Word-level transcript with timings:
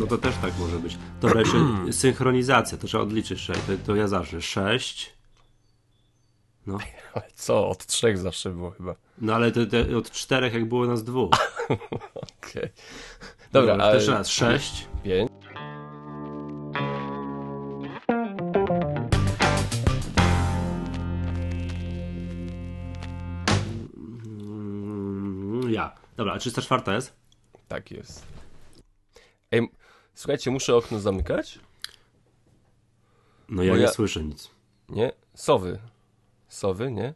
No 0.00 0.06
to 0.08 0.18
też 0.18 0.34
tak 0.42 0.58
może 0.58 0.78
być. 0.78 0.98
Dobra, 1.20 1.40
jeszcze 1.40 1.58
synchronizacja, 1.90 2.78
to 2.78 2.86
trzeba 2.86 3.02
odliczyć. 3.02 3.46
To, 3.46 3.52
to 3.86 3.96
ja 3.96 4.08
zacznę. 4.08 4.42
6. 4.42 5.14
No. 6.66 6.78
Ale 7.14 7.24
co? 7.34 7.68
Od 7.68 7.86
trzech 7.86 8.18
zawsze 8.18 8.50
było 8.50 8.70
chyba. 8.70 8.94
No 9.18 9.34
ale 9.34 9.52
to, 9.52 9.60
to 9.66 9.98
od 9.98 10.10
czterech 10.10 10.54
jak 10.54 10.68
było 10.68 10.86
nas 10.86 11.04
dwóch. 11.04 11.30
Okej. 11.68 11.82
Okay. 12.48 12.70
Dobra, 13.52 13.72
Dobra 13.72 13.84
ale... 13.84 13.98
też 13.98 14.08
raz. 14.08 14.28
6. 14.28 14.86
5. 15.04 15.30
Dobra, 26.16 26.32
a 26.32 26.38
304 26.38 26.92
jest? 26.92 27.12
Tak 27.68 27.90
jest. 27.90 28.26
Ej, 29.50 29.68
słuchajcie, 30.14 30.50
muszę 30.50 30.76
okno 30.76 31.00
zamykać? 31.00 31.58
No 33.48 33.62
ja, 33.62 33.76
ja 33.76 33.80
nie 33.80 33.88
słyszę 33.88 34.24
nic. 34.24 34.50
Nie? 34.88 35.12
Sowy. 35.34 35.78
Sowy, 36.48 36.90
nie? 36.90 37.14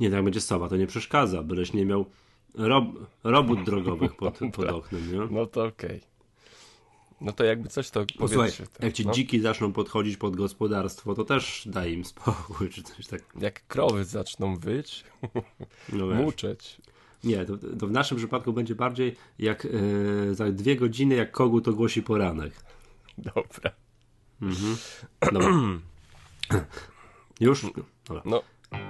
Nie, 0.00 0.10
tak 0.10 0.24
będzie 0.24 0.40
sowa, 0.40 0.68
to 0.68 0.76
nie 0.76 0.86
przeszkadza, 0.86 1.42
byleś 1.42 1.72
nie 1.72 1.86
miał 1.86 2.04
rob, 2.54 2.84
robót 3.24 3.64
drogowych 3.64 4.16
pod, 4.20 4.38
pod 4.52 4.68
oknem, 4.68 5.12
nie? 5.12 5.18
No 5.30 5.46
to 5.46 5.64
okej. 5.64 5.96
Okay. 5.96 6.14
No 7.20 7.32
to 7.32 7.44
jakby 7.44 7.68
coś 7.68 7.90
to 7.90 8.04
Posłuchaj, 8.18 8.50
jak 8.80 8.92
ci 8.92 9.06
no? 9.06 9.12
dziki 9.12 9.40
zaczną 9.40 9.72
podchodzić 9.72 10.16
pod 10.16 10.36
gospodarstwo, 10.36 11.14
to 11.14 11.24
też 11.24 11.62
daj 11.66 11.92
im 11.92 12.04
spokój, 12.04 12.70
czy 12.70 12.82
coś 12.82 13.06
tak. 13.06 13.22
Jak 13.40 13.66
krowy 13.66 14.04
zaczną 14.04 14.56
wyć, 14.56 15.04
no 15.92 16.06
muczeć. 16.24 16.80
Nie, 17.24 17.44
to, 17.44 17.58
to, 17.78 17.86
w 17.86 17.90
naszym 17.90 18.18
przypadku 18.18 18.52
będzie 18.52 18.74
bardziej 18.74 19.16
jak 19.38 19.64
yy, 19.64 20.34
za 20.34 20.52
dwie 20.52 20.76
godziny, 20.76 21.14
jak 21.14 21.30
kogut 21.30 21.68
ogłosi 21.68 22.02
poranek. 22.02 22.52
Dobra. 23.18 23.70
Mhm. 24.42 24.76
Dobra. 25.32 25.48
Już? 27.40 27.66
Dobra. 28.08 28.22
No, 28.24 28.42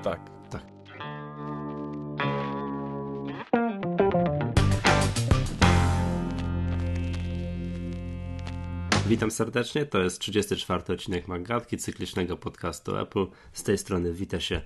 tak. 0.03 0.21
Tak. 0.51 0.63
Witam 9.07 9.31
serdecznie, 9.31 9.87
to 9.87 9.99
jest 10.03 10.19
34 10.19 10.83
odcinek 10.95 11.29
Magatki, 11.29 11.79
cyklicznego 11.79 12.37
podcastu 12.37 12.97
Apple. 12.97 13.27
Z 13.53 13.63
tej 13.63 13.79
strony 13.79 14.13
wita 14.13 14.41
się 14.41 14.61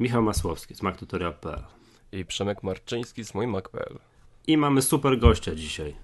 Michał 0.00 0.22
Masłowski 0.22 0.74
z 0.74 0.82
MacTutorial.pl 0.82 1.81
i 2.12 2.24
Przemek 2.24 2.62
Marczyński 2.62 3.24
z 3.24 3.34
moim 3.34 3.50
Mac.pl. 3.50 3.98
I 4.46 4.56
mamy 4.56 4.82
super 4.82 5.18
gościa 5.18 5.54
dzisiaj. 5.54 5.96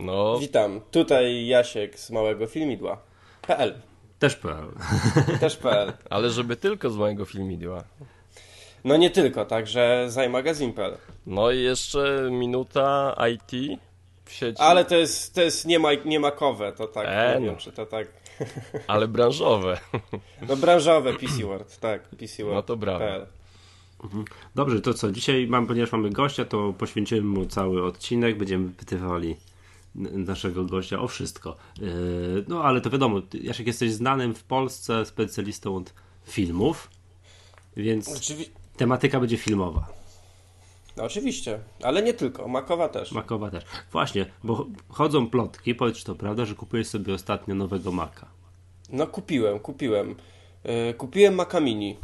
No. 0.00 0.38
Witam, 0.38 0.80
tutaj 0.90 1.46
Jasiek 1.46 1.98
z 1.98 2.10
małego 2.10 2.46
filmidła. 2.46 2.98
PL. 3.42 3.74
Też 4.18 4.36
PL. 4.36 4.68
Też 5.40 5.56
PL. 5.56 5.92
Ale 6.10 6.30
żeby 6.30 6.56
tylko 6.56 6.90
z 6.90 6.96
mojego 6.96 7.24
filmidła. 7.24 7.84
No 8.84 8.96
nie 8.96 9.10
tylko, 9.10 9.44
także 9.44 10.06
zajmagazin.pl. 10.08 10.96
No 11.26 11.50
i 11.50 11.62
jeszcze 11.62 12.28
minuta 12.30 13.16
IT 13.32 13.80
w 14.24 14.32
sieci. 14.32 14.62
Ale 14.62 14.84
to 14.84 14.96
jest, 14.96 15.34
to 15.34 15.40
jest 15.40 15.66
nie, 15.66 15.78
ma, 15.78 15.94
nie 16.04 16.20
makowe, 16.20 16.72
to 16.72 16.86
tak, 16.86 17.06
e, 17.08 17.34
nie 17.34 17.46
no. 17.46 17.52
wiem 17.52 17.56
czy 17.56 17.72
to 17.72 17.86
tak... 17.86 18.08
Ale 18.86 19.08
branżowe. 19.08 19.78
No 20.48 20.56
branżowe, 20.56 21.12
PC 21.12 21.44
World, 21.44 21.78
tak, 21.80 22.08
PC 22.08 22.42
World. 22.42 22.56
No 22.56 22.62
to 22.62 22.76
brawo. 22.76 23.04
Mhm. 23.04 23.35
Dobrze, 24.54 24.80
to 24.80 24.94
co? 24.94 25.12
Dzisiaj, 25.12 25.46
mam, 25.46 25.66
ponieważ 25.66 25.92
mamy 25.92 26.10
gościa, 26.10 26.44
to 26.44 26.72
poświęcimy 26.72 27.20
mu 27.22 27.46
cały 27.46 27.84
odcinek. 27.84 28.38
Będziemy 28.38 28.70
pytywali 28.70 29.36
naszego 29.94 30.64
gościa 30.64 31.00
o 31.00 31.08
wszystko. 31.08 31.56
E, 31.82 31.82
no 32.48 32.64
ale 32.64 32.80
to 32.80 32.90
wiadomo, 32.90 33.22
Jaszek 33.42 33.66
jesteś 33.66 33.92
znanym 33.92 34.34
w 34.34 34.44
Polsce 34.44 35.06
specjalistą 35.06 35.76
od 35.76 35.94
filmów, 36.24 36.90
więc 37.76 38.16
Oczywi 38.16 38.44
tematyka 38.76 39.20
będzie 39.20 39.36
filmowa. 39.36 39.88
No, 40.96 41.04
oczywiście, 41.04 41.58
ale 41.82 42.02
nie 42.02 42.14
tylko, 42.14 42.48
Makowa 42.48 42.88
też. 42.88 43.12
Makowa 43.12 43.50
też. 43.50 43.64
Właśnie, 43.92 44.26
bo 44.44 44.66
chodzą 44.88 45.30
plotki, 45.30 45.74
powiedz 45.74 45.96
czy 45.96 46.04
to 46.04 46.14
prawda, 46.14 46.44
że 46.44 46.54
kupujesz 46.54 46.86
sobie 46.86 47.14
ostatnio 47.14 47.54
nowego 47.54 47.92
Maka. 47.92 48.26
No 48.90 49.06
kupiłem, 49.06 49.58
kupiłem. 49.58 50.14
Yy, 50.64 50.94
kupiłem 50.94 51.34
Maca 51.34 51.60
Mini. 51.60 51.96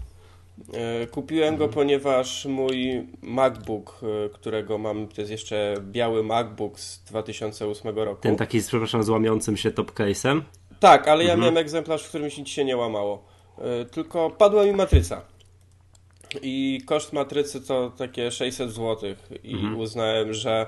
E, 0.74 1.06
kupiłem 1.06 1.56
go, 1.56 1.68
ponieważ 1.68 2.44
mój 2.44 3.06
MacBook, 3.22 4.00
e, 4.02 4.28
którego 4.28 4.78
mam, 4.78 5.08
to 5.08 5.20
jest 5.20 5.30
jeszcze 5.30 5.74
biały 5.80 6.22
MacBook 6.22 6.80
z 6.80 7.04
2008 7.04 7.98
roku. 7.98 8.22
Ten 8.22 8.36
taki, 8.36 8.60
przepraszam, 8.60 9.02
z 9.02 9.08
łamiącym 9.08 9.56
się 9.56 9.70
top 9.70 9.92
case'em? 9.92 10.40
Tak, 10.80 11.08
ale 11.08 11.24
ja 11.24 11.32
mhm. 11.32 11.40
miałem 11.40 11.56
egzemplarz, 11.56 12.04
w 12.04 12.08
którym 12.08 12.30
nic 12.38 12.48
się 12.48 12.64
nie 12.64 12.76
łamało. 12.76 13.24
E, 13.58 13.84
tylko 13.84 14.30
padła 14.30 14.64
mi 14.64 14.72
matryca. 14.72 15.22
I 16.42 16.80
koszt 16.86 17.12
matrycy 17.12 17.60
to 17.60 17.92
takie 17.96 18.30
600 18.30 18.70
zł. 18.70 19.14
I 19.44 19.54
mhm. 19.54 19.78
uznałem, 19.78 20.34
że 20.34 20.66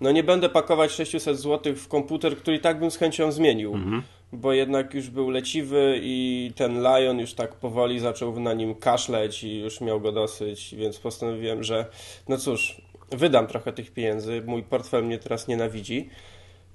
no 0.00 0.12
nie 0.12 0.22
będę 0.24 0.48
pakować 0.48 0.92
600 0.92 1.38
zł 1.38 1.74
w 1.74 1.88
komputer, 1.88 2.36
który 2.36 2.56
i 2.56 2.60
tak 2.60 2.80
bym 2.80 2.90
z 2.90 2.96
chęcią 2.96 3.32
zmienił. 3.32 3.74
Mhm 3.74 4.02
bo 4.32 4.52
jednak 4.52 4.94
już 4.94 5.10
był 5.10 5.30
leciwy 5.30 6.00
i 6.02 6.52
ten 6.56 6.82
Lion 6.82 7.18
już 7.18 7.34
tak 7.34 7.54
powoli 7.54 8.00
zaczął 8.00 8.40
na 8.40 8.54
nim 8.54 8.74
kaszleć 8.74 9.44
i 9.44 9.58
już 9.58 9.80
miał 9.80 10.00
go 10.00 10.12
dosyć, 10.12 10.74
więc 10.74 10.98
postanowiłem, 10.98 11.62
że 11.62 11.86
no 12.28 12.38
cóż, 12.38 12.82
wydam 13.10 13.46
trochę 13.46 13.72
tych 13.72 13.90
pieniędzy, 13.90 14.42
mój 14.46 14.62
portfel 14.62 15.04
mnie 15.04 15.18
teraz 15.18 15.48
nienawidzi 15.48 16.08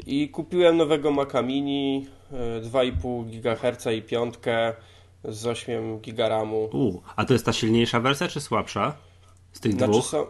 i 0.06 0.30
kupiłem 0.30 0.78
nowego 0.78 1.12
Maca 1.12 1.42
Mini 1.42 2.08
2,5 2.62 3.26
GHz 3.26 3.86
i 3.98 4.02
piątkę 4.02 4.74
z 5.24 5.48
8 5.48 6.00
GB 6.00 6.30
RAMu. 6.30 6.70
U, 6.74 7.02
a 7.16 7.26
to 7.26 7.34
jest 7.34 7.46
ta 7.46 7.54
silniejsza 7.54 8.00
wersja 8.00 8.28
czy 8.28 8.42
słabsza? 8.42 8.98
Z 9.54 9.60
tych 9.60 9.74
znaczy 9.74 9.92
dwóch? 9.92 10.06
Są, 10.06 10.26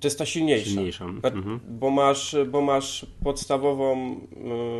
to 0.00 0.06
jest 0.08 0.18
ta 0.18 0.26
silniejsza. 0.26 0.70
Silniejsza. 0.70 1.04
Mhm. 1.04 1.60
Bo, 1.68 1.90
masz, 1.90 2.36
bo 2.46 2.60
masz 2.60 3.06
podstawową, 3.24 4.20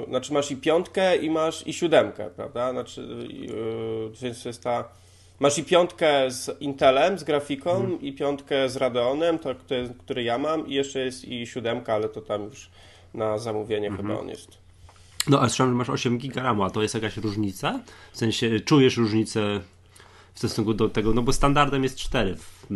yy, 0.00 0.06
znaczy 0.08 0.32
masz 0.32 0.50
i 0.50 0.56
piątkę 0.56 1.16
i 1.16 1.30
masz 1.30 1.66
i 1.66 1.72
siódemkę, 1.72 2.30
prawda? 2.36 2.72
Znaczy, 2.72 3.28
yy, 3.30 4.10
więc 4.22 4.44
jest 4.44 4.62
ta. 4.62 4.84
Masz 5.40 5.58
i 5.58 5.64
piątkę 5.64 6.30
z 6.30 6.60
Intelem, 6.60 7.18
z 7.18 7.24
grafiką, 7.24 7.70
mhm. 7.70 8.00
i 8.00 8.12
piątkę 8.12 8.68
z 8.68 8.76
Radeonem, 8.76 9.38
to, 9.38 9.54
który, 9.54 9.94
który 9.98 10.22
ja 10.22 10.38
mam, 10.38 10.66
i 10.68 10.74
jeszcze 10.74 11.00
jest 11.00 11.24
i 11.24 11.46
siódemka, 11.46 11.94
ale 11.94 12.08
to 12.08 12.20
tam 12.20 12.44
już 12.44 12.70
na 13.14 13.38
zamówienie 13.38 13.88
mhm. 13.88 14.08
chyba 14.08 14.20
on 14.20 14.28
jest. 14.28 14.58
No, 15.28 15.40
a 15.40 15.48
słyszałem, 15.48 15.72
że 15.72 15.76
masz 15.76 15.90
8 15.90 16.18
giga 16.18 16.42
RAMu, 16.42 16.62
a 16.62 16.70
to 16.70 16.82
jest 16.82 16.94
jakaś 16.94 17.16
różnica? 17.16 17.80
W 18.12 18.18
sensie, 18.18 18.60
czujesz 18.60 18.96
różnicę 18.96 19.60
w 20.34 20.38
stosunku 20.38 20.74
do 20.74 20.88
tego, 20.88 21.14
no 21.14 21.22
bo 21.22 21.32
standardem 21.32 21.82
jest 21.82 21.96
4 21.96 22.36
w, 22.36 22.66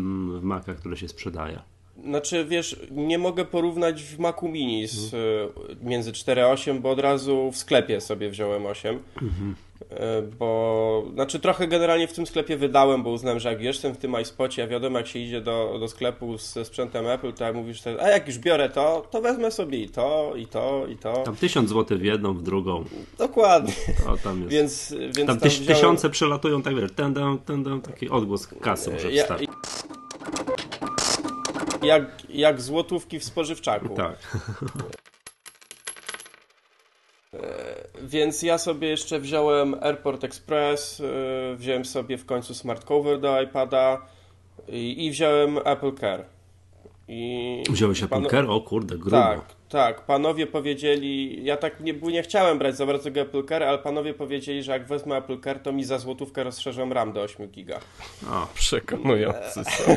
w 0.41 0.43
Macach, 0.43 0.76
które 0.76 0.97
się 0.97 1.09
sprzedaje. 1.09 1.72
Znaczy, 2.05 2.45
wiesz, 2.45 2.77
nie 2.91 3.19
mogę 3.19 3.45
porównać 3.45 4.03
w 4.03 4.19
Macu 4.19 4.49
Mini 4.49 4.87
z, 4.87 5.15
mhm. 5.15 5.89
między 5.89 6.13
4 6.13 6.43
a 6.43 6.47
8, 6.47 6.81
bo 6.81 6.91
od 6.91 6.99
razu 6.99 7.51
w 7.51 7.57
sklepie 7.57 8.01
sobie 8.01 8.31
wziąłem 8.31 8.67
8. 8.67 8.99
Mhm. 9.23 9.55
E, 9.91 10.23
bo, 10.39 11.05
znaczy 11.15 11.41
trochę 11.41 11.69
generalnie 11.69 12.09
w 12.09 12.12
tym 12.12 12.27
sklepie 12.27 12.57
wydałem, 12.57 13.03
bo 13.03 13.11
uznałem, 13.11 13.41
że 13.41 13.49
jak 13.49 13.61
jestem 13.61 13.95
w 13.95 13.97
tym 13.97 14.21
iSpocie, 14.23 14.62
a 14.62 14.67
wiadomo 14.67 14.99
jak 14.99 15.07
się 15.07 15.19
idzie 15.19 15.41
do, 15.41 15.77
do 15.81 15.89
sklepu 15.89 16.39
ze 16.39 16.65
sprzętem 16.65 17.07
Apple, 17.07 17.33
to 17.33 17.45
jak 17.45 17.55
mówisz, 17.55 17.83
a 18.01 18.09
jak 18.09 18.27
już 18.27 18.39
biorę 18.39 18.69
to, 18.69 19.07
to 19.11 19.21
wezmę 19.21 19.51
sobie 19.51 19.79
i 19.79 19.89
to, 19.89 20.33
i 20.37 20.47
to, 20.47 20.87
i 20.87 20.97
to. 20.97 21.12
Tam 21.12 21.37
tysiąc 21.37 21.69
złotych 21.69 21.99
w 21.99 22.05
jedną, 22.05 22.35
w 22.35 22.43
drugą. 22.43 22.85
Dokładnie. 23.19 23.73
To 24.05 24.17
tam 24.17 24.41
jest. 24.43 24.53
Więc, 24.53 24.95
więc 25.01 25.17
tam, 25.17 25.26
tam 25.26 25.38
tyś, 25.38 25.59
wziąłem... 25.59 25.76
tysiące 25.76 26.11
przelatują, 26.11 26.62
tak 26.62 26.75
wiesz, 26.75 26.93
ten, 26.93 27.15
ten, 27.15 27.38
ten, 27.65 27.81
taki 27.81 28.09
odgłos 28.09 28.47
kasy 28.47 28.91
może 28.91 29.12
ja, 29.12 29.25
jak, 31.84 32.31
jak 32.31 32.61
złotówki 32.61 33.19
w 33.19 33.25
spożywczaku. 33.25 33.88
Tak. 33.88 34.17
E, 37.34 37.75
więc 38.02 38.43
ja 38.43 38.58
sobie 38.58 38.88
jeszcze 38.88 39.20
wziąłem 39.20 39.75
Airport 39.82 40.25
Express, 40.25 41.00
e, 41.00 41.56
wziąłem 41.56 41.84
sobie 41.84 42.19
w 42.19 42.26
końcu 42.26 42.55
Smart 42.55 42.84
Cover 42.84 43.20
do 43.20 43.43
iPada 43.43 44.06
i, 44.69 45.06
i 45.06 45.11
wziąłem 45.11 45.58
Apple 45.64 45.93
Care. 46.00 46.25
I 47.08 47.62
Wziąłeś 47.70 48.02
Apple 48.02 48.26
Care? 48.26 48.50
O 48.50 48.61
kurde, 48.61 48.99
grubo. 48.99 49.17
Tak, 49.17 49.40
Tak, 49.73 50.07
panowie 50.07 50.47
powiedzieli, 50.47 51.45
ja 51.45 51.57
tak 51.57 51.81
nie, 51.81 51.93
nie 51.93 52.23
chciałem 52.23 52.59
brać 52.59 52.77
za 52.77 52.87
bardzo 52.87 53.11
Apple 53.11 53.45
Car, 53.45 53.63
ale 53.63 53.79
panowie 53.79 54.15
powiedzieli, 54.15 54.63
że 54.63 54.73
jak 54.73 54.87
wezmę 54.87 55.17
Apple 55.17 55.41
Car, 55.41 55.61
to 55.61 55.73
mi 55.73 55.85
za 55.85 55.99
złotówkę 55.99 56.45
rozszerzą 56.45 56.93
RAM 56.93 57.13
do 57.13 57.23
8 57.23 57.49
giga. 57.49 57.81
O. 58.31 58.47
Przekonujący 58.55 59.65
są. 59.65 59.97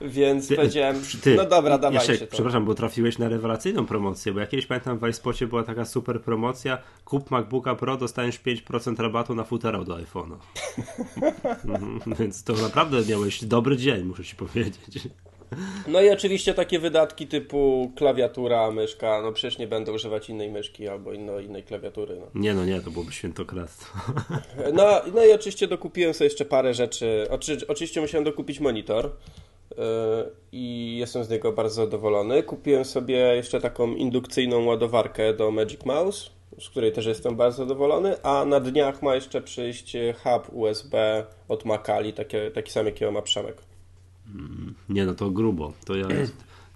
Więc 0.00 0.48
Ty- 0.48 0.56
powiedziałem, 0.56 1.02
ty, 1.22 1.34
no 1.34 1.44
dobra, 1.44 1.78
dawajcie 1.78 2.12
Jasiek, 2.12 2.28
to. 2.28 2.34
Przepraszam, 2.34 2.64
bo 2.64 2.74
trafiłeś 2.74 3.18
na 3.18 3.28
rewelacyjną 3.28 3.86
promocję, 3.86 4.32
bo 4.32 4.40
jakieś 4.40 4.66
pamiętam 4.66 4.98
w 4.98 5.08
iSpocie 5.08 5.46
była 5.46 5.62
taka 5.62 5.84
super 5.84 6.22
promocja, 6.22 6.78
kup 7.04 7.30
MacBooka 7.30 7.74
Pro, 7.74 7.96
dostaniesz 7.96 8.40
5% 8.40 9.02
rabatu 9.02 9.34
na 9.34 9.44
futerał 9.44 9.84
do 9.84 9.94
iPhone'a. 9.94 10.36
Mhm, 11.64 12.00
Więc 12.18 12.44
to 12.44 12.52
naprawdę 12.52 13.02
miałeś 13.08 13.44
dobry 13.44 13.76
dzień, 13.76 14.04
muszę 14.04 14.24
ci 14.24 14.36
powiedzieć. 14.36 15.08
No 15.86 16.00
i 16.02 16.10
oczywiście 16.10 16.54
takie 16.54 16.78
wydatki 16.78 17.26
typu 17.26 17.92
klawiatura, 17.96 18.70
myszka, 18.70 19.22
no 19.22 19.32
przecież 19.32 19.58
nie 19.58 19.66
będę 19.66 19.92
używać 19.92 20.30
innej 20.30 20.50
myszki 20.50 20.88
albo 20.88 21.12
inno, 21.12 21.40
innej 21.40 21.62
klawiatury. 21.62 22.16
No. 22.20 22.26
Nie 22.34 22.54
no 22.54 22.64
nie, 22.64 22.80
to 22.80 22.90
byłoby 22.90 23.12
świętokradztwo. 23.12 23.98
No, 24.72 25.00
no 25.14 25.24
i 25.24 25.32
oczywiście 25.32 25.66
dokupiłem 25.66 26.14
sobie 26.14 26.26
jeszcze 26.26 26.44
parę 26.44 26.74
rzeczy. 26.74 27.26
Oczy, 27.30 27.58
oczywiście 27.68 28.00
musiałem 28.00 28.24
dokupić 28.24 28.60
monitor 28.60 29.10
yy, 29.70 29.76
i 30.52 30.96
jestem 30.98 31.24
z 31.24 31.30
niego 31.30 31.52
bardzo 31.52 31.74
zadowolony. 31.74 32.42
Kupiłem 32.42 32.84
sobie 32.84 33.16
jeszcze 33.16 33.60
taką 33.60 33.94
indukcyjną 33.94 34.64
ładowarkę 34.64 35.34
do 35.34 35.50
Magic 35.50 35.84
Mouse, 35.84 36.30
z 36.60 36.68
której 36.68 36.92
też 36.92 37.06
jestem 37.06 37.36
bardzo 37.36 37.56
zadowolony, 37.56 38.22
a 38.22 38.44
na 38.44 38.60
dniach 38.60 39.02
ma 39.02 39.14
jeszcze 39.14 39.42
przyjść 39.42 39.96
hub 40.22 40.48
USB 40.52 41.26
od 41.48 41.64
Macali, 41.64 42.12
takie, 42.12 42.50
taki 42.50 42.72
sam 42.72 42.86
jaki 42.86 43.04
ma 43.04 43.22
Przemek. 43.22 43.65
Nie 44.88 45.06
no, 45.06 45.14
to 45.14 45.30
grubo. 45.30 45.72
To 45.84 45.96
ja, 45.96 46.06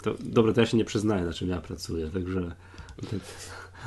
to, 0.03 0.15
dobra, 0.21 0.53
to 0.53 0.61
ja 0.61 0.67
się 0.67 0.77
nie 0.77 0.85
przyznaję, 0.85 1.25
na 1.25 1.33
czym 1.33 1.49
ja 1.49 1.61
pracuję, 1.61 2.11
także... 2.11 2.55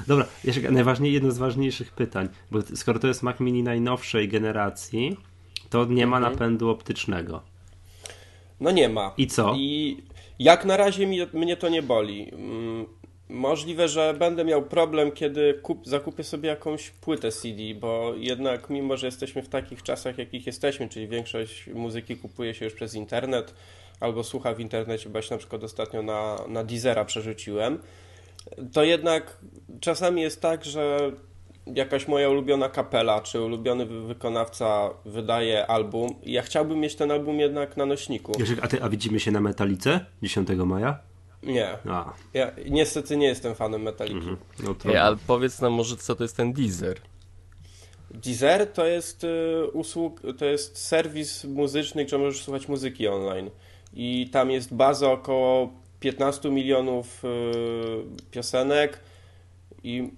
Dobra, 0.08 0.26
jeszcze 0.44 0.72
najważniej, 0.72 1.14
jedno 1.14 1.32
z 1.32 1.38
ważniejszych 1.38 1.92
pytań, 1.92 2.30
bo 2.52 2.60
skoro 2.76 3.00
to 3.00 3.08
jest 3.08 3.24
Mac 3.24 3.40
Mini 3.40 3.64
najnowszej 3.64 4.30
generacji, 4.30 5.18
to 5.70 5.86
nie 5.86 6.08
ma 6.08 6.20
napędu 6.20 6.70
optycznego. 6.70 7.42
No 8.60 8.72
nie 8.72 8.90
ma. 8.90 9.14
I 9.18 9.28
co? 9.28 9.54
I 9.58 9.98
jak 10.40 10.66
na 10.66 10.78
razie 10.78 11.08
mi, 11.08 11.18
mnie 11.34 11.58
to 11.58 11.70
nie 11.70 11.84
boli. 11.84 12.32
Możliwe, 13.30 13.88
że 13.88 14.14
będę 14.20 14.46
miał 14.46 14.62
problem, 14.64 15.12
kiedy 15.12 15.54
kup, 15.62 15.88
zakupię 15.88 16.24
sobie 16.24 16.50
jakąś 16.50 16.90
płytę 16.90 17.32
CD, 17.32 17.62
bo 17.80 18.14
jednak 18.18 18.70
mimo, 18.70 18.98
że 18.98 19.08
jesteśmy 19.08 19.42
w 19.42 19.50
takich 19.50 19.84
czasach, 19.84 20.18
jakich 20.18 20.48
jesteśmy, 20.48 20.90
czyli 20.90 21.08
większość 21.08 21.68
muzyki 21.68 22.16
kupuje 22.18 22.54
się 22.54 22.66
już 22.66 22.74
przez 22.74 22.94
internet 22.96 23.54
albo 24.00 24.24
słucha 24.24 24.54
w 24.54 24.60
internecie, 24.60 25.10
bo 25.10 25.18
ja 25.18 25.22
się 25.22 25.36
na 25.36 25.38
przykład 25.40 25.64
ostatnio 25.64 26.02
na, 26.04 26.38
na 26.48 26.64
Deezera 26.64 27.06
przerzuciłem, 27.06 27.80
to 28.74 28.84
jednak 28.84 29.38
czasami 29.80 30.22
jest 30.22 30.42
tak, 30.42 30.66
że 30.66 31.12
jakaś 31.76 32.08
moja 32.08 32.30
ulubiona 32.30 32.70
kapela 32.70 33.22
czy 33.22 33.42
ulubiony 33.42 33.86
wy- 33.86 34.02
wykonawca 34.08 34.90
wydaje 35.06 35.68
album 35.68 36.16
ja 36.24 36.42
chciałbym 36.42 36.80
mieć 36.80 36.96
ten 36.96 37.12
album 37.12 37.40
jednak 37.40 37.78
na 37.78 37.86
nośniku. 37.86 38.32
A, 38.62 38.68
ty, 38.68 38.84
a 38.84 38.90
widzimy 38.90 39.20
się 39.20 39.32
na 39.32 39.40
Metalice 39.42 40.06
10 40.24 40.50
maja? 40.66 41.00
Nie. 41.44 41.78
A, 41.90 42.14
Ja 42.34 42.52
niestety 42.70 43.18
nie 43.18 43.28
jestem 43.28 43.56
fanem 43.56 43.82
Metaliki. 43.82 44.28
no 44.64 44.76
to... 44.76 44.90
Ej, 44.90 44.98
ale 44.98 45.18
powiedz 45.28 45.62
nam 45.62 45.74
może, 45.74 45.98
co 45.98 46.16
to 46.16 46.24
jest 46.24 46.38
ten 46.38 46.54
Deezer. 46.54 47.00
Deezer 48.12 48.68
to 48.74 48.86
jest 48.86 49.24
y, 49.24 49.68
usług, 49.74 50.22
to 50.38 50.46
jest 50.46 50.78
serwis 50.78 51.44
muzyczny, 51.44 52.06
gdzie 52.06 52.18
możesz 52.18 52.44
słuchać 52.44 52.68
muzyki 52.68 53.08
online. 53.08 53.50
I 53.94 54.30
tam 54.32 54.52
jest 54.52 54.74
baza 54.76 55.12
około 55.12 55.74
15 56.00 56.50
milionów 56.52 57.24
y, 57.26 57.28
piosenek 58.32 59.00
i 59.84 60.12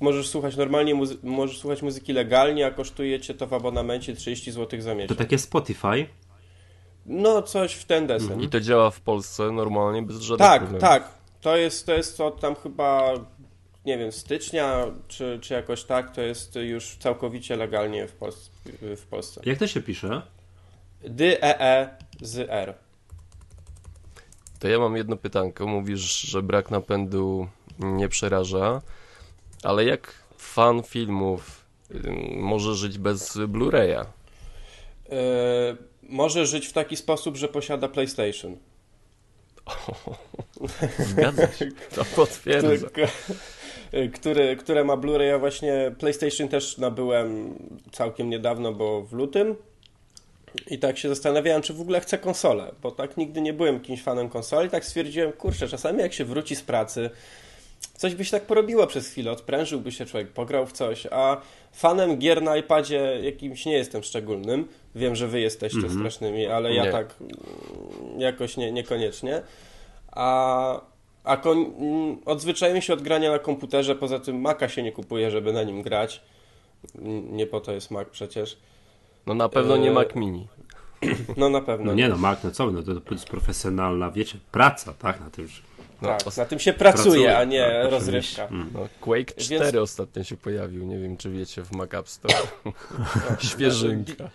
możesz 0.00 0.28
słuchać 0.28 0.56
normalnie, 0.56 0.94
muzy- 0.94 1.16
możesz 1.22 1.58
słuchać 1.58 1.82
muzyki 1.82 2.12
legalnie, 2.12 2.66
a 2.66 2.70
kosztuje 2.70 3.20
cię 3.20 3.34
to 3.34 3.46
w 3.46 3.52
abonamencie 3.52 4.14
30 4.14 4.52
zł 4.52 4.80
za 4.80 4.90
To 4.90 4.96
miesiąc. 4.96 5.18
takie 5.18 5.38
Spotify. 5.38 6.06
No 7.08 7.42
coś 7.42 7.74
w 7.74 7.84
ten 7.84 8.06
desen. 8.06 8.40
I 8.40 8.48
to 8.48 8.60
działa 8.60 8.90
w 8.90 9.00
Polsce 9.00 9.50
normalnie, 9.52 10.02
bez 10.02 10.16
żadnych 10.16 10.48
Tak, 10.48 10.62
problemów. 10.62 10.88
tak. 10.88 11.08
To 11.40 11.56
jest, 11.56 11.86
to 11.86 11.92
jest 11.94 12.20
od 12.20 12.40
tam 12.40 12.54
chyba, 12.54 13.12
nie 13.84 13.98
wiem, 13.98 14.12
stycznia, 14.12 14.84
czy, 15.08 15.38
czy 15.42 15.54
jakoś 15.54 15.84
tak, 15.84 16.14
to 16.14 16.20
jest 16.20 16.54
już 16.56 16.96
całkowicie 16.96 17.56
legalnie 17.56 18.06
w, 18.08 18.12
Pols 18.12 18.50
w 18.82 19.06
Polsce. 19.10 19.40
Jak 19.44 19.58
to 19.58 19.66
się 19.66 19.80
pisze? 19.82 20.22
D, 21.04 21.42
E, 21.42 21.60
E, 21.60 21.96
z 22.20 22.38
R. 22.50 22.74
To 24.58 24.68
ja 24.68 24.78
mam 24.78 24.96
jedno 24.96 25.16
pytanko. 25.16 25.66
Mówisz, 25.66 26.20
że 26.20 26.42
brak 26.42 26.70
napędu 26.70 27.48
nie 27.78 28.08
przeraża, 28.08 28.82
ale 29.62 29.84
jak 29.84 30.14
fan 30.38 30.82
filmów 30.82 31.64
może 32.36 32.74
żyć 32.74 32.98
bez 32.98 33.36
Blu-raya? 33.36 34.04
Yy, 35.08 35.16
może 36.08 36.46
żyć 36.46 36.66
w 36.66 36.72
taki 36.72 36.96
sposób, 36.96 37.36
że 37.36 37.48
posiada 37.48 37.88
PlayStation. 37.88 38.56
Zgadza 40.98 41.52
się. 41.52 41.68
To 41.94 42.04
potwierdza. 42.04 42.68
Tylko- 42.68 43.12
Który, 44.14 44.56
które 44.56 44.84
ma 44.84 44.96
Blu-ray. 44.96 45.22
Ja 45.22 45.38
właśnie 45.38 45.92
PlayStation 45.98 46.48
też 46.48 46.78
nabyłem 46.78 47.54
całkiem 47.92 48.30
niedawno, 48.30 48.72
bo 48.72 49.02
w 49.02 49.12
lutym. 49.12 49.56
I 50.66 50.78
tak 50.78 50.98
się 50.98 51.08
zastanawiałem, 51.08 51.62
czy 51.62 51.74
w 51.74 51.80
ogóle 51.80 52.00
chcę 52.00 52.18
konsolę, 52.18 52.72
bo 52.82 52.90
tak 52.90 53.16
nigdy 53.16 53.40
nie 53.40 53.52
byłem 53.52 53.74
jakimś 53.74 54.02
fanem 54.02 54.28
konsoli. 54.28 54.70
Tak 54.70 54.84
stwierdziłem, 54.84 55.32
kurczę, 55.32 55.68
czasami 55.68 56.00
jak 56.00 56.12
się 56.12 56.24
wróci 56.24 56.56
z 56.56 56.62
pracy, 56.62 57.10
coś 57.80 58.14
by 58.14 58.24
się 58.24 58.30
tak 58.30 58.46
porobiło 58.46 58.86
przez 58.86 59.08
chwilę, 59.08 59.30
odprężyłby 59.32 59.92
się 59.92 60.06
człowiek, 60.06 60.28
pograł 60.28 60.66
w 60.66 60.72
coś, 60.72 61.06
a 61.10 61.40
fanem 61.72 62.16
gier 62.18 62.42
na 62.42 62.56
iPadzie 62.56 63.18
jakimś 63.22 63.66
nie 63.66 63.72
jestem 63.72 64.02
szczególnym. 64.02 64.68
Wiem, 64.94 65.16
że 65.16 65.28
wy 65.28 65.40
jesteście 65.40 65.90
strasznymi, 65.90 66.46
ale 66.46 66.74
ja 66.74 66.84
Nie. 66.84 66.92
tak 66.92 67.14
mm, 67.20 68.20
jakoś 68.20 68.56
nie, 68.56 68.72
niekoniecznie. 68.72 69.42
A, 70.12 70.80
a 71.24 71.36
kon, 71.36 71.58
mm, 71.78 72.18
odzwyczaiłem 72.24 72.80
się 72.82 72.92
od 72.92 73.02
grania 73.02 73.30
na 73.32 73.38
komputerze, 73.38 73.94
poza 73.94 74.20
tym 74.20 74.40
Maca 74.40 74.68
się 74.68 74.82
nie 74.82 74.92
kupuje, 74.92 75.30
żeby 75.30 75.52
na 75.52 75.62
nim 75.62 75.82
grać. 75.82 76.22
Mm, 76.98 77.36
Nie 77.36 77.46
po 77.46 77.60
to 77.60 77.72
jest 77.72 77.90
Mac 77.90 78.08
przecież. 78.08 78.58
No 79.26 79.34
na 79.34 79.48
pewno 79.48 79.76
nie 79.76 79.88
Eee, 79.88 79.94
Mac 79.94 80.14
Mini. 80.14 80.48
No 81.36 81.48
na 81.48 81.60
pewno. 81.60 81.86
No 81.86 81.94
nie 81.94 82.08
no, 82.08 82.16
Mac, 82.16 82.44
no 82.44 82.50
co, 82.50 82.70
no 82.70 82.82
to, 82.82 83.00
to 83.00 83.14
jest 83.14 83.26
profesjonalna, 83.26 84.10
wiecie, 84.10 84.38
praca, 84.52 84.92
tak, 84.92 85.20
na 85.20 85.30
tym, 85.30 85.46
że... 85.48 85.62
No, 86.02 86.08
tak, 86.08 86.26
os- 86.26 86.36
na 86.36 86.44
tym 86.44 86.58
się 86.58 86.72
pracuje, 86.72 87.04
Pracuje, 87.04 87.38
a 87.38 87.44
nie 87.44 87.64
tak, 87.82 87.90
rozrywka. 87.92 88.46
Mm. 88.46 88.70
no, 88.74 88.88
Quake 89.00 89.34
4 89.36 89.64
Więc- 89.64 89.74
ostatnio 89.76 90.24
się 90.24 90.36
pojawił. 90.36 90.84
Nie 90.84 90.98
wiem, 90.98 91.16
czy 91.16 91.30
wiecie, 91.30 91.62
w 91.62 91.72
Mac 91.72 91.94
App 91.94 92.08
Store. 92.08 92.34
Świeżynka. 93.50 94.30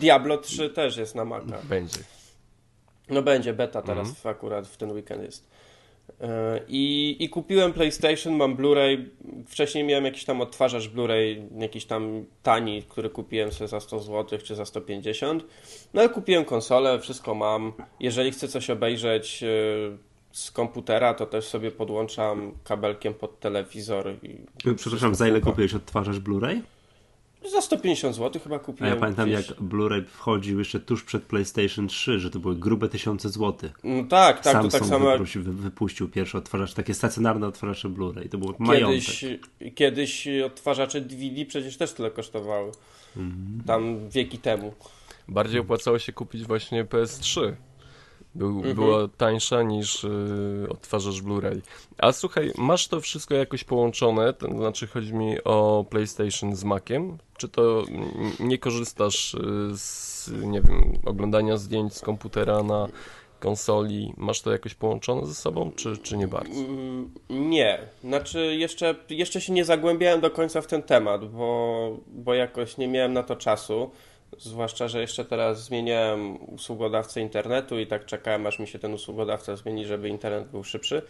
Diablo 0.00 0.38
3 0.38 0.70
też 0.70 0.96
jest 0.96 1.14
na 1.14 1.24
Maca. 1.24 1.58
Będzie. 1.64 1.98
No 3.10 3.22
będzie, 3.22 3.52
beta 3.52 3.82
teraz 3.82 4.08
Mhm. 4.08 4.36
akurat 4.36 4.66
w 4.68 4.76
ten 4.76 4.90
weekend 4.92 5.22
jest. 5.22 5.48
E, 6.20 6.60
I, 6.68 7.16
I 7.20 7.28
kupiłem 7.28 7.72
PlayStation, 7.72 8.32
mam 8.36 8.56
Blu-ray. 8.56 9.04
Wcześniej 9.48 9.84
miałem 9.84 10.04
jakiś 10.04 10.24
tam 10.24 10.40
odtwarzacz 10.40 10.88
Blu-ray, 10.88 11.42
jakiś 11.62 11.84
tam 11.86 12.24
tani, 12.42 12.82
który 12.82 13.10
kupiłem 13.10 13.52
sobie 13.52 13.68
za 13.68 13.80
100 13.80 14.00
zł 14.00 14.38
czy 14.44 14.54
za 14.54 14.64
150. 14.64 15.44
No 15.94 16.00
ale 16.00 16.10
kupiłem 16.10 16.44
konsolę, 16.44 17.00
wszystko 17.00 17.34
mam. 17.34 17.72
Jeżeli 18.00 18.30
chcę 18.30 18.48
coś 18.48 18.70
obejrzeć 18.70 19.42
e, 19.42 19.46
z 20.36 20.50
komputera, 20.50 21.14
to 21.14 21.26
też 21.26 21.44
sobie 21.48 21.70
podłączam 21.70 22.52
kabelkiem 22.64 23.14
pod 23.14 23.40
telewizor. 23.40 24.14
I 24.22 24.36
Przepraszam, 24.76 25.14
za 25.14 25.28
ile 25.28 25.40
kupiłeś 25.40 25.74
odtwarzacz 25.74 26.16
Blu-ray? 26.16 26.60
Za 27.52 27.60
150 27.60 28.16
zł 28.16 28.42
chyba 28.42 28.56
A 28.56 28.58
kupiłem. 28.58 28.94
ja 28.94 29.00
pamiętam 29.00 29.28
gdzieś. 29.30 29.48
jak 29.48 29.58
Blu-ray 29.60 30.04
wchodził 30.04 30.58
jeszcze 30.58 30.80
tuż 30.80 31.04
przed 31.04 31.22
PlayStation 31.22 31.88
3, 31.88 32.18
że 32.18 32.30
to 32.30 32.38
były 32.38 32.56
grube 32.56 32.88
tysiące 32.88 33.28
złotych. 33.28 33.72
No 33.84 34.04
tak, 34.04 34.40
tak, 34.40 34.52
Samsung 34.52 34.72
to 34.72 34.78
tak 34.78 34.88
samo 34.88 35.10
wypuścił, 35.12 35.42
wy- 35.42 35.52
wypuścił 35.52 36.08
pierwszy 36.08 36.38
odtwarzacz, 36.38 36.74
takie 36.74 36.94
stacjonarne 36.94 37.46
odtwarzacze 37.46 37.88
Blu-ray. 37.88 38.28
To 38.28 38.38
było 38.38 38.54
majątek. 38.58 39.00
Kiedyś, 39.04 39.24
kiedyś 39.74 40.28
odtwarzacze 40.46 41.00
DVD 41.00 41.44
przecież 41.44 41.76
też 41.76 41.92
tyle 41.92 42.10
kosztowały. 42.10 42.72
Mhm. 43.16 43.62
Tam 43.66 44.08
wieki 44.08 44.38
temu. 44.38 44.72
Bardziej 45.28 45.60
opłacało 45.60 45.98
się 45.98 46.12
kupić 46.12 46.44
właśnie 46.44 46.84
PS3. 46.84 47.52
Był, 48.36 48.48
Mhm. 48.56 48.74
Była 48.74 49.08
tańsza 49.16 49.62
niż 49.62 50.04
y, 50.04 50.66
odtwarzacz 50.70 51.20
Blu-ray. 51.22 51.60
A 51.98 52.12
słuchaj, 52.12 52.52
masz 52.58 52.88
to 52.88 53.00
wszystko 53.00 53.34
jakoś 53.34 53.64
połączone? 53.64 54.32
To 54.32 54.48
znaczy 54.56 54.86
chodzi 54.86 55.14
mi 55.14 55.44
o 55.44 55.84
PlayStation 55.90 56.56
z 56.56 56.64
Maciem? 56.64 57.18
Czy 57.36 57.48
to 57.48 57.84
nie 58.40 58.58
korzystasz 58.58 59.34
y, 59.34 59.38
z, 59.76 60.30
nie 60.42 60.60
wiem, 60.62 60.92
oglądania 61.04 61.56
zdjęć 61.56 61.94
z 61.94 62.00
komputera 62.00 62.62
na 62.62 62.88
konsoli? 63.40 64.12
Masz 64.16 64.40
to 64.42 64.52
jakoś 64.52 64.74
połączone 64.74 65.26
ze 65.26 65.34
sobą, 65.34 65.70
czy, 65.76 65.96
czy 65.98 66.16
nie 66.16 66.28
bardzo? 66.28 66.60
Mm, 66.60 67.10
Nie, 67.30 67.78
znaczy 68.04 68.56
jeszcze, 68.56 68.94
jeszcze 69.10 69.40
się 69.40 69.52
nie 69.52 69.64
zagłębiałem 69.64 70.20
do 70.20 70.30
końca 70.30 70.60
w 70.60 70.66
ten 70.66 70.82
temat, 70.82 71.28
bo, 71.30 71.90
bo 72.08 72.34
jakoś 72.34 72.76
nie 72.78 72.88
miałem 72.88 73.12
na 73.12 73.22
to 73.22 73.36
czasu. 73.36 73.90
Zwłaszcza, 74.38 74.88
że 74.88 75.00
jeszcze 75.00 75.24
teraz 75.24 75.64
zmieniałem 75.64 76.50
usługodawcę 76.54 77.20
internetu 77.20 77.78
i 77.78 77.86
tak 77.86 78.06
czekałem, 78.06 78.46
aż 78.46 78.58
mi 78.58 78.66
się 78.66 78.78
ten 78.78 78.94
usługodawca 78.94 79.56
zmieni, 79.56 79.86
żeby 79.86 80.08
internet 80.08 80.48
był 80.48 80.64
szybszy. 80.64 81.02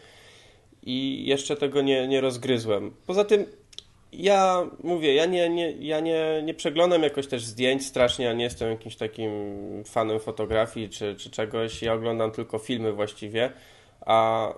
i 0.82 1.26
jeszcze 1.26 1.56
tego 1.56 1.82
nie, 1.82 2.08
nie 2.08 2.20
rozgryzłem. 2.20 2.94
Poza 3.06 3.24
tym 3.24 3.46
ja 4.12 4.66
mówię, 4.82 5.14
ja 5.14 5.26
nie, 5.26 5.48
nie, 5.48 5.70
ja 5.70 6.00
nie, 6.00 6.42
nie 6.44 6.54
przeglądam 6.54 7.02
jakoś 7.02 7.26
też 7.26 7.44
zdjęć 7.44 7.86
strasznie, 7.86 8.24
ja 8.24 8.32
nie 8.32 8.44
jestem 8.44 8.70
jakimś 8.70 8.96
takim 8.96 9.30
fanem 9.84 10.20
fotografii 10.20 10.88
czy, 10.88 11.14
czy 11.14 11.30
czegoś. 11.30 11.82
Ja 11.82 11.92
oglądam 11.92 12.30
tylko 12.30 12.58
filmy 12.58 12.92
właściwie, 12.92 13.52
a, 14.00 14.48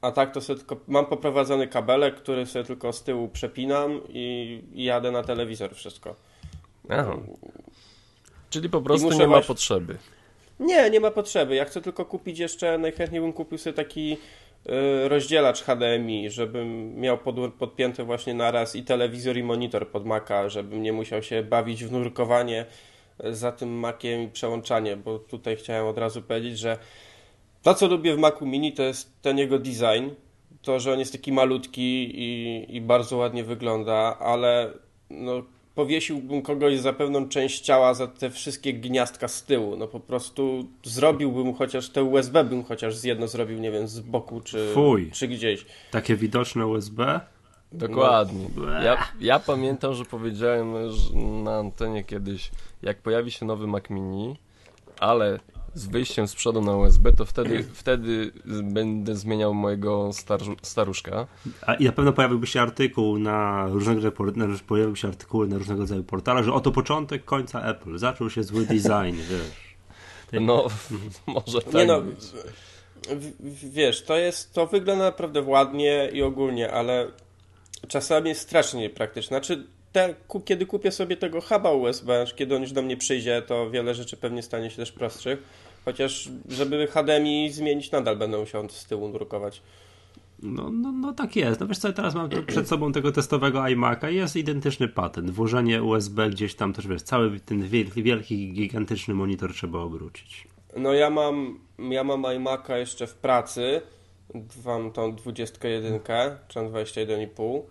a 0.00 0.12
tak 0.12 0.34
to 0.34 0.40
sobie 0.40 0.58
tylko 0.58 0.76
mam 0.88 1.06
poprowadzony 1.06 1.68
kabelek, 1.68 2.14
który 2.14 2.46
sobie 2.46 2.64
tylko 2.64 2.92
z 2.92 3.02
tyłu 3.02 3.28
przepinam 3.28 4.00
i, 4.08 4.60
i 4.74 4.84
jadę 4.84 5.10
na 5.10 5.22
telewizor 5.22 5.74
wszystko. 5.74 6.16
Aha. 6.88 7.16
Czyli 8.52 8.68
po 8.68 8.80
prostu 8.80 9.10
nie 9.10 9.26
ma 9.26 9.40
potrzeby. 9.40 9.98
Nie, 10.60 10.90
nie 10.90 11.00
ma 11.00 11.10
potrzeby. 11.10 11.54
Ja 11.54 11.64
chcę 11.64 11.80
tylko 11.80 12.04
kupić 12.04 12.38
jeszcze, 12.38 12.78
najchętniej 12.78 13.20
bym 13.20 13.32
kupił 13.32 13.58
sobie 13.58 13.74
taki 13.74 14.12
y, 14.12 15.08
rozdzielacz 15.08 15.62
HDMI, 15.62 16.30
żebym 16.30 16.96
miał 17.00 17.18
pod, 17.18 17.54
podpięty 17.54 18.04
właśnie 18.04 18.34
naraz 18.34 18.76
i 18.76 18.82
telewizor 18.82 19.36
i 19.36 19.42
monitor 19.42 19.88
pod 19.88 20.06
Maca, 20.06 20.48
żebym 20.48 20.82
nie 20.82 20.92
musiał 20.92 21.22
się 21.22 21.42
bawić 21.42 21.84
w 21.84 21.92
nurkowanie 21.92 22.66
za 23.30 23.52
tym 23.52 23.68
Maciem 23.78 24.22
i 24.22 24.28
przełączanie, 24.28 24.96
bo 24.96 25.18
tutaj 25.18 25.56
chciałem 25.56 25.86
od 25.86 25.98
razu 25.98 26.22
powiedzieć, 26.22 26.58
że 26.58 26.78
to 27.62 27.74
co 27.74 27.86
lubię 27.86 28.14
w 28.14 28.18
Macu 28.18 28.46
Mini 28.46 28.72
to 28.72 28.82
jest 28.82 29.22
ten 29.22 29.38
jego 29.38 29.58
design, 29.58 30.08
to, 30.62 30.80
że 30.80 30.92
on 30.92 30.98
jest 30.98 31.12
taki 31.12 31.32
malutki 31.32 32.10
i, 32.14 32.66
i 32.76 32.80
bardzo 32.80 33.16
ładnie 33.16 33.44
wygląda, 33.44 34.18
ale 34.18 34.72
no, 35.10 35.42
powiesiłbym 35.74 36.42
kogoś 36.42 36.78
za 36.78 36.92
pewną 36.92 37.28
część 37.28 37.60
ciała, 37.60 37.94
za 37.94 38.06
te 38.06 38.30
wszystkie 38.30 38.72
gniazdka 38.72 39.28
z 39.28 39.42
tyłu. 39.42 39.76
No 39.76 39.88
po 39.88 40.00
prostu 40.00 40.68
zrobiłbym 40.84 41.54
chociaż 41.54 41.88
te 41.88 42.04
USB 42.04 42.44
bym 42.44 42.64
chociaż 42.64 42.96
z 42.96 43.04
jedno 43.04 43.28
zrobił, 43.28 43.58
nie 43.58 43.70
wiem, 43.70 43.88
z 43.88 44.00
boku 44.00 44.40
czy, 44.40 44.70
Fuj. 44.74 45.10
czy 45.10 45.28
gdzieś. 45.28 45.66
Takie 45.90 46.16
widoczne 46.16 46.66
USB? 46.66 47.20
Dokładnie. 47.72 48.46
No. 48.56 48.82
Ja, 48.82 49.08
ja 49.20 49.38
pamiętam, 49.38 49.94
że 49.94 50.04
powiedziałem 50.04 50.74
na 51.44 51.56
antenie 51.58 52.04
kiedyś, 52.04 52.50
jak 52.82 53.02
pojawi 53.02 53.30
się 53.30 53.46
nowy 53.46 53.66
Mac 53.66 53.90
Mini, 53.90 54.36
ale 54.98 55.40
z 55.74 55.86
wyjściem 55.86 56.28
z 56.28 56.34
przodu 56.34 56.60
na 56.60 56.76
USB, 56.76 57.12
to 57.12 57.24
wtedy, 57.24 57.64
wtedy 57.74 58.32
będę 58.62 59.16
zmieniał 59.16 59.54
mojego 59.54 60.12
star 60.12 60.40
staruszka. 60.62 61.26
A 61.66 61.74
i 61.74 61.84
na 61.84 61.92
pewno 61.92 62.12
pojawiłby 62.12 62.46
się 62.46 62.60
artykuł 62.60 63.18
na 63.18 63.66
różnego 63.68 64.12
pojawił 64.66 64.96
się 64.96 65.08
artykuły 65.08 65.48
na 65.48 65.58
różnego 65.58 65.80
rodzaju 65.80 66.04
portalach, 66.04 66.44
że 66.44 66.52
oto 66.52 66.72
początek 66.72 67.24
końca 67.24 67.62
Apple. 67.62 67.98
Zaczął 67.98 68.30
się 68.30 68.42
zły 68.42 68.66
design, 68.66 69.16
wiesz. 69.30 69.72
No, 70.40 70.66
może 71.26 71.62
tak 71.62 71.74
Nie 71.74 71.86
no, 71.86 72.00
być. 72.00 72.20
Wiesz, 73.62 74.04
to 74.04 74.16
jest, 74.16 74.52
to 74.52 74.66
wygląda 74.66 75.04
naprawdę 75.04 75.42
ładnie 75.42 76.10
i 76.12 76.22
ogólnie, 76.22 76.72
ale 76.72 77.08
czasami 77.88 78.28
jest 78.28 78.40
strasznie 78.40 78.80
niepraktyczne. 78.80 79.28
Znaczy, 79.28 79.66
te, 79.92 80.14
kiedy 80.44 80.66
kupię 80.66 80.92
sobie 80.92 81.16
tego 81.16 81.40
huba 81.40 81.72
USB, 81.72 82.24
kiedy 82.36 82.56
on 82.56 82.62
już 82.62 82.72
do 82.72 82.82
mnie 82.82 82.96
przyjdzie, 82.96 83.42
to 83.42 83.70
wiele 83.70 83.94
rzeczy 83.94 84.16
pewnie 84.16 84.42
stanie 84.42 84.70
się 84.70 84.76
też 84.76 84.92
prostszych. 84.92 85.42
Chociaż, 85.84 86.28
żeby 86.48 86.86
HDMI 86.86 87.50
zmienić, 87.50 87.90
nadal 87.90 88.16
będę 88.16 88.38
musiał 88.38 88.68
z 88.68 88.84
tyłu 88.84 89.12
drukować. 89.12 89.62
No, 90.42 90.70
no, 90.70 90.92
no 90.92 91.12
tak 91.12 91.36
jest. 91.36 91.60
No 91.60 91.66
wiesz 91.66 91.78
co, 91.78 91.92
teraz 91.92 92.14
mam 92.14 92.28
przed 92.46 92.68
sobą 92.68 92.92
tego 92.92 93.12
testowego 93.12 93.58
iMac'a 93.58 94.12
i 94.12 94.16
jest 94.16 94.36
identyczny 94.36 94.88
patent. 94.88 95.30
Włożenie 95.30 95.82
USB 95.82 96.30
gdzieś 96.30 96.54
tam 96.54 96.72
też, 96.72 96.86
wiesz, 96.86 97.02
cały 97.02 97.40
ten 97.40 97.62
wielki, 97.62 98.02
wielki 98.02 98.52
gigantyczny 98.52 99.14
monitor 99.14 99.54
trzeba 99.54 99.78
obrócić. 99.78 100.48
No 100.76 100.92
ja 100.92 101.10
mam, 101.10 101.58
ja 101.78 102.04
mam 102.04 102.22
iMac'a 102.22 102.76
jeszcze 102.76 103.06
w 103.06 103.14
pracy. 103.14 103.80
Mam 104.64 104.92
tą 104.92 105.14
21, 105.14 106.00
czy 106.48 106.58
21,5 106.58 107.62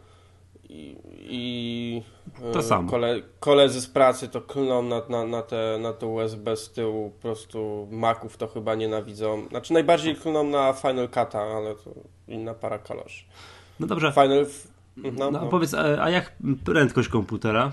i, 0.71 0.95
i 1.13 2.01
to 2.53 2.59
e, 2.59 2.63
samo. 2.63 2.89
Kole, 2.89 3.21
koledzy 3.39 3.81
z 3.81 3.87
pracy 3.87 4.27
to 4.27 4.41
klną 4.41 4.81
na, 4.81 5.01
na, 5.09 5.25
na, 5.25 5.41
te, 5.41 5.77
na 5.81 5.93
te 5.93 6.05
USB 6.05 6.57
z 6.57 6.71
tyłu, 6.71 7.09
po 7.09 7.21
prostu 7.21 7.87
Maców 7.91 8.37
to 8.37 8.47
chyba 8.47 8.75
nienawidzą. 8.75 9.47
Znaczy 9.49 9.73
najbardziej 9.73 10.15
klną 10.15 10.43
na 10.43 10.73
Final 10.73 11.07
Cut'a, 11.07 11.57
ale 11.57 11.75
to 11.75 11.93
inna 12.27 12.53
para 12.53 12.77
kaloszy. 12.79 13.25
No 13.79 13.87
dobrze. 13.87 14.11
Final... 14.11 14.45
No, 14.97 15.11
no, 15.11 15.31
no. 15.31 15.47
powiedz, 15.47 15.73
a 15.73 16.09
jak 16.09 16.35
prędkość 16.65 17.09
komputera? 17.09 17.71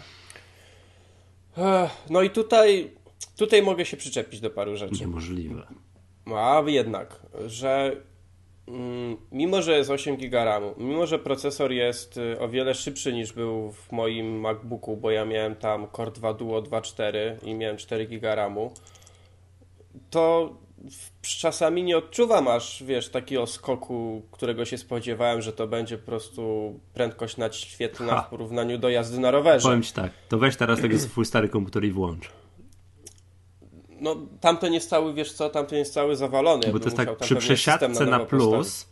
No 2.11 2.23
i 2.23 2.31
tutaj, 2.31 2.91
tutaj 3.37 3.63
mogę 3.63 3.85
się 3.85 3.97
przyczepić 3.97 4.41
do 4.41 4.51
paru 4.51 4.77
rzeczy. 4.77 5.01
Niemożliwe. 5.01 5.67
A 6.37 6.63
jednak, 6.67 7.21
że 7.47 7.97
mimo 9.33 9.63
że 9.63 9.79
jest 9.79 9.91
8 9.91 10.17
GB 10.17 10.45
RAMu, 10.45 10.75
mimo 10.77 11.07
że 11.07 11.19
procesor 11.19 11.73
jest 11.73 12.17
y, 12.17 12.41
o 12.41 12.49
wiele 12.49 12.75
szybszy 12.75 13.13
niż 13.13 13.33
był 13.33 13.73
w 13.73 13.93
moim 13.93 14.41
MacBooku, 14.41 14.97
bo 14.97 15.11
ja 15.11 15.25
miałem 15.25 15.55
tam 15.55 15.87
Core 15.97 16.11
2 16.11 16.35
Duo 16.35 16.63
2.4 16.63 17.13
i 17.43 17.55
miałem 17.55 17.77
4 17.77 18.07
GB 18.07 18.35
RAMu, 18.35 18.73
to 20.11 20.55
czasami 21.23 21.83
nie 21.83 21.99
odczuwam 21.99 22.49
aż, 22.49 22.83
wiesz, 22.83 23.09
takiego 23.09 23.47
skoku, 23.47 24.23
którego 24.31 24.65
się 24.65 24.79
spodziewałem, 24.79 25.43
że 25.43 25.53
to 25.53 25.67
będzie 25.67 25.99
po 25.99 26.07
prostu 26.07 26.73
prędkość 26.95 27.37
nadświetlna 27.37 28.15
ha. 28.15 28.23
w 28.23 28.31
porównaniu 28.31 28.79
do 28.79 28.89
jazdy 28.89 29.21
na 29.21 29.31
rowerze. 29.31 29.69
Powiem 29.69 29.83
Ci 29.83 29.93
tak, 29.93 30.13
to 30.29 30.39
weź 30.39 30.57
teraz 30.57 30.81
tego 30.81 30.99
swój 30.99 31.25
stary 31.25 31.49
komputer 31.49 31.85
i 31.85 31.91
włącz 31.91 32.31
no 34.01 34.17
tamten 34.41 34.75
jest 34.75 34.91
cały, 34.91 35.15
wiesz 35.15 35.33
co, 35.33 35.51
tamten 35.51 35.79
jest 35.79 35.95
cały 35.95 36.17
zawalony. 36.17 36.73
Bo 36.73 36.79
to 36.79 36.85
jest 36.85 36.97
tak, 36.97 37.17
przy 37.17 37.37
przesiadce 37.37 38.05
na, 38.05 38.19
na 38.19 38.21
plus, 38.21 38.51
postawić. 38.51 38.87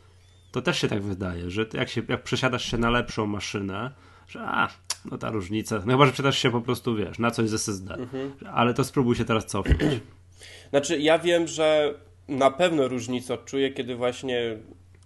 to 0.53 0.63
też 0.63 0.79
się 0.79 0.89
tak 0.89 1.03
wydaje, 1.03 1.51
że 1.51 1.67
jak, 1.75 1.89
się, 1.89 2.03
jak 2.09 2.23
przesiadasz 2.23 2.65
się 2.71 2.79
na 2.79 2.91
lepszą 2.91 3.27
maszynę, 3.27 3.91
że 4.29 4.41
a, 4.41 4.69
no 5.11 5.19
ta 5.19 5.31
różnica, 5.31 5.83
no 5.87 5.93
chyba, 5.93 6.07
że 6.07 6.13
przesiadasz 6.13 6.39
się 6.39 6.51
po 6.51 6.61
prostu, 6.61 6.97
wiesz, 6.97 7.19
na 7.19 7.31
coś 7.31 7.49
z 7.49 7.55
SSD, 7.55 7.95
mhm. 7.95 8.35
ale 8.53 8.75
to 8.75 8.85
spróbuj 8.85 9.17
się 9.17 9.25
teraz 9.25 9.47
cofnąć. 9.47 9.81
Znaczy, 10.71 10.99
ja 10.99 11.19
wiem, 11.19 11.47
że 11.47 11.95
na 12.29 12.51
pewno 12.51 12.89
różnicę 12.89 13.35
odczuję, 13.35 13.71
kiedy 13.71 13.97
właśnie 13.97 14.57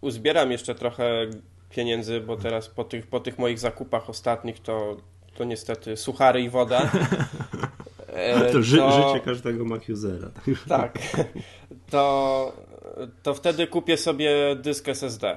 uzbieram 0.00 0.50
jeszcze 0.50 0.74
trochę 0.74 1.26
pieniędzy, 1.70 2.20
bo 2.20 2.36
teraz 2.36 2.68
po 2.68 2.84
tych, 2.84 3.06
po 3.06 3.20
tych 3.20 3.38
moich 3.38 3.58
zakupach 3.58 4.10
ostatnich 4.10 4.60
to, 4.60 4.96
to 5.34 5.44
niestety 5.44 5.96
suchary 5.96 6.42
i 6.42 6.50
woda. 6.50 6.90
E, 8.12 8.40
to, 8.40 8.52
to 8.52 8.62
życie 8.62 9.20
każdego 9.24 9.64
Mac-usera. 9.64 10.30
Tak. 10.68 10.98
To, 11.90 12.52
to 13.22 13.34
wtedy 13.34 13.66
kupię 13.66 13.96
sobie 13.96 14.56
dysk 14.56 14.88
SSD. 14.88 15.36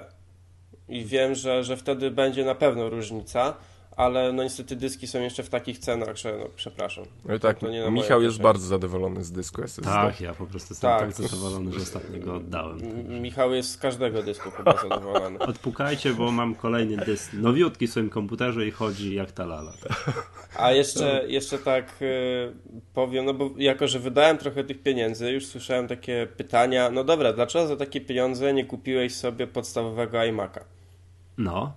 I 0.89 1.05
wiem, 1.05 1.35
że, 1.35 1.63
że 1.63 1.77
wtedy 1.77 2.11
będzie 2.11 2.45
na 2.45 2.55
pewno 2.55 2.89
różnica 2.89 3.53
ale 3.95 4.33
no 4.33 4.43
niestety 4.43 4.75
dyski 4.75 5.07
są 5.07 5.21
jeszcze 5.21 5.43
w 5.43 5.49
takich 5.49 5.79
cenach, 5.79 6.17
że 6.17 6.37
no 6.37 6.45
przepraszam. 6.55 7.05
No 7.25 7.39
tak, 7.39 7.59
Michał 7.91 8.21
jest 8.21 8.41
bardzo 8.41 8.67
zadowolony 8.67 9.23
z 9.23 9.31
dysku 9.31 9.63
SSD. 9.63 9.91
Tak, 9.91 10.21
ja 10.21 10.33
po 10.33 10.45
prostu 10.45 10.73
jestem 10.73 10.89
tak, 10.89 11.01
tak 11.01 11.27
zadowolony, 11.27 11.73
że 11.73 11.79
ostatnio 11.79 12.19
go 12.19 12.35
oddałem. 12.35 12.79
Michał 13.21 13.53
jest 13.53 13.69
z 13.69 13.77
każdego 13.77 14.23
dysku 14.23 14.51
chyba 14.51 14.77
zadowolony. 14.83 15.39
Odpukajcie, 15.39 16.13
bo 16.13 16.31
mam 16.31 16.55
kolejny 16.55 16.97
dysk 16.97 17.33
nowiutki 17.33 17.87
w 17.87 17.91
swoim 17.91 18.09
komputerze 18.09 18.67
i 18.67 18.71
chodzi 18.71 19.15
jak 19.15 19.31
ta 19.31 19.45
lala. 19.45 19.73
A 20.55 20.71
jeszcze, 20.71 21.23
jeszcze 21.27 21.57
tak 21.57 22.01
y, 22.01 22.53
powiem, 22.93 23.25
no 23.25 23.33
bo 23.33 23.49
jako, 23.57 23.87
że 23.87 23.99
wydałem 23.99 24.37
trochę 24.37 24.63
tych 24.63 24.83
pieniędzy, 24.83 25.31
już 25.31 25.45
słyszałem 25.45 25.87
takie 25.87 26.27
pytania, 26.37 26.91
no 26.91 27.03
dobra, 27.03 27.33
dlaczego 27.33 27.67
za 27.67 27.75
takie 27.75 28.01
pieniądze 28.01 28.53
nie 28.53 28.65
kupiłeś 28.65 29.15
sobie 29.15 29.47
podstawowego 29.47 30.17
iMac'a? 30.17 30.59
No, 31.37 31.73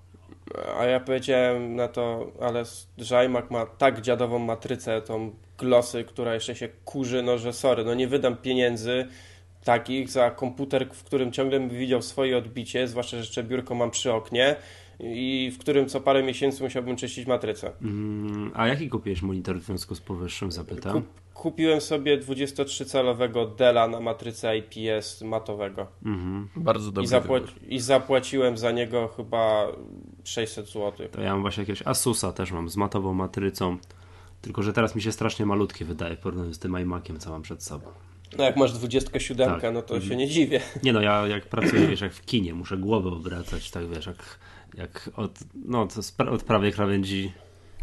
a 0.79 0.85
ja 0.85 1.01
powiedziałem 1.01 1.77
na 1.77 1.89
to, 1.89 2.33
ale 2.41 2.65
że 2.99 3.19
iMac 3.19 3.51
ma 3.51 3.67
tak 3.67 4.01
dziadową 4.01 4.39
matrycę, 4.39 5.03
tą 5.03 5.31
glosy, 5.59 6.05
która 6.05 6.35
jeszcze 6.35 6.55
się 6.55 6.69
kurzy, 6.85 7.23
no 7.23 7.39
że 7.39 7.53
sorry, 7.53 7.85
no 7.85 7.95
nie 7.95 8.09
wydam 8.09 8.37
pieniędzy 8.37 9.09
takich 9.65 10.11
za 10.11 10.31
komputer, 10.31 10.89
w 10.93 11.05
którym 11.05 11.33
ciągle 11.33 11.61
bym 11.61 11.69
widział 11.69 12.03
swoje 12.03 12.39
odbicie, 12.39 12.89
zwłaszcza, 12.89 13.11
że 13.11 13.23
jeszcze 13.23 13.43
biurko 13.45 13.75
mam 13.75 13.91
przy 13.91 14.13
oknie 14.13 14.57
i 15.01 15.53
w 15.55 15.59
którym 15.59 15.89
co 15.89 16.01
parę 16.01 16.23
miesięcy 16.23 16.63
musiałbym 16.63 16.97
czyścić 16.97 17.27
matrycę. 17.27 17.73
Mm, 17.83 18.51
a 18.55 18.69
jaki 18.69 18.89
kupiłeś 18.89 19.23
monitor 19.23 19.59
w 19.61 19.63
związku 19.63 19.95
z 19.95 20.01
powyższym, 20.01 20.53
zapytam? 20.53 20.93
Kup, 20.93 21.05
kupiłem 21.35 21.81
sobie 21.81 22.19
23-calowego 22.19 23.55
Della 23.57 23.89
na 23.89 24.01
matryce 24.01 24.59
IPS 24.59 25.23
matowego. 25.23 25.87
Mhm. 26.05 26.49
Bardzo 26.57 26.93
dobrze. 26.93 27.07
I, 27.07 27.09
zapłaci 27.09 27.53
I 27.69 27.81
zapłaciłem 27.81 28.59
za 28.59 28.71
niego 28.71 29.09
chyba 29.09 29.73
600 30.29 30.67
zł. 30.67 31.09
To 31.13 31.21
ja 31.21 31.33
mam 31.33 31.43
właśnie 31.43 31.61
jakiegoś 31.61 31.83
Asusa 31.87 32.33
też 32.33 32.53
mam 32.53 32.69
z 32.69 32.77
matową 32.77 33.15
matrycą. 33.15 33.79
Tylko, 34.43 34.63
że 34.63 34.73
teraz 34.73 34.95
mi 34.95 35.03
się 35.03 35.13
strasznie 35.13 35.47
malutkie 35.47 35.85
wydaje 35.85 36.17
w 36.17 36.19
porównaniu 36.19 36.55
z 36.55 36.59
tym 36.59 36.79
iMaciem, 36.79 37.19
co 37.19 37.31
mam 37.31 37.43
przed 37.43 37.63
sobą. 37.63 37.87
No 38.39 38.45
jak 38.45 38.57
masz 38.57 38.73
27, 38.73 39.61
tak. 39.61 39.75
no 39.75 39.83
to 39.83 39.95
mhm. 39.95 40.11
się 40.11 40.17
nie 40.17 40.29
dziwię. 40.29 40.61
Nie 40.83 40.93
no, 40.93 41.01
ja 41.01 41.27
jak 41.27 41.47
pracuję, 41.47 41.87
wiesz, 41.87 42.01
jak 42.01 42.15
w 42.15 42.25
kinie, 42.25 42.55
muszę 42.55 42.77
głowę 42.77 43.11
obracać, 43.11 43.71
tak 43.71 43.89
wiesz, 43.89 44.07
jak, 44.07 44.39
jak 44.75 45.11
od, 45.17 45.39
no, 45.65 45.89
od 46.31 46.43
prawej 46.43 46.73
krawędzi 46.73 47.33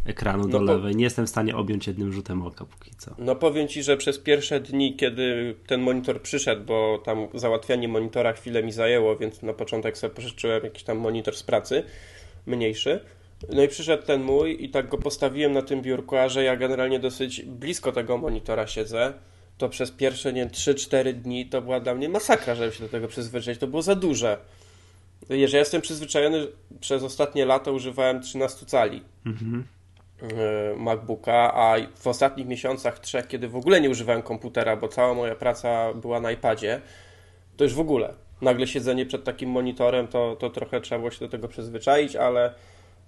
ekranu 0.06 0.48
do 0.48 0.60
no 0.60 0.74
lewej. 0.74 0.96
Nie 0.96 1.04
jestem 1.04 1.26
w 1.26 1.30
stanie 1.30 1.56
objąć 1.56 1.88
jednym 1.88 2.14
rzutem 2.14 2.42
oka 2.42 2.66
póki 2.66 2.92
co. 2.98 3.16
No 3.18 3.36
powiem 3.36 3.68
Ci, 3.68 3.84
że 3.84 3.98
przez 3.98 4.20
pierwsze 4.20 4.60
dni, 4.60 4.96
kiedy 4.96 5.56
ten 5.68 5.82
monitor 5.82 6.22
przyszedł, 6.22 6.64
bo 6.64 7.02
tam 7.06 7.28
załatwianie 7.34 7.88
monitora 7.88 8.34
chwilę 8.34 8.64
mi 8.64 8.72
zajęło, 8.72 9.16
więc 9.16 9.42
na 9.42 9.54
początek 9.54 9.98
sobie 9.98 10.16
pożyczyłem 10.16 10.64
jakiś 10.64 10.84
tam 10.84 10.98
monitor 10.98 11.36
z 11.36 11.44
pracy, 11.44 11.84
mniejszy. 12.46 13.00
No 13.50 13.64
i 13.64 13.68
przyszedł 13.68 14.04
ten 14.04 14.24
mój 14.24 14.66
i 14.66 14.70
tak 14.70 14.88
go 14.88 14.98
postawiłem 14.98 15.52
na 15.52 15.62
tym 15.62 15.82
biurku, 15.82 16.16
a 16.16 16.30
że 16.30 16.44
ja 16.44 16.56
generalnie 16.56 17.00
dosyć 17.00 17.42
blisko 17.42 17.92
tego 17.92 18.18
monitora 18.18 18.68
siedzę, 18.68 19.14
to 19.58 19.70
przez 19.70 19.92
pierwsze, 19.92 20.34
nie 20.34 20.48
3-4 20.48 21.14
dni 21.14 21.46
to 21.46 21.62
była 21.62 21.80
dla 21.80 21.96
mnie 21.96 22.10
masakra, 22.10 22.56
żeby 22.56 22.72
się 22.72 22.84
do 22.84 22.90
tego 22.90 23.08
przyzwyczaić. 23.08 23.60
To 23.60 23.68
było 23.68 23.82
za 23.82 23.96
duże. 23.96 24.38
Jeżeli 25.30 25.54
ja 25.54 25.60
jestem 25.60 25.82
przyzwyczajony, 25.82 26.48
przez 26.80 27.04
ostatnie 27.04 27.46
lata 27.46 27.72
używałem 27.72 28.22
13 28.22 28.66
cali 28.66 29.02
mhm. 29.26 29.64
E, 30.22 30.76
MacBooka, 30.78 31.54
a 31.54 31.76
w 31.96 32.08
ostatnich 32.08 32.48
miesiącach, 32.48 33.00
trzech, 33.00 33.28
kiedy 33.28 33.48
w 33.48 33.56
ogóle 33.56 33.82
nie 33.82 33.90
używałem 33.90 34.22
komputera, 34.22 34.76
bo 34.76 34.88
cała 34.88 35.14
moja 35.14 35.36
praca 35.36 35.94
była 35.94 36.20
na 36.20 36.32
iPadzie, 36.32 36.82
to 37.58 37.64
już 37.64 37.74
w 37.74 37.80
ogóle. 37.80 38.14
Nagle 38.44 38.68
siedzenie 38.68 39.06
przed 39.06 39.24
takim 39.24 39.50
monitorem, 39.50 40.08
to, 40.08 40.36
to 40.40 40.50
trochę 40.50 40.82
trzeba 40.82 41.00
było 41.00 41.12
się 41.12 41.20
do 41.20 41.30
tego 41.30 41.48
przyzwyczaić, 41.48 42.16
ale, 42.16 42.54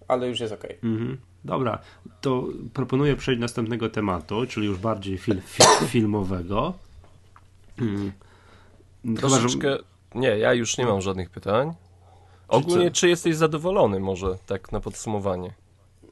ale 0.07 0.27
już 0.27 0.39
jest 0.39 0.53
ok. 0.53 0.63
Mhm. 0.83 1.17
Dobra, 1.45 1.79
to 2.21 2.43
proponuję 2.73 3.15
przejść 3.15 3.39
do 3.39 3.43
następnego 3.43 3.89
tematu, 3.89 4.45
czyli 4.47 4.67
już 4.67 4.77
bardziej 4.77 5.17
fil, 5.17 5.41
fil, 5.41 5.65
filmowego. 5.93 6.73
Hmm. 7.79 8.11
Troszeczkę... 9.17 9.69
Że... 9.69 9.79
Nie, 10.15 10.27
ja 10.27 10.53
już 10.53 10.77
nie 10.77 10.85
mam 10.85 11.01
żadnych 11.01 11.29
pytań. 11.29 11.73
Ogólnie, 12.47 12.91
czy 12.91 13.09
jesteś 13.09 13.35
zadowolony 13.35 13.99
może, 13.99 14.37
tak 14.45 14.71
na 14.71 14.79
podsumowanie? 14.79 15.51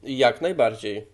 Jak 0.02 0.40
najbardziej. 0.40 1.06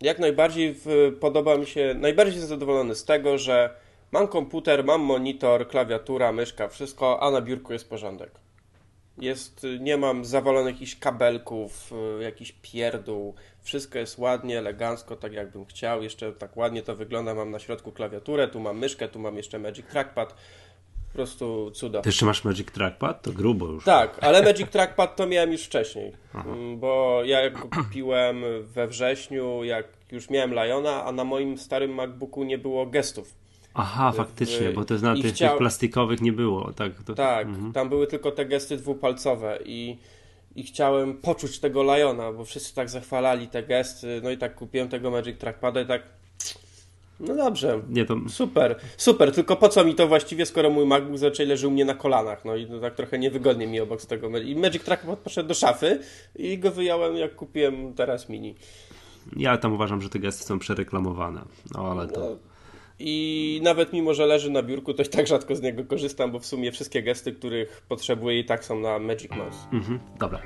Jak 0.00 0.18
najbardziej 0.18 0.74
w, 0.74 1.16
podoba 1.20 1.56
mi 1.56 1.66
się, 1.66 1.94
najbardziej 1.98 2.40
zadowolony 2.40 2.94
z 2.94 3.04
tego, 3.04 3.38
że 3.38 3.74
mam 4.12 4.28
komputer, 4.28 4.84
mam 4.84 5.00
monitor, 5.00 5.68
klawiatura, 5.68 6.32
myszka, 6.32 6.68
wszystko, 6.68 7.22
a 7.22 7.30
na 7.30 7.40
biurku 7.40 7.72
jest 7.72 7.88
porządek. 7.88 8.30
Jest, 9.18 9.66
nie 9.80 9.96
mam 9.96 10.24
zawalonych 10.24 10.74
jakichś 10.74 10.96
kabelków, 10.96 11.92
y, 12.20 12.22
jakiś 12.22 12.52
pierdół. 12.62 13.34
Wszystko 13.62 13.98
jest 13.98 14.18
ładnie, 14.18 14.58
elegancko, 14.58 15.16
tak 15.16 15.32
jakbym 15.32 15.64
chciał. 15.64 16.02
Jeszcze 16.02 16.32
tak 16.32 16.56
ładnie 16.56 16.82
to 16.82 16.96
wygląda. 16.96 17.34
Mam 17.34 17.50
na 17.50 17.58
środku 17.58 17.92
klawiaturę, 17.92 18.48
tu 18.48 18.60
mam 18.60 18.78
myszkę, 18.78 19.08
tu 19.08 19.18
mam 19.18 19.36
jeszcze 19.36 19.58
Magic 19.58 19.86
Trackpad. 19.86 20.34
Po 21.08 21.14
prostu 21.14 21.70
cuda. 21.70 22.00
Ty 22.02 22.08
jeszcze 22.08 22.26
masz 22.26 22.44
Magic 22.44 22.72
Trackpad? 22.72 23.22
To 23.22 23.32
grubo 23.32 23.66
już. 23.66 23.84
Tak, 23.84 24.18
ale 24.20 24.42
Magic 24.42 24.70
Trackpad 24.70 25.16
to 25.16 25.26
miałem 25.26 25.52
już 25.52 25.62
wcześniej. 25.62 26.12
Aha. 26.34 26.50
Mm, 26.50 26.78
bo 26.78 27.24
ja 27.24 27.50
go 27.50 27.68
kupiłem 27.68 28.42
we 28.62 28.88
wrześniu, 28.88 29.64
jak 29.64 29.86
już 30.12 30.30
miałem 30.30 30.54
Liona, 30.54 31.04
a 31.04 31.12
na 31.12 31.24
moim 31.24 31.58
starym 31.58 31.94
MacBooku 31.94 32.44
nie 32.44 32.58
było 32.58 32.86
gestów. 32.86 33.34
Aha, 33.80 34.12
faktycznie, 34.12 34.70
bo 34.70 34.84
to 34.84 34.94
na 34.94 35.14
tych, 35.14 35.34
chciał... 35.34 35.50
tych, 35.50 35.58
plastikowych 35.58 36.20
nie 36.20 36.32
było. 36.32 36.72
Tak, 36.72 36.92
to... 37.02 37.14
tak 37.14 37.46
mhm. 37.46 37.72
tam 37.72 37.88
były 37.88 38.06
tylko 38.06 38.30
te 38.30 38.46
gesty 38.46 38.76
dwupalcowe 38.76 39.58
i, 39.64 39.98
i 40.56 40.62
chciałem 40.64 41.14
poczuć 41.14 41.58
tego 41.58 41.82
Liona, 41.82 42.32
bo 42.32 42.44
wszyscy 42.44 42.74
tak 42.74 42.90
zachwalali 42.90 43.48
te 43.48 43.62
gesty, 43.62 44.20
no 44.22 44.30
i 44.30 44.38
tak 44.38 44.54
kupiłem 44.54 44.88
tego 44.88 45.10
Magic 45.10 45.38
Trackpada 45.38 45.80
i 45.80 45.86
tak 45.86 46.02
no 47.20 47.34
dobrze, 47.34 47.82
nie, 47.88 48.04
to... 48.04 48.16
super, 48.28 48.76
super, 48.96 49.32
tylko 49.32 49.56
po 49.56 49.68
co 49.68 49.84
mi 49.84 49.94
to 49.94 50.08
właściwie, 50.08 50.46
skoro 50.46 50.70
mój 50.70 50.86
MacBook 50.86 51.18
zazwyczaj 51.18 51.46
leży 51.46 51.68
u 51.68 51.70
mnie 51.70 51.84
na 51.84 51.94
kolanach, 51.94 52.44
no 52.44 52.56
i 52.56 52.66
to 52.66 52.80
tak 52.80 52.94
trochę 52.94 53.18
niewygodnie 53.18 53.66
mi 53.66 53.80
obok 53.80 54.02
z 54.02 54.06
tego. 54.06 54.38
I 54.38 54.56
Magic 54.56 54.84
Trackpad 54.84 55.18
poszedł 55.18 55.48
do 55.48 55.54
szafy 55.54 56.00
i 56.36 56.58
go 56.58 56.70
wyjąłem 56.70 57.16
jak 57.16 57.34
kupiłem 57.34 57.94
teraz 57.94 58.28
mini. 58.28 58.54
Ja 59.36 59.58
tam 59.58 59.72
uważam, 59.72 60.02
że 60.02 60.08
te 60.08 60.18
gesty 60.18 60.44
są 60.44 60.58
przereklamowane, 60.58 61.44
no 61.74 61.90
ale 61.90 62.08
to... 62.08 62.20
No. 62.20 62.57
I 63.00 63.60
nawet 63.62 63.92
mimo, 63.92 64.14
że 64.14 64.26
leży 64.26 64.50
na 64.50 64.62
biurku, 64.62 64.94
to 64.94 65.02
i 65.02 65.08
tak 65.08 65.26
rzadko 65.26 65.56
z 65.56 65.62
niego 65.62 65.84
korzystam, 65.84 66.32
bo 66.32 66.38
w 66.38 66.46
sumie 66.46 66.72
wszystkie 66.72 67.02
gesty, 67.02 67.32
których 67.32 67.82
potrzebuję 67.88 68.40
i 68.40 68.44
tak 68.44 68.64
są 68.64 68.80
na 68.80 68.98
Magic 68.98 69.30
Mouse. 69.30 69.58
Mhm, 69.72 70.00
dobra. 70.18 70.42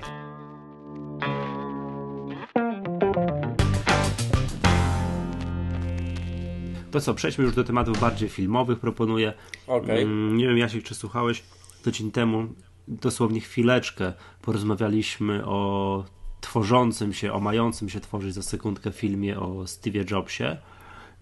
To 6.91 7.01
co, 7.01 7.15
przejdźmy 7.15 7.45
już 7.45 7.55
do 7.55 7.65
tematów 7.65 8.01
bardziej 8.01 8.29
filmowych, 8.29 8.79
proponuję. 8.79 9.33
Okay. 9.67 9.99
Mm, 9.99 10.37
nie 10.37 10.47
wiem, 10.47 10.59
Jasiek, 10.59 10.85
czy 10.85 10.95
słuchałeś 10.95 11.43
tydzień 11.83 12.11
temu, 12.11 12.49
dosłownie 12.89 13.41
chwileczkę, 13.41 14.13
porozmawialiśmy 14.43 15.47
o 15.47 16.05
tworzącym 16.41 17.13
się, 17.13 17.33
o 17.33 17.41
mającym 17.41 17.89
się 17.89 18.01
tworzyć 18.01 18.35
za 18.35 18.43
sekundkę 18.43 18.93
filmie 18.93 19.41
o 19.41 19.67
Steve 19.67 20.05
Jobsie. 20.11 20.57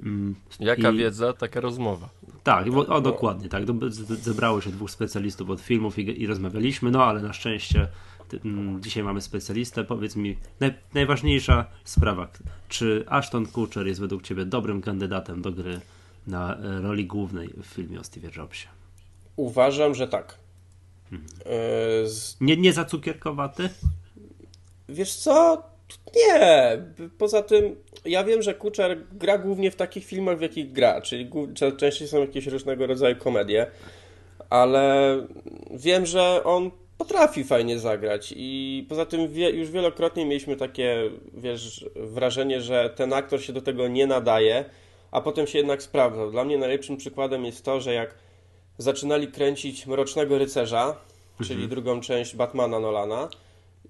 Mm, 0.02 0.34
Jaka 0.60 0.90
I... 0.90 0.96
wiedza, 0.96 1.32
taka 1.32 1.60
rozmowa. 1.60 2.08
Tak, 2.42 2.70
bo, 2.70 2.86
o, 2.86 3.00
dokładnie, 3.00 3.48
tak. 3.48 3.64
Zebrało 4.20 4.60
się 4.60 4.70
dwóch 4.70 4.90
specjalistów 4.90 5.50
od 5.50 5.60
filmów 5.60 5.98
i, 5.98 6.22
i 6.22 6.26
rozmawialiśmy, 6.26 6.90
no 6.90 7.04
ale 7.04 7.22
na 7.22 7.32
szczęście 7.32 7.88
Mm, 8.44 8.82
dzisiaj 8.82 9.02
mamy 9.02 9.20
specjalistę. 9.20 9.84
Powiedz 9.84 10.16
mi, 10.16 10.36
naj, 10.60 10.74
najważniejsza 10.94 11.66
sprawa. 11.84 12.28
Czy 12.68 13.04
Ashton 13.08 13.46
Kutcher 13.46 13.86
jest 13.86 14.00
według 14.00 14.22
Ciebie 14.22 14.44
dobrym 14.44 14.82
kandydatem 14.82 15.42
do 15.42 15.52
gry 15.52 15.80
na 16.26 16.56
e, 16.56 16.80
roli 16.80 17.06
głównej 17.06 17.48
w 17.62 17.66
filmie 17.66 18.00
o 18.00 18.04
Steve 18.04 18.28
Jobsie? 18.36 18.68
Uważam, 19.36 19.94
że 19.94 20.08
tak. 20.08 20.38
Hmm. 21.10 21.26
Z... 22.08 22.36
Nie, 22.40 22.56
nie 22.56 22.72
za 22.72 22.84
cukierkowaty? 22.84 23.68
Wiesz 24.88 25.14
co? 25.14 25.62
Nie. 26.16 26.78
Poza 27.18 27.42
tym, 27.42 27.76
ja 28.04 28.24
wiem, 28.24 28.42
że 28.42 28.54
Kutcher 28.54 28.98
gra 29.12 29.38
głównie 29.38 29.70
w 29.70 29.76
takich 29.76 30.04
filmach, 30.04 30.38
w 30.38 30.42
jakich 30.42 30.72
gra, 30.72 31.00
czyli 31.00 31.30
częściej 31.76 32.08
są 32.08 32.20
jakieś 32.20 32.46
różnego 32.46 32.86
rodzaju 32.86 33.16
komedie, 33.16 33.66
ale 34.50 35.16
wiem, 35.70 36.06
że 36.06 36.44
on 36.44 36.70
potrafi 36.98 37.44
fajnie 37.44 37.78
zagrać 37.78 38.34
i 38.36 38.86
poza 38.88 39.06
tym 39.06 39.28
wie, 39.28 39.50
już 39.50 39.70
wielokrotnie 39.70 40.26
mieliśmy 40.26 40.56
takie, 40.56 41.10
wiesz, 41.34 41.86
wrażenie, 41.96 42.60
że 42.60 42.90
ten 42.96 43.12
aktor 43.12 43.42
się 43.42 43.52
do 43.52 43.60
tego 43.60 43.88
nie 43.88 44.06
nadaje, 44.06 44.64
a 45.10 45.20
potem 45.20 45.46
się 45.46 45.58
jednak 45.58 45.82
sprawdzał. 45.82 46.30
Dla 46.30 46.44
mnie 46.44 46.58
najlepszym 46.58 46.96
przykładem 46.96 47.44
jest 47.44 47.64
to, 47.64 47.80
że 47.80 47.94
jak 47.94 48.14
zaczynali 48.78 49.28
kręcić 49.28 49.86
Mrocznego 49.86 50.38
Rycerza, 50.38 50.86
mhm. 50.86 51.48
czyli 51.48 51.68
drugą 51.68 52.00
część 52.00 52.36
Batmana 52.36 52.80
Nolana, 52.80 53.28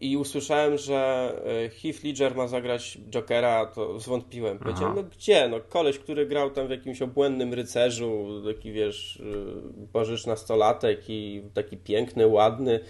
i 0.01 0.17
usłyszałem, 0.17 0.79
że 0.79 1.33
e, 1.65 1.69
Heath 1.69 2.05
Ledger 2.05 2.37
ma 2.37 2.49
zagrać 2.49 2.99
Jokera, 3.11 3.67
to 3.67 4.01
zwątpiłem. 4.01 4.59
Powiedziałem, 4.59 4.97
no 4.97 5.03
gdzie? 5.03 5.49
No 5.49 5.61
koleś, 5.69 5.99
który 5.99 6.27
grał 6.27 6.51
tam 6.51 6.67
w 6.67 6.71
jakimś 6.71 7.03
obłędnym 7.03 7.55
rycerzu, 7.55 8.43
taki 8.47 8.73
wiesz, 8.73 9.21
e, 9.21 9.87
bożysz 9.93 10.27
nastolatek 10.27 11.01
i 11.09 11.43
taki 11.55 11.77
piękny, 11.77 12.27
ładny. 12.27 12.81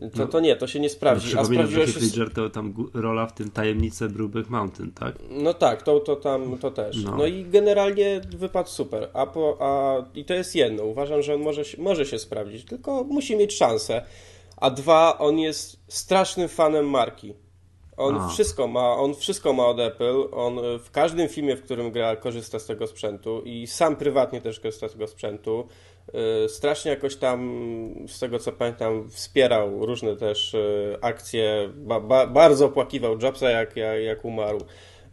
To, 0.00 0.08
no, 0.18 0.26
to 0.26 0.40
nie, 0.40 0.56
to 0.56 0.66
się 0.66 0.80
nie 0.80 0.88
sprawdzi. 0.88 1.34
No, 1.34 1.40
A 1.40 1.44
sprawdziło 1.44 1.86
się... 1.86 2.00
Ledger 2.00 2.32
to 2.32 2.50
tam 2.50 2.74
rola 2.94 3.26
w 3.26 3.34
tym 3.34 3.50
Tajemnice 3.50 4.08
Brubeck 4.08 4.50
Mountain, 4.50 4.92
tak? 4.92 5.14
No 5.30 5.54
tak, 5.54 5.82
to, 5.82 6.00
to 6.00 6.16
tam, 6.16 6.58
to 6.58 6.70
też. 6.70 7.04
No. 7.04 7.16
no 7.16 7.26
i 7.26 7.44
generalnie 7.44 8.20
wypadł 8.36 8.68
super. 8.68 9.08
A, 9.12 9.26
po, 9.26 9.56
a 9.60 9.96
I 10.14 10.24
to 10.24 10.34
jest 10.34 10.54
jedno. 10.54 10.84
Uważam, 10.84 11.22
że 11.22 11.34
on 11.34 11.40
może, 11.40 11.62
może 11.78 12.06
się 12.06 12.18
sprawdzić, 12.18 12.64
tylko 12.64 13.04
musi 13.04 13.36
mieć 13.36 13.54
szansę 13.56 14.02
a 14.56 14.70
dwa, 14.70 15.18
on 15.18 15.38
jest 15.38 15.80
strasznym 15.88 16.48
fanem 16.48 16.90
marki. 16.90 17.34
On 17.96 18.16
a. 18.16 18.28
wszystko 18.28 18.66
ma, 18.66 18.96
on 18.96 19.14
wszystko 19.14 19.52
ma 19.52 19.66
od 19.66 19.80
Apple. 19.80 20.28
On 20.32 20.60
w 20.78 20.90
każdym 20.90 21.28
filmie, 21.28 21.56
w 21.56 21.62
którym 21.62 21.90
gra, 21.90 22.16
korzysta 22.16 22.58
z 22.58 22.66
tego 22.66 22.86
sprzętu 22.86 23.42
i 23.44 23.66
sam 23.66 23.96
prywatnie 23.96 24.40
też 24.40 24.60
korzysta 24.60 24.88
z 24.88 24.92
tego 24.92 25.06
sprzętu. 25.06 25.68
Y, 26.44 26.48
strasznie 26.48 26.90
jakoś 26.90 27.16
tam, 27.16 27.40
z 28.08 28.18
tego 28.18 28.38
co 28.38 28.52
pamiętam, 28.52 29.10
wspierał 29.10 29.86
różne 29.86 30.16
też 30.16 30.54
y, 30.54 30.96
akcje. 31.00 31.70
Ba, 31.74 32.00
ba, 32.00 32.26
bardzo 32.26 32.66
opłakiwał 32.66 33.18
Jobsa, 33.18 33.50
jak, 33.50 33.76
jak, 33.76 34.02
jak 34.02 34.24
umarł. 34.24 34.60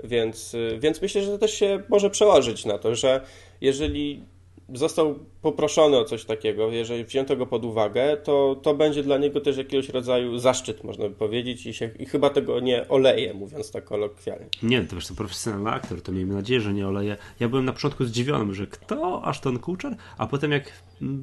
Więc, 0.03 0.55
więc 0.79 1.01
myślę, 1.01 1.21
że 1.21 1.31
to 1.31 1.37
też 1.37 1.53
się 1.53 1.83
może 1.89 2.09
przełożyć 2.09 2.65
na 2.65 2.77
to, 2.77 2.95
że 2.95 3.21
jeżeli 3.61 4.25
został 4.73 5.15
poproszony 5.41 5.97
o 5.97 6.05
coś 6.05 6.25
takiego, 6.25 6.69
jeżeli 6.69 7.05
wzięto 7.05 7.35
go 7.35 7.45
pod 7.45 7.65
uwagę, 7.65 8.17
to, 8.17 8.59
to 8.61 8.73
będzie 8.73 9.03
dla 9.03 9.17
niego 9.17 9.41
też 9.41 9.57
jakiegoś 9.57 9.89
rodzaju 9.89 10.37
zaszczyt, 10.37 10.83
można 10.83 11.09
by 11.09 11.15
powiedzieć, 11.15 11.65
i, 11.65 11.73
się, 11.73 11.89
i 11.99 12.05
chyba 12.05 12.29
tego 12.29 12.59
nie 12.59 12.87
oleje, 12.87 13.33
mówiąc 13.33 13.71
tak 13.71 13.83
kolokwialnie. 13.83 14.47
Nie, 14.63 14.81
to 14.81 14.95
wiesz, 14.95 15.07
to 15.07 15.13
profesjonalny 15.13 15.69
aktor, 15.69 16.01
to 16.01 16.11
miejmy 16.11 16.33
nadzieję, 16.33 16.61
że 16.61 16.73
nie 16.73 16.87
oleje. 16.87 17.17
Ja 17.39 17.49
byłem 17.49 17.65
na 17.65 17.73
początku 17.73 18.05
zdziwiony, 18.05 18.53
że 18.53 18.67
kto 18.67 19.25
Ashton 19.25 19.59
Kutcher, 19.59 19.95
a 20.17 20.27
potem 20.27 20.51
jak 20.51 20.71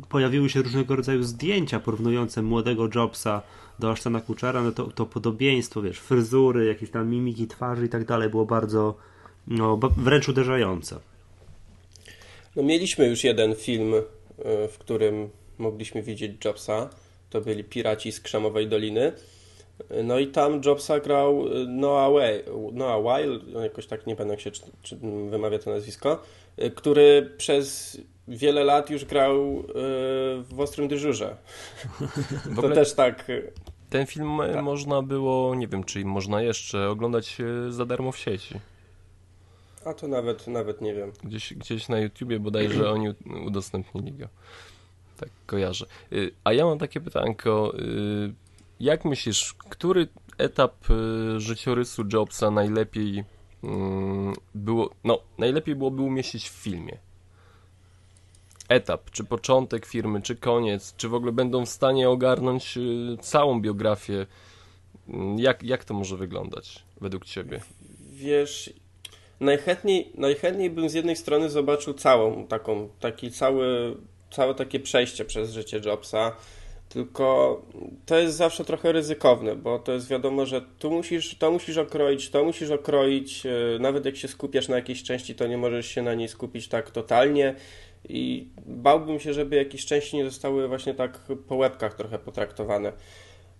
pojawiły 0.09 0.49
się 0.49 0.63
różnego 0.63 0.97
rodzaju 0.97 1.23
zdjęcia 1.23 1.81
porównujące 1.81 2.43
młodego 2.43 2.89
Jobsa 2.95 3.43
do 3.79 3.91
Ashtona 3.91 4.21
Kutchera, 4.21 4.63
no 4.63 4.73
to, 4.73 4.85
to 4.85 5.07
podobieństwo, 5.07 5.83
wiesz, 5.83 5.99
fryzury, 5.99 6.67
jakieś 6.67 6.91
tam 6.91 7.09
mimiki 7.09 7.47
twarzy 7.47 7.87
i 7.87 7.89
tak 7.89 8.05
dalej 8.05 8.29
było 8.29 8.47
bardzo, 8.47 8.95
no, 9.47 9.79
wręcz 9.97 10.29
uderzające. 10.29 11.01
No 12.57 12.63
mieliśmy 12.63 13.07
już 13.07 13.25
jeden 13.25 13.55
film, 13.55 13.95
e, 13.95 14.69
w 14.69 14.79
którym 14.79 15.31
mogliśmy 15.59 16.03
widzieć 16.03 16.45
Jobsa. 16.45 16.91
To 17.31 17.41
byli 17.41 17.65
Piraci 17.65 18.13
z 18.13 18.21
Krzemowej 18.21 18.69
Doliny. 18.69 19.13
No 20.05 20.19
i 20.19 20.27
tam 20.27 20.61
Jobsa 20.65 21.01
grał 21.01 21.45
Noah, 21.69 22.13
Way, 22.13 22.45
Noah 22.73 23.05
Weil, 23.05 23.41
no 23.53 23.61
jakoś 23.61 23.87
tak 23.87 24.07
nie 24.07 24.17
pamiętam 24.17 24.41
się, 24.41 24.51
czy, 24.51 24.63
czy 24.83 24.97
wymawia 25.31 25.59
to 25.59 25.71
nazwisko, 25.71 26.23
który 26.75 27.35
przez 27.37 27.99
wiele 28.29 28.65
lat 28.65 28.91
już 28.91 29.05
grał 29.05 29.65
w 30.51 30.55
Ostrym 30.59 30.89
Dyżurze. 30.89 31.37
to 32.57 32.69
też 32.69 32.93
tak... 32.93 33.27
Ten 33.91 34.07
film 34.07 34.39
tak. 34.53 34.65
można 34.65 35.03
było, 35.03 35.55
nie 35.55 35.69
wiem, 35.69 35.85
czy 35.85 36.05
można 36.05 36.43
jeszcze 36.43 36.89
oglądać 36.89 37.37
za 37.69 37.87
darmo 37.87 38.13
w 38.13 38.19
sieci. 38.19 38.55
A 39.85 39.95
to 39.95 40.09
nawet, 40.09 40.47
nawet 40.47 40.81
nie 40.81 40.95
wiem. 40.95 41.13
Gdzieś, 41.25 41.55
gdzieś 41.55 41.89
na 41.89 41.99
YouTubie 41.99 42.41
bodajże 42.41 42.91
oni 42.91 43.09
udostępnili 43.47 44.13
go. 44.13 44.29
Tak 45.17 45.29
kojarzę. 45.47 45.87
Y, 46.13 46.31
a 46.45 46.53
ja 46.53 46.65
mam 46.65 46.79
takie 46.79 47.01
pytanko. 47.01 47.73
Y, 47.79 48.33
jak 48.81 49.05
myślisz, 49.05 49.55
który 49.55 50.09
etap 50.39 50.91
y, 50.91 51.41
życiorysu 51.41 52.05
Jobsa 52.13 52.51
najlepiej 52.51 53.25
było, 54.55 54.91
no, 55.05 55.19
najlepiej 55.39 55.77
byłoby 55.77 56.03
umieścić 56.03 56.49
w 56.49 56.53
filmie? 56.53 56.99
Etap, 58.69 59.11
czy 59.11 59.25
początek 59.25 59.87
firmy, 59.87 60.23
czy 60.23 60.37
koniec, 60.37 60.95
czy 60.97 61.09
w 61.09 61.15
ogóle 61.15 61.33
będą 61.33 61.67
w 61.67 61.69
stanie 61.69 62.11
ogarnąć 62.11 62.79
całą 63.21 63.61
biografię? 63.61 64.27
Jak, 65.37 65.63
jak 65.63 65.85
to 65.85 65.95
może 65.95 66.17
wyglądać 66.17 66.85
według 67.01 67.25
Ciebie? 67.25 67.61
Wiesz, 68.13 68.73
najchętniej, 69.41 70.13
najchętniej 70.15 70.71
bym 70.71 70.89
z 70.89 70.95
jednej 70.95 71.17
strony 71.17 71.51
zobaczył 71.51 71.95
całą 71.95 72.47
taką, 72.47 72.89
taki 73.01 73.31
cały, 73.31 73.97
całe 74.31 74.55
takie 74.55 74.81
przejście 74.81 75.25
przez 75.25 75.53
życie 75.53 75.81
Jobsa, 75.85 76.37
tylko 76.89 77.63
to 78.07 78.19
jest 78.19 78.37
zawsze 78.37 78.65
trochę 78.65 78.93
ryzykowne, 78.93 79.57
bo 79.57 79.79
to 79.79 79.93
jest 79.93 80.09
wiadomo, 80.09 80.47
że 80.47 80.63
tu 80.79 80.91
musisz, 80.91 81.35
to 81.39 81.51
musisz 81.51 81.79
okroić, 81.79 82.31
to 82.31 82.45
musisz 82.45 82.71
okroić, 82.71 83.47
e, 83.47 83.79
nawet 83.79 84.05
jak 84.05 84.17
się 84.17 84.29
skupiasz 84.29 84.69
na 84.69 84.77
jakiejś 84.77 85.03
części, 85.03 85.35
to 85.35 85.47
nie 85.47 85.59
możesz 85.59 85.87
się 85.87 86.03
na 86.03 86.15
niej 86.15 86.29
skupić 86.29 86.69
tak 86.69 86.91
totalnie 86.91 87.55
i 88.09 88.49
bałbym 88.67 89.21
się, 89.21 89.35
żeby 89.35 89.57
jakieś 89.57 89.87
części 89.87 90.17
nie 90.17 90.25
zostały 90.25 90.69
właśnie 90.69 90.95
tak 90.95 91.19
po 91.49 91.57
łebkach 91.57 91.95
trochę 91.95 92.19
potraktowane. 92.19 92.93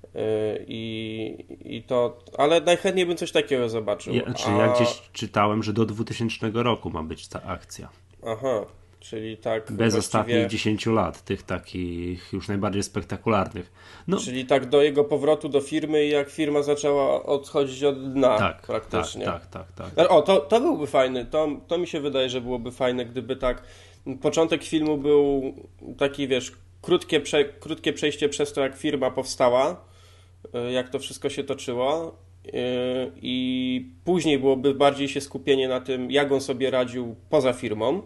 Y, 0.05 0.65
I, 0.69 1.45
I 1.77 1.83
to, 1.83 2.19
ale 2.39 2.61
najchętniej 2.61 3.07
bym 3.07 3.17
coś 3.17 3.33
takiego 3.33 3.69
zobaczył. 3.69 4.15
Ja, 4.15 4.35
czyli 4.35 4.55
A... 4.55 4.67
ja 4.67 4.75
gdzieś 4.75 5.03
czytałem, 5.13 5.63
że 5.63 5.73
do 5.73 5.87
2000 5.87 6.51
roku 6.53 6.91
ma 6.91 7.03
być 7.03 7.29
ta 7.29 7.43
akcja. 7.43 7.89
Aha, 8.27 8.67
czyli 9.01 9.37
tak. 9.37 9.73
Bez 9.73 9.95
ostatnich 9.95 10.47
10 10.47 10.87
lat, 10.87 11.25
tych 11.25 11.43
takich 11.43 12.33
już 12.33 12.49
najbardziej 12.49 12.83
spektakularnych. 12.83 13.73
No. 14.09 14.17
Czyli 14.17 14.47
tak 14.47 14.69
do 14.69 14.83
jego 14.83 15.05
powrotu 15.05 15.49
do 15.49 15.61
firmy, 15.61 16.07
jak 16.07 16.31
firma 16.31 16.63
zaczęła 16.63 17.23
odchodzić 17.23 17.85
od 17.85 18.13
dna 18.13 18.39
tak, 18.39 18.63
praktycznie. 18.63 19.25
Tak, 19.25 19.47
tak, 19.47 19.73
tak. 19.73 19.91
tak. 19.91 20.11
O, 20.11 20.23
to, 20.23 20.37
to 20.41 20.61
byłby 20.61 20.87
fajny. 20.87 21.25
To, 21.25 21.49
to 21.69 21.79
mi 21.79 21.87
się 21.87 22.01
wydaje, 22.01 22.31
że 22.31 22.41
byłoby 22.41 22.73
fajne, 22.73 23.05
gdyby 23.05 23.37
tak. 23.37 23.63
Początek 24.23 24.65
filmu 24.65 24.99
był 24.99 25.55
taki, 25.99 26.29
wiesz, 26.29 26.53
krótkie, 26.83 27.21
prze, 27.21 27.45
krótkie 27.45 27.93
przejście 27.93 28.29
przez 28.29 28.53
to, 28.53 28.61
jak 28.61 28.77
firma 28.77 29.11
powstała 29.11 29.77
E, 29.77 29.90
jak 30.73 30.89
to 30.89 30.99
wszystko 30.99 31.29
się 31.29 31.45
toczyło. 31.45 32.17
E, 32.47 33.11
I 33.23 33.87
później 34.05 34.39
byłoby 34.39 34.75
bardziej 34.75 35.09
się 35.09 35.21
skupienie 35.21 35.69
na 35.69 35.81
tym, 35.81 36.11
jak 36.11 36.33
on 36.33 36.41
sobie 36.41 36.71
radził 36.71 37.17
poza 37.31 37.53
firmą, 37.53 38.03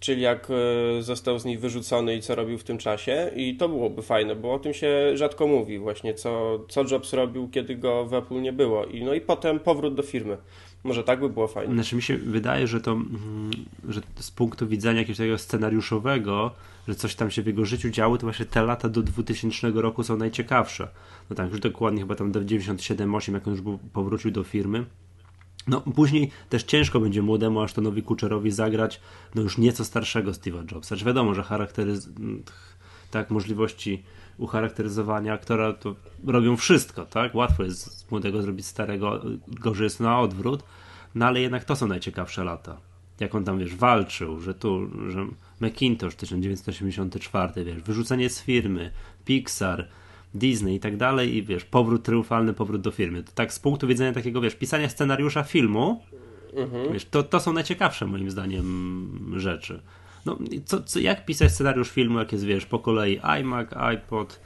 czyli 0.00 0.22
jak 0.22 0.48
e, 0.50 1.02
został 1.02 1.38
z 1.38 1.44
niej 1.44 1.58
wyrzucony 1.58 2.16
i 2.16 2.20
co 2.20 2.34
robił 2.34 2.58
w 2.58 2.64
tym 2.64 2.78
czasie. 2.78 3.30
I 3.36 3.56
to 3.56 3.68
byłoby 3.68 4.02
fajne, 4.02 4.36
bo 4.36 4.52
o 4.52 4.58
tym 4.58 4.74
się 4.74 5.16
rzadko 5.16 5.46
mówi, 5.46 5.78
właśnie 5.78 6.14
co, 6.14 6.58
co 6.68 6.84
Jobs 6.90 7.12
robił, 7.12 7.48
kiedy 7.48 7.76
go 7.76 8.06
w 8.06 8.14
Apple 8.14 8.42
nie 8.42 8.52
było. 8.52 8.84
I, 8.84 9.04
no 9.04 9.14
i 9.14 9.20
potem 9.20 9.60
powrót 9.60 9.94
do 9.94 10.02
firmy. 10.02 10.36
Może 10.84 11.04
tak 11.04 11.20
by 11.20 11.28
było 11.28 11.48
fajnie. 11.48 11.74
Znaczy 11.74 11.96
mi 11.96 12.02
się 12.02 12.16
wydaje, 12.16 12.66
że 12.66 12.80
to 12.80 12.92
mm, 12.92 13.50
że 13.88 14.00
z 14.16 14.30
punktu 14.30 14.66
widzenia 14.66 14.98
jakiegoś 14.98 15.16
takiego 15.16 15.38
scenariuszowego, 15.38 16.50
że 16.88 16.94
coś 16.94 17.14
tam 17.14 17.30
się 17.30 17.42
w 17.42 17.46
jego 17.46 17.64
życiu 17.64 17.90
działo, 17.90 18.18
to 18.18 18.26
właśnie 18.26 18.46
te 18.46 18.62
lata 18.62 18.88
do 18.88 19.02
2000 19.02 19.70
roku 19.70 20.04
są 20.04 20.16
najciekawsze. 20.16 20.88
No 21.30 21.36
tak, 21.36 21.50
już 21.50 21.60
dokładnie 21.60 22.00
chyba 22.00 22.14
tam 22.14 22.32
do 22.32 22.40
97-8, 22.40 23.32
jak 23.32 23.48
on 23.48 23.54
już 23.54 23.62
powrócił 23.92 24.30
do 24.30 24.44
firmy. 24.44 24.84
No 25.68 25.80
później 25.80 26.30
też 26.48 26.62
ciężko 26.62 27.00
będzie 27.00 27.22
młodemu 27.22 27.60
Ashtonowi 27.60 28.02
Kutcherowi 28.02 28.50
zagrać 28.50 29.00
no 29.34 29.42
już 29.42 29.58
nieco 29.58 29.84
starszego 29.84 30.30
Steve'a 30.30 30.72
Jobsa. 30.72 30.88
Znaczy 30.88 31.04
wiadomo, 31.04 31.34
że 31.34 31.42
charakteryz... 31.42 32.08
tak, 33.10 33.30
możliwości 33.30 34.02
ucharakteryzowania 34.38 35.32
aktora 35.32 35.72
to 35.72 35.94
robią 36.26 36.56
wszystko, 36.56 37.04
tak? 37.06 37.34
Łatwo 37.34 37.64
jest 37.64 37.98
z 37.98 38.10
młodego 38.10 38.42
zrobić 38.42 38.66
starego, 38.66 39.20
gorzej 39.48 39.84
jest 39.84 40.00
na 40.00 40.20
odwrót, 40.20 40.62
no 41.14 41.26
ale 41.26 41.40
jednak 41.40 41.64
to 41.64 41.76
są 41.76 41.86
najciekawsze 41.86 42.44
lata. 42.44 42.76
Jak 43.20 43.34
on 43.34 43.44
tam, 43.44 43.58
wiesz, 43.58 43.74
walczył, 43.74 44.40
że 44.40 44.54
tu, 44.54 44.88
że 45.10 45.26
Macintosh 45.60 46.14
1984, 46.14 47.64
wiesz, 47.64 47.82
wyrzucenie 47.82 48.30
z 48.30 48.42
firmy, 48.42 48.90
Pixar, 49.24 49.88
Disney 50.34 50.74
i 50.74 50.80
tak 50.80 50.96
dalej 50.96 51.34
i 51.34 51.42
wiesz, 51.42 51.64
powrót 51.64 52.02
triumfalny, 52.02 52.54
powrót 52.54 52.80
do 52.80 52.90
firmy. 52.90 53.22
To 53.22 53.32
tak 53.34 53.52
z 53.52 53.58
punktu 53.58 53.86
widzenia 53.86 54.12
takiego, 54.12 54.40
wiesz, 54.40 54.54
pisania 54.54 54.88
scenariusza 54.88 55.42
filmu, 55.42 56.02
mhm. 56.54 56.92
wiesz, 56.92 57.04
to, 57.04 57.22
to 57.22 57.40
są 57.40 57.52
najciekawsze 57.52 58.06
moim 58.06 58.30
zdaniem 58.30 59.34
rzeczy. 59.36 59.80
No, 60.26 60.38
co, 60.64 60.82
co, 60.82 60.98
jak 60.98 61.24
pisać 61.24 61.52
scenariusz 61.52 61.90
filmu, 61.90 62.18
jak 62.18 62.32
jest, 62.32 62.44
wiesz, 62.44 62.66
po 62.66 62.78
kolei 62.78 63.20
iMac, 63.40 63.68
iPod, 63.76 64.40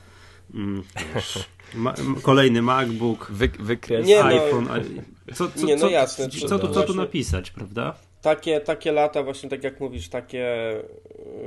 mm, 0.54 0.82
wiesz, 1.14 1.48
ma, 1.74 1.94
kolejny 2.22 2.62
MacBook, 2.62 3.30
Wy, 3.30 3.48
wykres, 3.48 4.06
nie, 4.06 4.18
no, 4.18 4.24
iPhone. 4.24 4.64
No, 4.64 5.34
co, 5.34 5.50
co, 5.54 5.66
nie, 5.66 5.76
no 5.76 5.88
jasne, 5.88 6.28
co, 6.28 6.48
co, 6.48 6.58
tu, 6.58 6.68
co 6.68 6.82
tu 6.82 6.94
napisać, 6.94 7.50
prawda? 7.50 7.94
Takie, 8.22 8.60
takie 8.60 8.92
lata, 8.92 9.22
właśnie 9.22 9.48
tak 9.48 9.64
jak 9.64 9.80
mówisz, 9.80 10.08
takie 10.08 10.72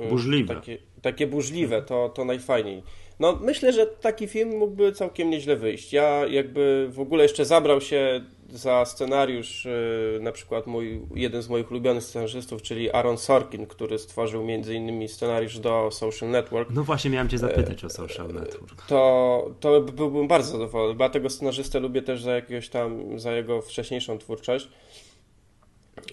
y, 0.05 0.09
burzliwe. 0.09 0.55
Takie, 0.55 0.77
takie 1.01 1.27
burzliwe, 1.27 1.81
to, 1.81 2.09
to 2.09 2.25
najfajniej. 2.25 2.83
No, 3.19 3.39
myślę, 3.41 3.73
że 3.73 3.85
taki 3.85 4.27
film 4.27 4.57
mógłby 4.57 4.91
całkiem 4.91 5.29
nieźle 5.29 5.55
wyjść. 5.55 5.93
Ja 5.93 6.27
jakby 6.27 6.87
w 6.91 6.99
ogóle 6.99 7.23
jeszcze 7.23 7.45
zabrał 7.45 7.81
się 7.81 8.21
za 8.49 8.85
scenariusz 8.85 9.65
y, 9.65 10.19
na 10.21 10.31
przykład 10.31 10.67
mój, 10.67 11.01
jeden 11.15 11.41
z 11.41 11.49
moich 11.49 11.71
ulubionych 11.71 12.03
scenarzystów, 12.03 12.61
czyli 12.61 12.91
Aaron 12.91 13.17
Sorkin, 13.17 13.67
który 13.67 13.99
stworzył 13.99 14.41
m.in. 14.49 15.07
scenariusz 15.07 15.59
do 15.59 15.89
Social 15.91 16.29
Network. 16.29 16.69
No 16.69 16.83
właśnie 16.83 17.11
miałem 17.11 17.29
Cię 17.29 17.37
zapytać 17.37 17.85
o 17.85 17.89
Social 17.89 18.27
Network. 18.27 18.85
To, 18.87 19.51
to 19.59 19.81
byłbym 19.81 20.27
bardzo 20.27 20.51
zadowolony, 20.51 20.95
bo 20.95 21.03
ja 21.03 21.09
tego 21.09 21.29
scenarzystę 21.29 21.79
lubię 21.79 22.01
też 22.01 22.23
za 22.23 22.31
jakiegoś 22.31 22.69
tam, 22.69 23.19
za 23.19 23.31
jego 23.31 23.61
wcześniejszą 23.61 24.17
twórczość. 24.17 24.67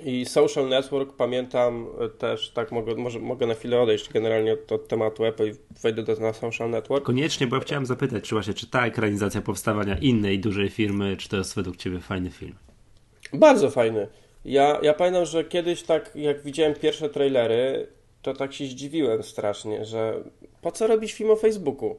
I 0.04 0.26
Social 0.26 0.68
Network 0.68 1.16
pamiętam 1.16 1.86
też, 2.18 2.50
tak 2.50 2.72
mogę, 2.72 2.94
może, 2.94 3.18
mogę 3.18 3.46
na 3.46 3.54
chwilę 3.54 3.80
odejść 3.80 4.12
generalnie 4.12 4.52
od, 4.52 4.72
od 4.72 4.88
tematu 4.88 5.24
Apple 5.24 5.50
i 5.50 5.54
wejdę 5.82 6.02
do, 6.02 6.16
na 6.16 6.32
Social 6.32 6.70
Network. 6.70 7.04
Koniecznie, 7.04 7.46
bo 7.46 7.56
ja 7.56 7.62
chciałem 7.62 7.86
zapytać, 7.86 8.24
czy 8.24 8.34
właśnie, 8.34 8.54
czy 8.54 8.66
ta 8.66 8.86
ekranizacja 8.86 9.42
powstawania 9.42 9.98
innej 9.98 10.38
dużej 10.38 10.68
firmy, 10.68 11.16
czy 11.16 11.28
to 11.28 11.36
jest 11.36 11.54
według 11.54 11.76
Ciebie 11.76 12.00
fajny 12.00 12.30
film? 12.30 12.54
Bardzo 13.32 13.70
fajny. 13.70 14.08
Ja, 14.44 14.78
ja 14.82 14.94
pamiętam, 14.94 15.26
że 15.26 15.44
kiedyś 15.44 15.82
tak, 15.82 16.10
jak 16.14 16.42
widziałem 16.42 16.74
pierwsze 16.74 17.08
trailery, 17.08 17.86
to 18.22 18.34
tak 18.34 18.52
się 18.52 18.64
zdziwiłem 18.64 19.22
strasznie, 19.22 19.84
że 19.84 20.24
po 20.60 20.72
co 20.72 20.86
robić 20.86 21.12
film 21.12 21.30
o 21.30 21.36
Facebooku? 21.36 21.96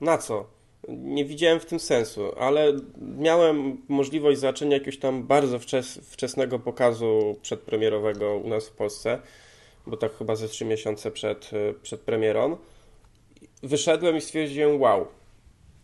Na 0.00 0.18
co? 0.18 0.55
Nie 0.88 1.24
widziałem 1.24 1.60
w 1.60 1.66
tym 1.66 1.80
sensu, 1.80 2.32
ale 2.38 2.72
miałem 3.18 3.82
możliwość 3.88 4.40
zobaczenia 4.40 4.72
jakiegoś 4.72 4.98
tam 4.98 5.22
bardzo 5.22 5.58
wczes 5.58 6.00
wczesnego 6.02 6.58
pokazu 6.58 7.36
przedpremierowego 7.42 8.36
u 8.36 8.48
nas 8.48 8.68
w 8.68 8.72
Polsce, 8.72 9.18
bo 9.86 9.96
tak 9.96 10.16
chyba 10.16 10.36
ze 10.36 10.48
trzy 10.48 10.64
miesiące 10.64 11.10
przed, 11.10 11.50
przed 11.82 12.00
premierą. 12.00 12.56
Wyszedłem 13.62 14.16
i 14.16 14.20
stwierdziłem, 14.20 14.80
wow, 14.80 15.06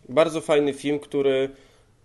bardzo 0.09 0.41
fajny 0.41 0.73
film, 0.73 0.99
który, 0.99 1.51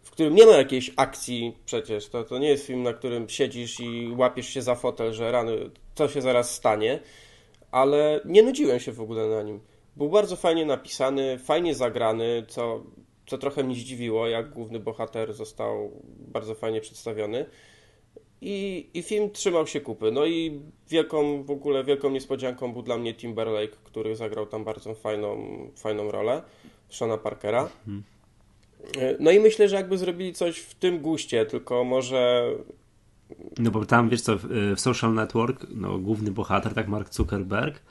w 0.04 0.12
którym 0.12 0.36
nie 0.36 0.46
ma 0.46 0.52
jakiejś 0.52 0.92
akcji 0.96 1.56
przecież. 1.66 2.10
To, 2.10 2.24
to 2.24 2.38
nie 2.38 2.50
jest 2.50 2.66
film, 2.66 2.84
na 2.84 2.94
którym 2.94 3.30
siedzisz 3.30 3.80
i 3.80 4.14
łapiesz 4.18 4.48
się 4.48 4.62
za 4.62 4.76
fotel, 4.76 5.14
że 5.14 5.32
rany, 5.32 5.70
co 5.96 6.10
się 6.10 6.22
zaraz 6.22 6.56
stanie, 6.56 7.00
ale 7.72 8.22
nie 8.26 8.44
nudziłem 8.44 8.80
się 8.80 8.92
w 8.92 9.02
ogóle 9.02 9.28
na 9.28 9.44
nim. 9.44 9.60
Był 9.98 10.10
bardzo 10.10 10.36
fajnie 10.36 10.66
napisany, 10.66 11.40
fajnie 11.40 11.76
zagrany, 11.76 12.46
co, 12.48 12.84
co 13.28 13.38
trochę 13.38 13.64
mnie 13.64 13.76
zdziwiło, 13.76 14.28
jak 14.28 14.50
główny 14.50 14.80
bohater 14.80 15.34
został 15.34 15.92
bardzo 16.18 16.56
fajnie 16.56 16.82
przedstawiony. 16.82 17.46
I, 18.42 18.90
I 18.94 19.04
film 19.04 19.32
trzymał 19.32 19.68
się 19.68 19.82
kupy. 19.82 20.12
No 20.12 20.26
i 20.26 20.62
wielką, 20.90 21.44
w 21.44 21.52
ogóle 21.52 21.84
wielką 21.84 22.10
niespodzianką 22.10 22.74
był 22.74 22.82
dla 22.82 22.98
mnie 22.98 23.14
Timberlake, 23.14 23.78
który 23.84 24.16
zagrał 24.16 24.46
tam 24.46 24.64
bardzo 24.64 24.96
fajną, 24.96 25.38
fajną 25.76 26.12
rolę, 26.12 26.42
Shona 26.90 27.18
Parkera. 27.18 27.70
Mhm. 27.88 28.04
No 29.20 29.32
i 29.32 29.40
myślę, 29.40 29.70
że 29.70 29.76
jakby 29.76 29.98
zrobili 29.98 30.34
coś 30.34 30.60
w 30.60 30.76
tym 30.76 31.00
guście, 31.00 31.46
tylko 31.46 31.84
może 31.84 32.52
no 33.60 33.72
bo 33.72 33.86
tam, 33.86 34.10
wiesz 34.10 34.22
co, 34.22 34.38
w 34.76 34.80
Social 34.80 35.14
Network, 35.14 35.66
no 35.70 35.98
główny 35.98 36.32
bohater, 36.32 36.74
tak 36.74 36.88
Mark 36.88 37.14
Zuckerberg, 37.14 37.82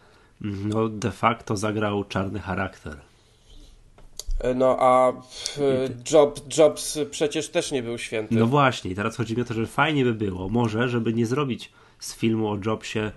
no 0.41 0.89
de 0.89 1.11
facto 1.11 1.57
zagrał 1.57 2.05
czarny 2.05 2.41
charakter. 2.41 2.97
No 4.55 4.77
a 4.81 5.13
Job, 6.13 6.41
Jobs 6.59 6.99
przecież 7.11 7.49
też 7.49 7.73
nie 7.73 7.83
był 7.83 7.99
święty. 7.99 8.35
No 8.35 8.47
właśnie, 8.47 8.95
teraz 8.95 9.17
chodzi 9.17 9.37
mi 9.37 9.43
o 9.43 9.45
to, 9.45 9.55
że 9.55 9.67
fajnie 9.67 10.05
by 10.05 10.15
było, 10.15 10.49
może, 10.49 10.89
żeby 10.89 11.13
nie 11.13 11.27
zrobić 11.27 11.73
z 11.99 12.15
filmu 12.15 12.49
o 12.49 12.59
Jobsie 12.67 13.13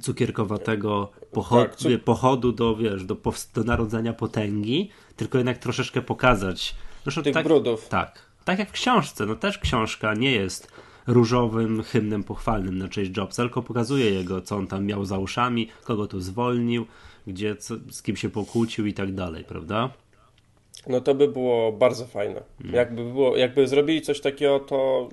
cukierkowatego 0.00 1.12
pochod, 1.32 1.68
tak, 1.68 1.76
cuk 1.76 2.04
pochodu 2.04 2.52
do, 2.52 2.76
wiesz, 2.76 3.04
do, 3.04 3.16
do 3.54 3.64
narodzenia 3.64 4.12
potęgi, 4.12 4.90
tylko 5.16 5.38
jednak 5.38 5.58
troszeczkę 5.58 6.02
pokazać. 6.02 6.74
Zresztą 7.02 7.22
Tych 7.22 7.34
tak, 7.34 7.44
brudów. 7.44 7.88
Tak. 7.88 8.22
Tak 8.44 8.58
jak 8.58 8.68
w 8.68 8.72
książce. 8.72 9.26
No 9.26 9.34
też 9.34 9.58
książka 9.58 10.14
nie 10.14 10.32
jest 10.32 10.72
różowym 11.06 11.82
hymnem 11.82 12.24
pochwalnym 12.24 12.78
na 12.78 12.88
cześć 12.88 13.16
Jobsa, 13.16 13.42
tylko 13.42 13.62
pokazuje 13.62 14.10
jego, 14.10 14.40
co 14.40 14.56
on 14.56 14.66
tam 14.66 14.86
miał 14.86 15.04
za 15.04 15.18
uszami, 15.18 15.68
kogo 15.84 16.06
tu 16.06 16.20
zwolnił, 16.20 16.86
gdzie, 17.26 17.56
co, 17.56 17.74
z 17.90 18.02
kim 18.02 18.16
się 18.16 18.28
pokłócił 18.30 18.86
i 18.86 18.94
tak 18.94 19.14
dalej, 19.14 19.44
prawda? 19.44 19.90
No 20.86 21.00
to 21.00 21.14
by 21.14 21.28
było 21.28 21.72
bardzo 21.72 22.06
fajne. 22.06 22.42
Hmm. 22.58 22.76
Jakby, 22.76 23.04
było, 23.04 23.36
jakby 23.36 23.68
zrobili 23.68 24.02
coś 24.02 24.20
takiego, 24.20 24.60
to, 24.60 25.08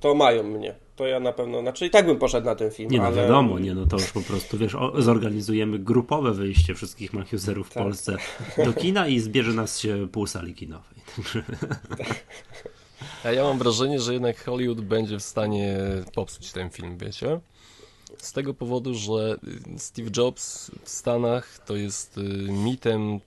to 0.00 0.14
mają 0.14 0.42
mnie. 0.42 0.74
To 0.96 1.06
ja 1.06 1.20
na 1.20 1.32
pewno, 1.32 1.60
znaczy 1.60 1.86
i 1.86 1.90
tak 1.90 2.06
bym 2.06 2.18
poszedł 2.18 2.46
na 2.46 2.54
ten 2.54 2.70
film. 2.70 2.90
Nie 2.90 2.98
no 2.98 3.04
ale... 3.04 3.16
wiadomo, 3.16 3.58
nie 3.58 3.74
no 3.74 3.86
to 3.86 3.96
już 3.96 4.12
po 4.12 4.20
prostu, 4.20 4.58
wiesz, 4.58 4.74
o, 4.74 5.02
zorganizujemy 5.02 5.78
grupowe 5.78 6.32
wyjście 6.32 6.74
wszystkich 6.74 7.12
Machiuserów 7.12 7.70
tak. 7.70 7.82
w 7.82 7.84
Polsce 7.84 8.16
do 8.64 8.72
kina 8.72 9.08
i 9.08 9.18
zbierze 9.18 9.52
nas 9.52 9.78
się 9.78 10.08
pół 10.12 10.26
sali 10.26 10.54
kinowej. 10.54 10.98
A 13.24 13.32
ja 13.32 13.44
mam 13.44 13.58
wrażenie, 13.58 14.00
że 14.00 14.12
jednak 14.12 14.44
Hollywood 14.44 14.80
będzie 14.80 15.18
w 15.18 15.22
stanie 15.22 15.78
popsuć 16.14 16.52
ten 16.52 16.70
film, 16.70 16.98
wiecie? 16.98 17.40
Z 18.18 18.32
tego 18.32 18.54
powodu, 18.54 18.94
że 18.94 19.36
Steve 19.76 20.10
Jobs 20.16 20.70
w 20.84 20.88
Stanach 20.88 21.58
to 21.66 21.76
jest 21.76 22.18
y, 22.18 22.20
mitem 22.52 23.20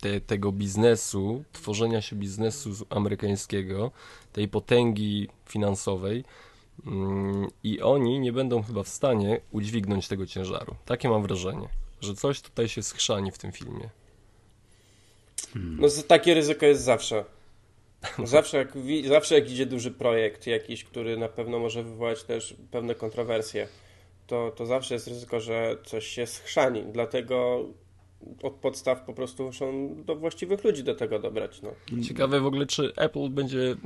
te, 0.00 0.20
tego 0.20 0.52
biznesu, 0.52 1.44
tworzenia 1.52 2.02
się 2.02 2.16
biznesu 2.16 2.70
amerykańskiego, 2.90 3.90
tej 4.32 4.48
potęgi 4.48 5.28
finansowej 5.46 6.24
mm, 6.86 7.48
i 7.64 7.82
oni 7.82 8.20
nie 8.20 8.32
będą 8.32 8.62
chyba 8.62 8.82
w 8.82 8.88
stanie 8.88 9.40
udźwignąć 9.52 10.08
tego 10.08 10.26
ciężaru. 10.26 10.74
Takie 10.84 11.08
mam 11.08 11.22
wrażenie, 11.22 11.68
że 12.00 12.14
coś 12.14 12.40
tutaj 12.40 12.68
się 12.68 12.82
schrzani 12.82 13.32
w 13.32 13.38
tym 13.38 13.52
filmie. 13.52 13.90
Hmm. 15.52 15.78
No 15.80 15.88
takie 16.08 16.34
ryzyko 16.34 16.66
jest 16.66 16.82
zawsze. 16.82 17.24
Zawsze 18.24 18.56
jak, 18.56 18.72
zawsze 19.08 19.34
jak 19.34 19.50
idzie 19.50 19.66
duży 19.66 19.90
projekt 19.90 20.46
jakiś, 20.46 20.84
który 20.84 21.16
na 21.16 21.28
pewno 21.28 21.58
może 21.58 21.82
wywołać 21.82 22.22
też 22.22 22.56
pewne 22.70 22.94
kontrowersje, 22.94 23.68
to, 24.26 24.50
to 24.50 24.66
zawsze 24.66 24.94
jest 24.94 25.08
ryzyko, 25.08 25.40
że 25.40 25.76
coś 25.84 26.06
się 26.06 26.26
schrzani. 26.26 26.84
Dlatego 26.92 27.64
od 28.42 28.52
podstaw 28.52 29.04
po 29.04 29.14
prostu 29.14 29.44
muszą 29.44 29.94
do 30.04 30.16
właściwych 30.16 30.64
ludzi 30.64 30.84
do 30.84 30.94
tego 30.94 31.18
dobrać. 31.18 31.62
No. 31.62 31.70
Ciekawe 32.02 32.40
w 32.40 32.46
ogóle, 32.46 32.66
czy 32.66 32.92
Apple 32.96 33.28
będzie 33.28 33.76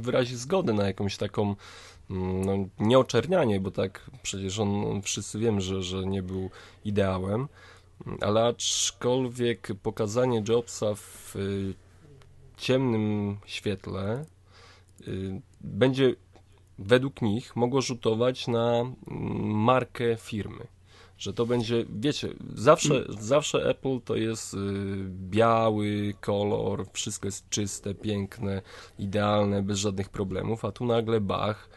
wyrazić 0.00 0.38
zgodę 0.38 0.72
na 0.72 0.86
jakąś 0.86 1.16
taką 1.16 1.54
mm, 2.10 2.44
no, 2.44 2.68
nieoczernianie, 2.80 3.60
bo 3.60 3.70
tak 3.70 4.10
przecież 4.22 4.58
on, 4.58 5.02
wszyscy 5.02 5.38
wiemy, 5.38 5.60
że, 5.60 5.82
że 5.82 6.06
nie 6.06 6.22
był 6.22 6.50
ideałem, 6.84 7.48
ale 8.20 8.44
aczkolwiek 8.44 9.68
pokazanie 9.82 10.42
Jobsa 10.48 10.94
w 10.94 11.34
ciemnym 12.62 13.36
świetle 13.46 14.24
y, 15.08 15.40
będzie 15.60 16.14
według 16.78 17.22
nich 17.22 17.56
mogło 17.56 17.80
rzutować 17.80 18.48
na 18.48 18.80
mm, 18.80 18.94
markę 19.54 20.16
firmy. 20.16 20.66
Że 21.18 21.32
to 21.32 21.46
będzie, 21.46 21.84
wiecie, 22.00 22.28
zawsze, 22.54 23.04
zawsze 23.08 23.68
Apple 23.70 24.00
to 24.00 24.16
jest 24.16 24.54
y, 24.54 24.58
biały 25.08 26.14
kolor, 26.20 26.86
wszystko 26.92 27.28
jest 27.28 27.48
czyste, 27.48 27.94
piękne, 27.94 28.62
idealne, 28.98 29.62
bez 29.62 29.78
żadnych 29.78 30.08
problemów, 30.08 30.64
a 30.64 30.72
tu 30.72 30.86
nagle 30.86 31.20
Bach, 31.20 31.68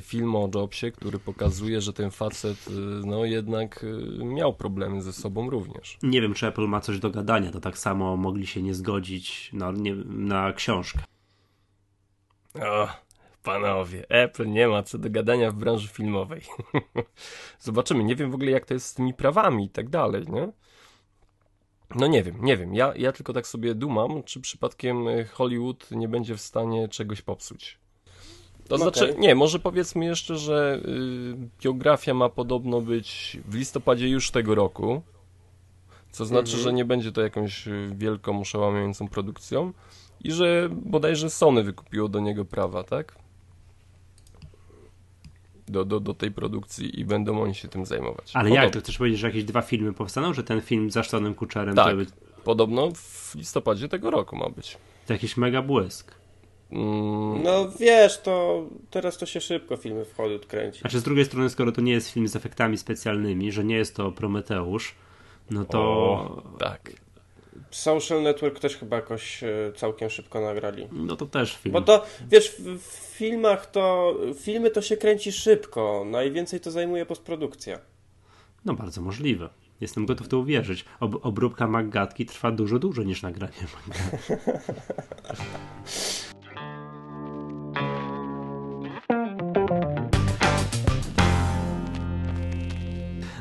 film 0.00 0.36
o 0.36 0.48
Jobsie, 0.54 0.92
który 0.92 1.18
pokazuje, 1.18 1.80
że 1.80 1.92
ten 1.92 2.10
facet 2.10 2.68
y, 2.68 2.70
no 3.06 3.24
jednak 3.24 3.84
y, 3.84 4.24
miał 4.24 4.54
problemy 4.54 5.02
ze 5.02 5.12
sobą 5.12 5.50
również. 5.50 5.98
Nie 6.02 6.20
wiem, 6.20 6.34
czy 6.34 6.46
Apple 6.46 6.66
ma 6.66 6.80
coś 6.80 6.98
do 6.98 7.10
gadania, 7.10 7.50
to 7.50 7.60
tak 7.60 7.78
samo 7.78 8.16
mogli 8.16 8.46
się 8.46 8.62
nie 8.62 8.74
zgodzić 8.74 9.50
na, 9.52 9.72
nie, 9.72 9.94
na 10.04 10.52
książkę. 10.52 11.00
Oh. 12.54 13.06
Panowie, 13.46 14.08
Apple 14.08 14.48
nie 14.48 14.68
ma 14.68 14.82
co 14.82 14.98
do 14.98 15.10
gadania 15.10 15.50
w 15.50 15.54
branży 15.54 15.88
filmowej. 15.88 16.40
Zobaczymy. 17.58 18.04
Nie 18.04 18.16
wiem 18.16 18.30
w 18.30 18.34
ogóle, 18.34 18.50
jak 18.50 18.66
to 18.66 18.74
jest 18.74 18.86
z 18.86 18.94
tymi 18.94 19.14
prawami 19.14 19.64
i 19.64 19.70
tak 19.70 19.88
dalej, 19.88 20.24
nie? 20.28 20.52
No 21.94 22.06
nie 22.06 22.22
wiem, 22.22 22.44
nie 22.44 22.56
wiem. 22.56 22.74
Ja, 22.74 22.92
ja 22.96 23.12
tylko 23.12 23.32
tak 23.32 23.46
sobie 23.46 23.74
dumam, 23.74 24.22
czy 24.22 24.40
przypadkiem 24.40 25.04
Hollywood 25.32 25.90
nie 25.90 26.08
będzie 26.08 26.36
w 26.36 26.40
stanie 26.40 26.88
czegoś 26.88 27.22
popsuć. 27.22 27.78
To 28.68 28.74
okay. 28.74 28.78
znaczy, 28.78 29.14
nie, 29.18 29.34
może 29.34 29.58
powiedzmy 29.58 30.04
jeszcze, 30.04 30.36
że 30.36 30.80
y, 30.84 31.36
biografia 31.62 32.14
ma 32.14 32.28
podobno 32.28 32.80
być 32.80 33.36
w 33.48 33.54
listopadzie 33.54 34.08
już 34.08 34.30
tego 34.30 34.54
roku. 34.54 35.02
Co 36.10 36.24
znaczy, 36.24 36.52
mm 36.52 36.60
-hmm. 36.60 36.64
że 36.64 36.72
nie 36.72 36.84
będzie 36.84 37.12
to 37.12 37.22
jakąś 37.22 37.68
y, 37.68 37.90
wielką, 37.96 38.40
oszałamiającą 38.40 39.08
produkcją. 39.08 39.72
I 40.24 40.32
że 40.32 40.68
bodajże 40.72 41.30
Sony 41.30 41.62
wykupiło 41.62 42.08
do 42.08 42.20
niego 42.20 42.44
prawa, 42.44 42.84
tak? 42.84 43.26
do, 45.68 45.84
do, 45.84 46.00
do 46.00 46.14
tej 46.14 46.30
produkcji 46.30 47.00
i 47.00 47.04
będą 47.04 47.42
oni 47.42 47.54
się 47.54 47.68
tym 47.68 47.86
zajmować. 47.86 48.30
Ale 48.34 48.44
podobno. 48.44 48.64
jak? 48.64 48.72
To 48.72 48.80
chcesz 48.80 48.98
powiedzieć, 48.98 49.20
że 49.20 49.26
jakieś 49.26 49.44
dwa 49.44 49.62
filmy 49.62 49.92
powstaną? 49.92 50.34
Że 50.34 50.44
ten 50.44 50.60
film 50.60 50.90
z 50.90 50.94
Zaszczonym 50.94 51.34
Kuczerem 51.34 51.76
tak, 51.76 51.90
to 51.90 51.96
być... 51.96 52.08
podobno 52.44 52.90
w 52.94 53.34
listopadzie 53.34 53.88
tego 53.88 54.10
roku 54.10 54.36
ma 54.36 54.50
być. 54.50 54.78
To 55.06 55.12
jakiś 55.12 55.36
mega 55.36 55.62
błysk. 55.62 56.14
Mm. 56.70 57.42
No 57.42 57.68
wiesz, 57.80 58.20
to 58.20 58.64
teraz 58.90 59.18
to 59.18 59.26
się 59.26 59.40
szybko 59.40 59.76
filmy 59.76 60.04
w 60.04 60.14
Hollywood 60.14 60.46
kręci. 60.46 60.80
Znaczy 60.80 60.98
z 60.98 61.02
drugiej 61.02 61.24
strony, 61.24 61.50
skoro 61.50 61.72
to 61.72 61.80
nie 61.80 61.92
jest 61.92 62.10
film 62.10 62.28
z 62.28 62.36
efektami 62.36 62.78
specjalnymi, 62.78 63.52
że 63.52 63.64
nie 63.64 63.76
jest 63.76 63.96
to 63.96 64.12
Prometeusz, 64.12 64.94
no 65.50 65.64
to... 65.64 65.78
O, 65.78 66.42
tak. 66.58 66.92
Social 67.70 68.22
Network 68.22 68.60
też 68.60 68.76
chyba 68.76 68.96
jakoś 68.96 69.42
e, 69.42 69.72
całkiem 69.76 70.10
szybko 70.10 70.40
nagrali. 70.40 70.88
No 70.92 71.16
to 71.16 71.26
też 71.26 71.56
film. 71.56 71.72
Bo 71.72 71.80
to, 71.80 72.04
wiesz, 72.28 72.56
w 72.78 73.16
filmach 73.16 73.70
to, 73.70 74.14
filmy 74.40 74.70
to 74.70 74.82
się 74.82 74.96
kręci 74.96 75.32
szybko, 75.32 76.04
najwięcej 76.06 76.60
to 76.60 76.70
zajmuje 76.70 77.06
postprodukcja. 77.06 77.78
No 78.64 78.74
bardzo 78.74 79.00
możliwe. 79.00 79.48
Jestem 79.80 80.06
gotów 80.06 80.28
to 80.28 80.38
uwierzyć. 80.38 80.84
Ob 81.00 81.26
obróbka 81.26 81.66
Maggatki 81.66 82.26
trwa 82.26 82.50
dużo 82.50 82.78
dłużej 82.78 83.06
niż 83.06 83.22
nagranie 83.22 83.54
Maggatki. 83.74 84.32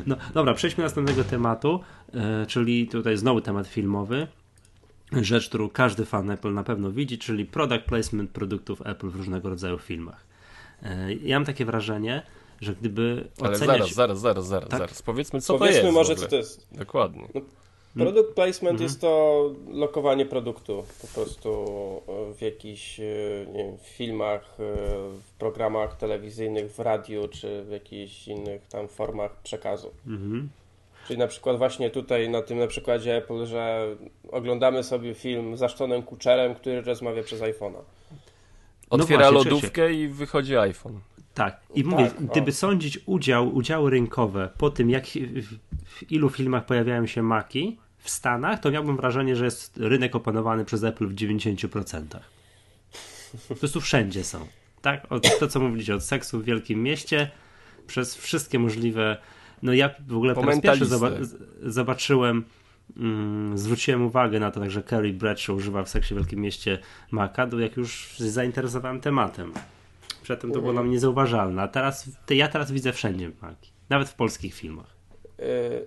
No 0.06 0.16
dobra, 0.34 0.54
przejdźmy 0.54 0.82
do 0.82 0.86
następnego 0.86 1.24
tematu, 1.24 1.80
yy, 2.14 2.22
czyli 2.48 2.88
tutaj 2.88 3.18
znowu 3.18 3.42
temat 3.42 3.68
filmowy. 3.68 4.28
Rzecz, 5.12 5.50
którą 5.50 5.70
każdy 5.70 6.06
fan 6.06 6.30
Apple 6.30 6.54
na 6.54 6.64
pewno 6.64 6.92
widzi, 6.92 7.18
czyli 7.18 7.46
product 7.46 7.86
placement 7.86 8.32
produktów 8.32 8.82
Apple 8.86 9.10
w 9.10 9.16
różnego 9.16 9.50
rodzaju 9.50 9.78
filmach. 9.78 10.26
Yy, 10.82 11.16
ja 11.16 11.40
mam 11.40 11.46
takie 11.46 11.66
wrażenie, 11.66 12.24
że 12.62 12.76
gdyby 12.76 13.28
Ale 13.42 13.50
oceniać... 13.50 13.78
zaraz, 13.78 13.94
zaraz, 13.94 14.20
zaraz, 14.20 14.48
zaraz, 14.48 14.70
tak? 14.70 14.80
zaraz. 14.80 15.02
Powiedzmy, 15.02 15.42
co 15.42 15.58
Powiedzmy 15.58 15.82
to 15.82 15.88
jest. 15.88 15.96
może, 15.96 16.16
co 16.16 16.28
to 16.28 16.36
jest. 16.36 16.68
Dokładnie. 16.72 17.28
No, 17.36 17.42
Product 17.96 18.34
placement 18.36 18.74
mhm. 18.74 18.84
jest 18.84 19.02
to 19.02 19.52
lokowanie 19.72 20.26
produktu 20.26 20.84
po 21.02 21.08
prostu 21.08 21.66
w 22.38 22.42
jakichś 22.42 22.98
wiem, 23.54 23.78
filmach, 23.84 24.56
w 24.58 25.32
programach 25.40 25.98
telewizyjnych, 25.98 26.72
w 26.72 26.80
radiu 26.80 27.28
czy 27.28 27.64
w 27.64 27.72
jakichś 27.72 28.28
innych 28.28 28.68
tam 28.68 28.88
formach 28.88 29.42
przekazu. 29.44 29.92
Mhm. 30.08 30.50
Czyli 31.08 31.20
na 31.20 31.28
przykład 31.28 31.58
właśnie 31.58 31.90
tutaj 31.90 32.30
na 32.30 32.42
tym 32.42 32.60
na 32.60 32.68
przykładzie 32.68 33.18
Apple, 33.18 33.46
że 33.46 33.96
oglądamy 34.32 34.84
sobie 34.84 35.14
film 35.14 35.58
z 35.58 35.64
Ashtonem 35.64 36.04
Kutcherem, 36.04 36.56
który 36.56 36.82
rozmawia 36.82 37.24
przez 37.24 37.42
iPhone'a. 37.42 37.80
Otwiera 38.90 39.26
no 39.26 39.32
właśnie, 39.32 39.52
lodówkę 39.52 39.94
i 39.94 40.08
wychodzi 40.08 40.58
iPhone. 40.58 41.00
Tak, 41.34 41.60
i 41.76 41.84
mówię, 41.84 42.06
tak, 42.06 42.26
gdyby 42.26 42.52
sądzić 42.52 43.00
udział, 43.06 43.56
udziały 43.56 43.90
rynkowe 43.90 44.50
po 44.58 44.70
tym, 44.70 44.90
jak 44.90 45.06
w 45.86 46.12
ilu 46.12 46.30
filmach 46.30 46.66
pojawiają 46.66 47.08
się 47.08 47.24
maki, 47.24 47.78
w 48.06 48.10
Stanach, 48.10 48.60
to 48.60 48.72
miałbym 48.72 48.98
wrażenie, 48.98 49.36
że 49.36 49.46
jest 49.46 49.78
rynek 49.78 50.16
opanowany 50.16 50.66
przez 50.66 50.84
Apple 50.84 51.08
w 51.08 51.16
90%. 51.16 52.04
Po 53.48 53.56
prostu 53.56 53.82
wszędzie 53.82 54.24
są. 54.24 54.48
Tak? 54.82 55.12
Od, 55.12 55.40
to, 55.40 55.48
co 55.48 55.60
mówiliście, 55.60 55.96
od 55.96 56.04
seksu 56.04 56.40
w 56.40 56.44
wielkim 56.44 56.84
mieście, 56.84 57.32
przez 57.88 58.16
wszystkie 58.16 58.60
możliwe. 58.60 59.18
No 59.64 59.74
ja 59.74 59.90
w 60.08 60.16
ogóle 60.16 60.36
po 60.36 60.42
raz 60.42 60.62
pierwszy 60.62 60.86
zoba 60.86 61.10
zobaczyłem, 61.64 62.44
mm, 62.98 63.58
zwróciłem 63.58 64.06
uwagę 64.06 64.40
na 64.40 64.52
to, 64.52 64.70
że 64.70 64.84
Carrie 64.84 65.14
Bradshaw 65.14 65.56
używa 65.56 65.84
w 65.84 65.90
seksie 65.90 66.14
w 66.14 66.18
wielkim 66.18 66.40
mieście 66.40 66.80
Maca, 67.12 67.48
jak 67.60 67.78
już 67.78 68.16
zainteresowałem 68.18 69.02
tematem. 69.02 69.54
Przedtem 70.24 70.52
to 70.52 70.60
było 70.60 70.74
dla 70.74 70.84
mnie 70.84 70.92
niezauważalne, 70.92 71.62
a 71.62 71.68
teraz 71.68 72.10
ja 72.30 72.48
teraz 72.48 72.72
widzę 72.72 72.94
wszędzie 72.94 73.32
Maki. 73.42 73.72
Nawet 73.90 74.10
w 74.10 74.16
polskich 74.16 74.54
filmach. 74.54 74.95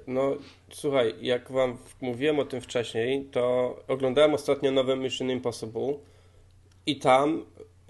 No, 0.06 0.36
słuchaj, 0.70 1.14
jak 1.20 1.52
wam 1.52 1.78
mówiłem 2.00 2.38
o 2.38 2.44
tym 2.44 2.60
wcześniej, 2.60 3.24
to 3.24 3.76
oglądałem 3.88 4.34
ostatnio 4.34 4.70
nowe 4.70 4.96
Mission 4.96 5.30
Impossible 5.30 5.94
i 6.86 6.96
tam 6.96 7.44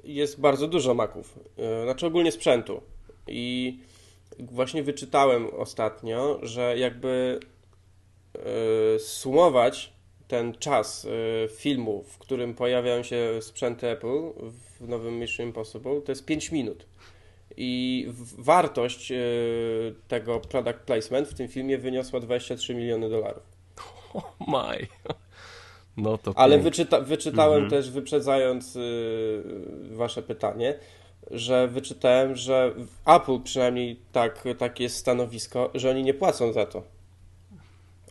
jest 0.04 0.40
bardzo 0.40 0.68
dużo 0.68 0.94
maków, 0.94 1.38
e, 1.58 1.84
znaczy 1.84 2.06
ogólnie 2.06 2.32
sprzętu. 2.32 2.80
I 3.28 3.78
właśnie 4.38 4.82
wyczytałem 4.82 5.46
ostatnio, 5.54 6.38
że 6.42 6.78
jakby 6.78 7.40
e, 8.34 8.98
sumować 8.98 9.92
ten 10.28 10.54
czas 10.54 11.06
filmu, 11.56 12.04
w 12.08 12.18
którym 12.18 12.54
pojawiają 12.54 13.02
się 13.02 13.38
sprzęty 13.40 13.88
Apple 13.88 14.32
w 14.80 14.88
nowym 14.88 15.18
Mission 15.18 15.46
Impossible, 15.46 16.00
to 16.00 16.12
jest 16.12 16.24
5 16.24 16.52
minut. 16.52 16.86
I 17.60 18.06
wartość 18.38 19.12
tego 20.08 20.40
product 20.40 20.78
placement 20.78 21.28
w 21.28 21.34
tym 21.34 21.48
filmie 21.48 21.78
wyniosła 21.78 22.20
23 22.20 22.74
miliony 22.74 23.10
dolarów. 23.10 23.42
Oh 24.14 24.32
my. 24.48 24.86
No 25.96 26.18
to 26.18 26.32
Ale 26.36 26.58
wyczyta, 26.58 27.00
wyczytałem 27.00 27.64
mhm. 27.64 27.70
też, 27.70 27.90
wyprzedzając 27.90 28.76
y, 28.76 29.42
wasze 29.90 30.22
pytanie, 30.22 30.78
że 31.30 31.68
wyczytałem, 31.68 32.36
że 32.36 32.72
Apple 33.06 33.40
przynajmniej 33.44 34.00
tak, 34.12 34.44
takie 34.58 34.84
jest 34.84 34.96
stanowisko, 34.96 35.70
że 35.74 35.90
oni 35.90 36.02
nie 36.02 36.14
płacą 36.14 36.52
za 36.52 36.66
to. 36.66 36.82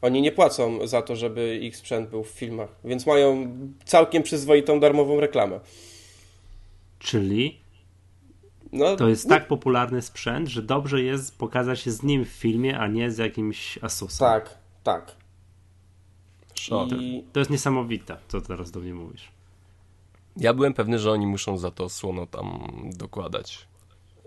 Oni 0.02 0.22
nie 0.22 0.32
płacą 0.32 0.88
za 0.88 1.02
to, 1.02 1.16
żeby 1.16 1.58
ich 1.58 1.78
sprzęt 1.78 2.10
był 2.10 2.24
w 2.24 2.30
filmach, 2.30 2.70
więc 2.84 3.06
mają 3.06 3.58
całkiem 3.86 4.24
przyzwoitą 4.24 4.80
darmową 4.80 5.20
reklamę. 5.20 5.60
Czyli 7.00 7.58
no, 8.72 8.96
to 8.96 9.10
jest 9.10 9.30
tak 9.30 9.48
popularny 9.48 10.02
sprzęt, 10.02 10.48
że 10.50 10.62
dobrze 10.62 11.02
jest 11.02 11.38
pokazać 11.38 11.80
się 11.80 11.92
z 11.92 12.04
nim 12.04 12.26
w 12.26 12.30
filmie, 12.30 12.80
a 12.80 12.88
nie 12.88 13.12
z 13.12 13.18
jakimś 13.18 13.80
Asusem. 13.82 14.28
Tak, 14.28 14.58
tak. 14.84 15.16
To, 16.70 16.88
to 17.34 17.40
jest 17.40 17.52
niesamowite, 17.52 18.18
co 18.28 18.42
teraz 18.42 18.72
do 18.72 18.80
mnie 18.80 18.94
mówisz. 18.94 19.32
Ja 20.38 20.54
byłem 20.54 20.74
pewny, 20.74 21.00
że 21.00 21.12
oni 21.12 21.28
muszą 21.28 21.58
za 21.58 21.72
to 21.72 21.90
słono 21.90 22.26
tam 22.28 22.68
dokładać. 22.96 23.68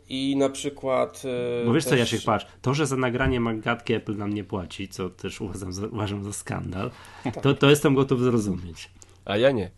I 0.08 0.36
na 0.36 0.48
przykład. 0.48 1.24
Yy, 1.24 1.66
Bo 1.66 1.72
wiesz 1.72 1.84
też... 1.84 1.90
co, 1.90 1.96
Jasiek, 1.96 2.22
patrz, 2.22 2.46
to, 2.62 2.74
że 2.74 2.86
za 2.86 2.96
nagranie 2.96 3.40
magatki 3.40 3.92
Apple 3.92 4.16
nam 4.16 4.34
nie 4.34 4.44
płaci, 4.44 4.88
co 4.88 5.10
też 5.10 5.40
uważam 5.40 5.72
za, 5.72 5.86
uważam 5.86 6.24
za 6.24 6.32
skandal, 6.32 6.90
tak. 7.24 7.42
to, 7.42 7.54
to 7.54 7.70
jestem 7.70 7.94
gotów 7.94 8.20
zrozumieć. 8.20 8.90
A 9.24 9.36
ja 9.36 9.50
nie. 9.50 9.70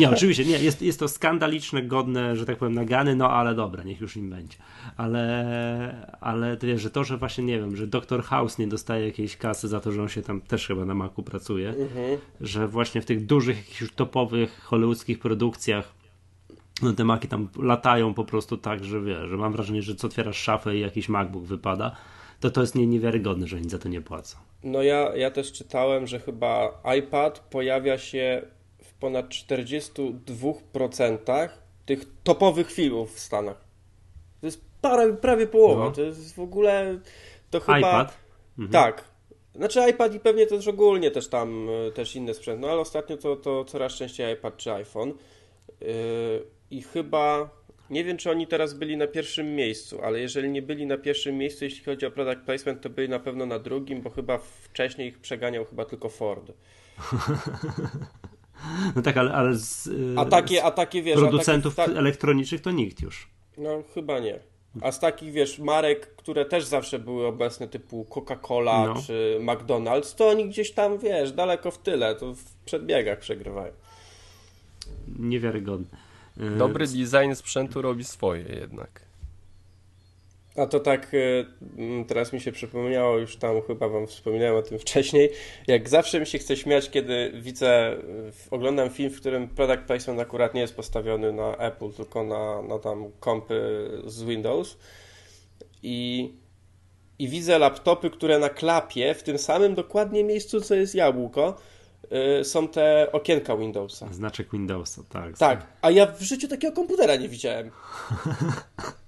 Nie, 0.00 0.10
oczywiście, 0.10 0.44
nie, 0.44 0.58
jest, 0.58 0.82
jest 0.82 0.98
to 0.98 1.08
skandaliczne, 1.08 1.82
godne, 1.82 2.36
że 2.36 2.46
tak 2.46 2.56
powiem, 2.56 2.74
nagany, 2.74 3.16
no 3.16 3.30
ale 3.30 3.54
dobra, 3.54 3.82
niech 3.82 4.00
już 4.00 4.16
im 4.16 4.30
będzie. 4.30 4.58
Ale, 4.96 6.16
ale 6.20 6.56
to 6.56 6.66
wiesz, 6.66 6.80
że 6.80 6.90
to, 6.90 7.04
że 7.04 7.16
właśnie, 7.16 7.44
nie 7.44 7.58
wiem, 7.58 7.76
że 7.76 7.86
Dr. 7.86 8.22
House 8.22 8.58
nie 8.58 8.66
dostaje 8.66 9.06
jakiejś 9.06 9.36
kasy 9.36 9.68
za 9.68 9.80
to, 9.80 9.92
że 9.92 10.02
on 10.02 10.08
się 10.08 10.22
tam 10.22 10.40
też 10.40 10.66
chyba 10.66 10.84
na 10.84 10.94
maku 10.94 11.22
pracuje, 11.22 11.68
mhm. 11.68 12.18
że 12.40 12.68
właśnie 12.68 13.00
w 13.00 13.06
tych 13.06 13.26
dużych, 13.26 13.56
jakichś 13.56 13.80
już 13.80 13.92
topowych 13.92 14.60
hollywoodzkich 14.60 15.18
produkcjach 15.18 15.94
no 16.82 16.92
te 16.92 17.04
maki 17.04 17.28
tam 17.28 17.48
latają 17.62 18.14
po 18.14 18.24
prostu 18.24 18.56
tak, 18.56 18.84
że 18.84 19.00
wiesz, 19.00 19.28
że 19.28 19.36
mam 19.36 19.52
wrażenie, 19.52 19.82
że 19.82 19.94
co 19.94 20.06
otwierasz 20.06 20.36
szafę 20.36 20.76
i 20.76 20.80
jakiś 20.80 21.08
MacBook 21.08 21.44
wypada, 21.44 21.96
to 22.40 22.50
to 22.50 22.60
jest 22.60 22.74
nie, 22.74 22.86
niewiarygodne, 22.86 23.46
że 23.46 23.56
oni 23.56 23.70
za 23.70 23.78
to 23.78 23.88
nie 23.88 24.00
płacą. 24.00 24.38
No 24.64 24.82
ja, 24.82 25.16
ja 25.16 25.30
też 25.30 25.52
czytałem, 25.52 26.06
że 26.06 26.20
chyba 26.20 26.82
iPad 26.98 27.38
pojawia 27.38 27.98
się 27.98 28.42
ponad 29.00 29.28
42% 29.28 31.48
tych 31.86 32.04
topowych 32.24 32.72
filmów 32.72 33.14
w 33.14 33.20
Stanach. 33.20 33.64
To 34.40 34.46
jest 34.46 34.60
prawie, 34.80 35.12
prawie 35.12 35.46
połowa. 35.46 35.84
No. 35.84 35.90
To 35.90 36.02
jest 36.02 36.34
w 36.34 36.40
ogóle. 36.40 36.98
To 37.50 37.60
chyba. 37.60 37.78
iPad? 37.78 38.18
Mhm. 38.58 38.72
Tak. 38.72 39.04
Znaczy 39.54 39.80
iPad 39.90 40.14
i 40.14 40.20
pewnie 40.20 40.46
też 40.46 40.68
ogólnie 40.68 41.10
też 41.10 41.28
tam 41.28 41.68
e, 41.88 41.92
też 41.92 42.16
inne 42.16 42.34
sprzęt, 42.34 42.60
no 42.60 42.68
ale 42.68 42.80
ostatnio 42.80 43.16
to, 43.16 43.36
to 43.36 43.64
coraz 43.64 43.92
częściej 43.92 44.34
iPad 44.34 44.56
czy 44.56 44.72
iPhone. 44.72 45.12
Yy, 45.80 45.88
I 46.70 46.82
chyba 46.82 47.50
nie 47.90 48.04
wiem, 48.04 48.16
czy 48.16 48.30
oni 48.30 48.46
teraz 48.46 48.74
byli 48.74 48.96
na 48.96 49.06
pierwszym 49.06 49.54
miejscu, 49.54 50.02
ale 50.02 50.20
jeżeli 50.20 50.50
nie 50.50 50.62
byli 50.62 50.86
na 50.86 50.98
pierwszym 50.98 51.38
miejscu, 51.38 51.64
jeśli 51.64 51.84
chodzi 51.84 52.06
o 52.06 52.10
product 52.10 52.40
placement, 52.40 52.80
to 52.80 52.90
byli 52.90 53.08
na 53.08 53.18
pewno 53.18 53.46
na 53.46 53.58
drugim, 53.58 54.02
bo 54.02 54.10
chyba 54.10 54.38
wcześniej 54.38 55.08
ich 55.08 55.18
przeganiał 55.18 55.64
chyba 55.64 55.84
tylko 55.84 56.08
Ford. 56.08 56.52
No 58.96 59.02
tak, 59.02 59.16
ale, 59.16 59.32
ale 59.32 59.54
z, 59.54 59.88
a 60.16 60.24
takie, 60.24 60.64
a 60.64 60.70
takie, 60.70 61.02
wiesz, 61.02 61.16
producentów 61.16 61.74
takich, 61.74 61.96
elektronicznych 61.96 62.60
to 62.60 62.70
nikt 62.70 63.02
już. 63.02 63.28
No 63.58 63.82
chyba 63.94 64.18
nie. 64.18 64.38
A 64.80 64.92
z 64.92 65.00
takich, 65.00 65.32
wiesz, 65.32 65.58
marek, 65.58 66.16
które 66.16 66.44
też 66.44 66.64
zawsze 66.64 66.98
były 66.98 67.26
obecne, 67.26 67.68
typu 67.68 68.06
Coca-Cola 68.10 68.86
no. 68.86 69.02
czy 69.06 69.38
McDonald's, 69.40 70.16
to 70.16 70.28
oni 70.28 70.48
gdzieś 70.48 70.72
tam, 70.72 70.98
wiesz, 70.98 71.32
daleko 71.32 71.70
w 71.70 71.78
tyle, 71.78 72.14
to 72.14 72.34
w 72.34 72.44
przedbiegach 72.64 73.18
przegrywają. 73.18 73.72
Niewiarygodne. 75.18 75.98
Dobry 76.58 76.86
design 76.86 77.34
sprzętu 77.34 77.82
robi 77.82 78.04
swoje 78.04 78.42
jednak. 78.42 79.00
A 80.56 80.66
to 80.66 80.80
tak 80.80 81.14
y, 81.14 81.46
mm, 81.78 82.04
teraz 82.04 82.32
mi 82.32 82.40
się 82.40 82.52
przypomniało, 82.52 83.18
już 83.18 83.36
tam 83.36 83.62
chyba 83.62 83.88
wam 83.88 84.06
wspominałem 84.06 84.56
o 84.56 84.62
tym 84.62 84.78
wcześniej, 84.84 85.30
jak 85.66 85.88
zawsze 85.88 86.20
mi 86.20 86.26
się 86.26 86.38
chce 86.38 86.56
śmiać, 86.56 86.90
kiedy 86.90 87.32
widzę, 87.34 87.96
oglądam 88.50 88.90
film, 88.90 89.10
w 89.10 89.20
którym 89.20 89.48
product 89.48 89.82
placement 89.82 90.20
akurat 90.20 90.54
nie 90.54 90.60
jest 90.60 90.76
postawiony 90.76 91.32
na 91.32 91.56
Apple, 91.56 91.90
tylko 91.92 92.24
na, 92.24 92.62
na 92.62 92.78
tam 92.78 93.10
kompy 93.20 93.90
z 94.06 94.22
Windows 94.22 94.78
i, 95.82 96.32
i 97.18 97.28
widzę 97.28 97.58
laptopy, 97.58 98.10
które 98.10 98.38
na 98.38 98.48
klapie, 98.48 99.14
w 99.14 99.22
tym 99.22 99.38
samym 99.38 99.74
dokładnie 99.74 100.24
miejscu, 100.24 100.60
co 100.60 100.74
jest 100.74 100.94
jabłko, 100.94 101.56
y, 102.40 102.44
są 102.44 102.68
te 102.68 103.12
okienka 103.12 103.56
Windowsa. 103.56 104.08
Znaczek 104.12 104.50
Windowsa, 104.52 105.02
tak. 105.08 105.38
Tak, 105.38 105.66
a 105.82 105.90
ja 105.90 106.06
w 106.06 106.22
życiu 106.22 106.48
takiego 106.48 106.76
komputera 106.76 107.16
nie 107.16 107.28
widziałem. 107.28 107.70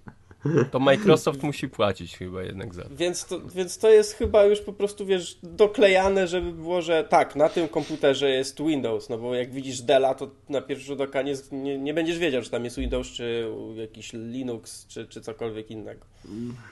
To 0.71 0.79
Microsoft 0.79 1.43
musi 1.43 1.69
płacić 1.69 2.17
chyba 2.17 2.43
jednak 2.43 2.75
za 2.75 2.83
to. 2.83 2.97
Więc 2.97 3.25
to, 3.25 3.41
więc 3.55 3.79
to 3.79 3.91
jest 3.91 4.13
chyba 4.15 4.45
już 4.45 4.61
po 4.61 4.73
prostu, 4.73 5.07
wiesz, 5.07 5.39
doklejane, 5.43 6.27
żeby 6.27 6.53
było, 6.53 6.83
że 6.83 7.05
tak, 7.05 7.37
na 7.37 7.49
tym 7.49 7.69
komputerze 7.69 8.31
jest 8.31 8.63
Windows, 8.63 9.09
no 9.09 9.19
bo 9.19 9.35
jak 9.35 9.53
widzisz 9.53 9.81
Della, 9.83 10.15
to 10.15 10.31
na 10.49 10.61
pierwszy 10.61 10.87
rzut 10.87 11.01
oka 11.01 11.23
nie, 11.23 11.35
nie, 11.53 11.79
nie 11.79 11.95
będziesz 11.95 12.19
wiedział, 12.19 12.43
czy 12.43 12.51
tam 12.51 12.65
jest 12.65 12.79
Windows, 12.79 13.09
czy 13.09 13.49
jakiś 13.75 14.13
Linux, 14.13 14.87
czy, 14.87 15.07
czy 15.07 15.21
cokolwiek 15.21 15.71
innego. 15.71 16.01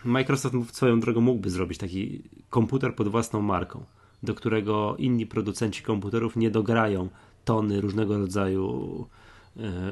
Microsoft 0.04 0.54
swoją 0.72 1.00
drogą 1.00 1.20
mógłby 1.20 1.50
zrobić 1.50 1.78
taki 1.78 2.22
komputer 2.50 2.94
pod 2.94 3.08
własną 3.08 3.42
marką, 3.42 3.84
do 4.22 4.34
którego 4.34 4.96
inni 4.98 5.26
producenci 5.26 5.82
komputerów 5.82 6.36
nie 6.36 6.50
dograją 6.50 7.08
tony 7.44 7.80
różnego 7.80 8.18
rodzaju 8.18 9.06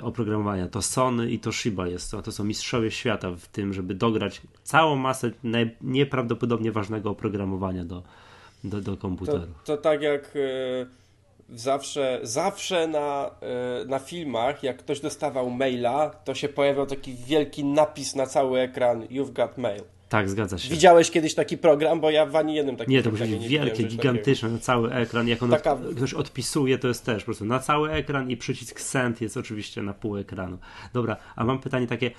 oprogramowania. 0.02 0.68
To 0.68 0.82
Sony 0.82 1.30
i 1.30 1.38
Toshiba 1.38 1.88
jest 1.88 2.10
to. 2.10 2.22
To 2.22 2.32
są 2.32 2.44
mistrzowie 2.44 2.90
świata 2.90 3.30
w 3.30 3.46
tym, 3.46 3.72
żeby 3.72 3.94
dograć 3.94 4.42
całą 4.62 4.96
masę 4.96 5.30
nieprawdopodobnie 5.80 6.72
ważnego 6.72 7.10
oprogramowania 7.10 7.84
do, 7.84 8.02
do, 8.64 8.80
do 8.80 8.96
komputerów. 8.96 9.62
To, 9.64 9.76
to 9.76 9.82
tak 9.82 10.02
jak 10.02 10.36
e, 10.36 10.86
zawsze, 11.56 12.20
zawsze 12.22 12.86
na, 12.86 13.30
e, 13.82 13.84
na 13.84 13.98
filmach, 13.98 14.62
jak 14.62 14.76
ktoś 14.76 15.00
dostawał 15.00 15.50
maila, 15.50 16.10
to 16.10 16.34
się 16.34 16.48
pojawiał 16.48 16.86
taki 16.86 17.14
wielki 17.14 17.64
napis 17.64 18.14
na 18.14 18.26
cały 18.26 18.60
ekran 18.60 19.02
You've 19.02 19.32
got 19.32 19.58
mail. 19.58 19.82
Tak, 20.12 20.30
zgadza 20.30 20.58
się. 20.58 20.70
Widziałeś 20.70 21.10
kiedyś 21.10 21.34
taki 21.34 21.58
program, 21.58 22.00
bo 22.00 22.10
ja 22.10 22.26
w 22.26 22.36
ani 22.36 22.54
jednym 22.54 22.76
takim 22.76 22.92
Nie, 22.92 23.02
to 23.02 23.10
musi 23.10 23.24
być 23.24 23.48
wielkie, 23.48 23.84
gigantyczne, 23.84 24.48
na 24.48 24.58
cały 24.58 24.92
ekran. 24.92 25.28
Jak 25.28 25.42
on 25.42 25.50
Taka... 25.50 25.72
od, 25.72 25.94
ktoś 25.96 26.14
odpisuje, 26.14 26.78
to 26.78 26.88
jest 26.88 27.04
też 27.04 27.22
po 27.22 27.24
prostu 27.24 27.44
na 27.44 27.58
cały 27.58 27.90
ekran 27.90 28.30
i 28.30 28.36
przycisk 28.36 28.80
send 28.80 29.20
jest 29.20 29.36
oczywiście 29.36 29.82
na 29.82 29.94
pół 29.94 30.16
ekranu. 30.16 30.58
Dobra, 30.92 31.16
a 31.36 31.44
mam 31.44 31.58
pytanie 31.58 31.86
takie, 31.86 32.10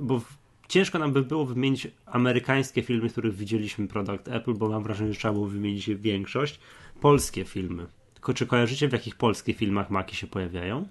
bo 0.00 0.20
ciężko 0.68 0.98
nam 0.98 1.12
by 1.12 1.22
było 1.22 1.44
wymienić 1.44 1.88
amerykańskie 2.06 2.82
filmy, 2.82 3.08
z 3.08 3.12
których 3.12 3.36
widzieliśmy 3.36 3.88
produkt 3.88 4.28
Apple, 4.28 4.54
bo 4.54 4.68
mam 4.68 4.82
wrażenie, 4.82 5.12
że 5.12 5.18
trzeba 5.18 5.34
było 5.34 5.46
wymienić 5.46 5.90
większość. 5.90 6.60
Polskie 7.00 7.44
filmy. 7.44 7.86
Tylko 8.14 8.34
czy 8.34 8.46
kojarzycie, 8.46 8.88
w 8.88 8.92
jakich 8.92 9.16
polskich 9.16 9.56
filmach 9.56 9.90
maki 9.90 10.16
się 10.16 10.26
pojawiają? 10.26 10.88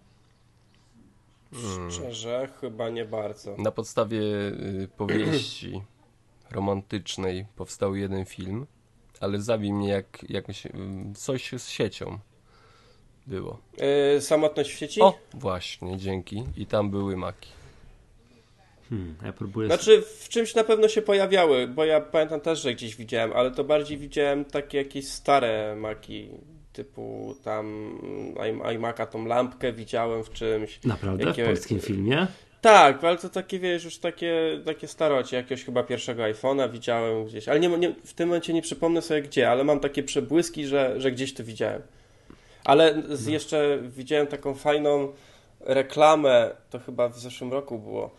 Szczerze, 1.90 2.50
chyba 2.62 2.90
nie 2.90 3.06
bardzo. 3.06 3.56
Na 3.58 3.72
podstawie 3.72 4.22
y, 4.22 4.88
powieści 4.98 5.82
romantycznej 6.54 7.46
powstał 7.56 7.96
jeden 7.96 8.26
film, 8.26 8.66
ale 9.20 9.42
zabij 9.42 9.74
mnie 9.74 10.04
jak 10.30 10.46
coś 11.16 11.52
z 11.58 11.70
siecią 11.70 12.20
było. 13.28 13.60
Yy, 14.14 14.22
samotność 14.22 14.72
w 14.74 14.78
sieci? 14.78 15.02
O, 15.02 15.20
właśnie, 15.34 15.98
dzięki. 15.98 16.44
I 16.58 16.66
tam 16.66 16.90
były 16.90 17.18
maki. 17.18 17.50
Hmm, 18.90 19.16
ja 19.26 19.34
próbuję... 19.34 19.68
Znaczy 19.68 20.04
w 20.20 20.30
czymś 20.30 20.56
na 20.56 20.64
pewno 20.64 20.88
się 20.88 21.02
pojawiały, 21.02 21.68
bo 21.68 21.86
ja 21.86 22.02
pamiętam 22.02 22.42
też, 22.42 22.62
że 22.62 22.74
gdzieś 22.74 22.96
widziałem, 22.96 23.34
ale 23.34 23.52
to 23.52 23.64
bardziej 23.64 23.98
widziałem 23.98 24.46
takie 24.46 24.78
jakieś 24.78 25.08
stare 25.08 25.76
maki, 25.76 26.30
typu 26.74 27.36
tam 27.44 27.98
iMac'a 28.64 29.08
tą 29.08 29.26
lampkę 29.26 29.74
widziałem 29.74 30.24
w 30.24 30.30
czymś. 30.30 30.80
Naprawdę? 30.84 31.24
Jakie... 31.24 31.44
W 31.44 31.48
polskim 31.48 31.80
filmie? 31.80 32.28
Tak, 32.64 33.04
ale 33.04 33.18
to 33.18 33.30
takie, 33.30 33.60
wiesz, 33.60 33.84
już 33.84 33.98
takie, 33.98 34.60
takie 34.66 34.88
starocie, 34.88 35.38
jakiegoś 35.38 35.66
chyba 35.66 35.84
pierwszego 35.84 36.24
iPhone'a 36.24 36.72
widziałem 36.72 37.26
gdzieś, 37.26 37.48
ale 37.48 37.60
nie, 37.60 37.70
nie, 37.70 37.96
w 38.06 38.14
tym 38.14 38.30
momencie 38.30 38.54
nie 38.54 38.62
przypomnę 38.62 39.02
sobie 39.02 39.22
gdzie, 39.22 39.50
ale 39.50 39.64
mam 39.64 39.80
takie 39.80 40.04
przebłyski, 40.04 40.66
że, 40.66 41.02
że 41.02 41.12
gdzieś 41.12 41.34
to 41.34 41.44
widziałem. 41.44 41.82
Ale 42.66 43.04
z, 43.10 43.28
jeszcze 43.28 43.80
widziałem 43.82 44.28
taką 44.28 44.56
fajną 44.56 45.14
reklamę, 45.60 46.52
to 46.70 46.80
chyba 46.80 47.10
w 47.10 47.20
zeszłym 47.20 47.52
roku 47.52 47.80
było, 47.80 48.12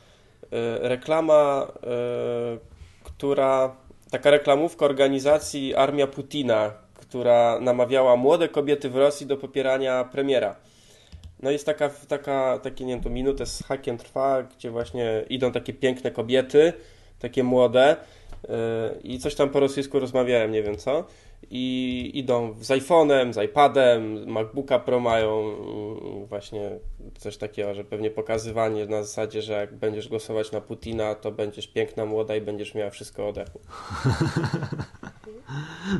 e, 0.52 0.88
reklama, 0.88 1.66
e, 1.82 2.58
która, 3.04 3.76
taka 4.10 4.30
reklamówka 4.30 4.86
organizacji 4.86 5.74
Armia 5.74 6.06
Putina, 6.06 6.72
która 6.94 7.60
namawiała 7.60 8.16
młode 8.16 8.48
kobiety 8.48 8.90
w 8.90 8.96
Rosji 8.96 9.26
do 9.26 9.36
popierania 9.36 10.04
premiera. 10.04 10.56
No 11.44 11.50
jest 11.50 11.66
taka, 11.66 11.88
taka 11.88 12.58
takie, 12.58 12.84
nie 12.84 12.92
wiem, 12.92 13.02
to 13.02 13.10
minutę 13.10 13.46
z 13.46 13.62
hakiem 13.62 13.98
trwa, 13.98 14.42
gdzie 14.42 14.70
właśnie 14.70 15.24
idą 15.28 15.52
takie 15.52 15.72
piękne 15.72 16.10
kobiety, 16.10 16.72
takie 17.18 17.44
młode 17.44 17.96
yy, 18.42 18.48
i 19.02 19.18
coś 19.18 19.34
tam 19.34 19.50
po 19.50 19.60
rosyjsku 19.60 20.00
rozmawiałem, 20.00 20.52
nie 20.52 20.62
wiem 20.62 20.76
co. 20.76 21.04
I 21.50 22.10
idą 22.14 22.54
z 22.60 22.68
iPhone'em, 22.68 23.32
z 23.32 23.44
iPadem, 23.44 24.26
MacBooka 24.26 24.78
Pro 24.78 25.00
mają 25.00 25.48
yy, 26.20 26.26
właśnie 26.26 26.70
coś 27.18 27.36
takiego, 27.36 27.74
że 27.74 27.84
pewnie 27.84 28.10
pokazywanie 28.10 28.86
na 28.86 29.02
zasadzie, 29.02 29.42
że 29.42 29.52
jak 29.52 29.74
będziesz 29.74 30.08
głosować 30.08 30.52
na 30.52 30.60
Putina, 30.60 31.14
to 31.14 31.32
będziesz 31.32 31.66
piękna, 31.66 32.06
młoda 32.06 32.36
i 32.36 32.40
będziesz 32.40 32.74
miała 32.74 32.90
wszystko 32.90 33.28
odechu. 33.28 33.60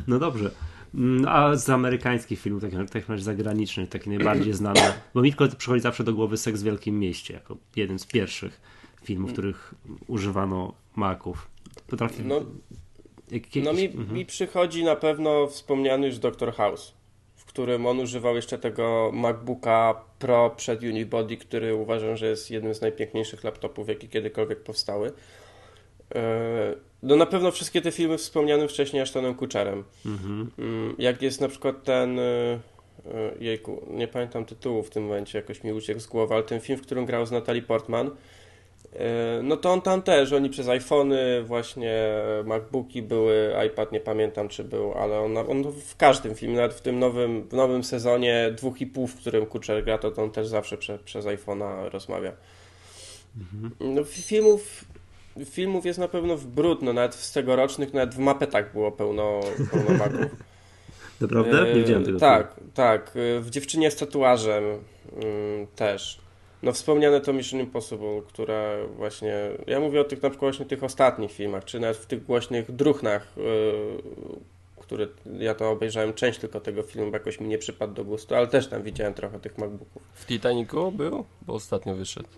No 0.09 0.19
dobrze. 0.19 0.51
Mm, 0.95 1.29
a 1.29 1.57
z 1.57 1.71
amerykańskich 1.71 2.41
filmów, 2.41 2.63
takich, 2.63 2.91
takich 2.91 3.21
zagranicznych, 3.21 3.89
takie 3.89 4.11
najbardziej 4.11 4.55
znane, 4.63 4.95
bo 5.15 5.23
mi 5.23 5.35
tylko 5.35 5.57
przychodzi 5.57 5.83
zawsze 5.83 6.05
do 6.05 6.13
głowy 6.13 6.37
Seks 6.37 6.61
w 6.61 6.65
Wielkim 6.65 7.01
Mieście, 7.01 7.35
jako 7.35 7.57
jeden 7.77 7.99
z 7.99 8.07
pierwszych 8.07 8.61
filmów, 9.05 9.31
w 9.31 9.33
których 9.33 9.75
używano 10.07 10.75
maków. 10.97 11.49
Potrafi... 11.87 12.23
No, 12.25 12.41
no 13.65 13.73
mi, 13.73 13.85
mhm. 13.85 14.13
mi 14.13 14.27
przychodzi 14.27 14.85
na 14.85 14.97
pewno 14.97 15.47
wspomniany 15.47 16.07
już 16.07 16.19
Dr. 16.19 16.53
House, 16.53 16.95
w 17.37 17.45
którym 17.45 17.87
on 17.87 18.01
używał 18.01 18.37
jeszcze 18.37 18.59
tego 18.59 19.11
MacBooka 19.15 20.01
Pro 20.19 20.51
przed 20.57 20.83
Unibody, 20.83 21.37
który 21.37 21.75
uważam, 21.75 22.17
że 22.17 22.27
jest 22.27 22.51
jednym 22.51 22.75
z 22.75 22.81
najpiękniejszych 22.81 23.45
laptopów, 23.45 23.89
jakie 23.89 24.09
kiedykolwiek 24.09 24.63
powstały. 24.63 25.13
E, 26.15 26.75
no 27.05 27.17
na 27.17 27.27
pewno 27.27 27.51
wszystkie 27.51 27.81
te 27.81 27.93
filmy 27.93 28.19
wspomniane 28.19 28.69
wcześniej 28.69 29.03
Ashtonem 29.03 29.35
Kutcherem. 29.35 29.85
Mhm. 30.07 30.51
Mm, 30.59 30.95
jak 30.99 31.23
jest 31.23 31.41
na 31.41 31.49
przykład 31.49 31.85
ten... 31.85 32.19
E, 32.19 32.23
e, 32.23 32.61
jejku, 33.41 33.87
nie 33.91 34.09
pamiętam 34.09 34.45
tytułu 34.45 34.83
w 34.83 34.91
tym 34.91 35.03
momencie, 35.03 35.39
jakoś 35.39 35.65
mi 35.65 35.73
uciekł 35.73 36.01
z 36.01 36.07
głowy, 36.07 36.35
ale 36.35 36.43
ten 36.43 36.61
film, 36.61 36.79
w 36.79 36.83
którym 36.83 37.07
grał 37.07 37.27
z 37.27 37.31
Natalie 37.31 37.63
Portman, 37.63 38.11
no 39.43 39.57
to 39.57 39.73
on 39.73 39.81
tam 39.83 40.03
też, 40.03 40.33
oni 40.33 40.51
przez 40.51 40.69
iPhony, 40.69 41.43
właśnie 41.43 42.15
MacBooki 42.45 43.03
były, 43.03 43.55
iPad 43.67 43.93
nie 43.93 44.01
pamiętam 44.01 44.49
czy 44.49 44.65
był, 44.65 44.93
ale 44.93 45.21
on, 45.21 45.39
on 45.39 45.73
w 45.73 45.97
każdym 45.97 46.35
filmie, 46.35 46.57
nawet 46.57 46.75
w 46.75 46.81
tym 46.81 46.99
nowym, 46.99 47.49
w 47.49 47.53
nowym 47.53 47.85
sezonie 47.85 48.53
dwóch 48.57 48.81
i 48.81 48.87
pół, 48.87 49.07
w 49.07 49.17
którym 49.17 49.47
Kutcher 49.47 49.85
gra, 49.85 49.99
to 49.99 50.13
on 50.23 50.31
też 50.31 50.47
zawsze 50.47 50.79
prze, 50.79 50.99
przez 50.99 51.27
iPhone'a 51.27 51.89
rozmawia. 51.89 52.33
Mhm. 53.37 53.95
No 53.95 54.05
filmów 54.05 54.85
filmów 55.45 55.87
jest 55.87 55.99
na 55.99 56.09
pewno 56.09 56.37
w 56.37 56.47
brudno, 56.47 56.93
nawet 56.93 57.15
z 57.15 57.33
tegorocznych, 57.33 57.95
nawet 57.95 58.15
w 58.15 58.19
mapetach 58.19 58.73
było 58.73 58.93
pełno, 58.93 59.41
pełno 59.71 59.91
maków. 60.05 60.37
Naprawdę? 61.21 61.65
Nie 61.65 61.81
widziałem 61.81 62.05
tego. 62.05 62.19
Tak, 62.19 62.55
filmu. 62.55 62.71
tak. 62.75 63.11
W 63.41 63.51
Dziewczynie 63.51 63.91
z 63.91 63.97
tatuażem 63.97 64.65
mm, 64.65 65.67
też. 65.77 66.25
No 66.63 66.73
wspomniane 66.73 67.21
to 67.21 67.33
Mission 67.33 67.61
Impossible, 67.61 68.23
które 68.29 68.87
właśnie, 68.97 69.35
ja 69.67 69.81
mówię 69.81 70.01
o 70.01 70.05
tych 70.05 70.23
na 70.23 70.31
przykład 70.31 70.53
właśnie 70.53 70.67
tych 70.67 70.85
ostatnich 70.85 71.33
filmach, 71.33 71.65
czy 71.65 71.81
nawet 71.81 71.97
w 71.97 72.07
tych 72.07 72.25
głośnych 72.25 72.73
druchnach, 72.73 73.33
yy, 73.37 73.45
które 74.81 75.07
ja 75.39 75.55
to 75.55 75.71
obejrzałem 75.71 76.15
część 76.15 76.39
tylko 76.39 76.61
tego 76.61 76.83
filmu, 76.83 77.11
bo 77.11 77.17
jakoś 77.17 77.41
mi 77.41 77.49
nie 77.49 77.59
przypadł 77.59 77.95
do 77.95 78.05
gustu, 78.05 78.35
ale 78.35 78.47
też 78.47 78.67
tam 78.67 78.83
widziałem 78.83 79.15
trochę 79.15 79.41
tych 79.41 79.59
MacBooków. 79.59 80.03
W 80.15 80.27
Titanicu 80.27 80.93
był? 80.93 81.25
Bo 81.43 81.55
ostatnio 81.55 81.95
wyszedł. 81.95 82.29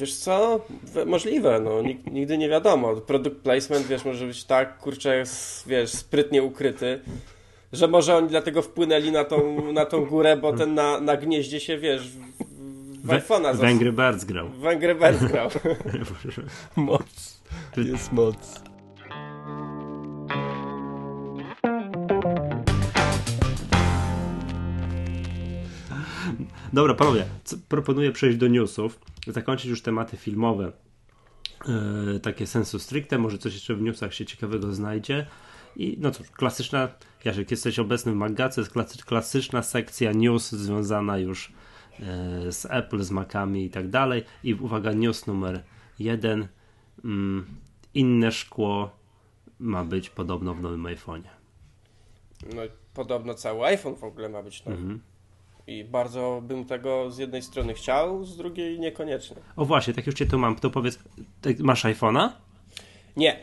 Wiesz 0.00 0.14
co? 0.14 0.60
Możliwe, 1.06 1.60
no. 1.60 1.82
Nigdy 2.12 2.38
nie 2.38 2.48
wiadomo. 2.48 2.96
Product 2.96 3.36
placement, 3.36 3.86
wiesz, 3.86 4.04
może 4.04 4.26
być 4.26 4.44
tak, 4.44 4.78
kurczę, 4.78 5.22
wiesz, 5.66 5.90
sprytnie 5.90 6.42
ukryty, 6.42 7.00
że 7.72 7.88
może 7.88 8.16
oni 8.16 8.28
dlatego 8.28 8.62
wpłynęli 8.62 9.12
na 9.12 9.24
tą, 9.24 9.72
na 9.72 9.86
tą 9.86 10.04
górę, 10.04 10.36
bo 10.36 10.52
ten 10.52 10.74
na, 10.74 11.00
na 11.00 11.16
gnieździe 11.16 11.60
się, 11.60 11.78
wiesz, 11.78 12.08
w 13.04 13.08
iPhone'a 13.08 13.56
Węgry 13.56 13.92
Birds 13.92 14.24
grał. 14.24 14.48
Węgry 14.48 14.94
Birds 14.94 15.24
grał. 15.24 15.48
moc. 16.76 17.40
Jest 17.76 18.12
moc. 18.12 18.63
Dobra, 26.74 26.94
panowie, 26.94 27.26
proponuję 27.68 28.12
przejść 28.12 28.38
do 28.38 28.48
newsów, 28.48 29.00
zakończyć 29.26 29.70
już 29.70 29.82
tematy 29.82 30.16
filmowe. 30.16 30.72
Yy, 32.12 32.20
takie 32.20 32.46
sensu 32.46 32.78
stricte, 32.78 33.18
może 33.18 33.38
coś 33.38 33.54
jeszcze 33.54 33.74
w 33.74 33.82
newsach 33.82 34.14
się 34.14 34.26
ciekawego 34.26 34.72
znajdzie. 34.72 35.26
I 35.76 35.96
no 36.00 36.10
cóż, 36.10 36.30
klasyczna, 36.30 36.88
Jaszek, 37.24 37.50
jesteś 37.50 37.78
obecny 37.78 38.12
w 38.12 38.14
Magace, 38.14 38.60
jest 38.60 38.74
klasyczna 39.04 39.62
sekcja 39.62 40.12
news 40.12 40.52
związana 40.52 41.18
już 41.18 41.52
yy, 41.98 42.52
z 42.52 42.66
Apple, 42.70 43.02
z 43.02 43.10
Macami 43.10 43.64
i 43.64 43.70
tak 43.70 43.88
dalej. 43.88 44.24
I 44.44 44.54
uwaga, 44.54 44.92
news 44.92 45.26
numer 45.26 45.62
jeden. 45.98 46.48
Yy, 47.04 47.10
inne 47.94 48.32
szkło 48.32 48.96
ma 49.58 49.84
być 49.84 50.10
podobno 50.10 50.54
w 50.54 50.60
nowym 50.60 50.82
iPhone'ie. 50.82 51.30
No, 52.54 52.62
podobno 52.94 53.34
cały 53.34 53.64
iPhone 53.66 53.96
w 53.96 54.04
ogóle 54.04 54.28
ma 54.28 54.42
być 54.42 54.64
nowy. 54.64 54.78
Mhm. 54.78 55.13
I 55.66 55.84
bardzo 55.84 56.42
bym 56.42 56.64
tego 56.64 57.10
z 57.10 57.18
jednej 57.18 57.42
strony 57.42 57.74
chciał, 57.74 58.24
z 58.24 58.36
drugiej 58.36 58.80
niekoniecznie. 58.80 59.36
O 59.56 59.64
właśnie, 59.64 59.94
tak 59.94 60.06
już 60.06 60.14
cię 60.14 60.26
tu 60.26 60.38
mam, 60.38 60.56
to 60.56 60.70
powiedz, 60.70 60.98
masz 61.58 61.84
iPhone'a? 61.84 62.28
Nie. 63.16 63.36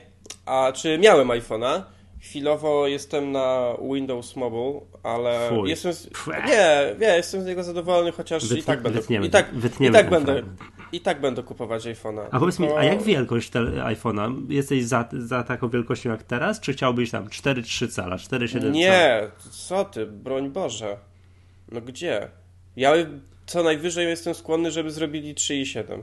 A 0.45 0.71
czy 0.75 0.97
miałem 0.97 1.27
iPhone'a? 1.27 1.81
Chwilowo 2.19 2.87
jestem 2.87 3.31
na 3.31 3.75
Windows 3.93 4.35
Mobile, 4.35 4.81
ale 5.03 5.49
Fuj. 5.49 5.69
jestem 5.69 5.93
z... 5.93 6.09
nie, 6.47 6.95
nie, 6.99 7.07
jestem 7.07 7.41
z 7.41 7.45
niego 7.45 7.63
zadowolony, 7.63 8.11
chociaż 8.11 8.43
Wytnie, 8.43 8.61
i 8.61 8.63
tak 8.63 8.81
będę 8.81 8.99
wytniemy, 8.99 9.27
i 9.27 9.29
tak, 9.29 9.49
i 9.79 9.91
tak 9.91 10.09
będę 10.09 10.43
i 10.91 11.01
tak 11.01 11.21
będę 11.21 11.43
kupować 11.43 11.85
iPhone'a. 11.85 12.27
A 12.31 12.39
powiedz 12.39 12.59
mi, 12.59 12.67
a 12.77 12.83
jak 12.83 13.03
wielkość 13.03 13.51
iPhone'a? 13.51 14.51
Jesteś 14.51 14.83
za, 14.83 15.09
za 15.13 15.43
taką 15.43 15.69
wielkością 15.69 16.09
jak 16.09 16.23
teraz, 16.23 16.59
czy 16.59 16.73
chciałbyś 16.73 17.11
tam 17.11 17.27
4,3 17.27 17.91
cala, 17.91 18.15
4,7 18.15 18.59
cala? 18.59 18.71
Nie, 18.71 19.21
co 19.51 19.85
ty, 19.85 20.05
broń 20.05 20.49
Boże. 20.49 20.97
No 21.71 21.81
gdzie? 21.81 22.27
Ja 22.75 22.93
co 23.45 23.63
najwyżej 23.63 24.07
jestem 24.07 24.33
skłonny, 24.33 24.71
żeby 24.71 24.91
zrobili 24.91 25.35
3,7. 25.35 26.01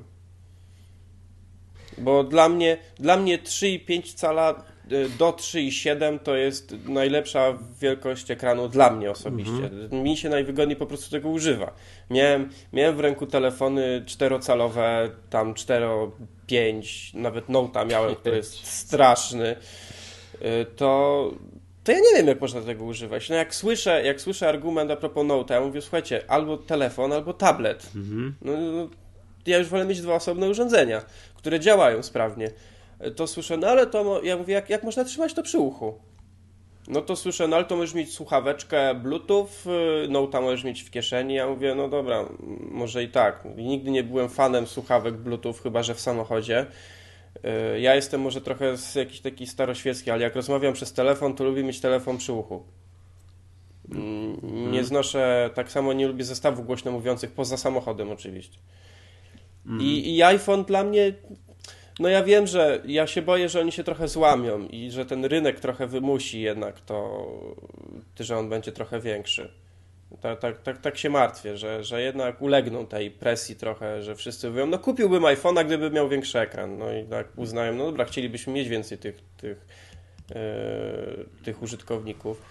Bo 1.98 2.24
dla 2.24 2.48
mnie, 2.48 2.78
dla 2.98 3.16
mnie 3.16 3.38
3,5 3.38 4.14
cala 4.14 4.64
y, 4.92 5.08
do 5.18 5.32
3,7 5.32 6.18
to 6.18 6.36
jest 6.36 6.74
najlepsza 6.84 7.58
wielkość 7.80 8.30
ekranu 8.30 8.68
dla 8.68 8.90
mnie 8.90 9.10
osobiście. 9.10 9.52
Mhm. 9.52 10.02
Mi 10.02 10.16
się 10.16 10.28
najwygodniej 10.28 10.76
po 10.76 10.86
prostu 10.86 11.10
tego 11.10 11.28
używa. 11.28 11.72
Miałem, 12.10 12.50
miałem 12.72 12.96
w 12.96 13.00
ręku 13.00 13.26
telefony 13.26 14.02
czterocalowe, 14.06 15.10
tam 15.30 15.54
4,5, 15.54 17.14
nawet 17.14 17.46
Note'a 17.46 17.86
miałem, 17.86 18.14
który 18.14 18.36
jest 18.36 18.66
straszny. 18.66 19.56
Y, 20.42 20.66
to 20.76 21.30
to 21.88 21.92
ja 21.92 21.98
nie 21.98 22.16
wiem, 22.16 22.26
jak 22.26 22.40
można 22.40 22.60
tego 22.60 22.84
używać. 22.84 23.28
No 23.28 23.36
jak 23.36 23.54
słyszę, 23.54 24.02
jak 24.04 24.20
słyszę 24.20 24.48
argument 24.48 24.90
a 24.90 24.96
propos 24.96 25.26
Note, 25.26 25.54
ja 25.54 25.60
mówię, 25.60 25.82
słuchajcie, 25.82 26.22
albo 26.28 26.56
telefon, 26.56 27.12
albo 27.12 27.32
tablet. 27.32 27.90
Mhm. 27.96 28.34
No, 28.42 28.52
no, 28.56 28.88
ja 29.46 29.58
już 29.58 29.68
wolę 29.68 29.84
mieć 29.84 30.00
dwa 30.00 30.14
osobne 30.14 30.48
urządzenia, 30.48 31.02
które 31.34 31.60
działają 31.60 32.02
sprawnie. 32.02 32.50
To 33.16 33.26
słyszę, 33.26 33.56
no 33.56 33.66
ale 33.66 33.86
to, 33.86 34.20
ja 34.22 34.36
mówię, 34.36 34.54
jak, 34.54 34.70
jak 34.70 34.82
można 34.82 35.04
trzymać 35.04 35.34
to 35.34 35.42
przy 35.42 35.58
uchu? 35.58 35.98
No 36.88 37.02
to 37.02 37.16
słyszę, 37.16 37.48
no 37.48 37.56
ale 37.56 37.64
to 37.64 37.76
możesz 37.76 37.94
mieć 37.94 38.12
słuchaweczkę 38.14 38.94
Bluetooth, 38.94 39.48
y, 40.04 40.08
Note'a 40.08 40.42
możesz 40.42 40.64
mieć 40.64 40.82
w 40.82 40.90
kieszeni. 40.90 41.34
Ja 41.34 41.46
mówię, 41.46 41.74
no 41.74 41.88
dobra, 41.88 42.24
może 42.70 43.02
i 43.02 43.08
tak. 43.08 43.44
Nigdy 43.56 43.90
nie 43.90 44.04
byłem 44.04 44.28
fanem 44.28 44.66
słuchawek 44.66 45.14
Bluetooth, 45.16 45.54
chyba 45.62 45.82
że 45.82 45.94
w 45.94 46.00
samochodzie. 46.00 46.66
E, 47.44 47.80
ja 47.80 47.94
jestem 47.94 48.20
może 48.20 48.40
trochę 48.40 48.76
z 48.76 48.94
jakiś 48.94 49.20
taki 49.20 49.46
staroświecki, 49.46 50.10
ale 50.10 50.22
jak 50.22 50.36
rozmawiam 50.36 50.72
przez 50.72 50.92
telefon, 50.92 51.34
to 51.34 51.44
lubię 51.44 51.62
mieć 51.62 51.80
telefon 51.80 52.18
przy 52.18 52.32
uchu. 52.32 52.62
Mm, 53.94 54.32
nie 54.42 54.64
hmm. 54.64 54.84
znoszę, 54.84 55.50
tak 55.54 55.70
samo 55.70 55.92
nie 55.92 56.06
lubię 56.06 56.24
zestawów 56.24 56.66
głośno 56.66 56.92
mówiących, 56.92 57.32
poza 57.32 57.56
samochodem 57.56 58.10
oczywiście. 58.10 58.58
Hmm. 59.64 59.86
I, 59.86 60.16
I 60.16 60.22
iPhone 60.22 60.64
dla 60.64 60.84
mnie, 60.84 61.12
no 61.98 62.08
ja 62.08 62.24
wiem, 62.24 62.46
że 62.46 62.82
ja 62.86 63.06
się 63.06 63.22
boję, 63.22 63.48
że 63.48 63.60
oni 63.60 63.72
się 63.72 63.84
trochę 63.84 64.08
złamią 64.08 64.68
i 64.68 64.90
że 64.90 65.06
ten 65.06 65.24
rynek 65.24 65.60
trochę 65.60 65.86
wymusi 65.86 66.40
jednak 66.40 66.80
to, 66.80 67.26
że 68.20 68.38
on 68.38 68.48
będzie 68.48 68.72
trochę 68.72 69.00
większy. 69.00 69.52
Tak, 70.20 70.38
tak, 70.38 70.62
tak, 70.62 70.80
tak 70.80 70.98
się 70.98 71.10
martwię, 71.10 71.56
że, 71.56 71.84
że 71.84 72.02
jednak 72.02 72.42
ulegną 72.42 72.86
tej 72.86 73.10
presji 73.10 73.56
trochę, 73.56 74.02
że 74.02 74.16
wszyscy 74.16 74.50
mówią, 74.50 74.66
no 74.66 74.78
kupiłbym 74.78 75.22
iPhone'a, 75.22 75.66
gdyby 75.66 75.90
miał 75.90 76.08
większy 76.08 76.38
ekran. 76.38 76.78
No 76.78 76.92
i 76.92 77.04
tak 77.04 77.28
uznają, 77.36 77.74
no 77.74 77.84
dobra, 77.84 78.04
chcielibyśmy 78.04 78.52
mieć 78.52 78.68
więcej 78.68 78.98
tych, 78.98 79.20
tych, 79.36 79.66
yy, 80.28 81.26
tych 81.44 81.62
użytkowników. 81.62 82.42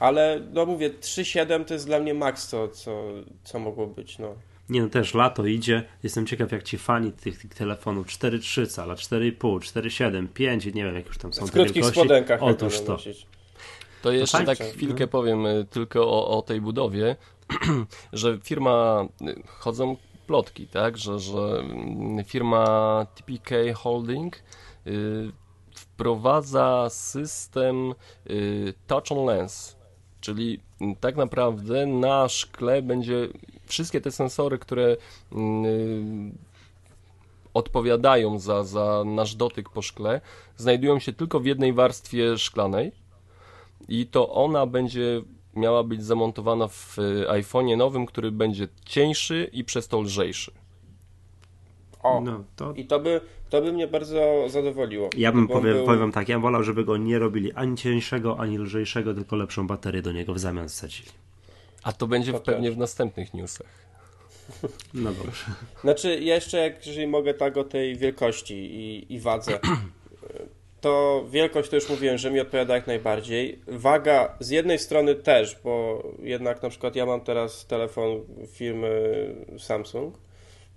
Ale 0.00 0.40
no 0.52 0.66
mówię, 0.66 0.90
3.7 0.90 1.64
to 1.64 1.74
jest 1.74 1.86
dla 1.86 2.00
mnie 2.00 2.14
maks, 2.14 2.48
co, 2.48 2.68
co, 2.68 3.04
co 3.44 3.58
mogło 3.58 3.86
być. 3.86 4.18
No. 4.18 4.34
Nie 4.68 4.82
no, 4.82 4.88
też 4.88 5.14
lato 5.14 5.46
idzie. 5.46 5.82
Jestem 6.02 6.26
ciekaw, 6.26 6.52
jak 6.52 6.62
ci 6.62 6.78
fani 6.78 7.12
tych, 7.12 7.38
tych 7.38 7.54
telefonów 7.54 8.06
4.3 8.06 8.66
cala, 8.66 8.94
4.5, 8.94 9.32
4.7, 9.58 10.28
5, 10.28 10.66
nie 10.66 10.84
wiem, 10.84 10.94
jak 10.94 11.06
już 11.06 11.18
tam 11.18 11.32
są 11.32 11.46
w 11.46 11.50
krótkich 11.50 11.74
wielkości. 11.74 12.00
spodenkach. 12.00 12.42
Otóż 12.42 12.80
to. 12.80 12.92
Nosić. 12.92 13.26
To 14.02 14.12
jeszcze 14.12 14.44
tak 14.44 14.58
chwilkę 14.58 15.06
powiem 15.06 15.46
y, 15.46 15.66
tylko 15.70 16.10
o, 16.10 16.38
o 16.38 16.42
tej 16.42 16.60
budowie, 16.60 17.16
że 18.12 18.38
firma, 18.42 19.06
y, 19.22 19.42
chodzą 19.46 19.96
plotki, 20.26 20.66
tak, 20.66 20.98
że, 20.98 21.18
że 21.18 21.38
mm, 21.38 22.24
firma 22.24 23.06
TPK 23.14 23.54
Holding 23.74 24.36
y, 24.86 25.32
wprowadza 25.74 26.88
system 26.90 27.94
Touch 28.86 29.12
on 29.12 29.26
Lens, 29.26 29.76
czyli 30.20 30.60
tak 31.00 31.16
naprawdę 31.16 31.86
na 31.86 32.28
szkle 32.28 32.82
będzie 32.82 33.28
wszystkie 33.66 34.00
te 34.00 34.10
sensory, 34.10 34.58
które 34.58 34.96
mm, 35.32 36.38
odpowiadają 37.54 38.38
za, 38.38 38.64
za 38.64 39.02
nasz 39.06 39.34
dotyk 39.34 39.68
po 39.70 39.82
szkle, 39.82 40.20
znajdują 40.56 40.98
się 40.98 41.12
tylko 41.12 41.40
w 41.40 41.46
jednej 41.46 41.72
warstwie 41.72 42.38
szklanej 42.38 43.01
i 43.88 44.06
to 44.06 44.32
ona 44.32 44.66
będzie 44.66 45.22
miała 45.56 45.84
być 45.84 46.04
zamontowana 46.04 46.68
w 46.68 46.98
y, 46.98 47.26
iPhone'ie 47.28 47.76
nowym, 47.76 48.06
który 48.06 48.32
będzie 48.32 48.68
cieńszy 48.84 49.50
i 49.52 49.64
przez 49.64 49.88
to 49.88 50.00
lżejszy. 50.00 50.52
O, 52.02 52.20
No, 52.20 52.44
to 52.56 52.72
i 52.76 52.84
to 52.84 53.00
by, 53.00 53.20
to 53.50 53.62
by 53.62 53.72
mnie 53.72 53.86
bardzo 53.86 54.48
zadowoliło. 54.48 55.10
ja 55.16 55.32
bym 55.32 55.48
powiem, 55.48 55.74
był- 55.76 55.86
powiem 55.86 56.12
tak, 56.12 56.28
ja 56.28 56.38
wolał, 56.38 56.62
żeby 56.62 56.84
go 56.84 56.96
nie 56.96 57.18
robili 57.18 57.52
ani 57.52 57.76
cieńszego, 57.76 58.38
ani 58.40 58.58
lżejszego, 58.58 59.14
tylko 59.14 59.36
lepszą 59.36 59.66
baterię 59.66 60.02
do 60.02 60.12
niego 60.12 60.34
w 60.34 60.38
zamian 60.38 60.68
wsadzili. 60.68 61.08
A 61.82 61.92
to 61.92 62.06
będzie 62.06 62.32
To 62.32 62.38
w, 62.38 62.42
pewnie 62.42 62.68
też. 62.68 62.76
w 62.76 62.78
następnych 62.78 63.34
newsach. 63.34 63.66
No 64.94 65.12
dobrze. 65.12 65.44
Znaczy, 65.80 66.20
ja 66.20 66.34
jeszcze, 66.34 66.58
jak, 66.58 66.86
jeżeli 66.86 67.06
mogę 67.06 67.34
tak 67.34 67.56
o 67.56 67.64
tej 67.64 67.96
wielkości 67.96 68.54
i, 68.54 69.12
i 69.14 69.20
wadze, 69.20 69.58
to 70.82 71.24
wielkość 71.30 71.70
to 71.70 71.76
już 71.76 71.88
mówiłem, 71.88 72.18
że 72.18 72.30
mi 72.30 72.40
odpowiada 72.40 72.74
jak 72.74 72.86
najbardziej. 72.86 73.58
Waga 73.66 74.36
z 74.40 74.50
jednej 74.50 74.78
strony 74.78 75.14
też, 75.14 75.56
bo 75.64 76.02
jednak 76.22 76.62
na 76.62 76.68
przykład 76.68 76.96
ja 76.96 77.06
mam 77.06 77.20
teraz 77.20 77.66
telefon 77.66 78.24
firmy 78.52 79.34
Samsung. 79.58 80.18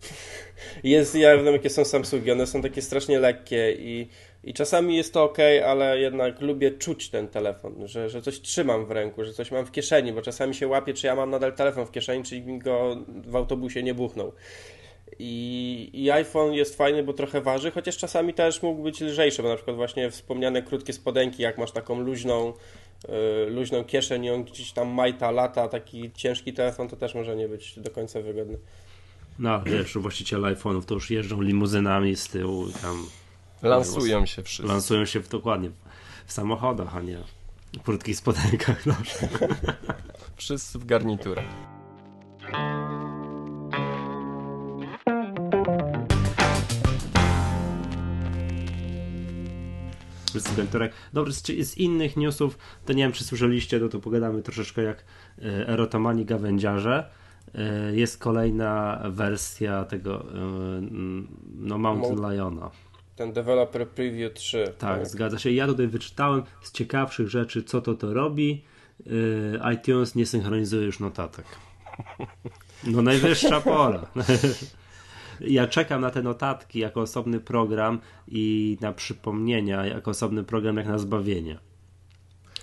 Jest, 0.84 1.16
ja 1.16 1.38
wiem 1.38 1.54
jakie 1.54 1.70
są 1.70 1.86
Samsungi, 1.86 2.32
one 2.32 2.48
są 2.48 2.62
takie 2.62 2.82
strasznie 2.82 3.20
lekkie 3.20 3.76
i, 3.80 4.08
i 4.44 4.54
czasami 4.54 4.98
jest 4.98 5.14
to 5.14 5.24
ok, 5.24 5.38
ale 5.66 6.00
jednak 6.00 6.42
lubię 6.42 6.72
czuć 6.72 7.10
ten 7.10 7.28
telefon, 7.28 7.88
że, 7.88 8.10
że 8.10 8.22
coś 8.22 8.42
trzymam 8.42 8.86
w 8.86 8.92
ręku, 8.92 9.24
że 9.24 9.34
coś 9.34 9.52
mam 9.52 9.66
w 9.66 9.72
kieszeni, 9.72 10.14
bo 10.14 10.22
czasami 10.22 10.56
się 10.56 10.68
łapię, 10.68 10.94
czy 10.94 11.08
ja 11.08 11.16
mam 11.16 11.30
nadal 11.30 11.54
telefon 11.54 11.86
w 11.86 11.92
kieszeni, 11.92 12.24
czy 12.24 12.42
mi 12.42 12.60
go 12.60 12.98
w 13.08 13.36
autobusie 13.36 13.84
nie 13.84 13.94
buchnął. 13.94 14.32
I, 15.20 15.90
I 15.94 16.12
iPhone 16.12 16.54
jest 16.54 16.78
fajny, 16.78 17.04
bo 17.04 17.14
trochę 17.14 17.42
waży, 17.42 17.72
chociaż 17.72 17.98
czasami 17.98 18.34
też 18.34 18.62
mógł 18.62 18.84
być 18.84 19.02
lżejszy, 19.02 19.44
bo 19.44 19.50
na 19.50 19.56
przykład 19.56 19.76
właśnie 19.76 20.12
wspomniane 20.12 20.62
krótkie 20.62 20.94
spodenki, 20.94 21.44
jak 21.44 21.58
masz 21.58 21.72
taką 21.72 22.00
luźną, 22.00 22.54
yy, 23.08 23.50
luźną 23.50 23.84
kieszeń 23.84 24.26
i 24.26 24.30
on 24.30 24.44
gdzieś 24.44 24.72
tam 24.72 24.88
majta, 24.88 25.32
lata, 25.32 25.68
taki 25.68 26.12
ciężki 26.12 26.54
telefon, 26.54 26.88
to 26.90 26.96
też 26.96 27.16
może 27.16 27.36
nie 27.36 27.48
być 27.48 27.80
do 27.80 27.92
końca 27.92 28.22
wygodny. 28.22 28.58
No, 29.40 29.62
wiesz, 29.64 29.98
właściciele 29.98 30.56
iPhone'ów 30.56 30.86
to 30.86 30.94
już 30.94 31.12
jeżdżą 31.12 31.42
limuzynami 31.42 32.16
z 32.16 32.28
tyłu, 32.28 32.68
tam 32.82 33.06
Lansują 33.62 34.26
się 34.26 34.44
wszyscy. 34.44 34.72
lansują 34.72 35.06
się 35.06 35.20
w, 35.20 35.30
dokładnie 35.30 35.70
w 36.26 36.34
samochodach, 36.34 36.96
a 36.96 37.02
nie 37.02 37.18
w 37.74 37.84
krótkich 37.84 38.18
spodenkach. 38.18 38.86
No. 38.86 38.96
Wszyscy 40.36 40.80
w 40.80 40.86
garniturach. 40.86 41.46
Prezydentorek. 50.36 50.94
Dobrze, 51.14 51.34
z, 51.34 51.44
z 51.46 51.78
innych 51.78 52.18
newsów, 52.18 52.58
to 52.86 52.94
nie 52.94 53.04
wiem, 53.04 53.12
czy 53.12 53.24
słyszeliście, 53.24 53.80
no 53.80 53.90
to 53.90 54.00
pogadamy 54.00 54.42
troszeczkę 54.42 54.84
jak 54.84 54.98
e, 55.40 55.68
erotomani 55.68 56.26
gawędziarze. 56.26 57.10
E, 57.56 57.96
Jest 57.96 58.18
kolejna 58.18 59.02
wersja 59.10 59.86
tego 59.86 60.22
e, 60.22 60.26
no, 61.56 61.78
Mountain 61.78 62.32
Liona. 62.32 62.72
Ten 63.16 63.34
developer 63.34 63.88
preview 63.88 64.34
3. 64.34 64.74
Tak, 64.78 65.08
zgadza 65.08 65.40
się. 65.40 65.52
Ja 65.52 65.68
tutaj 65.68 65.88
wyczytałem 65.88 66.44
z 66.62 66.72
ciekawszych 66.72 67.30
rzeczy, 67.30 67.64
co 67.64 67.82
to 67.82 67.94
to 67.94 68.14
robi. 68.14 68.64
ITunes 69.74 70.16
nie 70.16 70.26
synchronizuje 70.26 70.86
już 70.86 71.00
notatek. 71.00 71.46
No 72.84 73.02
najwyższa 73.02 73.62
pora. 73.62 74.08
Ja 75.40 75.68
czekam 75.68 76.02
na 76.02 76.10
te 76.10 76.22
notatki 76.22 76.80
jako 76.80 77.02
osobny 77.02 77.40
program 77.40 78.00
i 78.28 78.78
na 78.82 78.94
przypomnienia 78.94 79.86
jako 79.86 80.12
osobny 80.12 80.44
program 80.44 80.78
jak 80.78 80.88
na 80.88 80.98
zbawienie. 80.98 81.60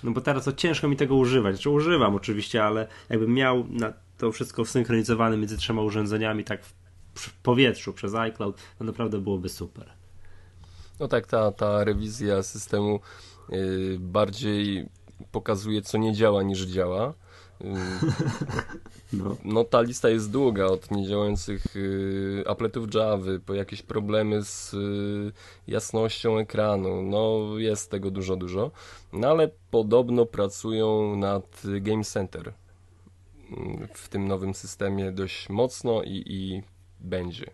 No 0.03 0.11
bo 0.11 0.21
teraz 0.21 0.45
to 0.45 0.53
ciężko 0.53 0.87
mi 0.87 0.95
tego 0.95 1.15
używać. 1.15 1.55
Znaczy 1.55 1.69
używam 1.69 2.15
oczywiście, 2.15 2.63
ale 2.63 2.87
jakbym 3.09 3.33
miał 3.33 3.65
to 4.17 4.31
wszystko 4.31 4.65
synchronizowane 4.65 5.37
między 5.37 5.57
trzema 5.57 5.81
urządzeniami 5.81 6.43
tak 6.43 6.63
w, 6.65 6.73
w 7.15 7.33
powietrzu 7.33 7.93
przez 7.93 8.15
iCloud, 8.15 8.57
to 8.77 8.83
naprawdę 8.83 9.19
byłoby 9.19 9.49
super. 9.49 9.89
No 10.99 11.07
tak, 11.07 11.27
ta, 11.27 11.51
ta 11.51 11.83
rewizja 11.83 12.43
systemu 12.43 12.99
y, 13.53 13.97
bardziej 13.99 14.89
pokazuje, 15.31 15.81
co 15.81 15.97
nie 15.97 16.13
działa, 16.13 16.43
niż 16.43 16.61
działa. 16.61 17.13
Y, 17.63 17.67
No. 19.13 19.37
No 19.43 19.63
ta 19.63 19.81
lista 19.81 20.09
jest 20.09 20.31
długa, 20.31 20.65
od 20.65 20.91
niedziałających 20.91 21.75
y, 21.75 22.43
appletów 22.47 22.93
Java, 22.95 23.25
po 23.45 23.53
jakieś 23.53 23.81
problemy 23.81 24.43
z 24.43 24.73
y, 24.73 25.31
jasnością 25.67 26.37
ekranu, 26.37 27.01
no 27.01 27.39
jest 27.57 27.91
tego 27.91 28.11
dużo, 28.11 28.35
dużo. 28.35 28.71
No 29.13 29.27
ale 29.27 29.49
podobno 29.71 30.25
pracują 30.25 31.15
nad 31.15 31.61
Game 31.81 32.03
Center 32.03 32.47
y, 32.47 33.87
w 33.93 34.09
tym 34.09 34.27
nowym 34.27 34.53
systemie 34.53 35.11
dość 35.11 35.49
mocno 35.49 36.03
i, 36.03 36.23
i 36.27 36.63
będzie. 36.99 37.45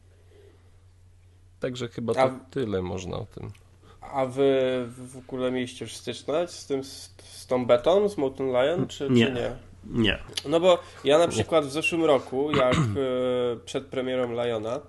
Także 1.59 1.87
chyba 1.87 2.13
to 2.13 2.21
A- 2.21 2.39
tyle 2.51 2.81
można 2.81 3.17
o 3.17 3.25
tym. 3.25 3.51
A 4.01 4.25
wy 4.25 4.51
w 4.97 5.17
ogóle 5.17 5.51
mieliście 5.51 5.85
już 5.85 5.95
styczność 5.95 6.53
z 6.53 6.65
tym, 6.67 6.83
z, 6.83 7.13
z 7.23 7.47
tą 7.47 7.65
betą, 7.65 8.09
z 8.09 8.17
Mountain 8.17 8.49
Lion, 8.49 8.87
czy 8.87 9.09
Nie. 9.09 9.25
czy 9.25 9.31
nie? 9.33 9.68
Nie. 9.85 10.17
No 10.49 10.59
bo 10.59 10.79
ja 11.03 11.17
na 11.17 11.27
przykład 11.27 11.65
w 11.65 11.71
zeszłym 11.71 12.05
roku, 12.05 12.51
jak 12.51 12.75
e, 12.75 12.79
przed 13.65 13.85
premierą 13.85 14.31
Liona, 14.43 14.79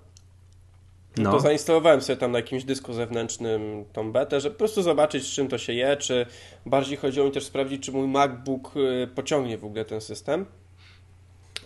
No. 1.16 1.32
to 1.32 1.40
zainstalowałem 1.40 2.00
sobie 2.02 2.16
tam 2.16 2.32
na 2.32 2.38
jakimś 2.38 2.64
dysku 2.64 2.92
zewnętrznym 2.92 3.84
tą 3.92 4.12
betę, 4.12 4.40
żeby 4.40 4.54
po 4.54 4.58
prostu 4.58 4.82
zobaczyć, 4.82 5.24
z 5.26 5.30
czym 5.30 5.48
to 5.48 5.58
się 5.58 5.72
je, 5.72 5.96
czy 5.96 6.26
bardziej 6.66 6.96
chodziło 6.96 7.26
mi 7.26 7.32
też 7.32 7.44
sprawdzić, 7.44 7.82
czy 7.82 7.92
mój 7.92 8.08
MacBook 8.08 8.72
e, 8.76 9.06
pociągnie 9.06 9.58
w 9.58 9.64
ogóle 9.64 9.84
ten 9.84 10.00
system. 10.00 10.46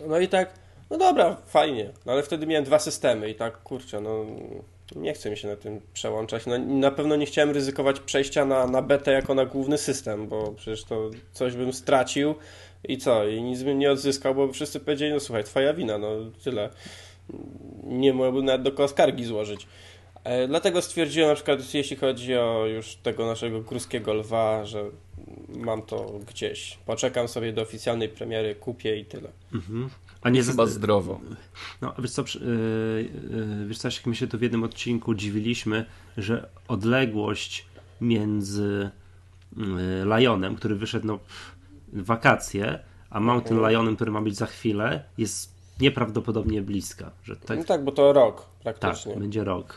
No 0.07 0.19
i 0.19 0.27
tak, 0.27 0.53
no 0.89 0.97
dobra, 0.97 1.37
fajnie, 1.47 1.91
no 2.05 2.11
ale 2.11 2.23
wtedy 2.23 2.47
miałem 2.47 2.65
dwa 2.65 2.79
systemy 2.79 3.29
i 3.29 3.35
tak, 3.35 3.63
kurczę, 3.63 4.01
no 4.01 4.25
nie 4.95 5.13
chce 5.13 5.29
mi 5.29 5.37
się 5.37 5.47
na 5.47 5.55
tym 5.55 5.81
przełączać. 5.93 6.45
No, 6.45 6.57
na 6.57 6.91
pewno 6.91 7.15
nie 7.15 7.25
chciałem 7.25 7.51
ryzykować 7.51 7.99
przejścia 7.99 8.45
na, 8.45 8.67
na 8.67 8.81
betę 8.81 9.11
jako 9.11 9.33
na 9.33 9.45
główny 9.45 9.77
system, 9.77 10.27
bo 10.27 10.51
przecież 10.51 10.83
to 10.83 11.11
coś 11.33 11.55
bym 11.55 11.73
stracił 11.73 12.35
i 12.83 12.97
co? 12.97 13.27
I 13.27 13.41
nic 13.41 13.63
bym 13.63 13.79
nie 13.79 13.91
odzyskał, 13.91 14.35
bo 14.35 14.51
wszyscy 14.51 14.79
powiedzieli, 14.79 15.13
no 15.13 15.19
słuchaj, 15.19 15.43
twoja 15.43 15.73
wina, 15.73 15.97
no 15.97 16.09
tyle. 16.43 16.69
Nie 17.83 18.13
mogłbym 18.13 18.45
nawet 18.45 18.61
do 18.61 18.71
kogo 18.71 18.87
skargi 18.87 19.25
złożyć. 19.25 19.67
E, 20.23 20.47
Dlatego 20.47 20.81
stwierdziłem 20.81 21.29
na 21.29 21.35
przykład, 21.35 21.73
jeśli 21.73 21.95
chodzi 21.95 22.35
o 22.35 22.65
już 22.65 22.95
tego 22.95 23.25
naszego 23.25 23.61
górskiego 23.61 24.13
lwa, 24.13 24.65
że 24.65 24.83
mam 25.47 25.81
to 25.81 26.19
gdzieś. 26.27 26.77
Poczekam 26.85 27.27
sobie 27.27 27.53
do 27.53 27.61
oficjalnej 27.61 28.09
premiery, 28.09 28.55
kupię 28.55 28.97
i 28.97 29.05
tyle. 29.05 29.29
Mhm. 29.53 29.89
A 30.25 30.29
nie 30.29 30.43
Chyba 30.43 30.65
zdrowo. 30.65 31.19
No, 31.81 31.93
wiesz 31.99 32.11
co, 32.11 32.23
przy- 32.23 32.39
yy, 32.39 33.37
yy, 33.59 33.67
wiesz 33.67 33.77
co, 33.77 33.87
jak 33.87 34.05
my 34.05 34.15
się 34.15 34.27
tu 34.27 34.37
w 34.37 34.41
jednym 34.41 34.63
odcinku 34.63 35.13
dziwiliśmy, 35.13 35.85
że 36.17 36.49
odległość 36.67 37.65
między 38.01 38.89
yy, 39.57 39.65
Lionem, 40.17 40.55
który 40.55 40.75
wyszedł 40.75 41.07
no, 41.07 41.19
w 41.93 42.05
wakacje, 42.05 42.79
a 43.09 43.19
Mountain 43.19 43.55
Mhm. 43.57 43.71
Lionem, 43.71 43.95
który 43.95 44.11
ma 44.11 44.21
być 44.21 44.35
za 44.35 44.45
chwilę, 44.45 45.03
jest 45.17 45.51
nieprawdopodobnie 45.81 46.61
bliska. 46.61 47.11
Że 47.23 47.35
tak, 47.35 47.57
No 47.57 47.63
tak, 47.63 47.83
bo 47.83 47.91
to 47.91 48.13
rok 48.13 48.45
tak 48.63 48.79
praktycznie. 48.79 49.15
będzie 49.15 49.43
rok. 49.43 49.75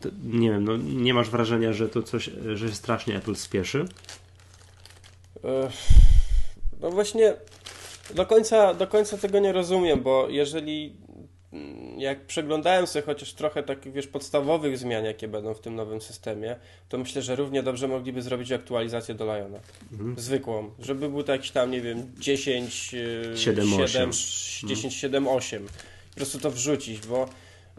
To, 0.00 0.08
nie 0.24 0.50
wiem, 0.50 0.64
no, 0.64 0.76
nie 0.76 1.14
masz 1.14 1.30
wrażenia, 1.30 1.72
że 1.72 1.88
to 1.88 2.02
coś, 2.02 2.30
że 2.54 2.68
się 2.68 2.74
strasznie 2.74 3.16
Apple 3.16 3.34
spieszy? 3.34 3.84
Ech, 5.44 5.72
No 6.80 6.90
właśnie, 6.90 7.34
Do 8.14 8.26
końca, 8.26 8.74
do 8.74 8.86
końca 8.86 9.18
tego 9.18 9.38
nie 9.38 9.52
rozumiem, 9.52 10.00
bo 10.00 10.28
jeżeli 10.28 10.96
mm, 11.52 12.00
jak 12.00 12.26
przeglądałem 12.26 12.86
sobie 12.86 13.02
chociaż 13.02 13.32
trochę 13.32 13.62
takich, 13.62 13.92
wiesz, 13.92 14.06
podstawowych 14.06 14.78
zmian, 14.78 15.04
jakie 15.04 15.28
będą 15.28 15.54
w 15.54 15.60
tym 15.60 15.74
nowym 15.74 16.00
systemie, 16.00 16.56
to 16.88 16.98
myślę, 16.98 17.22
że 17.22 17.36
równie 17.36 17.62
dobrze 17.62 17.88
mogliby 17.88 18.22
zrobić 18.22 18.52
aktualizację 18.52 19.14
do 19.14 19.24
Liona. 19.24 19.58
Mhm. 19.92 20.14
Zwykłą. 20.18 20.70
Żeby 20.78 21.08
był 21.08 21.22
to 21.22 21.32
jakiś 21.32 21.50
tam, 21.50 21.70
nie 21.70 21.80
wiem, 21.80 22.12
10, 22.18 22.74
7, 23.36 23.66
7 23.86 24.10
10, 24.64 24.94
7, 24.94 25.28
8. 25.28 25.66
Po 26.10 26.16
prostu 26.16 26.38
to 26.38 26.50
wrzucić, 26.50 27.06
bo 27.06 27.28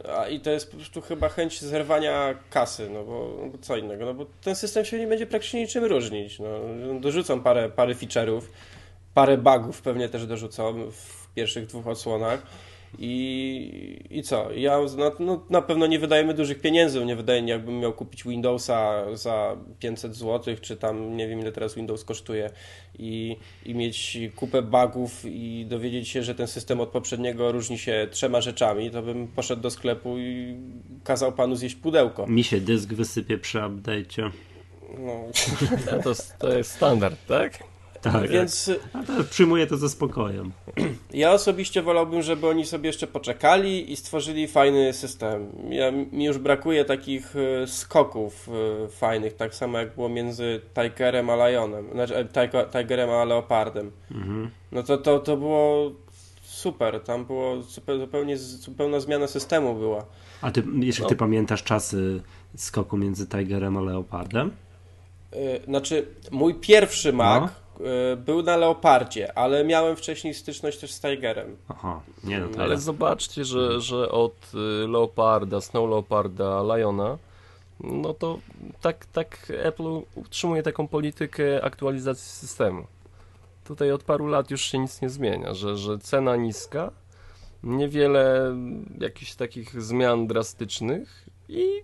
a, 0.09 0.27
I 0.27 0.39
to 0.39 0.51
jest 0.51 0.71
po 0.71 0.77
prostu 0.77 1.01
chyba 1.01 1.29
chęć 1.29 1.61
zerwania 1.61 2.35
kasy, 2.49 2.89
no 2.89 3.03
bo, 3.03 3.37
bo, 3.51 3.57
co 3.57 3.77
innego, 3.77 4.05
no 4.05 4.13
bo 4.13 4.25
ten 4.43 4.55
system 4.55 4.85
się 4.85 4.99
nie 4.99 5.07
będzie 5.07 5.25
praktycznie 5.25 5.61
niczym 5.61 5.83
różnić. 5.83 6.39
No, 6.39 6.59
dorzucą 6.99 7.41
parę, 7.41 7.69
parę 7.69 7.95
feature'ów, 7.95 8.41
parę 9.13 9.37
bugów 9.37 9.81
pewnie 9.81 10.09
też 10.09 10.27
dorzucą 10.27 10.91
w 10.91 11.33
pierwszych 11.33 11.65
dwóch 11.65 11.87
odsłonach 11.87 12.45
i, 12.99 13.99
i 14.09 14.23
co? 14.23 14.51
Ja 14.51 14.79
no, 14.97 15.11
no, 15.19 15.45
na 15.49 15.61
pewno 15.61 15.87
nie 15.87 15.99
wydajemy 15.99 16.33
dużych 16.33 16.61
pieniędzy, 16.61 17.05
nie 17.05 17.15
wydaje 17.15 17.41
mi 17.41 17.49
jakbym 17.49 17.79
miał 17.79 17.93
kupić 17.93 18.23
Windowsa 18.23 19.05
za 19.13 19.57
500 19.79 20.15
zł, 20.15 20.55
czy 20.61 20.77
tam 20.77 21.17
nie 21.17 21.27
wiem 21.27 21.39
ile 21.39 21.51
teraz 21.51 21.75
Windows 21.75 22.03
kosztuje 22.03 22.49
i, 22.99 23.37
i 23.65 23.75
mieć 23.75 24.17
kupę 24.35 24.61
bugów 24.61 25.25
i 25.25 25.65
dowiedzieć 25.69 26.09
się, 26.09 26.23
że 26.23 26.35
ten 26.35 26.47
system 26.47 26.81
od 26.81 26.89
poprzedniego 26.89 27.51
różni 27.51 27.77
się 27.77 28.07
trzema 28.11 28.41
rzeczami, 28.41 28.91
to 28.91 29.01
bym 29.01 29.27
poszedł 29.27 29.61
do 29.61 29.69
sklepu 29.69 30.17
i 30.17 30.55
kazał 31.03 31.31
panu 31.31 31.55
zjeść 31.55 31.75
pudełko. 31.75 32.27
Mi 32.27 32.43
się 32.43 32.61
dysk 32.61 32.93
wysypie 32.93 33.37
przy 33.37 33.57
update'cie. 33.57 34.31
No. 34.97 35.23
To, 36.03 36.11
to 36.39 36.57
jest 36.57 36.71
standard, 36.71 37.25
tak? 37.27 37.72
Tak, 38.03 38.29
więc 38.29 38.71
tak. 38.93 39.05
to 39.07 39.23
przyjmuję 39.23 39.67
to 39.67 39.77
ze 39.77 39.89
spokojem. 39.89 40.51
Ja 41.13 41.31
osobiście 41.31 41.81
wolałbym, 41.81 42.21
żeby 42.21 42.47
oni 42.47 42.65
sobie 42.65 42.87
jeszcze 42.87 43.07
poczekali 43.07 43.91
i 43.91 43.95
stworzyli 43.95 44.47
fajny 44.47 44.93
system. 44.93 45.47
Ja, 45.69 45.91
mi 45.91 46.25
już 46.25 46.37
brakuje 46.37 46.85
takich 46.85 47.35
e, 47.35 47.67
skoków 47.67 48.49
e, 48.49 48.87
fajnych, 48.87 49.33
tak 49.33 49.55
samo 49.55 49.77
jak 49.77 49.95
było 49.95 50.09
między 50.09 50.61
Tigerem 50.73 51.29
a 51.29 51.47
Lionem, 51.47 51.85
znaczy 51.91 52.15
e, 52.15 52.67
Tigerem 52.71 53.09
a 53.09 53.25
Leopardem. 53.25 53.91
Mhm. 54.11 54.49
No 54.71 54.83
to, 54.83 54.97
to, 54.97 55.19
to 55.19 55.37
było 55.37 55.91
super, 56.43 56.99
tam 56.99 57.25
było 57.25 57.61
zupełnie 57.99 58.37
zupełna 58.37 58.99
zmiana 58.99 59.27
systemu 59.27 59.75
była. 59.75 60.05
A 60.41 60.51
ty, 60.51 60.63
jeśli 60.79 61.03
no. 61.03 61.09
ty 61.09 61.15
pamiętasz 61.15 61.63
czasy 61.63 62.21
skoku 62.55 62.97
między 62.97 63.27
Tigerem 63.27 63.77
a 63.77 63.81
Leopardem? 63.81 64.51
Znaczy, 65.67 66.07
mój 66.31 66.53
pierwszy 66.53 67.13
Mac 67.13 67.41
no 67.41 67.62
był 68.17 68.43
na 68.43 68.57
Leopardzie, 68.57 69.37
ale 69.37 69.63
miałem 69.63 69.95
wcześniej 69.95 70.33
styczność 70.33 70.79
też 70.79 70.91
z 70.91 71.01
Tigerem. 71.01 71.57
Aha, 71.67 72.01
nie 72.23 72.39
no 72.39 72.63
Ale 72.63 72.77
zobaczcie, 72.77 73.45
że, 73.45 73.81
że 73.81 74.11
od 74.11 74.51
y, 74.53 74.87
Leoparda, 74.87 75.61
Snow 75.61 75.89
Leoparda, 75.89 76.63
Liona, 76.63 77.17
no 77.79 78.13
to 78.13 78.39
tak, 78.81 79.05
tak 79.05 79.51
Apple 79.57 80.01
utrzymuje 80.15 80.63
taką 80.63 80.87
politykę 80.87 81.63
aktualizacji 81.63 82.31
systemu. 82.31 82.87
Tutaj 83.63 83.91
od 83.91 84.03
paru 84.03 84.27
lat 84.27 84.51
już 84.51 84.61
się 84.61 84.79
nic 84.79 85.01
nie 85.01 85.09
zmienia, 85.09 85.53
że, 85.53 85.77
że 85.77 85.99
cena 85.99 86.35
niska, 86.35 86.91
niewiele 87.63 88.55
jakichś 88.99 89.35
takich 89.35 89.81
zmian 89.81 90.27
drastycznych 90.27 91.29
i 91.49 91.83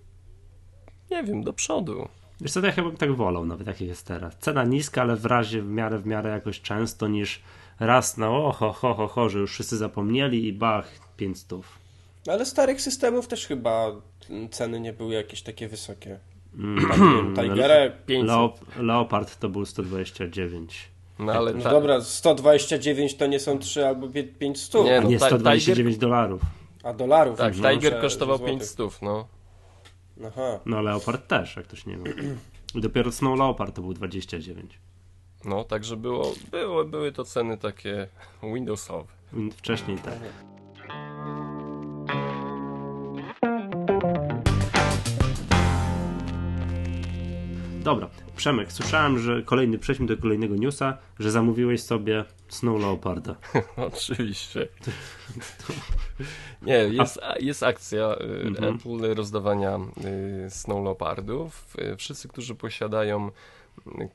nie 1.12 1.24
wiem, 1.24 1.44
do 1.44 1.54
przodu. 1.54 2.08
Wiesz 2.42 2.52
co, 2.52 2.66
ja 2.66 2.72
chyba 2.72 2.88
bym 2.88 2.98
tak 2.98 3.16
wolał, 3.16 3.46
nawet 3.46 3.68
jak 3.68 3.82
jest 3.82 4.08
teraz. 4.08 4.38
Cena 4.38 4.64
niska, 4.64 5.02
ale 5.02 5.16
w 5.16 5.26
razie 5.26 5.62
w 5.62 5.70
miarę, 5.70 5.98
w 5.98 6.06
miarę 6.06 6.30
jakoś 6.30 6.62
często 6.62 7.08
niż 7.08 7.42
raz 7.80 8.18
na 8.18 8.30
oho, 8.30 8.74
ho, 8.74 8.94
ho, 8.94 9.08
ho, 9.08 9.30
że 9.30 9.40
już 9.40 9.52
wszyscy 9.52 9.78
zapomnieli 9.78 10.48
i 10.48 10.54
bach, 10.54 10.92
500. 11.18 11.60
Ale 12.28 12.46
starych 12.46 12.82
systemów 12.82 13.28
też 13.28 13.48
chyba 13.48 13.92
ceny 14.52 14.80
nie 14.80 14.94
były 14.94 15.14
jakieś 15.14 15.42
takie 15.42 15.68
wysokie. 15.68 16.20
Mm. 16.58 17.36
Tigera 17.36 17.76
Leopard 18.80 19.40
to 19.40 19.50
był 19.50 19.66
129. 19.66 20.90
No 21.20 21.34
ale 21.34 21.54
no 21.54 21.64
ta... 21.64 21.70
dobra, 21.70 22.02
129 22.02 23.16
to 23.16 23.28
nie 23.28 23.40
są 23.40 23.60
3 23.60 23.88
albo 23.88 24.08
5 24.40 24.62
stów. 24.62 24.86
Nie, 24.86 25.02
no, 25.02 25.10
nie 25.10 25.20
129 25.20 25.96
Tiger... 25.96 26.10
dolarów. 26.10 26.42
A 26.84 26.94
dolarów? 26.94 27.38
Tak, 27.38 27.58
no, 27.58 27.70
Tiger 27.70 28.02
kosztował 28.02 28.40
5 28.40 28.64
stów, 28.64 29.02
no. 29.02 29.28
Aha. 30.28 30.60
No 30.66 30.82
Leopard 30.82 31.28
też, 31.28 31.56
jak 31.56 31.66
ktoś 31.66 31.86
nie 31.86 31.98
wie. 31.98 32.14
I 32.76 32.82
dopiero 32.86 33.12
Snow 33.12 33.40
Leopard 33.40 33.76
to 33.76 33.82
był 33.82 33.94
29. 33.94 34.80
No, 35.46 35.64
także 35.64 35.98
było, 35.98 36.34
było, 36.52 36.86
były 36.86 37.12
to 37.12 37.24
ceny 37.24 37.58
takie 37.58 38.08
Windowsowe. 38.44 39.14
Wcześniej 39.58 39.98
tak. 39.98 40.14
Dobra, 47.84 48.10
Przemek, 48.36 48.72
słyszałem, 48.72 49.20
że 49.20 49.44
kolejny, 49.44 49.80
przejdźmy 49.80 50.08
do 50.08 50.18
kolejnego 50.18 50.56
newsa, 50.56 50.98
że 51.20 51.32
zamówiłeś 51.32 51.84
sobie 51.84 52.26
Snow 52.48 52.82
Leoparda. 52.82 53.36
Oczywiście. 53.94 54.68
Nie, 56.62 56.74
jest, 56.74 57.20
jest 57.40 57.64
akcja 57.64 58.16
y, 58.22 58.48
mhm. 58.48 58.76
Apple 58.76 59.14
rozdawania 59.16 59.80
y, 60.46 60.50
Snow 60.50 60.84
Leopardów. 60.84 61.76
Y, 61.94 61.96
wszyscy, 61.96 62.28
którzy 62.28 62.56
posiadają 62.56 63.32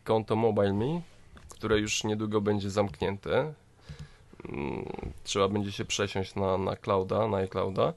konto 0.04 0.36
MobileMe, 0.36 1.00
które 1.48 1.78
już 1.78 2.04
niedługo 2.04 2.40
będzie 2.40 2.70
zamknięte, 2.70 3.54
mm, 4.48 4.84
trzeba 5.24 5.48
będzie 5.48 5.72
się 5.72 5.84
przesiąść 5.84 6.34
na, 6.34 6.58
na 6.58 6.76
clouda, 6.76 7.28
na 7.28 7.36
iClouda, 7.36 7.92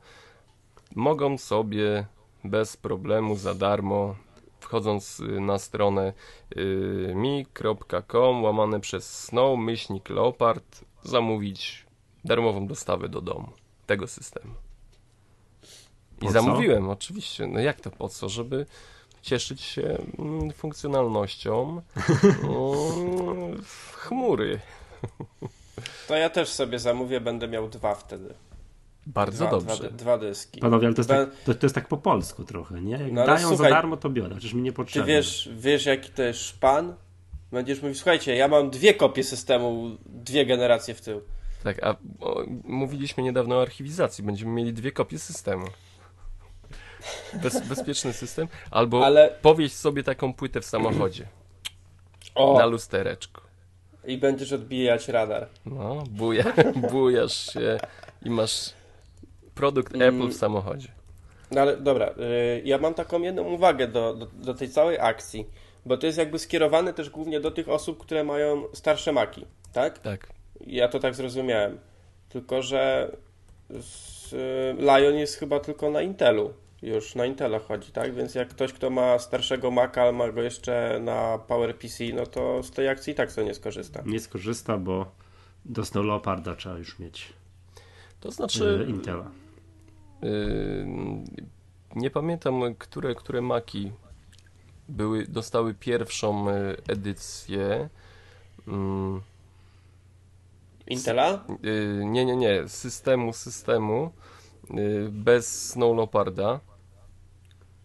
mogą 0.95 1.37
sobie 1.37 2.05
bez 2.43 2.77
problemu 2.77 3.35
za 3.35 3.53
darmo 3.53 4.15
wchodząc 4.59 5.19
y, 5.19 5.41
na 5.41 5.57
stronę 5.57 6.13
y, 6.57 7.13
mi.com 7.15 8.43
łamane 8.43 8.79
przez 8.79 9.23
snow 9.23 9.59
myślnik 9.59 10.09
leopard 10.09 10.85
zamówić 11.03 11.85
darmową 12.25 12.67
dostawę 12.67 13.09
do 13.09 13.21
domu 13.21 13.49
tego 13.85 14.07
systemu. 14.07 14.53
I 16.21 16.25
po 16.25 16.31
zamówiłem 16.31 16.85
co? 16.85 16.91
oczywiście. 16.91 17.47
No 17.47 17.59
jak 17.59 17.81
to 17.81 17.91
po 17.91 18.09
co? 18.09 18.29
Żeby 18.29 18.65
cieszyć 19.21 19.61
się 19.61 19.97
mm, 20.19 20.51
funkcjonalnością 20.51 21.81
mm, 22.43 23.63
chmury. 23.93 24.59
To 26.07 26.15
ja 26.15 26.29
też 26.29 26.49
sobie 26.49 26.79
zamówię, 26.79 27.21
będę 27.21 27.47
miał 27.47 27.69
dwa 27.69 27.95
wtedy. 27.95 28.33
Bardzo 29.07 29.47
dwa, 29.47 29.51
dobrze. 29.51 29.75
Dwa, 29.75 29.89
dwa, 29.89 30.17
dyski. 30.17 30.59
Panowie, 30.59 30.87
ale 30.87 30.95
to 30.95 30.99
jest, 30.99 31.09
tak, 31.09 31.29
to, 31.45 31.53
to 31.53 31.65
jest 31.65 31.75
tak 31.75 31.87
po 31.87 31.97
polsku 31.97 32.43
trochę, 32.43 32.81
nie? 32.81 32.91
Jak 32.91 33.11
no, 33.11 33.25
dają 33.25 33.47
słuchaj, 33.47 33.69
za 33.69 33.75
darmo, 33.75 33.97
to 33.97 34.09
biorę, 34.09 34.35
przecież 34.35 34.53
mi 34.53 34.61
nie 34.61 34.71
potrzeba. 34.71 35.05
Ty 35.05 35.11
wiesz, 35.11 35.49
wiesz, 35.57 35.85
jaki 35.85 36.09
to 36.09 36.23
jest 36.23 36.39
szpan? 36.39 36.95
Będziesz 37.51 37.81
mówił, 37.81 37.95
słuchajcie, 37.95 38.35
ja 38.35 38.47
mam 38.47 38.69
dwie 38.69 38.93
kopie 38.93 39.23
systemu, 39.23 39.97
dwie 40.05 40.45
generacje 40.45 40.93
w 40.93 41.01
tył. 41.01 41.21
Tak, 41.63 41.83
a 41.83 41.95
o, 42.19 42.43
mówiliśmy 42.63 43.23
niedawno 43.23 43.55
o 43.55 43.61
archiwizacji. 43.61 44.23
Będziemy 44.23 44.51
mieli 44.51 44.73
dwie 44.73 44.91
kopie 44.91 45.19
systemu. 45.19 45.65
Bez, 47.43 47.61
bezpieczny 47.69 48.13
system. 48.13 48.47
Albo 48.71 49.05
Ale... 49.05 49.37
powieść 49.41 49.75
sobie 49.75 50.03
taką 50.03 50.33
płytę 50.33 50.61
w 50.61 50.65
samochodzie. 50.65 51.27
O. 52.35 52.57
Na 52.59 52.65
lustereczku. 52.65 53.41
I 54.05 54.17
będziesz 54.17 54.53
odbijać 54.53 55.07
radar. 55.07 55.47
No, 55.65 56.03
buja, 56.09 56.53
bujasz 56.91 57.53
się 57.53 57.77
i 58.21 58.29
masz 58.29 58.76
produkt 59.57 59.95
mm. 59.95 60.15
Apple 60.15 60.27
w 60.29 60.37
samochodzie. 60.37 60.87
No 61.51 61.61
ale 61.61 61.77
dobra, 61.77 62.09
y, 62.09 62.61
ja 62.65 62.77
mam 62.77 62.93
taką 62.93 63.21
jedną 63.21 63.43
uwagę 63.43 63.87
do, 63.87 64.13
do, 64.13 64.25
do, 64.25 64.53
tej 64.53 64.69
całej 64.69 64.99
akcji, 64.99 65.47
bo 65.85 65.97
to 65.97 66.05
jest 66.05 66.17
jakby 66.17 66.39
skierowane 66.39 66.93
też 66.93 67.09
głównie 67.09 67.39
do 67.39 67.51
tych 67.51 67.69
osób, 67.69 67.97
które 67.97 68.23
mają 68.23 68.63
starsze 68.73 69.11
maki, 69.11 69.45
tak? 69.73 69.99
Tak. 69.99 70.27
Ja 70.67 70.87
to 70.87 70.99
tak 70.99 71.15
zrozumiałem. 71.15 71.77
Tylko, 72.29 72.61
że 72.61 73.11
Lion 74.79 75.15
jest 75.15 75.35
chyba 75.35 75.59
tylko 75.59 75.89
na 75.89 76.01
Intelu. 76.01 76.53
Już 76.81 77.15
na 77.15 77.25
Intela 77.25 77.59
chodzi, 77.59 77.91
tak? 77.91 78.15
Więc 78.15 78.35
jak 78.35 78.49
ktoś, 78.49 78.73
kto 78.73 78.89
ma 78.89 79.19
starszego 79.19 79.71
Maca, 79.71 80.01
ale 80.01 80.11
ma 80.11 80.31
go 80.31 80.41
jeszcze 80.41 80.99
na 81.01 81.37
PowerPC, 81.37 82.03
no 82.13 82.25
to 82.25 82.63
z 82.63 82.71
tej 82.71 82.89
akcji 82.89 83.13
i 83.13 83.15
tak 83.15 83.33
to 83.33 83.43
nie 83.43 83.53
skorzysta. 83.53 84.03
Nie 84.05 84.19
skorzysta, 84.19 84.77
bo 84.77 85.11
do 85.65 85.85
Snow 85.85 86.05
Leoparda 86.05 86.55
trzeba 86.55 86.77
już 86.77 86.99
mieć. 86.99 87.33
To 88.19 88.31
znaczy. 88.31 88.85
Y, 88.87 88.89
Intela. 88.89 89.31
Y, 90.23 90.87
nie 91.95 92.09
pamiętam, 92.09 92.75
które, 92.77 93.15
które 93.15 93.41
maki 93.41 93.91
były, 94.89 95.27
dostały 95.27 95.73
pierwszą 95.73 96.49
y, 96.49 96.77
edycję. 96.87 97.89
Intela? 100.87 101.45
Nie, 102.05 102.25
nie, 102.25 102.35
nie. 102.35 102.67
Systemu, 102.67 103.33
systemu 103.33 104.11
bez 105.09 105.69
Snow 105.69 105.95
Leoparda. 105.95 106.59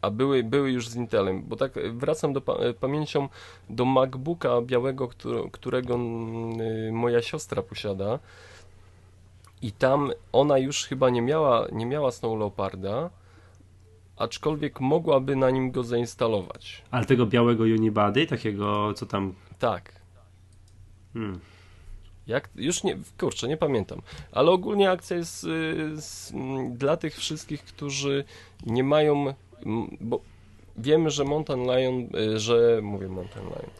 a 0.02 0.10
były, 0.10 0.42
były 0.42 0.70
już 0.70 0.88
z 0.88 0.96
Intelem, 0.96 1.42
bo 1.42 1.56
tak 1.56 1.72
wracam 1.92 2.32
do 2.32 2.40
pa 2.40 2.54
pamięcią 2.80 3.28
do 3.70 3.84
MacBooka 3.84 4.60
białego, 4.62 5.08
którego 5.52 5.94
y, 5.94 6.92
moja 6.92 7.22
siostra 7.22 7.62
posiada 7.62 8.18
i 9.62 9.72
tam 9.72 10.10
ona 10.32 10.58
już 10.58 10.84
chyba 10.84 11.10
nie 11.10 11.22
miała, 11.22 11.66
nie 11.72 11.86
miała 11.86 12.12
Snow 12.12 12.38
Leoparda, 12.38 13.10
aczkolwiek 14.16 14.80
mogłaby 14.80 15.36
na 15.36 15.50
nim 15.50 15.70
go 15.70 15.84
zainstalować. 15.84 16.82
Ale 16.90 17.04
tego 17.04 17.26
białego 17.26 17.64
Unibody, 17.64 18.26
takiego 18.26 18.94
co 18.94 19.06
tam... 19.06 19.34
Tak. 19.58 19.92
Hmm. 21.12 21.40
Jak? 22.26 22.48
Już 22.54 22.84
nie, 22.84 22.98
kurczę, 23.18 23.48
nie 23.48 23.56
pamiętam. 23.56 24.02
Ale 24.32 24.50
ogólnie 24.50 24.90
akcja 24.90 25.16
jest 25.16 25.44
y, 25.44 26.00
z, 26.00 26.32
m, 26.34 26.76
dla 26.76 26.96
tych 26.96 27.16
wszystkich, 27.16 27.64
którzy 27.64 28.24
nie 28.66 28.84
mają, 28.84 29.34
bo 30.00 30.20
wiemy, 30.76 31.10
że 31.10 31.24
Mountain 31.24 31.62
Lion, 31.62 32.16
y, 32.34 32.38
że, 32.38 32.80
mówię 32.82 33.08
Mountain 33.08 33.46
Lion, 33.46 33.70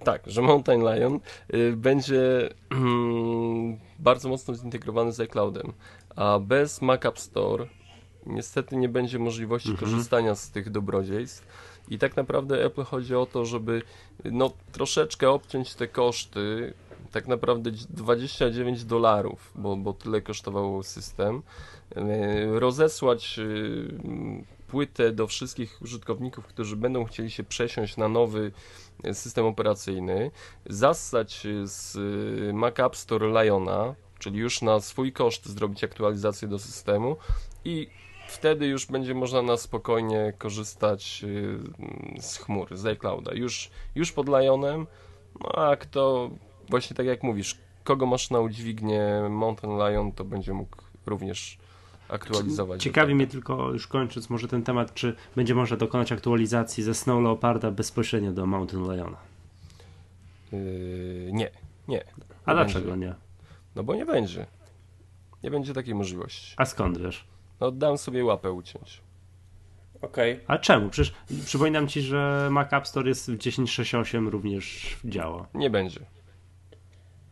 tak, 0.00 0.22
że 0.26 0.42
Mountain 0.42 0.80
Lion 0.80 1.20
y, 1.54 1.76
będzie 1.76 2.50
mm, 2.70 3.78
bardzo 3.98 4.28
mocno 4.28 4.54
zintegrowany 4.54 5.12
z 5.12 5.20
iCloudem, 5.20 5.72
a 6.16 6.38
bez 6.38 6.82
Mac 6.82 7.04
App 7.06 7.18
Store 7.18 7.66
niestety 8.26 8.76
nie 8.76 8.88
będzie 8.88 9.18
możliwości 9.18 9.70
Mhm. 9.70 9.90
korzystania 9.90 10.34
z 10.34 10.50
tych 10.50 10.70
dobrodziejstw. 10.70 11.46
I 11.88 11.98
tak 11.98 12.16
naprawdę 12.16 12.64
Apple 12.64 12.82
chodzi 12.84 13.14
o 13.14 13.26
to, 13.26 13.44
żeby 13.44 13.82
no, 14.24 14.50
troszeczkę 14.72 15.30
obciąć 15.30 15.74
te 15.74 15.88
koszty. 15.88 16.74
Tak 17.12 17.28
naprawdę 17.28 17.70
29 17.90 18.84
dolarów, 18.84 19.52
bo, 19.54 19.76
bo 19.76 19.92
tyle 19.92 20.20
kosztował 20.20 20.82
system. 20.82 21.42
E, 21.96 22.60
Rozesłać 22.60 23.38
e, 23.38 23.44
płytę 24.68 25.12
do 25.12 25.26
wszystkich 25.26 25.82
użytkowników, 25.82 26.46
którzy 26.46 26.76
będą 26.76 27.04
chcieli 27.04 27.30
się 27.30 27.44
przesiąść 27.44 27.96
na 27.96 28.08
nowy 28.08 28.52
system 29.12 29.46
operacyjny. 29.46 30.30
Zassać 30.66 31.46
z 31.64 31.96
e, 31.96 32.52
Mac 32.52 32.80
App 32.80 32.96
Store 32.96 33.28
Liona, 33.28 33.94
czyli 34.18 34.38
już 34.38 34.62
na 34.62 34.80
swój 34.80 35.12
koszt 35.12 35.46
zrobić 35.46 35.84
aktualizację 35.84 36.48
do 36.48 36.58
systemu 36.58 37.16
i 37.64 37.88
wtedy 38.28 38.66
już 38.66 38.86
będzie 38.86 39.14
można 39.14 39.42
na 39.42 39.56
spokojnie 39.56 40.32
korzystać 40.38 41.24
y, 41.24 42.22
z 42.22 42.36
chmur, 42.36 42.76
z 42.76 42.86
iClouda. 42.86 43.34
Już, 43.34 43.70
już 43.94 44.12
pod 44.12 44.28
Lionem, 44.28 44.86
no 45.40 45.48
a 45.48 45.76
kto, 45.76 46.30
właśnie 46.70 46.96
tak 46.96 47.06
jak 47.06 47.22
mówisz, 47.22 47.58
kogo 47.84 48.06
masz 48.06 48.30
na 48.30 48.40
udźwignię 48.40 49.28
Mountain 49.30 49.78
Lion, 49.78 50.12
to 50.12 50.24
będzie 50.24 50.52
mógł 50.52 50.76
również 51.06 51.58
aktualizować. 52.08 52.82
Ciekawi 52.82 53.14
mnie 53.14 53.26
tylko, 53.26 53.70
już 53.70 53.86
kończąc 53.86 54.30
może 54.30 54.48
ten 54.48 54.62
temat, 54.62 54.94
czy 54.94 55.16
będzie 55.36 55.54
można 55.54 55.76
dokonać 55.76 56.12
aktualizacji 56.12 56.82
ze 56.82 56.94
Snow 56.94 57.22
Leoparda 57.22 57.70
bezpośrednio 57.70 58.32
do 58.32 58.46
Mountain 58.46 58.84
Liona. 58.92 59.16
Yy, 60.52 61.30
nie, 61.32 61.50
nie. 61.88 62.04
A 62.46 62.50
Nie 62.50 62.54
dlaczego 62.56 62.90
będzie. 62.90 63.06
nie? 63.06 63.14
No 63.76 63.82
bo 63.82 63.94
nie 63.94 64.06
będzie. 64.06 64.46
Nie 65.42 65.50
będzie 65.50 65.74
takiej 65.74 65.94
możliwości. 65.94 66.54
A 66.56 66.64
skąd 66.64 66.98
wiesz? 66.98 67.24
No 67.60 67.70
dam 67.70 67.98
sobie 67.98 68.24
łapę 68.24 68.52
uciąć. 68.52 69.00
Okej. 70.02 70.40
A 70.46 70.58
czemu? 70.58 70.90
Przecież 70.90 71.14
przypominam 71.44 71.88
ci, 71.88 72.00
że 72.02 72.48
Mac 72.50 72.72
App 72.72 72.86
Store 72.86 73.08
jest 73.08 73.30
w 73.30 73.38
10.6.8 73.38 74.28
również 74.28 74.96
działa. 75.04 75.46
Nie 75.54 75.70
będzie. 75.70 76.00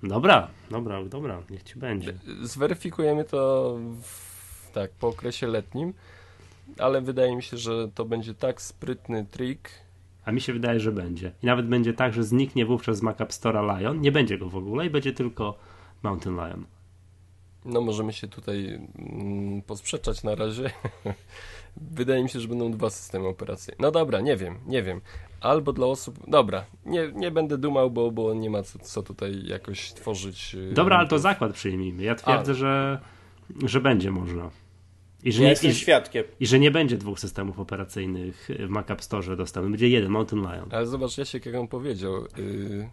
Dobra, 0.03 0.49
dobra, 0.71 1.05
dobra, 1.05 1.43
niech 1.51 1.63
ci 1.63 1.79
będzie. 1.79 2.15
Zweryfikujemy 2.43 3.25
to 3.25 3.77
w, 4.03 4.32
tak 4.73 4.91
po 4.91 5.09
okresie 5.09 5.47
letnim, 5.47 5.95
ale 6.79 7.01
wydaje 7.01 7.37
mi 7.37 7.43
się, 7.43 7.57
że 7.57 7.89
to 7.95 8.05
będzie 8.05 8.35
tak 8.35 8.63
sprytny 8.63 9.27
trik. 9.31 9.71
A 10.25 10.33
mi 10.33 10.41
się 10.41 10.53
wydaje, 10.53 10.81
że 10.81 10.93
będzie. 10.93 11.33
I 11.43 11.47
nawet 11.47 11.67
będzie 11.67 11.93
tak, 11.93 12.15
że 12.15 12.25
zniknie 12.25 12.67
wówczas 12.67 12.99
z 12.99 13.03
Mac 13.03 13.21
App 13.21 13.31
Store'a 13.31 13.79
Lion, 13.79 14.01
nie 14.01 14.13
będzie 14.13 14.39
go 14.39 14.49
w 14.49 14.57
ogóle 14.57 14.87
i 14.87 14.91
będzie 14.91 15.13
tylko 15.13 15.59
Mountain 16.03 16.37
Lion. 16.37 16.65
No 17.65 17.81
możemy 17.81 18.13
się 18.13 18.29
tutaj 18.29 18.81
mm, 18.99 19.63
posprzeczać 19.63 20.23
na 20.23 20.35
razie. 20.35 20.71
Wydaje 21.77 22.23
mi 22.23 22.29
się, 22.29 22.41
że 22.41 22.49
będą 22.49 22.71
dwa 22.71 22.91
systemy 22.91 23.29
operacyjne. 23.29 23.77
No 23.81 23.91
dobra, 23.91 24.21
nie 24.21 24.37
wiem, 24.37 24.59
nie 24.67 24.83
wiem. 24.83 25.01
Albo 25.41 25.73
dla 25.73 25.87
osób. 25.87 26.19
Dobra, 26.31 26.65
nie, 26.87 27.13
nie 27.15 27.31
będę 27.31 27.59
dumał, 27.59 27.91
bo, 27.91 28.11
bo 28.11 28.35
nie 28.35 28.51
ma 28.51 28.63
co, 28.63 28.79
co 28.79 29.03
tutaj 29.03 29.47
jakoś 29.47 29.93
tworzyć. 29.93 30.55
yy, 30.55 30.73
Dobra, 30.73 30.99
ale 30.99 31.09
to 31.09 31.19
zakład 31.19 31.53
przyjmijmy. 31.53 32.03
Ja 32.03 32.15
twierdzę, 32.15 32.55
że, 32.55 32.99
że 33.67 33.81
będzie 33.81 34.11
można. 34.11 34.51
I 35.25 35.33
że, 35.33 35.43
Ja 35.43 35.45
nie, 35.45 35.51
jestem 35.51 35.71
i, 35.71 35.75
świadkiem. 35.75 36.25
I 36.41 36.47
że 36.47 36.59
nie 36.59 36.71
będzie 36.71 36.99
dwóch 36.99 37.21
systemów 37.21 37.59
operacyjnych 37.59 38.49
w 38.59 38.69
Mac 38.69 38.91
App 38.91 39.03
Store 39.03 39.37
dostępny. 39.37 39.71
Będzie 39.71 39.89
jeden 39.89 40.11
Mountain 40.11 40.43
Lion. 40.43 40.69
Ale 40.71 40.87
zobacz, 40.87 41.19
Jasiek, 41.19 41.47
jak 41.47 41.55
on 41.55 41.69
powiedział, 41.69 42.15
yy, 42.37 42.89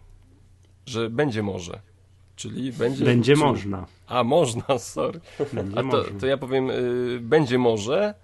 że 0.86 1.10
będzie 1.10 1.42
może. 1.42 1.80
Czyli 2.36 2.72
będzie. 2.72 3.04
Będzie 3.04 3.32
czyli... 3.32 3.44
można. 3.44 3.86
A, 4.06 4.24
można, 4.24 4.78
sorry. 4.78 5.20
Będzie 5.52 5.78
A 5.78 5.80
to, 5.80 5.86
można. 5.86 6.20
to 6.20 6.26
ja 6.26 6.36
powiem, 6.36 6.66
yy, 6.66 7.18
będzie 7.22 7.58
może, 7.58 8.14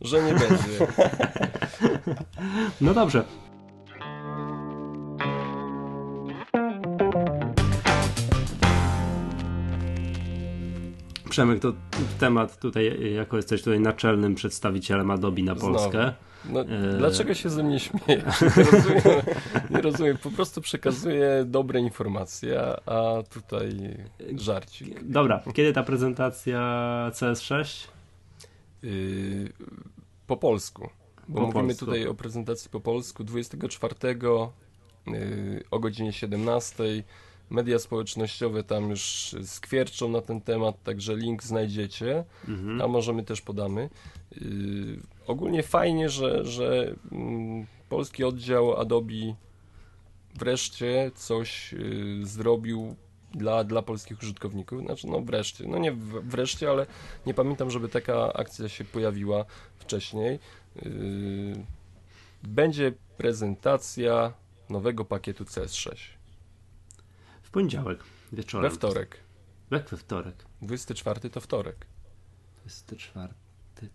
że 0.00 0.22
nie 0.22 0.32
będzie. 0.32 0.86
No 2.80 2.94
dobrze. 2.94 3.24
Przemek, 11.36 11.60
to 11.60 11.72
temat 12.20 12.58
tutaj, 12.60 13.12
jako 13.14 13.36
jesteś 13.36 13.62
tutaj 13.62 13.80
naczelnym 13.80 14.34
przedstawicielem 14.34 15.10
Adobe 15.10 15.42
na. 15.42 15.54
Polskę. 15.54 16.12
No, 16.44 16.60
Eee. 16.60 16.98
Dlaczego 16.98 17.34
się 17.34 17.50
ze 17.50 17.62
mnie 17.62 17.80
śmiejesz? 17.80 18.40
Nie 18.56 18.64
rozumiem, 18.64 19.02
nie 19.70 19.80
rozumiem. 19.82 20.16
Po 20.18 20.30
prostu 20.30 20.60
przekazuję 20.60 21.44
dobre 21.46 21.80
informacje, 21.80 22.60
a- 22.60 22.80
a 23.18 23.22
tutaj 23.22 23.70
żarcik. 24.36 25.04
Dobra, 25.04 25.42
kiedy 25.54 25.72
ta 25.72 25.82
prezentacja 25.82 26.60
CS6? 27.14 27.88
Yy, 28.82 29.52
po 30.26 30.36
polsku. 30.36 30.88
Bo 31.28 31.40
Po 31.40 31.46
mówimy 31.46 31.62
polsku. 31.68 31.84
tutaj 31.84 32.06
o 32.06 32.14
prezentacji 32.14 32.70
po 32.70 32.80
polsku 32.80 33.24
24 33.24 33.94
yy, 35.06 35.64
o 35.70 35.78
godzinie 35.78 36.12
17. 36.12 36.84
Media 37.50 37.78
społecznościowe 37.78 38.62
tam 38.64 38.90
już 38.90 39.34
skwierczą 39.44 40.08
na 40.08 40.20
ten 40.20 40.40
temat, 40.40 40.82
także 40.82 41.16
link 41.16 41.42
znajdziecie, 41.42 42.24
Mhm. 42.48 42.82
a 42.82 42.88
możemy 42.88 43.22
też 43.24 43.40
podamy. 43.40 43.90
Yy, 44.40 45.00
ogólnie 45.26 45.62
fajnie, 45.62 46.08
że, 46.08 46.44
że 46.44 46.94
mm, 47.12 47.66
polski 47.88 48.24
oddział 48.24 48.76
Adobe 48.80 49.34
wreszcie 50.34 51.10
coś 51.14 51.72
yy, 51.72 52.26
zrobił 52.26 52.96
dla, 53.34 53.64
dla 53.64 53.82
polskich 53.82 54.18
użytkowników. 54.22 54.80
Znaczy, 54.82 55.06
no 55.06 55.20
wreszcie, 55.20 55.64
no 55.68 55.78
nie 55.78 55.92
wreszcie, 56.22 56.70
ale 56.70 56.86
nie 57.26 57.34
pamiętam, 57.34 57.70
żeby 57.70 57.88
taka 57.88 58.32
akcja 58.32 58.68
się 58.68 58.84
pojawiła 58.84 59.44
wcześniej. 59.78 60.38
Yy, 60.76 61.64
będzie 62.42 62.92
prezentacja 63.16 64.32
nowego 64.70 65.04
pakietu 65.04 65.44
CS6 65.44 65.96
W 65.96 66.15
poniedziałek 67.56 67.98
wieczorem. 68.32 68.70
we 68.70 68.76
wtorek. 68.76 69.20
Jak 69.70 69.88
we 69.88 69.96
wtorek? 69.96 70.44
24 70.62 71.30
to 71.30 71.40
wtorek. 71.40 71.86
24 72.60 73.34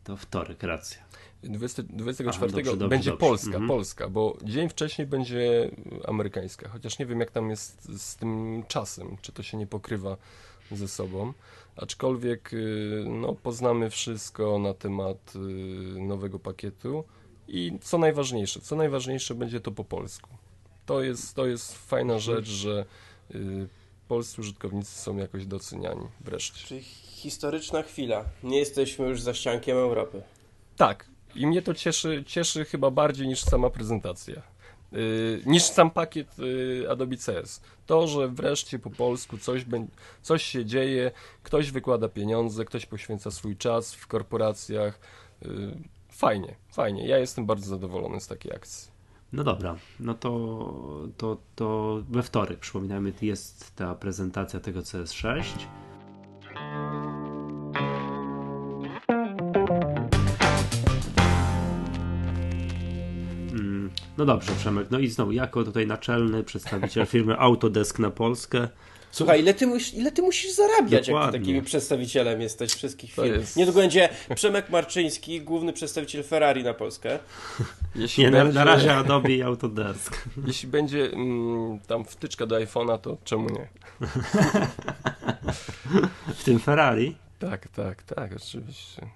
to 0.03 0.17
wtorek, 0.17 0.63
racja. 0.63 0.97
20, 1.43 1.83
24 1.83 2.29
Aha, 2.29 2.47
dobrze, 2.57 2.71
dobrze, 2.71 2.87
będzie 2.87 3.09
dobrze. 3.11 3.27
Polska, 3.27 3.47
Mhm. 3.47 3.67
Polska, 3.67 4.09
bo 4.09 4.37
dzień 4.43 4.69
wcześniej 4.69 5.07
będzie 5.07 5.71
amerykańska, 6.07 6.69
chociaż 6.69 6.99
nie 6.99 7.05
wiem 7.05 7.19
jak 7.19 7.31
tam 7.31 7.49
jest 7.49 8.01
z 8.01 8.15
tym 8.15 8.63
czasem, 8.67 9.17
czy 9.21 9.31
to 9.31 9.43
się 9.43 9.57
nie 9.57 9.67
pokrywa 9.67 10.17
ze 10.71 10.87
sobą. 10.87 11.33
Aczkolwiek 11.75 12.53
y, 12.53 13.03
no, 13.07 13.33
poznamy 13.33 13.89
wszystko 13.89 14.59
na 14.59 14.73
temat 14.73 15.33
y, 15.35 15.39
nowego 16.01 16.39
pakietu 16.39 17.03
i 17.47 17.79
co 17.81 17.97
najważniejsze, 17.97 18.61
co 18.61 18.75
najważniejsze 18.75 19.35
będzie 19.35 19.59
to 19.59 19.71
po 19.71 19.83
polsku. 19.83 20.29
To 20.85 21.03
jest, 21.03 21.35
to 21.35 21.45
jest 21.45 21.87
fajna 21.87 22.19
rzecz, 22.19 22.47
że 22.47 22.85
polscy 24.07 24.41
użytkownicy 24.41 24.91
są 24.91 25.17
jakoś 25.17 25.45
doceniani 25.45 26.07
wreszcie. 26.21 26.67
Czyli 26.67 26.81
historyczna 27.21 27.83
chwila. 27.83 28.25
Nie 28.43 28.59
jesteśmy 28.59 29.07
już 29.07 29.21
za 29.21 29.33
ściankiem 29.33 29.77
Europy. 29.77 30.21
Tak. 30.77 31.05
I 31.35 31.47
mnie 31.47 31.61
to 31.61 31.73
cieszy, 31.73 32.23
cieszy 32.27 32.65
chyba 32.65 32.91
bardziej 32.91 33.27
niż 33.27 33.41
sama 33.41 33.69
prezentacja. 33.69 34.41
Yy, 34.91 35.41
niż 35.45 35.63
sam 35.63 35.91
pakiet 35.91 36.37
yy, 36.37 36.87
Adobe 36.89 37.15
CS. 37.17 37.61
To, 37.85 38.07
że 38.07 38.27
wreszcie 38.27 38.79
po 38.79 38.89
polsku 38.89 39.37
coś, 39.37 39.65
coś 40.21 40.43
się 40.43 40.65
dzieje, 40.65 41.11
ktoś 41.43 41.71
wykłada 41.71 42.09
pieniądze, 42.09 42.65
ktoś 42.65 42.85
poświęca 42.85 43.31
swój 43.31 43.57
czas 43.57 43.93
w 43.93 44.07
korporacjach. 44.07 44.99
Yy, 45.41 45.77
fajnie, 46.09 46.55
fajnie. 46.71 47.07
Ja 47.07 47.17
jestem 47.17 47.45
bardzo 47.45 47.65
zadowolony 47.65 48.21
z 48.21 48.27
takiej 48.27 48.55
akcji. 48.55 48.91
No 49.33 49.43
dobra, 49.43 49.75
no 49.99 50.13
to, 50.13 51.07
to, 51.17 51.37
to 51.55 51.99
we 52.09 52.23
wtorek, 52.23 52.59
przypominamy, 52.59 53.13
jest 53.21 53.75
ta 53.75 53.95
prezentacja 53.95 54.59
tego 54.59 54.79
CS6. 54.79 55.43
No 64.17 64.25
dobrze, 64.25 64.51
Przemek. 64.51 64.91
No 64.91 64.99
i 64.99 65.07
znowu, 65.07 65.31
jako 65.31 65.63
tutaj 65.63 65.87
naczelny 65.87 66.43
przedstawiciel 66.43 67.05
firmy 67.15 67.39
Autodesk 67.39 67.99
na 67.99 68.11
Polskę, 68.11 68.67
Słuchaj, 69.11 69.39
ile 69.39 69.53
ty, 69.53 69.67
musisz, 69.67 69.93
ile 69.93 70.11
ty 70.11 70.21
musisz 70.21 70.51
zarabiać, 70.51 71.07
jak 71.07 71.15
Dokładnie. 71.17 71.39
ty 71.39 71.45
takim 71.45 71.61
przedstawicielem 71.65 72.41
jesteś 72.41 72.73
wszystkich 72.73 73.13
firm? 73.13 73.33
jest- 73.39 73.55
Niedługo 73.57 73.79
będzie 73.79 74.09
Przemek 74.35 74.69
Marczyński, 74.69 75.41
główny 75.41 75.73
przedstawiciel 75.73 76.23
Ferrari 76.23 76.63
na 76.63 76.73
Polskę. 76.73 77.19
Jeśli 77.95 78.23
nie, 78.23 78.31
na, 78.31 78.43
będzie, 78.43 78.59
na 78.59 78.63
razie 78.65 78.95
Adobe 78.95 79.31
i 79.31 79.41
Autodesk. 79.41 80.23
Jeśli 80.47 80.67
będzie 80.69 81.11
mm, 81.13 81.79
tam 81.87 82.05
wtyczka 82.05 82.45
do 82.45 82.55
iPhone'a, 82.55 82.97
to 82.99 83.17
czemu 83.23 83.47
nie? 83.49 83.67
W 86.35 86.43
tym 86.43 86.59
Ferrari. 86.59 87.15
Tak, 87.39 87.67
tak, 87.67 88.03
tak, 88.03 88.31
oczywiście. 88.35 89.07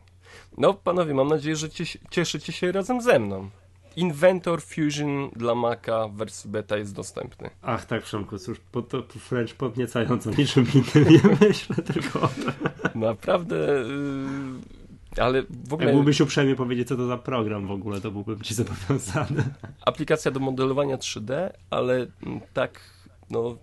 No, 0.58 0.74
panowie, 0.74 1.14
mam 1.14 1.28
nadzieję, 1.28 1.56
że 1.56 1.68
cies- 1.68 1.98
cieszycie 2.12 2.54
się 2.54 2.72
razem 2.72 3.02
ze 3.02 3.20
mną. 3.20 3.50
Inventor 3.96 4.62
Fusion 4.62 5.30
dla 5.36 5.56
Maca 5.56 6.08
w 6.08 6.14
wersji 6.16 6.50
beta 6.50 6.78
jest 6.78 6.96
dostępny. 6.96 7.50
Ach 7.62 7.86
tak, 7.86 8.04
Przemku, 8.04 8.38
cóż, 8.38 8.60
po, 8.72 8.82
to 8.82 9.04
wręcz 9.30 9.54
podniecająco 9.54 10.32
niczym 10.38 10.66
innym 10.74 11.14
nie 11.14 11.48
myślę, 11.48 11.76
tylko 11.76 12.22
o 12.22 12.28
tym. 12.28 12.54
Naprawdę, 13.02 13.56
yy, 13.56 15.24
ale 15.24 15.44
w 15.68 15.74
ogóle 15.74 15.88
Jak 15.88 15.96
mógłbyś 15.96 16.22
uprzejmie 16.22 16.56
powiedzieć, 16.56 16.88
co 16.88 16.96
to 16.96 17.08
za 17.08 17.18
program 17.18 17.68
w 17.68 17.72
ogóle, 17.72 18.02
to 18.02 18.12
byłbym 18.12 18.42
ci 18.42 18.54
zobowiązany. 18.54 19.44
aplikacja 19.86 20.32
do 20.32 20.40
modelowania 20.40 20.98
3D, 20.98 21.50
ale 21.70 21.94
mm, 21.94 22.40
tak, 22.54 22.82
no, 23.30 23.58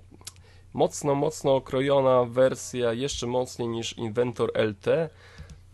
mocno, 0.74 1.14
mocno 1.14 1.54
okrojona 1.56 2.24
wersja, 2.24 2.92
jeszcze 2.92 3.26
mocniej 3.26 3.68
niż 3.68 3.98
Inventor 3.98 4.52
LT. 4.54 4.86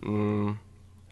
Mm, 0.03 0.57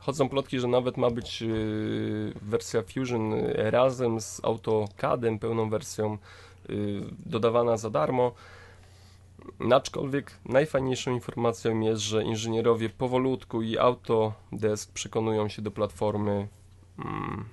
Chodzą 0.07 0.29
plotki, 0.29 0.61
że 0.61 0.69
nawet 0.69 0.97
ma 0.97 1.11
być 1.11 1.41
yy, 1.41 2.33
wersja 2.43 2.83
Fusion 2.83 3.31
yy, 3.31 3.71
razem 3.71 4.21
z 4.21 4.41
AutoCADem, 4.45 5.39
pełną 5.39 5.71
wersją 5.71 6.19
yy, 6.69 7.03
dodawana 7.27 7.77
za 7.77 7.91
darmo. 7.91 8.33
Aczkolwiek 9.73 10.39
najfajniejszą 10.45 11.11
informacją 11.11 11.81
jest, 11.81 12.03
że 12.03 12.25
inżynierowie 12.25 12.89
powolutku 12.89 13.63
i 13.63 13.79
Autodesk 13.79 14.93
przekonują 14.93 15.49
się 15.49 15.63
do 15.63 15.71
platformy 15.71 16.49
mm, 16.99 17.45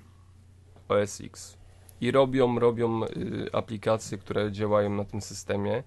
OS 0.89 1.21
X 1.21 1.57
i 2.01 2.11
robią, 2.11 2.59
robią 2.59 3.03
y, 3.03 3.09
aplikacje, 3.53 4.17
które 4.17 4.51
działają 4.51 4.89
na 4.89 5.05
tym 5.05 5.21
systemie. 5.21 5.83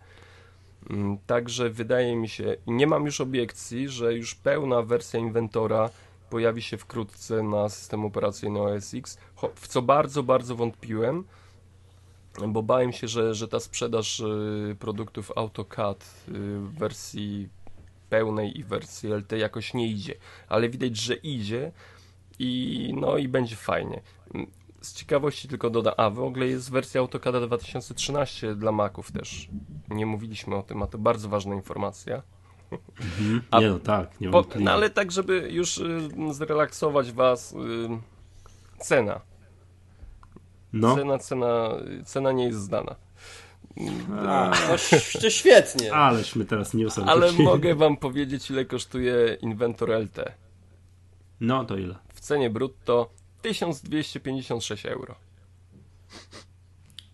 Mm, 0.90 1.18
Także 1.26 1.70
wydaje 1.70 2.16
mi 2.16 2.28
się, 2.28 2.56
nie 2.66 2.86
mam 2.86 3.04
już 3.04 3.20
obiekcji, 3.20 3.88
że 3.88 4.14
już 4.14 4.34
pełna 4.34 4.82
wersja 4.82 5.20
inwentora 5.20 5.90
pojawi 6.30 6.62
się 6.62 6.76
wkrótce 6.76 7.42
na 7.42 7.68
system 7.68 8.04
operacyjny 8.04 8.60
OS 8.60 8.94
X, 8.94 9.18
w 9.54 9.68
co 9.68 9.82
bardzo, 9.82 10.22
bardzo 10.22 10.56
wątpiłem, 10.56 11.24
bo 12.48 12.62
bałem 12.62 12.92
się, 12.92 13.08
że, 13.08 13.34
że 13.34 13.48
ta 13.48 13.60
sprzedaż 13.60 14.20
y, 14.20 14.76
produktów 14.78 15.32
AutoCAD 15.36 16.04
y, 16.28 16.32
w 16.58 16.74
wersji 16.78 17.48
pełnej 18.10 18.58
i 18.58 18.64
wersji 18.64 19.12
LT 19.12 19.32
jakoś 19.32 19.74
nie 19.74 19.88
idzie, 19.88 20.14
ale 20.48 20.68
widać, 20.68 20.96
że 20.96 21.14
idzie 21.14 21.72
i 22.38 22.92
no 22.96 23.16
i 23.16 23.28
będzie 23.28 23.56
fajnie. 23.56 24.02
Z 24.80 24.94
ciekawości 24.94 25.48
tylko 25.48 25.70
dodam, 25.70 25.94
a 25.96 26.10
w 26.10 26.20
ogóle 26.20 26.46
jest 26.46 26.70
wersja 26.70 27.00
AutoCAD 27.00 27.44
2013 27.46 28.54
dla 28.54 28.72
Maców 28.72 29.12
też. 29.12 29.48
Nie 29.88 30.06
mówiliśmy 30.06 30.56
o 30.56 30.62
tym, 30.62 30.82
a 30.82 30.86
to 30.86 30.98
bardzo 30.98 31.28
ważna 31.28 31.54
informacja. 31.54 32.22
A 33.50 33.60
nie 33.60 33.68
no 33.68 33.78
tak, 33.78 34.20
nie 34.20 34.30
Po, 34.30 34.44
no 34.60 34.70
ale 34.72 34.90
tak, 34.90 35.12
żeby 35.12 35.48
już 35.52 35.78
y, 35.78 36.08
zrelaksować 36.32 37.12
was, 37.12 37.52
y, 37.52 37.56
cena. 38.78 39.20
No, 40.72 40.96
Cena, 40.96 41.18
cena, 41.18 41.68
cena 42.04 42.32
nie 42.32 42.44
jest 42.44 42.58
znana. 42.60 42.96
A, 44.28 44.50
no, 44.70 44.76
to 45.20 45.30
świetnie. 45.30 45.94
aleśmy 45.94 46.44
teraz 46.44 46.74
newsem 46.74 47.08
Ale 47.08 47.26
rzucili. 47.28 47.44
mogę 47.44 47.74
wam 47.74 47.96
powiedzieć, 47.96 48.50
ile 48.50 48.64
kosztuje 48.64 49.34
Inventor 49.40 49.90
LT. 49.90 50.18
No 51.40 51.64
to 51.64 51.76
ile? 51.76 51.94
W 52.14 52.20
cenie 52.20 52.50
brutto 52.50 53.10
1256 53.42 54.86
euro. 54.86 55.14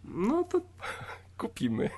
No 0.05 0.45
to, 0.45 0.61
Kupimy. 1.39 1.91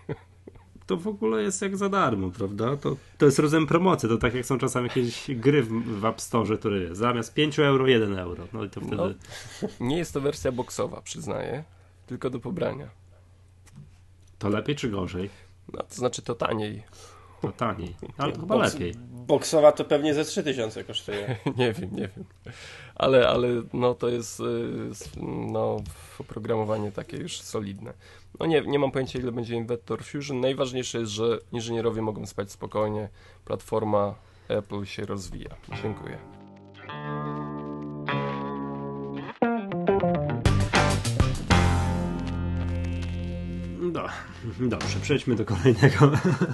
To 0.86 0.96
w 0.96 1.08
ogóle 1.08 1.42
jest 1.42 1.62
jak 1.62 1.76
za 1.76 1.88
darmo, 1.88 2.30
prawda? 2.30 2.76
To, 2.76 2.96
to 3.18 3.26
jest 3.26 3.38
rodzaj 3.38 3.66
promocji, 3.66 4.08
to 4.08 4.16
tak 4.16 4.34
jak 4.34 4.46
są 4.46 4.58
czasami 4.58 4.88
jakieś 4.88 5.30
gry 5.30 5.62
w, 5.62 6.00
w 6.00 6.04
App 6.04 6.20
Store, 6.20 6.58
które 6.58 6.78
jest 6.78 7.00
zamiast 7.00 7.34
5 7.34 7.58
euro 7.58 7.86
1 7.86 8.18
euro. 8.18 8.46
No 8.52 8.64
i 8.64 8.70
to 8.70 8.80
wtedy... 8.80 8.96
No. 8.96 9.68
Nie 9.80 9.98
jest 9.98 10.14
to 10.14 10.20
wersja 10.20 10.52
boxowa, 10.52 11.00
przyznaję, 11.00 11.64
tylko 12.06 12.30
do 12.30 12.40
pobrania. 12.40 12.88
To 14.38 14.48
lepiej 14.48 14.76
czy 14.76 14.88
gorzej? 14.88 15.30
No, 15.72 15.82
to 15.82 15.94
znaczy 15.94 16.22
to 16.22 16.34
taniej. 16.34 16.82
To 17.46 17.52
taniej. 17.52 17.94
Ale 18.18 18.32
to 18.32 18.40
chyba 18.40 18.54
Boks- 18.54 18.74
lepiej. 18.74 18.94
Boksowa 19.26 19.72
to 19.72 19.84
pewnie 19.84 20.14
ze 20.14 20.24
3000 20.24 20.84
kosztuje. 20.84 21.36
nie 21.58 21.72
wiem, 21.72 21.90
nie 21.92 22.08
wiem. 22.16 22.24
Ale, 22.94 23.28
ale 23.28 23.48
no 23.72 23.94
to 23.94 24.08
jest 24.08 24.40
y, 24.40 24.44
no, 25.22 25.76
oprogramowanie 26.18 26.92
takie 26.92 27.16
już 27.16 27.40
solidne. 27.40 27.92
No 28.40 28.46
nie, 28.46 28.60
nie 28.60 28.78
mam 28.78 28.90
pojęcia 28.90 29.18
ile 29.18 29.32
będzie 29.32 29.54
Inventor 29.56 30.04
Fusion. 30.04 30.40
Najważniejsze 30.40 30.98
jest, 30.98 31.12
że 31.12 31.38
inżynierowie 31.52 32.02
mogą 32.02 32.26
spać 32.26 32.52
spokojnie. 32.52 33.08
Platforma 33.44 34.14
Apple 34.48 34.84
się 34.84 35.06
rozwija. 35.06 35.50
Dziękuję. 35.82 36.18
Do, 43.94 44.08
dobrze, 44.60 45.00
przejdźmy 45.00 45.36
do 45.36 45.44
kolejnego 45.44 46.10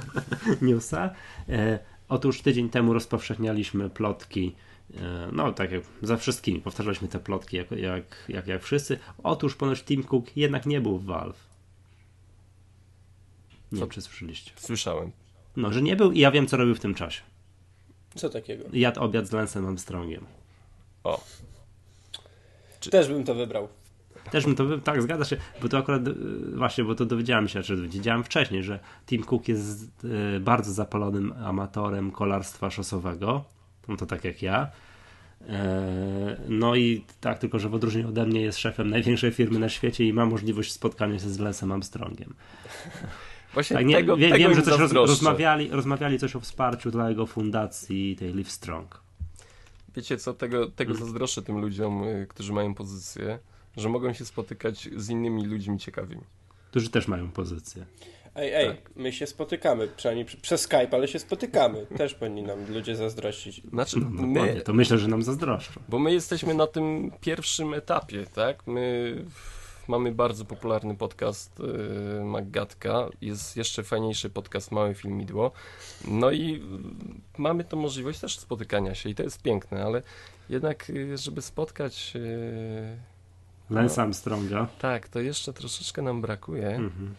newsa. 0.62 1.10
E, 1.48 1.78
otóż 2.08 2.42
tydzień 2.42 2.70
temu 2.70 2.92
rozpowszechnialiśmy 2.92 3.90
plotki. 3.90 4.54
E, 4.96 5.28
no, 5.32 5.52
tak 5.52 5.72
jak 5.72 5.82
za 6.02 6.16
wszystkimi, 6.16 6.60
powtarzaliśmy 6.60 7.08
te 7.08 7.20
plotki 7.20 7.56
jak, 7.56 7.70
jak, 7.70 8.24
jak, 8.28 8.46
jak 8.46 8.62
wszyscy. 8.62 8.98
Otóż 9.22 9.54
ponoć 9.54 9.82
Tim 9.82 10.04
Cook 10.04 10.36
jednak 10.36 10.66
nie 10.66 10.80
był 10.80 10.98
w 10.98 11.04
Valve. 11.04 11.46
Nie 13.72 13.78
Co? 13.78 13.84
wiem, 13.84 13.90
czy 13.90 14.02
słyszeliście. 14.02 14.52
Słyszałem. 14.56 15.10
No, 15.56 15.72
że 15.72 15.82
nie 15.82 15.96
był 15.96 16.12
i 16.12 16.18
ja 16.18 16.30
wiem, 16.30 16.46
co 16.46 16.56
robił 16.56 16.74
w 16.74 16.80
tym 16.80 16.94
czasie. 16.94 17.22
Co 18.14 18.28
takiego? 18.28 18.64
Jadł 18.72 19.00
obiad 19.00 19.26
z 19.26 19.32
Lensem 19.32 19.66
Armstrongiem. 19.66 20.26
O, 21.04 21.24
Też 22.90 23.08
bym 23.08 23.24
to 23.24 23.34
wybrał. 23.34 23.68
Też 24.30 24.44
bym 24.44 24.54
to, 24.54 24.64
wy- 24.64 24.80
tak, 24.80 25.02
zgadza 25.02 25.24
się, 25.24 25.36
bo 25.62 25.68
to 25.68 25.78
akurat, 25.78 26.08
y, 26.08 26.14
właśnie, 26.56 26.84
bo 26.84 26.94
to 26.94 27.06
dowiedziałem 27.06 27.48
się, 27.48 27.62
czy 27.62 27.76
wiedziałem 27.88 28.24
wcześniej, 28.24 28.62
że 28.62 28.78
Tim 29.06 29.24
Cook 29.24 29.48
jest 29.48 30.04
y, 30.36 30.40
bardzo 30.40 30.72
zapalonym 30.72 31.32
amatorem 31.44 32.10
kolarstwa 32.10 32.70
szosowego, 32.70 33.44
no 33.88 33.96
to 33.96 34.06
tak 34.06 34.24
jak 34.24 34.42
ja. 34.42 34.70
E, 35.48 36.36
No 36.48 36.74
i 36.74 37.04
tak, 37.20 37.38
tylko 37.38 37.58
że 37.58 37.68
w 37.68 37.74
odróżnieniu 37.74 38.08
ode 38.08 38.26
mnie 38.26 38.40
jest 38.40 38.58
szefem 38.58 38.90
największej 38.90 39.32
firmy 39.32 39.58
na 39.58 39.68
świecie 39.68 40.04
i 40.04 40.12
ma 40.12 40.26
możliwość 40.26 40.72
spotkania 40.72 41.18
się 41.18 41.28
z 41.28 41.38
Lensem 41.38 41.72
Armstrongiem. 41.72 42.34
właśnie 43.54 43.76
Tak, 43.76 43.86
nie, 43.86 43.94
tego, 43.94 44.16
wie, 44.16 44.30
tego 44.30 44.38
wiem, 44.38 44.54
że 44.54 44.62
coś 44.62 44.78
roz, 44.78 44.92
rozmawiali, 44.92 45.68
rozmawiali 45.70 46.18
coś 46.18 46.36
o 46.36 46.40
wsparciu 46.40 46.90
dla 46.90 47.08
jego 47.08 47.26
fundacji, 47.26 48.16
tej 48.16 48.34
Live 48.34 48.50
Strong. 48.50 49.00
Wiecie 49.96 50.16
co, 50.16 50.34
tego, 50.34 50.66
tego 50.70 50.94
zazdroszczę 50.94 51.42
tym 51.42 51.58
ludziom, 51.58 52.04
y, 52.04 52.26
którzy 52.28 52.52
mają 52.52 52.74
pozycję, 52.74 53.38
że 53.76 53.88
mogą 53.88 54.12
się 54.12 54.24
spotykać 54.24 54.88
z 54.96 55.10
innymi 55.10 55.46
ludźmi 55.46 55.78
ciekawymi. 55.78 56.22
Którzy 56.70 56.90
też 56.90 57.08
mają 57.08 57.30
pozycję. 57.30 57.86
Ej, 58.34 58.52
ej, 58.54 58.66
Tak. 58.68 58.90
my 58.96 59.12
się 59.12 59.26
spotykamy, 59.26 59.88
przynajmniej 59.96 60.26
pr- 60.26 60.40
przez 60.40 60.60
Skype, 60.60 60.88
ale 60.92 61.08
się 61.08 61.18
spotykamy. 61.18 61.86
Też 61.98 62.14
powinni 62.14 62.42
nam 62.42 62.72
ludzie 62.72 62.96
zazdrościć. 62.96 63.62
Znaczy, 63.72 63.96
No, 64.10 64.26
my, 64.26 64.60
to 64.60 64.72
myślę, 64.72 64.98
że 64.98 65.08
nam 65.08 65.22
zazdroszczą. 65.22 65.80
Bo 65.88 65.98
my 65.98 66.12
jesteśmy 66.12 66.54
na 66.54 66.66
tym 66.66 67.10
pierwszym 67.20 67.74
etapie, 67.74 68.26
tak? 68.34 68.66
My 68.66 69.14
mamy 69.88 70.12
bardzo 70.12 70.44
popularny 70.44 70.96
podcast 70.96 71.58
yy, 72.18 72.24
Maggatka, 72.24 73.08
jest 73.20 73.56
jeszcze 73.56 73.82
fajniejszy 73.82 74.30
podcast 74.30 74.72
Małe 74.72 74.94
Filmidło. 74.94 75.52
No 76.08 76.30
i 76.30 76.54
y, 76.54 76.60
mamy 77.38 77.64
tą 77.64 77.76
możliwość 77.76 78.20
też 78.20 78.38
spotykania 78.38 78.94
się 78.94 79.08
i 79.08 79.14
to 79.14 79.22
jest 79.22 79.42
piękne, 79.42 79.84
ale 79.84 80.02
jednak, 80.48 80.90
y, 80.90 81.18
żeby 81.18 81.42
spotkać, 81.42 82.14
yy, 82.14 82.20
Lance 83.70 84.02
Armstronga. 84.02 84.66
tak, 84.80 85.08
to 85.08 85.20
jeszcze 85.20 85.52
troszeczkę 85.52 86.02
nam 86.02 86.20
brakuje. 86.20 86.66
Mhm. 86.68 87.14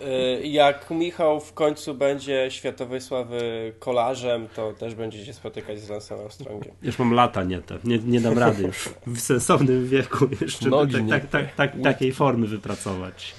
Y, 0.00 0.46
Jak 0.46 0.90
Michał 0.90 1.40
w 1.40 1.52
końcu 1.52 1.94
będzie 1.94 2.46
światowej 2.50 3.00
sławy 3.00 3.72
kolarzem, 3.78 4.48
to 4.56 4.72
też 4.72 4.94
będzie 4.94 5.26
się 5.26 5.32
spotykać 5.32 5.80
z 5.80 5.88
Lansem 5.88 6.20
Armstrongiem. 6.20 6.74
Już 6.82 6.98
mam 6.98 7.12
lata 7.14 7.44
nie 7.44 7.60
te. 7.60 7.78
Nie, 7.84 7.98
nie 7.98 8.20
dam 8.20 8.38
rady 8.38 8.62
już 8.62 8.88
w 9.06 9.20
sensownym 9.20 9.86
wieku 9.88 10.28
jeszcze 10.40 10.68
Nogi 10.68 10.92
tak, 10.92 11.04
nie 11.04 11.10
tak, 11.10 11.30
tak, 11.30 11.54
tak, 11.54 11.72
takiej 11.82 12.12
formy 12.12 12.46
wypracować. 12.46 13.34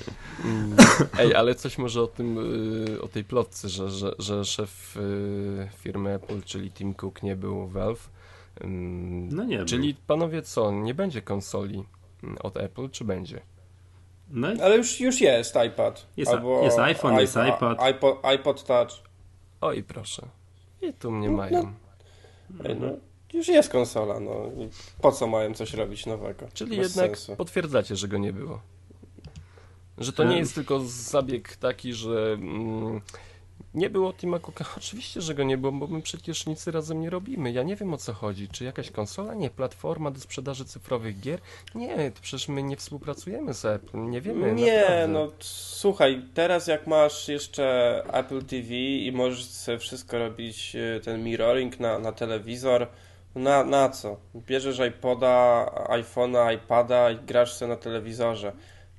Mm. 0.45 0.75
Ej, 1.19 1.35
ale 1.35 1.55
coś 1.55 1.77
może 1.77 2.01
o 2.01 2.07
tym, 2.07 2.37
y, 2.95 3.01
o 3.01 3.07
tej 3.07 3.23
plotce, 3.23 3.69
że, 3.69 3.89
że, 3.89 4.11
że 4.19 4.45
szef 4.45 4.97
y, 4.97 5.67
firmy 5.77 6.13
Apple, 6.13 6.41
czyli 6.45 6.71
Tim 6.71 6.93
Cook 6.93 7.23
nie 7.23 7.35
był 7.35 7.67
Valve. 7.67 8.09
Ym, 8.63 9.29
No 9.35 9.43
nie 9.43 9.65
Czyli 9.65 9.95
panowie 10.07 10.41
co, 10.41 10.71
nie 10.71 10.93
będzie 10.93 11.21
konsoli 11.21 11.83
mm, 12.23 12.37
od 12.43 12.57
Apple, 12.57 12.89
czy 12.89 13.05
będzie? 13.05 13.41
No 14.29 14.53
i 14.53 14.61
Ale 14.61 14.77
już, 14.77 14.99
już 14.99 15.21
jest 15.21 15.55
iPad. 15.67 16.05
Jest- 16.17 16.31
albo 16.31 16.63
jest 16.63 16.79
iPhone, 16.79 17.15
jest 17.19 17.35
iPad. 17.55 17.79
iPod, 17.81 18.25
iPod 18.25 18.63
Touch. 18.63 18.89
Oj, 19.61 19.83
proszę. 19.83 20.27
I 20.81 20.93
tu 20.93 21.11
mnie 21.11 21.29
No, 21.29 21.37
mają. 21.37 21.73
Ej, 22.65 22.75
no, 22.79 22.87
już 23.33 23.47
jest 23.47 23.69
konsola, 23.69 24.19
no. 24.19 24.31
I 24.57 24.69
Po 25.01 25.11
co 25.11 25.27
mają 25.27 25.53
coś 25.53 25.73
robić 25.73 26.05
nowego? 26.05 26.45
Czyli 26.53 26.77
Bez 26.77 26.95
jednak 26.95 27.17
sensu. 27.17 27.35
potwierdzacie, 27.35 27.95
że 27.95 28.07
go 28.07 28.17
nie 28.17 28.33
było. 28.33 28.61
Że 29.97 30.13
to 30.13 30.23
nie 30.23 30.37
jest 30.37 30.55
tylko 30.55 30.79
zabieg 30.85 31.55
taki, 31.55 31.93
że 31.93 32.33
mm, 32.33 33.01
nie 33.73 33.89
było 33.89 34.13
Tima 34.13 34.39
Cooka. 34.39 34.65
Oczywiście, 34.77 35.21
że 35.21 35.35
go 35.35 35.43
nie 35.43 35.57
było, 35.57 35.71
bo 35.71 35.87
my 35.87 36.01
przecież 36.01 36.45
nic 36.45 36.67
razem 36.67 37.01
nie 37.01 37.09
robimy. 37.09 37.51
Ja 37.51 37.63
nie 37.63 37.75
wiem 37.75 37.93
o 37.93 37.97
co 37.97 38.13
chodzi. 38.13 38.47
Czy 38.49 38.63
jakaś 38.63 38.91
konsola? 38.91 39.33
Nie. 39.33 39.49
Platforma 39.49 40.11
do 40.11 40.19
sprzedaży 40.19 40.65
cyfrowych 40.65 41.19
gier? 41.19 41.39
Nie, 41.75 42.11
to 42.11 42.21
przecież 42.21 42.47
my 42.47 42.63
nie 42.63 42.77
współpracujemy 42.77 43.53
z 43.53 43.65
Apple. 43.65 44.09
Nie 44.09 44.21
wiemy. 44.21 44.53
Nie, 44.53 44.79
naprawdę. 44.79 45.07
no 45.07 45.31
słuchaj, 45.39 46.21
teraz 46.33 46.67
jak 46.67 46.87
masz 46.87 47.27
jeszcze 47.27 48.03
Apple 48.13 48.41
TV 48.45 48.73
i 48.75 49.11
możesz 49.11 49.45
sobie 49.45 49.79
wszystko 49.79 50.19
robić, 50.19 50.75
e, 50.75 50.99
ten 50.99 51.23
mirroring 51.23 51.79
na, 51.79 51.99
na 51.99 52.11
telewizor, 52.11 52.87
na, 53.35 53.63
na 53.63 53.89
co? 53.89 54.17
Bierzesz 54.35 54.79
iPoda, 54.79 55.65
iPhone'a, 55.89 56.53
iPada 56.55 57.11
i 57.11 57.15
grasz 57.15 57.53
sobie 57.53 57.69
na 57.69 57.77
telewizorze. 57.77 58.53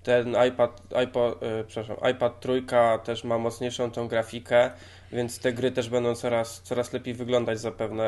Ten 0.08 0.36
iPad, 0.48 0.82
e, 0.92 1.64
przepraszam, 1.64 2.10
iPad 2.10 2.40
trójka 2.40 2.98
też 2.98 3.24
ma 3.24 3.38
mocniejszą 3.38 3.90
tą 3.90 4.08
grafikę, 4.08 4.70
więc 5.12 5.38
te 5.38 5.52
gry 5.52 5.70
też 5.70 5.88
będą 5.88 6.14
coraz, 6.14 6.60
coraz 6.62 6.92
lepiej 6.92 7.14
wyglądać 7.14 7.60
zapewne, 7.60 8.04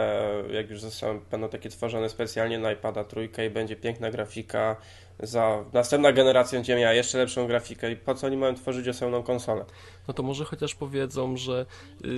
e, 0.49 0.53
jak 0.53 0.71
już 0.71 0.81
zostaną, 0.81 1.21
będą 1.31 1.49
takie 1.49 1.69
tworzone 1.69 2.09
specjalnie 2.09 2.59
na 2.59 2.73
iPada 2.73 3.05
trójkę 3.05 3.47
i 3.47 3.51
będzie 3.51 3.77
piękna 3.77 4.11
grafika, 4.11 4.77
za 5.23 5.65
następna 5.73 6.13
generacja 6.13 6.59
będzie 6.59 6.77
miała 6.77 6.93
jeszcze 6.93 7.19
lepszą 7.19 7.47
grafikę 7.47 7.93
i 7.93 7.97
po 7.97 8.15
co 8.15 8.27
oni 8.27 8.37
mają 8.37 8.55
tworzyć 8.55 8.89
osobną 8.89 9.23
konsolę? 9.23 9.65
No 10.09 10.15
to 10.15 10.23
może 10.23 10.45
chociaż 10.45 10.75
powiedzą, 10.75 11.37
że 11.37 11.67
yy, 12.05 12.11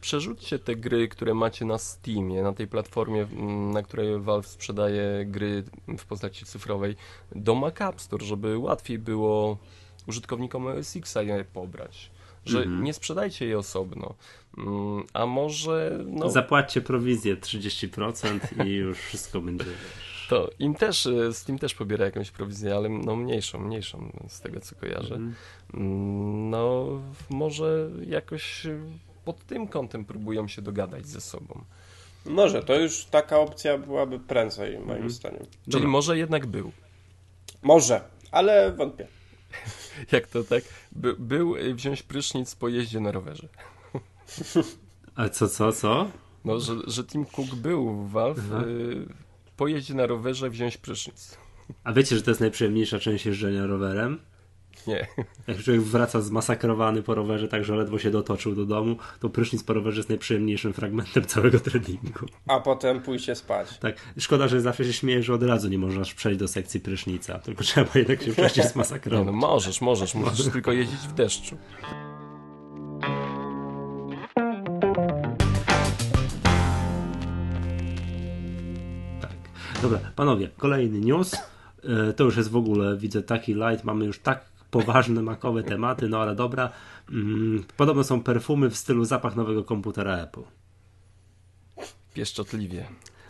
przerzućcie 0.00 0.58
te 0.58 0.76
gry, 0.76 1.08
które 1.08 1.34
macie 1.34 1.64
na 1.64 1.78
Steamie, 1.78 2.42
na 2.42 2.52
tej 2.52 2.66
platformie, 2.66 3.22
mm, 3.22 3.70
na 3.70 3.82
której 3.82 4.20
Valve 4.20 4.46
sprzedaje 4.46 5.24
gry 5.26 5.64
w 5.98 6.04
postaci 6.04 6.44
cyfrowej, 6.44 6.96
do 7.34 7.54
Mac 7.54 7.80
App 7.80 8.00
Store, 8.00 8.24
żeby 8.24 8.58
łatwiej 8.58 8.98
było 8.98 9.58
użytkownikom 10.06 10.66
OS 10.66 10.96
X 10.96 11.14
je 11.14 11.44
pobrać. 11.44 12.10
Że 12.44 12.58
Mhm. 12.58 12.84
nie 12.84 12.94
sprzedajcie 12.94 13.46
je 13.46 13.58
osobno. 13.58 14.14
Mm, 14.58 15.04
a 15.12 15.26
może 15.26 16.04
no, 16.06 16.30
zapłaćcie 16.30 16.80
prowizję 16.80 17.36
30% 17.36 18.66
i 18.66 18.70
już 18.70 18.98
wszystko 18.98 19.40
będzie. 19.40 19.64
To 20.28 20.50
im 20.58 20.74
też, 20.74 21.06
y, 21.06 21.32
Steam 21.32 21.58
też 21.58 21.74
pobiera 21.74 22.04
jakąś 22.04 22.30
prowizję, 22.30 22.74
ale 22.74 22.88
no 22.88 23.16
mniejszą, 23.16 23.58
mniejszą 23.58 24.12
z 24.28 24.40
tego 24.40 24.60
co 24.60 24.74
kojarzę. 24.76 25.14
Mhm. 25.14 25.34
Mm, 25.74 26.50
No, 26.50 26.86
może 27.30 27.90
jakoś 28.06 28.66
y, 28.66 28.80
pod 29.24 29.46
tym 29.46 29.68
kątem 29.68 30.04
próbują 30.04 30.48
się 30.48 30.62
dogadać 30.62 31.06
ze 31.06 31.20
sobą. 31.20 31.64
Może, 32.26 32.62
to 32.62 32.74
już 32.80 33.04
taka 33.04 33.38
opcja 33.38 33.78
byłaby 33.78 34.20
prędzej, 34.20 34.72
moim 34.78 34.90
Mhm. 34.90 35.10
zdaniem. 35.10 35.42
Czyli 35.42 35.52
Dobra. 35.66 35.88
może 35.88 36.18
jednak 36.18 36.46
był. 36.46 36.72
Może, 37.62 38.00
ale 38.30 38.72
wątpię. 38.72 39.06
Jak 40.12 40.26
to 40.26 40.44
tak? 40.44 40.64
By, 40.92 41.14
był 41.18 41.56
y, 41.56 41.74
wziąć 41.74 42.02
prysznic 42.02 42.54
po 42.54 42.68
jeździe 42.68 43.00
na 43.00 43.12
rowerze. 43.12 43.48
A 45.16 45.28
co, 45.28 45.48
co, 45.48 45.72
co? 45.72 46.10
No, 46.44 46.60
że, 46.60 46.74
że 46.86 47.04
Tim 47.04 47.24
Cook 47.24 47.54
był 47.54 47.94
w 47.94 48.10
Valve, 48.10 48.38
Aha. 48.52 48.64
Po 49.56 49.66
jeździe 49.68 49.94
na 49.94 50.06
rowerze 50.06 50.50
wziąć 50.50 50.76
prysznic. 50.76 51.38
A 51.84 51.92
wiecie, 51.92 52.16
że 52.16 52.22
to 52.22 52.30
jest 52.30 52.40
najprzyjemniejsza 52.40 52.98
część 52.98 53.26
jeżdżenia 53.26 53.66
rowerem? 53.66 54.18
Nie. 54.86 55.06
Jak 55.46 55.58
człowiek 55.58 55.82
wraca 55.82 56.20
zmasakrowany 56.20 57.02
po 57.02 57.14
rowerze, 57.14 57.48
tak 57.48 57.64
że 57.64 57.76
ledwo 57.76 57.98
się 57.98 58.10
dotoczył 58.10 58.54
do 58.54 58.66
domu, 58.66 58.96
to 59.20 59.28
prysznic 59.28 59.62
po 59.62 59.72
rowerze 59.72 59.96
jest 59.96 60.08
najprzyjemniejszym 60.08 60.72
fragmentem 60.72 61.24
całego 61.34 61.60
treningu. 61.60 62.26
A 62.46 62.60
potem 62.60 63.02
pójście 63.02 63.34
spać. 63.34 63.78
Tak, 63.78 63.96
szkoda, 64.18 64.48
że 64.48 64.60
zawsze 64.60 64.84
się 64.84 64.92
śmieje, 64.92 65.22
że 65.22 65.34
od 65.34 65.42
razu 65.42 65.68
nie 65.68 65.78
można 65.78 66.02
przejść 66.16 66.38
do 66.40 66.48
sekcji 66.48 66.80
prysznica, 66.80 67.38
tylko 67.38 67.64
trzeba 67.64 67.90
jednak 67.94 68.22
się 68.22 68.32
wcześniej 68.32 68.64
Nie, 68.66 68.70
zmasakrować. 68.72 69.26
no 69.26 69.32
możesz, 69.32 69.80
możesz, 69.80 70.14
musisz 70.14 70.46
tylko 70.52 70.72
jeździć 70.72 70.98
w 71.00 71.12
deszczu. 71.12 71.56
Dobra, 79.82 79.98
panowie, 80.16 80.48
kolejny 80.56 81.00
news. 81.00 81.34
E, 82.08 82.12
To 82.12 82.24
już 82.24 82.36
jest 82.36 82.50
w 82.50 82.56
ogóle, 82.56 82.96
widzę, 82.96 83.22
taki 83.22 83.54
light. 83.54 83.84
Mamy 83.84 84.04
już 84.04 84.18
tak 84.18 84.44
poważne 84.70 85.22
makowe 85.22 85.62
tematy, 85.62 86.08
no 86.08 86.18
ale 86.18 86.34
dobra. 86.34 86.70
Mm, 87.10 87.64
Podobno 87.76 88.04
są 88.04 88.22
perfumy 88.22 88.70
w 88.70 88.76
stylu 88.76 89.04
zapach 89.04 89.36
nowego 89.36 89.64
komputera 89.64 90.16
Apple. 90.16 90.40
Pieszczotliwie. 92.14 92.86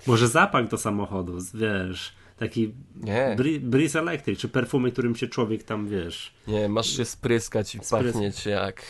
Może 0.06 0.28
zapach 0.28 0.68
do 0.68 0.78
samochodu, 0.78 1.38
wiesz, 1.54 2.12
taki 2.36 2.74
Nie. 2.96 3.36
Breeze 3.60 3.98
Electric, 3.98 4.40
czy 4.40 4.48
perfumy, 4.48 4.92
którym 4.92 5.16
się 5.16 5.26
człowiek 5.26 5.62
tam, 5.62 5.88
wiesz... 5.88 6.34
Nie, 6.46 6.68
masz 6.68 6.86
się 6.96 7.04
spryskać 7.04 7.74
i 7.74 7.78
Sprys- 7.78 7.90
pachnieć 8.12 8.46
jak 8.46 8.82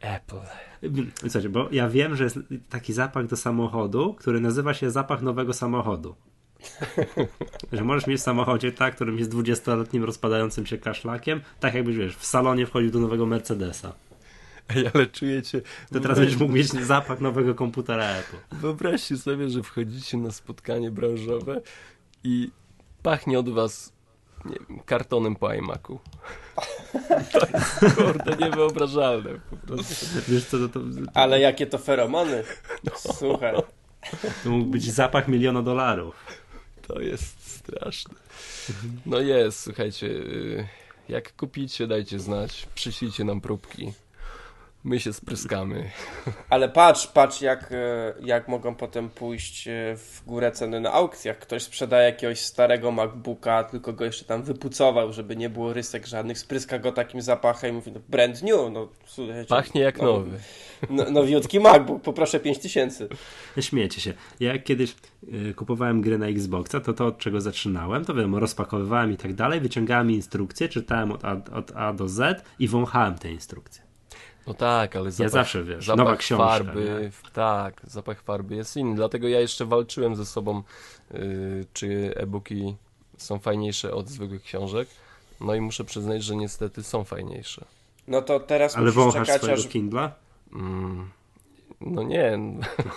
Apple. 0.00 0.36
Słuchajcie, 1.20 1.48
bo 1.48 1.68
ja 1.72 1.88
wiem, 1.88 2.16
że 2.16 2.24
jest 2.24 2.38
taki 2.70 2.92
zapach 2.92 3.26
do 3.26 3.36
samochodu, 3.36 4.14
który 4.14 4.40
nazywa 4.40 4.74
się 4.74 4.90
zapach 4.90 5.22
nowego 5.22 5.52
samochodu. 5.52 6.14
że 7.72 7.84
możesz 7.84 8.06
mieć 8.06 8.20
w 8.20 8.22
samochodzie, 8.22 8.72
tak, 8.72 8.94
którym 8.94 9.18
jest 9.18 9.32
20-letnim 9.32 10.04
rozpadającym 10.04 10.66
się 10.66 10.78
kaszlakiem, 10.78 11.40
tak 11.60 11.74
jakbyś, 11.74 11.96
wiesz, 11.96 12.16
w 12.16 12.26
salonie 12.26 12.66
wchodził 12.66 12.90
do 12.90 12.98
nowego 12.98 13.26
Mercedesa. 13.26 13.92
Ej, 14.76 14.90
ale 14.94 15.06
czujecie... 15.06 15.60
To 15.92 16.00
teraz 16.00 16.18
będziesz 16.18 16.38
mógł 16.38 16.52
mieć 16.52 16.68
zapach 16.68 17.20
nowego 17.20 17.54
komputera 17.54 18.04
Apple. 18.04 18.36
Wyobraźcie 18.52 19.16
sobie, 19.16 19.48
że 19.48 19.62
wchodzicie 19.62 20.16
na 20.16 20.30
spotkanie 20.30 20.90
branżowe 20.90 21.60
i 22.24 22.50
pachnie 23.02 23.38
od 23.38 23.48
was 23.48 23.92
nie 24.44 24.56
wiem, 24.68 24.80
kartonem 24.86 25.36
po 25.36 25.54
iMacu. 25.54 25.98
To 27.32 27.46
jest 27.54 27.96
kurde 27.96 28.36
niewyobrażalne 28.36 29.30
po 29.50 29.56
prostu. 29.56 30.06
Wiesz 30.28 30.44
co, 30.44 30.58
to, 30.58 30.68
to, 30.68 30.80
Ale 31.14 31.40
jakie 31.40 31.66
to 31.66 31.78
feromony. 31.78 32.44
No. 32.84 32.92
Słuchaj. 32.96 33.54
to 34.44 34.50
mógł 34.50 34.70
być 34.70 34.92
zapach 34.92 35.28
miliona 35.28 35.62
dolarów. 35.62 36.14
To 36.88 37.00
jest 37.00 37.50
straszne. 37.50 38.14
No 39.06 39.20
jest, 39.20 39.60
słuchajcie, 39.60 40.06
y, 40.06 40.68
jak 41.08 41.36
kupicie, 41.36 41.86
dajcie 41.86 42.18
znać, 42.18 42.68
przyślijcie 42.74 43.24
nam 43.24 43.40
próbki. 43.40 43.92
My 44.84 45.00
się 45.00 45.12
spryskamy. 45.12 45.90
Ale 46.50 46.68
patrz, 46.68 47.06
patrz 47.06 47.40
jak, 47.40 47.72
e, 47.72 48.14
jak 48.20 48.48
mogą 48.48 48.74
potem 48.74 49.10
pójść 49.10 49.68
e, 49.68 49.96
w 49.96 50.22
górę 50.26 50.52
ceny 50.52 50.80
na 50.80 50.92
aukcjach. 50.92 51.38
Ktoś 51.38 51.62
sprzedaje 51.62 52.06
jakiegoś 52.06 52.40
starego 52.40 52.90
MacBooka, 52.90 53.64
tylko 53.64 53.92
go 53.92 54.04
jeszcze 54.04 54.24
tam 54.24 54.42
wypucował, 54.42 55.12
żeby 55.12 55.36
nie 55.36 55.50
było 55.50 55.72
rysek 55.72 56.06
żadnych, 56.06 56.38
spryska 56.38 56.78
go 56.78 56.92
takim 56.92 57.22
zapachem 57.22 57.70
i 57.70 57.72
mówi, 57.72 57.92
no 57.92 58.00
brand 58.08 58.42
new, 58.42 58.72
no 58.72 58.88
słuchajcie. 59.06 59.48
Pachnie 59.48 59.80
jak 59.80 59.98
no, 59.98 60.04
nowy. 60.04 60.38
No, 60.90 61.10
nowiutki 61.10 61.60
MacBook, 61.60 62.02
poproszę 62.02 62.40
5000. 62.40 63.08
Śmiejecie 63.60 64.00
się. 64.00 64.14
Ja 64.40 64.58
kiedyś 64.58 64.94
y, 65.50 65.54
kupowałem 65.54 66.00
gry 66.00 66.18
na 66.18 66.26
Xboxa, 66.26 66.80
to 66.80 66.92
to 66.92 67.06
od 67.06 67.18
czego 67.18 67.40
zaczynałem, 67.40 68.04
to 68.04 68.14
wiadomo, 68.14 68.40
rozpakowywałem 68.40 69.12
i 69.12 69.16
tak 69.16 69.34
dalej, 69.34 69.60
wyciągałem 69.60 70.10
instrukcje, 70.10 70.68
czytałem 70.68 71.12
od 71.12 71.24
A, 71.24 71.32
od 71.32 71.72
A 71.76 71.92
do 71.92 72.08
Z 72.08 72.44
i 72.58 72.68
wąchałem 72.68 73.14
te 73.14 73.30
instrukcje. 73.30 73.87
No 74.48 74.54
tak, 74.54 74.96
ale 74.96 75.10
zapach, 75.10 75.32
zawsze, 75.32 75.64
wiesz, 75.64 75.86
zapach 75.86 75.98
nowa 75.98 76.16
książka, 76.16 76.46
farby, 76.46 77.10
tak, 77.32 77.80
zapach 77.84 78.22
farby 78.22 78.56
jest 78.56 78.76
inny, 78.76 78.96
dlatego 78.96 79.28
ja 79.28 79.40
jeszcze 79.40 79.66
walczyłem 79.66 80.16
ze 80.16 80.26
sobą, 80.26 80.62
yy, 81.10 81.20
czy 81.72 82.12
e-booki 82.16 82.76
są 83.16 83.38
fajniejsze 83.38 83.94
od 83.94 84.08
zwykłych 84.08 84.42
książek, 84.42 84.88
no 85.40 85.54
i 85.54 85.60
muszę 85.60 85.84
przyznać, 85.84 86.24
że 86.24 86.36
niestety 86.36 86.82
są 86.82 87.04
fajniejsze. 87.04 87.64
No 88.06 88.22
to 88.22 88.40
teraz 88.40 88.76
Ale 88.76 88.92
musisz 88.92 89.12
czekać, 89.12 89.36
swojego 89.36 89.60
aż, 89.60 89.68
Kindla? 89.68 90.12
Mm, 90.52 91.10
no 91.80 92.02
nie, 92.02 92.38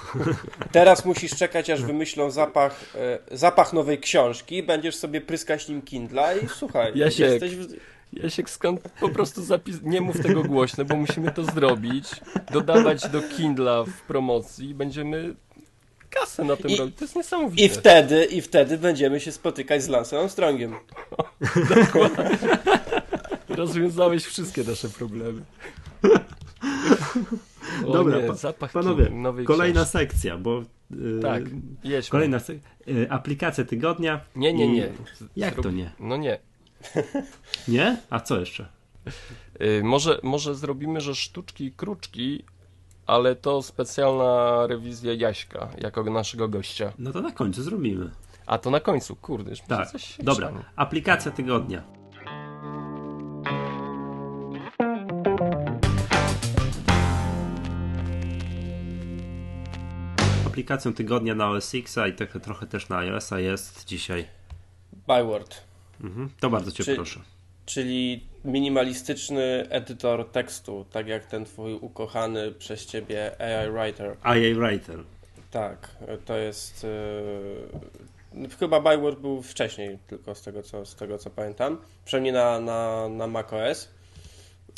teraz 0.72 1.06
musisz 1.06 1.36
czekać, 1.36 1.70
aż 1.70 1.84
wymyślą 1.84 2.32
zapach, 2.32 2.96
e, 2.96 3.38
zapach 3.38 3.74
nowej 3.74 4.00
książki, 4.00 4.64
będziesz 4.64 4.96
sobie 4.96 5.22
pryskać 5.22 5.68
nim 5.68 5.82
Kindla 5.82 6.34
i 6.34 6.48
słuchaj, 6.48 6.92
Jasiek. 6.96 7.32
jesteś 7.32 7.56
w... 7.56 7.76
Jasiek, 8.14 8.50
skąd 8.50 8.82
po 9.00 9.10
prostu 9.10 9.44
zapis... 9.44 9.82
Nie 9.84 10.02
mów 10.02 10.20
tego 10.24 10.44
głośno, 10.44 10.86
bo 10.86 10.96
musimy 10.96 11.32
to 11.32 11.44
zrobić, 11.44 12.10
dodawać 12.54 13.10
do 13.10 13.22
Kindla 13.22 13.84
w 13.84 14.02
promocji 14.02 14.70
i 14.70 14.74
będziemy 14.74 15.36
kasę 16.10 16.44
na 16.44 16.56
tym 16.56 16.72
I- 16.72 16.78
robić. 16.78 16.96
To 16.96 17.04
jest 17.06 17.16
niesamowite. 17.16 17.64
I 17.64 17.70
wtedy, 17.70 18.26
I 18.26 18.42
wtedy 18.42 18.78
będziemy 18.78 19.20
się 19.20 19.32
spotykać 19.32 19.84
z 19.84 19.88
Lansem 19.88 20.20
Armstrongiem. 20.20 20.76
Rozwiązałeś 23.50 24.26
wszystkie 24.26 24.64
nasze 24.64 24.90
problemy. 24.90 25.42
O 27.86 27.92
Dobra, 27.94 28.18
nie, 28.22 28.28
pa- 28.60 28.68
Panowie, 28.68 29.12
kolejna 29.46 29.82
książki. 29.82 29.92
sekcja, 29.98 30.38
bo... 30.38 30.64
y, 30.92 31.20
Tak, 31.22 31.44
jedźmy. 31.84 32.12
Kolejna 32.12 32.38
sek- 32.38 32.60
y, 32.88 33.08
aplikacja 33.10 33.66
tygodnia. 33.66 34.20
Nie, 34.36 34.54
nie, 34.54 34.68
nie. 34.68 34.90
Jak 35.36 35.54
Zrób- 35.56 35.64
to 35.64 35.72
nie? 35.72 35.92
No 36.00 36.18
nie. 36.18 36.40
Nie? 37.68 37.98
A 38.10 38.20
co 38.20 38.40
jeszcze? 38.40 38.68
Yy, 39.60 39.84
może, 39.84 40.20
może 40.24 40.56
zrobimy, 40.56 41.02
że 41.02 41.16
sztuczki 41.16 41.66
i 41.66 41.72
kruczki, 41.72 42.44
ale 43.06 43.36
to 43.36 43.62
specjalna 43.62 44.68
rewizja 44.68 45.14
Jaśka, 45.14 45.70
jako 45.78 46.04
naszego 46.04 46.48
gościa. 46.48 46.94
No 46.98 47.12
to 47.12 47.22
na 47.22 47.32
końcu 47.32 47.64
zrobimy. 47.64 48.12
A 48.46 48.58
to 48.58 48.72
na 48.72 48.80
końcu, 48.80 49.16
kurde, 49.16 49.50
już 49.50 49.60
mi 49.60 49.68
się 49.68 49.76
Tak, 49.76 49.92
coś 49.92 50.18
dobra. 50.20 50.52
Aplikacja 50.76 51.32
tygodnia. 51.32 51.84
Aplikacją 60.48 60.94
tygodnia 60.94 61.36
na 61.36 61.50
OS 61.50 61.76
X-a 61.76 62.08
i 62.08 62.14
trochę, 62.14 62.40
trochę 62.40 62.68
też 62.68 62.90
na 62.90 62.98
iOS-a 62.98 63.40
jest 63.40 63.86
dzisiaj. 63.86 64.28
Byword, 65.08 65.62
Mhm. 66.04 66.30
To 66.40 66.50
bardzo 66.50 66.72
Cię 66.72 66.84
Czy- 66.84 66.96
proszę. 66.96 67.20
czyli 67.66 68.24
minimalistyczny 68.46 69.66
edytor 69.70 70.30
tekstu, 70.32 70.86
tak 70.92 71.08
jak 71.08 71.26
ten 71.26 71.46
twój 71.46 71.74
ukochany 71.74 72.52
przez 72.52 72.86
ciebie 72.86 73.32
AI 73.42 73.72
Writer. 73.72 74.18
IA 74.26 74.56
Writer. 74.56 75.00
Tak, 75.52 75.96
to 76.26 76.38
jest. 76.38 76.88
Yy, 78.34 78.50
chyba 78.60 78.80
Byword 78.82 79.20
był 79.20 79.42
wcześniej, 79.42 79.98
tylko 80.08 80.36
z 80.36 80.42
tego 80.42 80.64
co, 80.64 80.86
z 80.86 80.96
tego 80.96 81.18
co 81.18 81.30
pamiętam. 81.30 81.78
Przynajmniej 82.06 82.34
na, 82.34 82.60
na, 82.60 83.10
na 83.10 83.28
macOS. 83.28 83.90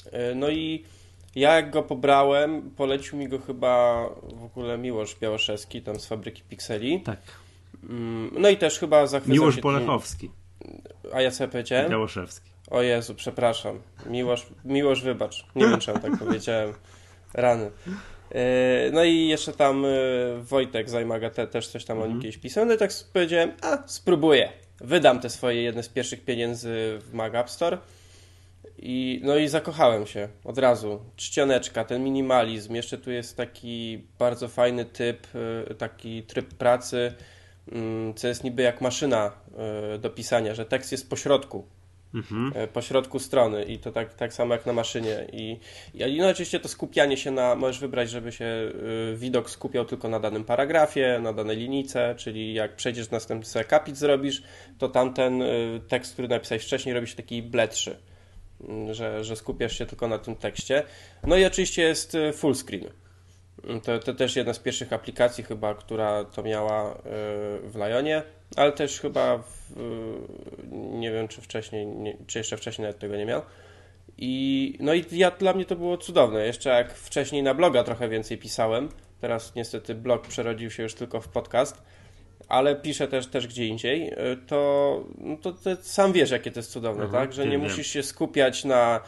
Yy, 0.06 0.36
no 0.36 0.50
i 0.50 0.84
ja 1.36 1.56
jak 1.56 1.72
go 1.72 1.84
pobrałem, 1.84 2.72
polecił 2.72 3.18
mi 3.18 3.28
go 3.28 3.40
chyba 3.40 4.06
w 4.34 4.44
ogóle 4.44 4.78
Miłosz 4.78 5.16
Białoszewski, 5.22 5.82
tam 5.82 6.00
z 6.00 6.06
fabryki 6.06 6.42
Pixeli. 6.50 7.02
Tak. 7.02 7.20
Mm, 7.90 8.32
No 8.40 8.50
i 8.50 8.58
też 8.58 8.80
chyba 8.80 9.08
zachwycał 9.08 9.34
Miłosz 9.34 9.56
się 9.56 9.62
Polechowski. 9.62 10.30
Tym, 10.60 10.82
a 11.14 11.22
ja 11.22 11.32
co 11.32 11.48
powiedziałem? 11.48 11.92
Białoszewski. 11.92 12.50
O 12.72 12.82
Jezu, 12.82 13.16
przepraszam. 13.16 13.82
Miłosz, 14.06 14.46
Miłosz 14.66 15.02
wybacz. 15.02 15.46
Nie 15.56 15.68
wiem, 15.68 15.80
czemu 15.80 16.00
tak 16.00 16.18
powiedziałem. 16.26 16.74
Rany. 17.34 17.72
Yy, 18.32 18.40
No 18.94 19.04
i 19.04 19.28
jeszcze 19.28 19.54
tam 19.54 19.84
yy, 19.84 20.44
Wojtek 20.44 20.90
Zajmaga 20.90 21.30
te, 21.30 21.48
też 21.48 21.68
coś 21.68 21.86
tam 21.86 22.02
o 22.02 22.08
nim 22.08 22.22
kiedyś 22.22 22.38
pisał. 22.38 22.66
No 22.66 22.74
i 22.74 22.78
tak 22.78 22.92
powiedziałem, 23.14 23.52
a 23.62 23.88
spróbuję. 23.88 24.50
Wydam 24.82 25.20
te 25.20 25.30
swoje 25.30 25.62
jedne 25.64 25.84
z 25.84 25.90
pierwszych 25.90 26.26
pieniędzy 26.26 27.00
w 27.02 27.14
Mac 27.14 27.36
App 27.36 27.50
Store. 27.50 27.78
I, 28.78 29.22
no 29.24 29.38
i 29.38 29.48
zakochałem 29.48 30.08
się 30.08 30.30
od 30.44 30.58
razu. 30.58 31.00
Czcioneczka, 31.16 31.84
ten 31.86 32.04
minimalizm. 32.04 32.76
Jeszcze 32.76 32.98
tu 32.98 33.12
jest 33.12 33.38
taki 33.38 34.04
bardzo 34.20 34.48
fajny 34.48 34.86
typ, 34.86 35.28
yy, 35.70 35.76
taki 35.76 36.24
tryb 36.24 36.54
pracy, 36.54 37.14
co 38.16 38.28
jest 38.28 38.44
niby 38.44 38.62
jak 38.62 38.82
maszyna 38.82 39.32
yy, 39.92 40.00
do 40.00 40.10
pisania, 40.10 40.56
że 40.56 40.66
tekst 40.66 40.92
jest 40.92 41.10
po 41.10 41.16
środku 41.16 41.68
Mhm. 42.14 42.52
e, 42.56 42.68
po 42.68 42.82
środku 42.82 43.20
strony 43.20 43.64
i 43.64 43.80
to 43.80 43.92
tak, 43.92 44.14
tak 44.14 44.34
samo 44.34 44.54
jak 44.54 44.66
na 44.66 44.74
maszynie. 44.74 45.28
I, 45.32 45.60
i 45.94 46.18
no 46.18 46.30
oczywiście 46.30 46.60
to 46.60 46.68
skupianie 46.68 47.18
się 47.18 47.32
na, 47.32 47.56
możesz 47.56 47.80
wybrać, 47.80 48.10
żeby 48.10 48.32
się 48.32 48.46
y, 48.46 49.16
widok 49.18 49.50
skupiał 49.50 49.86
tylko 49.86 50.08
na 50.08 50.20
danym 50.20 50.44
paragrafie, 50.44 51.20
na 51.22 51.34
danej 51.34 51.58
linijce, 51.58 52.16
czyli 52.18 52.54
jak 52.54 52.76
przejdziesz 52.76 53.10
następny 53.10 53.62
akapit 53.62 53.98
zrobisz, 53.98 54.44
to 54.78 54.90
tamten 54.90 55.44
tekst, 55.88 56.14
który 56.14 56.28
napisałeś 56.28 56.64
wcześniej 56.64 56.96
robi 56.96 57.08
się 57.08 57.16
taki 57.16 57.44
bledszy, 57.44 57.98
y, 58.90 58.94
że, 58.94 59.24
że 59.24 59.36
skupiasz 59.36 59.78
się 59.78 59.86
tylko 59.86 60.08
na 60.08 60.18
tym 60.18 60.36
tekście. 60.36 60.84
No 61.24 61.38
i 61.38 61.46
oczywiście 61.46 61.82
jest 61.82 62.18
full 62.34 62.56
screen. 62.56 63.03
To, 63.84 64.00
to 64.00 64.14
też 64.14 64.36
jedna 64.36 64.54
z 64.54 64.60
pierwszych 64.60 64.94
aplikacji 64.94 65.44
chyba, 65.44 65.76
która 65.76 66.24
to 66.24 66.44
miała 66.44 66.92
y, 66.92 66.98
w 67.64 67.76
Lionie, 67.76 68.24
ale 68.56 68.72
też 68.72 69.00
chyba 69.00 69.38
w, 69.38 69.72
y, 69.72 70.76
nie 70.76 71.12
wiem 71.12 71.28
czy 71.28 71.42
wcześniej, 71.42 71.86
nie, 71.88 72.18
czy 72.28 72.38
jeszcze 72.38 72.58
wcześniej 72.58 72.84
nawet 72.86 73.00
tego 73.00 73.16
nie 73.16 73.26
miał. 73.26 73.42
I 74.18 74.78
no 74.80 74.94
i 74.94 75.06
ja, 75.12 75.32
dla 75.32 75.54
mnie 75.54 75.66
to 75.66 75.76
było 75.76 75.98
cudowne. 75.98 76.46
Jeszcze 76.46 76.70
jak 76.70 76.94
wcześniej 76.94 77.44
na 77.44 77.54
bloga 77.54 77.84
trochę 77.84 78.10
więcej 78.10 78.38
pisałem, 78.38 78.90
teraz 79.22 79.56
niestety 79.56 79.96
blog 79.96 80.28
przerodził 80.28 80.72
się 80.72 80.84
już 80.84 80.94
tylko 80.94 81.22
w 81.22 81.28
podcast, 81.28 81.84
ale 82.48 82.76
piszę 82.76 83.08
też, 83.08 83.28
też 83.28 83.48
gdzie 83.48 83.68
indziej, 83.68 84.14
y, 84.14 84.38
to, 84.48 85.04
no 85.18 85.38
to, 85.38 85.54
sam 85.82 86.14
wiesz 86.14 86.32
jakie 86.32 86.52
to 86.52 86.60
jest 86.60 86.72
cudowne, 86.72 87.04
Mhm, 87.04 87.24
tak? 87.24 87.34
Że 87.34 87.46
nie 87.46 87.52
wiem. 87.52 87.62
musisz 87.62 87.88
się 87.88 88.04
skupiać 88.04 88.66
na 88.66 89.00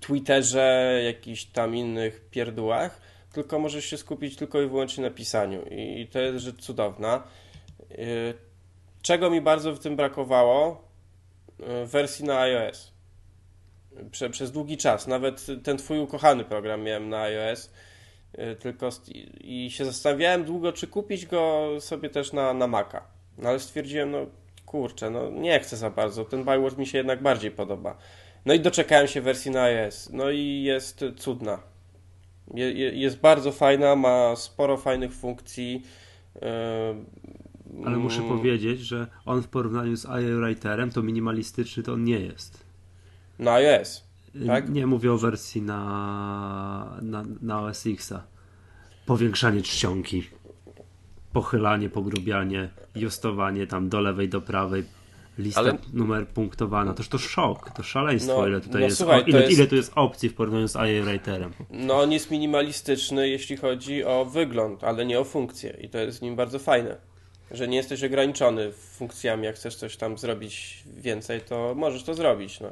Twitterze, 0.00 1.00
jakichś 1.04 1.44
tam 1.44 1.76
innych 1.76 2.24
pierdółach, 2.30 3.00
tylko 3.38 3.58
możesz 3.58 3.84
się 3.84 3.96
skupić 3.96 4.36
tylko 4.36 4.62
i 4.62 4.66
wyłącznie 4.68 5.04
na 5.04 5.10
pisaniu. 5.10 5.62
I, 5.70 6.06
to 6.12 6.18
jest 6.18 6.44
rzecz 6.44 6.56
cudowna. 6.56 7.22
Y, 7.90 8.34
Czego 9.02 9.30
mi 9.30 9.40
bardzo 9.40 9.72
w 9.72 9.78
tym 9.78 9.96
brakowało? 9.96 10.84
Y, 11.60 11.86
Wersji 11.86 12.24
na 12.24 12.40
iOS. 12.40 12.92
Prze, 14.10 14.30
przez 14.30 14.52
długi 14.52 14.76
czas. 14.76 15.06
Nawet 15.06 15.46
ten 15.62 15.76
twój 15.76 15.98
ukochany 15.98 16.44
program 16.44 16.82
miałem 16.82 17.08
na 17.08 17.20
iOS. 17.22 17.70
y, 18.38 18.56
Tylko 18.56 18.88
i 19.40 19.70
się 19.70 19.84
zastanawiałem 19.84 20.44
długo, 20.44 20.72
czy 20.72 20.86
kupić 20.86 21.26
go 21.26 21.68
sobie 21.80 22.10
też 22.10 22.32
na, 22.32 22.54
na 22.54 22.66
Maca. 22.66 23.02
No 23.38 23.48
ale 23.48 23.60
stwierdziłem, 23.60 24.10
no 24.10 24.26
kurczę, 24.66 25.10
no 25.10 25.30
nie 25.30 25.60
chcę 25.60 25.76
za 25.76 25.90
bardzo. 25.90 26.24
Ten 26.24 26.44
Byword 26.44 26.78
mi 26.78 26.86
się 26.86 26.98
jednak 26.98 27.22
bardziej 27.22 27.50
podoba. 27.50 27.98
No 28.46 28.54
i 28.54 28.60
doczekałem 28.60 29.06
się 29.06 29.20
wersji 29.20 29.50
na 29.50 29.62
iOS. 29.62 30.10
No 30.12 30.30
i 30.30 30.62
jest 30.62 31.04
cudna. 31.16 31.67
Je, 32.54 32.72
je, 32.72 32.92
jest 32.92 33.20
bardzo 33.20 33.52
fajna, 33.52 33.96
ma 33.96 34.36
sporo 34.36 34.76
fajnych 34.76 35.12
funkcji. 35.14 35.82
y, 36.36 36.40
Ale 37.86 37.96
muszę 37.96 38.22
mm, 38.22 38.36
powiedzieć, 38.36 38.80
że 38.80 39.06
on 39.26 39.42
w 39.42 39.48
porównaniu 39.48 39.96
z 39.96 40.04
IA 40.04 40.36
Writerem 40.40 40.90
to 40.90 41.02
minimalistyczny 41.02 41.82
to 41.82 41.92
on 41.92 42.04
nie 42.04 42.20
jest. 42.20 42.64
Na 43.38 43.52
iOS. 43.52 44.08
Tak? 44.46 44.68
Nie 44.68 44.86
mówię 44.86 45.12
o 45.12 45.18
wersji 45.18 45.62
na, 45.62 46.98
na, 47.02 47.24
na 47.42 47.60
OS 47.60 47.86
X-a. 47.86 48.22
Powiększanie 49.06 49.62
czcionki, 49.62 50.22
pochylanie, 51.32 51.90
pogrubianie, 51.90 52.68
justowanie 52.94 53.66
tam 53.66 53.88
do 53.88 54.00
lewej, 54.00 54.28
do 54.28 54.40
prawej, 54.40 54.84
lista 55.38 55.60
Ale- 55.60 55.78
numer 55.92 56.26
punktowana. 56.28 56.94
Toż 56.94 57.08
to 57.08 57.18
szok, 57.18 57.70
to 57.70 57.82
szaleństwo, 57.82 58.40
No, 58.40 58.48
ile 58.48 58.60
tutaj 58.60 58.80
no 58.80 58.86
jest, 58.86 58.98
słuchaj, 58.98 59.22
o, 59.22 59.24
ile, 59.26 59.40
jest- 59.40 59.52
ile 59.52 59.66
tu 59.66 59.76
jest 59.76 59.92
opcji 59.94 60.28
w 60.28 60.34
porównaniu 60.34 60.68
z 60.68 60.74
IA 60.74 61.04
Writerem. 61.04 61.52
No 61.70 62.00
on 62.00 62.12
jest 62.12 62.30
minimalistyczny, 62.30 63.28
jeśli 63.28 63.56
chodzi 63.56 64.04
o 64.04 64.24
wygląd, 64.24 64.84
ale 64.84 65.06
nie 65.06 65.20
o 65.20 65.24
funkcję. 65.24 65.76
I 65.80 65.88
to 65.88 65.98
jest 65.98 66.18
w 66.18 66.22
nim 66.22 66.36
bardzo 66.36 66.58
fajne. 66.58 66.96
Że 67.50 67.68
nie 67.68 67.76
jesteś 67.76 68.04
ograniczony 68.04 68.72
funkcjami, 68.72 69.44
jak 69.44 69.56
chcesz 69.56 69.76
coś 69.76 69.96
tam 69.96 70.18
zrobić 70.18 70.84
więcej, 70.96 71.40
to 71.40 71.74
możesz 71.76 72.02
to 72.04 72.14
zrobić. 72.14 72.60
No. 72.60 72.68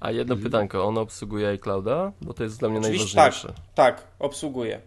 A 0.00 0.10
jedno 0.10 0.34
Mhm. 0.34 0.50
pytanko, 0.50 0.84
on 0.84 0.98
obsługuje 0.98 1.48
iClouda? 1.48 2.12
Bo 2.22 2.34
to 2.34 2.42
jest 2.44 2.58
dla 2.58 2.68
mnie 2.68 2.78
Oczywiście 2.78 3.16
tak, 3.16 3.32
najważniejsze. 3.32 3.60
tak, 3.74 4.04
obsługuje. 4.18 4.80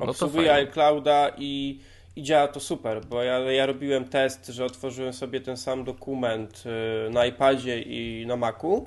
No 0.00 0.06
Obsługuje 0.06 0.48
fajnie. 0.48 0.68
iClouda 0.70 1.30
i, 1.38 1.80
i 2.18 2.22
działa 2.22 2.48
to 2.48 2.60
super, 2.60 3.04
bo 3.04 3.22
ja, 3.22 3.38
ja 3.38 3.66
robiłem 3.66 4.04
test, 4.04 4.46
że 4.46 4.64
otworzyłem 4.64 5.12
sobie 5.12 5.40
ten 5.40 5.56
sam 5.56 5.84
dokument 5.84 6.64
y, 7.06 7.10
na 7.10 7.26
iPadzie 7.26 7.82
i 7.82 8.26
na 8.26 8.36
Macu. 8.36 8.86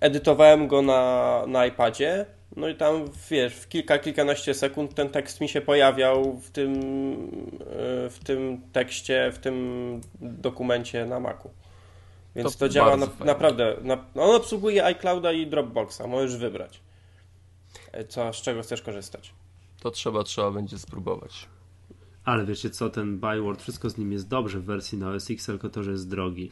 Edytowałem 0.00 0.68
go 0.68 0.82
na, 0.82 1.44
na 1.46 1.66
iPadzie, 1.66 2.26
no 2.56 2.68
i 2.68 2.74
tam 2.74 3.04
wiesz, 3.30 3.54
w 3.54 3.68
kilka, 3.68 3.98
kilkanaście 3.98 4.54
sekund 4.54 4.94
ten 4.94 5.08
tekst 5.08 5.40
mi 5.40 5.48
się 5.48 5.60
pojawiał 5.60 6.36
w 6.36 6.50
tym, 6.50 6.72
y, 6.72 8.10
w 8.10 8.18
tym 8.24 8.60
tekście, 8.72 9.32
w 9.32 9.38
tym 9.38 10.00
dokumencie 10.20 11.06
na 11.06 11.20
Macu. 11.20 11.50
Więc 12.36 12.52
To 12.52 12.58
to, 12.58 12.68
działa 12.68 12.96
na, 12.96 13.06
naprawdę. 13.24 13.76
Na, 13.82 13.94
on 13.94 14.36
obsługuje 14.36 14.84
iClouda 14.84 15.32
i 15.32 15.46
Dropboxa, 15.46 16.00
możesz 16.08 16.36
wybrać, 16.36 16.80
e, 17.92 18.04
co, 18.04 18.32
z 18.32 18.36
czego 18.36 18.62
chcesz 18.62 18.82
korzystać. 18.82 19.32
To 19.80 19.90
trzeba, 19.90 20.24
trzeba 20.24 20.50
będzie 20.50 20.78
spróbować. 20.78 21.51
Ale 22.24 22.44
wiecie 22.44 22.70
co, 22.70 22.90
ten 22.90 23.18
Byword, 23.18 23.62
wszystko 23.62 23.90
z 23.90 23.98
nim 23.98 24.12
jest 24.12 24.28
dobrze 24.28 24.60
w 24.60 24.64
wersji 24.64 24.98
na 24.98 25.10
OS 25.10 25.30
X, 25.30 25.46
tylko 25.46 25.68
to, 25.68 25.82
że 25.82 25.90
jest 25.90 26.08
drogi. 26.08 26.50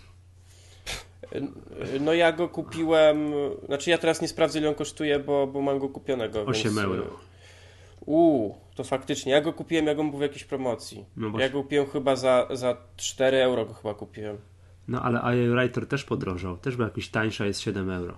No 2.01 2.14
ja 2.14 2.33
go 2.33 2.49
kupiłem, 2.49 3.33
znaczy 3.66 3.91
ja 3.91 3.99
teraz 3.99 4.23
nie 4.23 4.29
sprawdzę 4.29 4.59
ile 4.59 4.68
on 4.68 4.75
kosztuje, 4.75 5.18
bo, 5.18 5.47
bo 5.47 5.61
mam 5.61 5.79
go 5.79 5.89
kupionego. 5.89 6.43
8 6.43 6.62
więc, 6.65 6.78
euro. 6.78 7.05
Uuu, 8.07 8.57
to 8.74 8.85
faktycznie. 8.85 9.32
Ja 9.32 9.40
go 9.40 9.53
kupiłem, 9.53 9.86
jak 9.86 9.99
on 9.99 10.11
był 10.11 10.19
w 10.19 10.23
jakiejś 10.23 10.44
promocji. 10.44 11.05
No 11.16 11.31
właśnie. 11.31 11.47
ja 11.47 11.53
go 11.53 11.62
kupiłem 11.62 11.86
chyba 11.86 12.16
za, 12.16 12.49
za 12.51 12.77
4 12.97 13.36
euro 13.36 13.66
go 13.66 13.74
chyba 13.74 13.94
kupiłem. 13.94 14.39
No 14.89 15.03
ale 15.03 15.36
IA 15.36 15.51
Writer 15.55 15.86
też 15.86 16.05
podrożał, 16.05 16.57
też 16.57 16.77
był 16.77 16.86
jakiś 16.86 17.09
tańsza, 17.09 17.47
jest 17.47 17.61
7 17.61 17.90
euro. 17.90 18.15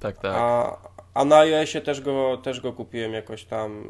Tak, 0.00 0.18
tak. 0.18 0.34
A, 0.34 0.76
a 1.14 1.24
na 1.24 1.36
iOSie 1.38 1.80
też 1.80 2.00
go, 2.00 2.40
też 2.42 2.60
go 2.60 2.72
kupiłem 2.72 3.12
jakoś 3.12 3.44
tam 3.44 3.84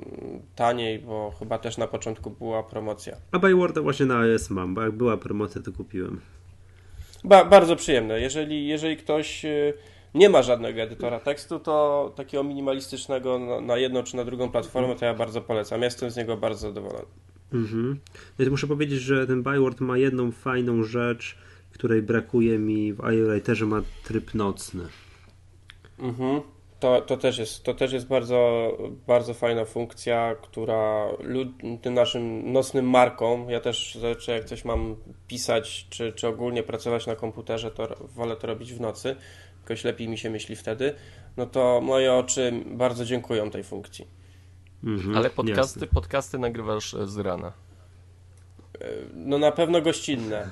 taniej, 0.56 0.98
bo 0.98 1.32
chyba 1.38 1.59
też 1.59 1.78
na 1.78 1.86
początku 1.86 2.30
była 2.30 2.62
promocja. 2.62 3.16
A 3.32 3.38
Bywarda 3.38 3.82
właśnie 3.82 4.06
na 4.06 4.18
iOS 4.18 4.51
mam, 4.51 4.74
bo 4.74 4.82
jak 4.82 4.92
była 4.92 5.16
promocja, 5.16 5.62
to 5.62 5.72
kupiłem. 5.72 6.20
Ba, 7.24 7.44
bardzo 7.44 7.76
przyjemne. 7.76 8.20
Jeżeli, 8.20 8.66
jeżeli 8.66 8.97
ktoś 8.97 9.44
y, 9.44 9.74
nie 10.14 10.28
ma 10.28 10.42
żadnego 10.42 10.80
edytora 10.80 11.20
tekstu, 11.20 11.59
to 11.59 12.12
takiego 12.16 12.44
minimalistycznego 12.44 13.38
na, 13.38 13.60
na 13.60 13.76
jedną 13.76 14.02
czy 14.02 14.16
na 14.16 14.24
drugą 14.24 14.51
platformę, 14.51 14.97
to 14.97 15.05
ja 15.05 15.14
bardzo 15.14 15.40
polecam. 15.40 15.82
Jestem 15.82 16.10
z 16.10 16.16
niego 16.16 16.36
bardzo 16.36 16.68
zadowolony. 16.68 17.06
Mhm. 17.52 17.98
Ja 18.38 18.51
muszę 18.51 18.66
powiedzieć, 18.66 19.01
że 19.01 19.26
ten 19.26 19.42
Byword 19.42 19.80
ma 19.80 19.98
jedną 19.98 20.32
fajną 20.32 20.82
rzecz, 20.82 21.38
której 21.72 22.02
brakuje 22.02 22.59
mi 22.59 22.92
w 22.92 23.12
iWriterze 23.12 23.66
ma 23.66 23.82
tryb 24.05 24.34
nocny. 24.34 24.84
Mhm. 25.98 26.40
To, 26.81 27.01
to, 27.01 27.16
też 27.16 27.39
jest, 27.39 27.65
to 27.65 27.74
też 27.74 27.93
jest 27.93 28.07
bardzo, 28.07 28.73
bardzo 29.07 29.35
fajna 29.35 29.65
funkcja, 29.65 30.35
która 30.43 31.09
tym 31.82 31.94
naszym 31.94 32.52
nocnym 32.52 32.90
markom, 32.90 33.51
ja 33.51 33.61
też 33.61 33.94
zazwyczaj 33.94 34.35
jak 34.35 34.44
coś 34.44 34.65
mam 34.65 34.97
pisać, 35.28 35.86
czy, 35.90 36.12
czy 36.12 36.28
ogólnie 36.28 36.62
pracować 36.62 37.07
na 37.07 37.16
komputerze, 37.16 37.70
to 37.70 37.97
wolę 38.15 38.36
to 38.36 38.47
robić 38.47 38.73
w 38.73 38.81
nocy, 38.81 39.16
jakoś 39.62 39.85
lepiej 39.85 40.09
mi 40.09 40.19
się 40.19 40.31
myśli 40.31 40.57
wtedy, 40.57 40.94
no 41.36 41.47
to 41.47 41.81
moje 41.81 42.15
oczy 42.15 42.65
bardzo 42.66 43.05
dziękują 43.05 43.51
tej 43.51 43.65
funkcji. 43.65 44.07
Mhm, 44.85 45.16
Ale 45.16 45.31
podcasty, 45.31 45.86
podcasty 45.86 46.39
nagrywasz 46.39 46.97
z 47.05 47.19
rana. 47.19 47.52
No 49.15 49.39
na 49.39 49.52
pewno 49.52 49.82
gościnne. 49.82 50.48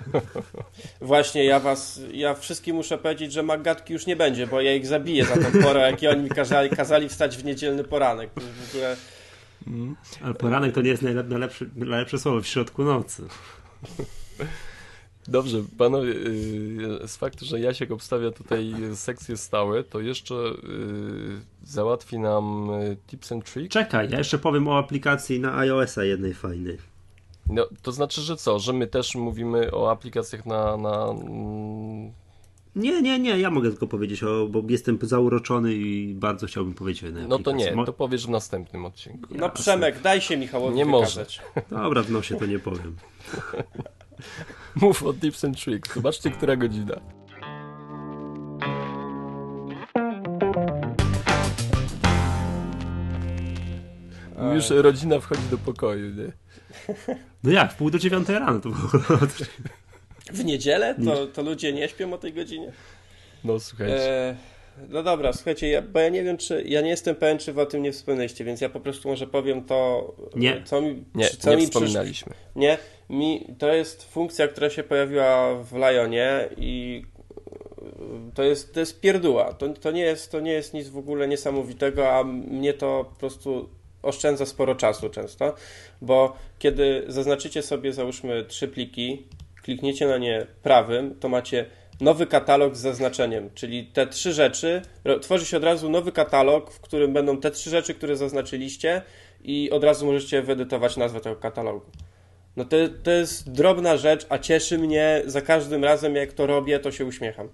Właśnie 1.01 1.45
ja 1.45 1.61
was, 1.61 2.01
ja 2.13 2.35
wszystkim 2.35 2.77
muszę 2.77 2.99
powiedzieć, 2.99 3.33
że 3.33 3.43
Magatki 3.43 3.93
już 3.93 4.07
nie 4.07 4.17
będzie, 4.17 4.47
bo 4.47 4.61
ja 4.61 4.75
ich 4.75 4.87
zabiję 4.87 5.25
za 5.25 5.35
tą 5.35 5.63
porę, 5.63 5.81
jak 5.81 6.13
oni 6.13 6.23
mi 6.23 6.31
kazali, 6.31 6.71
kazali 6.71 7.09
wstać 7.09 7.37
w 7.37 7.45
niedzielny 7.45 7.85
poranek. 7.85 8.31
W 8.37 8.71
ogóle... 8.71 8.97
Mm. 9.67 9.97
Ale 10.23 10.35
poranek 10.35 10.75
to 10.75 10.81
nie 10.81 10.91
jest 10.91 11.03
najlepsze, 11.03 11.65
najlepsze 11.77 12.19
słowo 12.19 12.41
w 12.41 12.47
środku 12.47 12.85
nocy. 12.85 13.23
Dobrze, 15.29 15.59
panowie, 15.79 16.13
y, 16.13 17.09
z 17.09 17.17
faktu, 17.17 17.45
że 17.45 17.61
Jasiek 17.61 17.91
obstawia 17.91 18.31
tutaj 18.31 18.75
sekcje 18.95 19.37
stałe, 19.37 19.85
to 19.85 20.01
jeszcze 20.01 20.35
y, 20.35 20.55
załatwi 21.63 22.19
nam 22.19 22.71
y, 22.71 22.97
tips 23.07 23.33
and 23.33 23.53
tricks. 23.53 23.73
Czekaj, 23.73 24.11
ja 24.11 24.19
jeszcze 24.19 24.39
powiem 24.39 24.69
o 24.69 24.79
aplikacji 24.79 25.41
na 25.41 25.59
iOS-a 25.59 26.05
jednej 26.05 26.35
fajnej. 26.35 26.79
No, 27.49 27.67
to 27.83 27.93
znaczy, 27.93 28.21
że 28.21 28.37
co? 28.37 28.59
Że 28.59 28.73
my 28.73 28.87
też 28.87 29.15
mówimy 29.15 29.71
o 29.73 29.91
aplikacjach 29.91 30.47
na. 30.47 30.77
na... 30.77 31.15
Nie, 32.77 33.03
nie, 33.03 33.19
nie, 33.19 33.39
ja 33.39 33.51
mogę 33.51 33.71
tylko 33.71 33.87
powiedzieć, 33.87 34.23
o, 34.23 34.49
bo 34.51 34.63
jestem 34.69 34.99
zauroczony 35.03 35.75
i 35.75 36.15
bardzo 36.15 36.47
chciałbym 36.47 36.75
powiedzieć 36.75 37.03
o 37.03 37.07
jednej 37.07 37.29
No 37.29 37.39
to 37.39 37.53
nie, 37.53 37.85
to 37.87 37.93
powiesz 37.93 38.27
w 38.27 38.31
następnym 38.31 38.85
odcinku. 38.85 39.35
No 39.35 39.51
Przemek, 39.51 40.03
daj 40.03 40.21
się 40.21 40.37
Michałowi 40.37 40.77
Nie 40.77 40.85
wykazać. 40.85 41.41
może. 41.55 41.67
Dobra, 41.85 42.03
w 42.03 42.11
nosie 42.11 42.37
to 42.37 42.47
nie 42.47 42.59
powiem. 42.59 42.97
Mów 44.81 45.03
o 45.03 45.15
tips 45.15 45.45
and 45.45 45.61
tricks. 45.65 45.95
Zobaczcie, 45.95 46.31
która 46.31 46.57
godzina. 46.57 47.01
Już 54.55 54.71
rodzina 54.71 55.21
wchodzi 55.21 55.43
do 55.51 55.59
pokoju, 55.59 56.15
nie? 56.15 56.33
No 57.45 57.51
jak, 57.51 57.73
w 57.73 57.77
pół 57.77 57.91
do 57.91 57.99
dziewiątej 57.99 58.39
rano 58.39 58.61
to 58.61 58.69
było. 58.69 58.89
W 60.33 60.45
niedzielę? 60.45 60.95
To, 61.05 61.27
to 61.27 61.43
ludzie 61.43 61.73
nie 61.73 61.89
śpią 61.89 62.13
o 62.13 62.19
tej 62.19 62.33
godzinie? 62.33 62.73
No 63.45 63.61
słuchajcie. 63.61 64.11
E, 64.11 64.37
no 64.89 65.03
dobra, 65.03 65.33
słuchajcie, 65.33 65.69
ja, 65.69 65.83
bo 65.83 66.01
ja 66.01 66.09
nie 66.09 66.23
wiem, 66.23 66.37
czy. 66.37 66.63
Ja 66.67 66.81
nie 66.81 66.91
jestem 66.91 67.15
pewien, 67.15 67.39
czy 67.39 67.53
wy 67.53 67.61
o 67.61 67.67
tym 67.67 67.83
nie 67.83 67.93
wspomnieliście, 67.93 68.45
więc 68.45 68.61
ja 68.61 68.69
po 68.69 68.81
prostu 68.81 69.09
może 69.09 69.27
powiem 69.27 69.65
to. 69.65 70.13
Nie, 70.37 70.63
co 70.65 70.81
mi, 70.81 71.05
nie, 71.15 71.27
co 71.27 71.51
nie 71.51 71.57
mi 71.57 71.67
wspominaliśmy. 71.67 72.33
Przysz... 72.33 72.57
Nie, 72.57 72.79
mi, 73.11 73.55
to 73.59 73.73
jest 73.73 74.05
funkcja, 74.05 74.49
która 74.49 74.71
się 74.71 74.83
pojawiła 74.83 75.55
w 75.55 75.73
Lionie 75.73 76.49
i 76.57 77.03
to 78.35 78.43
jest, 78.43 78.75
to 78.75 78.81
jest 78.81 79.01
pierdóła. 79.01 79.53
To, 79.53 79.69
to, 79.69 79.91
nie 79.91 80.03
jest, 80.03 80.33
to 80.33 80.41
nie 80.41 80.53
jest 80.53 80.75
nic 80.75 80.89
w 80.89 80.99
ogóle 80.99 81.29
niesamowitego, 81.29 82.11
a 82.11 82.25
mnie 82.25 82.75
to 82.75 83.07
po 83.11 83.21
prostu 83.21 83.69
oszczędza 84.03 84.47
sporo 84.47 84.75
czasu 84.75 85.09
często, 85.09 85.55
bo 86.03 86.37
kiedy 86.59 87.05
zaznaczycie 87.09 87.63
sobie 87.63 87.93
załóżmy 87.93 88.45
trzy 88.45 88.69
pliki, 88.69 89.27
klikniecie 89.63 90.07
na 90.07 90.19
nie 90.19 90.47
prawym, 90.63 91.15
to 91.21 91.29
macie 91.29 91.67
nowy 92.01 92.27
katalog 92.27 92.77
z 92.77 92.81
zaznaczeniem, 92.81 93.51
czyli 93.55 93.87
te 93.87 94.07
trzy 94.07 94.33
rzeczy, 94.33 94.83
tworzy 95.21 95.47
się 95.47 95.57
od 95.57 95.65
razu 95.65 95.91
nowy 95.91 96.13
katalog, 96.13 96.71
w 96.71 96.81
którym 96.81 97.13
będą 97.13 97.41
te 97.41 97.51
trzy 97.51 97.71
rzeczy, 97.71 97.95
które 97.95 98.17
zaznaczyliście 98.17 99.03
i 99.45 99.71
od 99.71 99.85
razu 99.85 100.07
możecie 100.07 100.43
wyedytować 100.43 100.97
nazwę 100.97 101.21
tego 101.21 101.37
katalogu. 101.37 101.87
No 102.57 102.65
to, 102.65 102.77
to 103.03 103.11
jest 103.11 103.53
drobna 103.53 103.97
rzecz, 103.97 104.27
a 104.29 104.39
cieszy 104.39 104.79
mnie 104.79 105.23
za 105.27 105.43
każdym 105.43 105.85
razem, 105.85 106.15
jak 106.15 106.33
to 106.33 106.47
robię, 106.47 106.81
to 106.81 106.93
się 106.93 107.05
uśmiecham. 107.05 107.49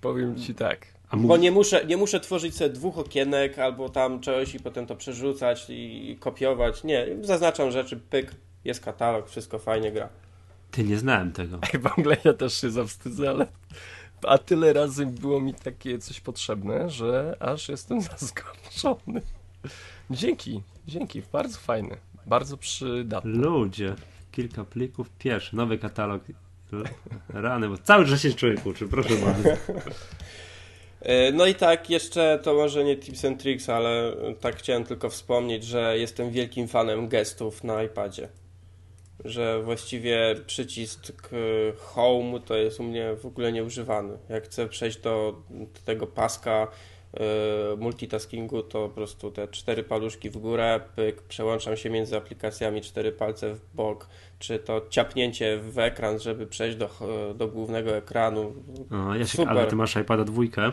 Powiem 0.00 0.36
ci 0.36 0.54
tak. 0.54 0.86
Bo 1.16 1.36
nie 1.36 1.50
muszę, 1.50 1.84
nie 1.86 1.96
muszę 1.96 2.20
tworzyć 2.20 2.56
sobie 2.56 2.70
dwóch 2.70 2.98
okienek 2.98 3.58
albo 3.58 3.88
tam 3.88 4.20
czegoś 4.20 4.54
i 4.54 4.60
potem 4.60 4.86
to 4.86 4.96
przerzucać 4.96 5.66
i 5.68 6.16
kopiować. 6.20 6.84
Nie, 6.84 7.06
zaznaczam 7.22 7.70
rzeczy, 7.70 7.96
pyk, 8.10 8.34
jest 8.64 8.84
katalog, 8.84 9.28
wszystko 9.28 9.58
fajnie 9.58 9.92
gra. 9.92 10.08
Ty 10.70 10.84
nie 10.84 10.98
znałem 10.98 11.32
tego. 11.32 11.58
W 11.82 11.98
ogóle 11.98 12.16
ja 12.24 12.32
też 12.32 12.60
się 12.60 12.70
zawstydzę, 12.70 13.30
ale 13.30 13.46
a 14.26 14.38
tyle 14.38 14.72
razy 14.72 15.06
było 15.06 15.40
mi 15.40 15.54
takie 15.54 15.98
coś 15.98 16.20
potrzebne, 16.20 16.90
że 16.90 17.36
aż 17.40 17.68
jestem 17.68 18.00
zaskoczony. 18.18 19.22
Dzięki, 20.10 20.62
dzięki, 20.86 21.22
bardzo 21.32 21.58
fajny, 21.58 21.96
bardzo 22.26 22.56
przydatny. 22.56 23.30
Ludzie, 23.30 23.94
kilka 24.32 24.64
plików, 24.64 25.10
pierwszy, 25.18 25.56
nowy 25.56 25.78
katalog. 25.78 26.22
Rany, 27.28 27.68
bo 27.68 27.78
cały 27.78 28.06
czas 28.06 28.20
się 28.22 28.32
człowiek 28.32 28.66
uczy, 28.66 28.88
proszę 28.88 29.14
bardzo. 29.14 29.48
E, 31.02 31.32
no 31.32 31.46
i 31.46 31.54
tak, 31.54 31.90
jeszcze 31.90 32.38
to 32.42 32.54
może 32.54 32.84
nie 32.84 32.96
tips 32.96 33.24
and 33.24 33.42
tricks, 33.42 33.68
ale 33.68 34.12
tak 34.40 34.56
chciałem 34.56 34.84
tylko 34.84 35.10
wspomnieć, 35.10 35.64
że 35.64 35.98
jestem 35.98 36.30
wielkim 36.30 36.68
fanem 36.68 37.08
gestów 37.08 37.64
na 37.64 37.82
iPadzie. 37.82 38.28
Że 39.24 39.62
właściwie 39.62 40.34
przycisk 40.46 41.30
home 41.78 42.40
to 42.40 42.56
jest 42.56 42.80
u 42.80 42.82
mnie 42.82 43.16
w 43.16 43.26
ogóle 43.26 43.52
nieużywany. 43.52 44.18
Jak 44.28 44.44
chcę 44.44 44.68
przejść 44.68 44.98
do, 44.98 45.42
tego 45.84 46.06
paska 46.06 46.68
e, 47.14 47.76
multitaskingu, 47.76 48.62
to 48.62 48.88
po 48.88 48.94
prostu 48.94 49.30
te 49.30 49.48
cztery 49.48 49.82
paluszki 49.82 50.30
w 50.30 50.38
górę, 50.38 50.80
pyk, 50.96 51.22
przełączam 51.22 51.76
się 51.76 51.90
między 51.90 52.16
aplikacjami, 52.16 52.80
cztery 52.80 53.12
palce 53.12 53.54
w 53.54 53.60
bok, 53.74 54.08
czy 54.38 54.58
to 54.58 54.82
ciapnięcie 54.90 55.58
w 55.58 55.78
ekran, 55.78 56.18
żeby 56.18 56.46
przejść 56.46 56.76
do, 56.76 56.90
do 57.34 57.48
głównego 57.48 57.96
ekranu. 57.96 58.54
O, 58.90 59.14
ja 59.14 59.26
się, 59.26 59.36
Super. 59.36 59.48
Ale 59.48 59.66
ty 59.66 59.76
masz 59.76 59.96
iPada 59.96 60.24
dwójkę? 60.24 60.72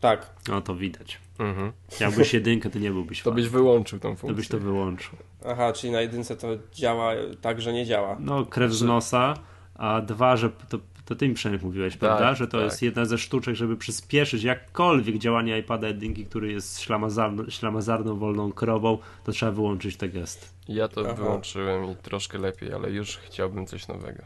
Tak. 0.00 0.26
No 0.48 0.60
to 0.60 0.74
widać. 0.74 1.18
Mhm. 1.38 1.72
Jakbyś 2.00 2.34
jedynkę, 2.34 2.70
to 2.70 2.78
nie 2.78 2.90
byłbyś 2.90 3.22
To 3.22 3.32
byś 3.32 3.48
wyłączył 3.48 3.98
tą 3.98 4.08
funkcję. 4.08 4.28
To 4.28 4.34
byś 4.34 4.48
to 4.48 4.58
wyłączył. 4.58 5.18
Aha, 5.46 5.72
czyli 5.72 5.92
na 5.92 6.00
jedynce 6.00 6.36
to 6.36 6.48
działa 6.72 7.12
tak, 7.40 7.60
że 7.60 7.72
nie 7.72 7.86
działa. 7.86 8.16
No, 8.20 8.46
krew 8.46 8.72
z 8.72 8.82
nosa, 8.82 9.34
a 9.74 10.00
dwa, 10.00 10.36
że 10.36 10.50
to, 10.50 10.78
to 11.04 11.14
ty 11.14 11.28
mi 11.28 11.34
przynajmniej 11.34 11.66
mówiłeś, 11.66 11.92
tak, 11.92 12.00
prawda? 12.00 12.34
Że 12.34 12.46
to 12.46 12.58
tak. 12.58 12.64
jest 12.64 12.82
jedna 12.82 13.04
ze 13.04 13.18
sztuczek, 13.18 13.54
żeby 13.54 13.76
przyspieszyć 13.76 14.42
jakkolwiek 14.42 15.18
działanie 15.18 15.58
iPada 15.58 15.88
jedynki, 15.88 16.26
który 16.26 16.52
jest 16.52 16.80
ślamazarną, 16.80 17.50
ślamazarną 17.50 18.16
wolną 18.16 18.52
krową, 18.52 18.98
to 19.24 19.32
trzeba 19.32 19.52
wyłączyć 19.52 19.96
te 19.96 20.08
gesty. 20.08 20.46
Ja 20.68 20.88
to 20.88 21.00
Aha. 21.04 21.14
wyłączyłem 21.14 21.90
i 21.90 21.96
troszkę 21.96 22.38
lepiej, 22.38 22.72
ale 22.72 22.90
już 22.90 23.16
chciałbym 23.16 23.66
coś 23.66 23.88
nowego. 23.88 24.22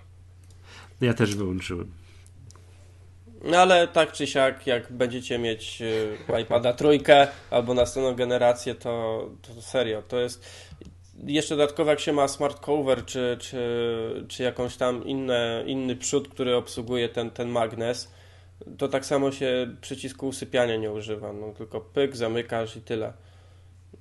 Ja 1.00 1.14
też 1.14 1.36
wyłączyłem. 1.36 1.90
No 3.44 3.58
ale 3.58 3.88
tak 3.88 4.12
czy 4.12 4.26
siak, 4.26 4.66
jak 4.66 4.92
będziecie 4.92 5.38
mieć 5.38 5.82
y, 5.82 6.40
iPada 6.42 6.72
trójkę 6.72 7.28
albo 7.50 7.74
następną 7.74 8.14
generację, 8.14 8.74
to, 8.74 9.24
to 9.42 9.62
serio, 9.62 10.02
to 10.02 10.18
jest 10.18 10.44
jeszcze 11.24 11.56
dodatkowo 11.56 11.90
jak 11.90 12.00
się 12.00 12.12
ma 12.12 12.28
smart 12.28 12.60
cover 12.60 13.04
czy, 13.04 13.36
czy, 13.40 14.26
czy 14.28 14.42
jakąś 14.42 14.76
tam 14.76 15.04
inne, 15.04 15.64
inny 15.66 15.96
przód, 15.96 16.28
który 16.28 16.56
obsługuje 16.56 17.08
ten, 17.08 17.30
ten 17.30 17.48
magnes, 17.48 18.12
to 18.78 18.88
tak 18.88 19.06
samo 19.06 19.32
się 19.32 19.76
przycisku 19.80 20.28
usypiania 20.28 20.76
nie 20.76 20.92
używa, 20.92 21.32
no 21.32 21.52
tylko 21.52 21.80
pyk, 21.80 22.16
zamykasz 22.16 22.76
i 22.76 22.80
tyle. 22.80 23.12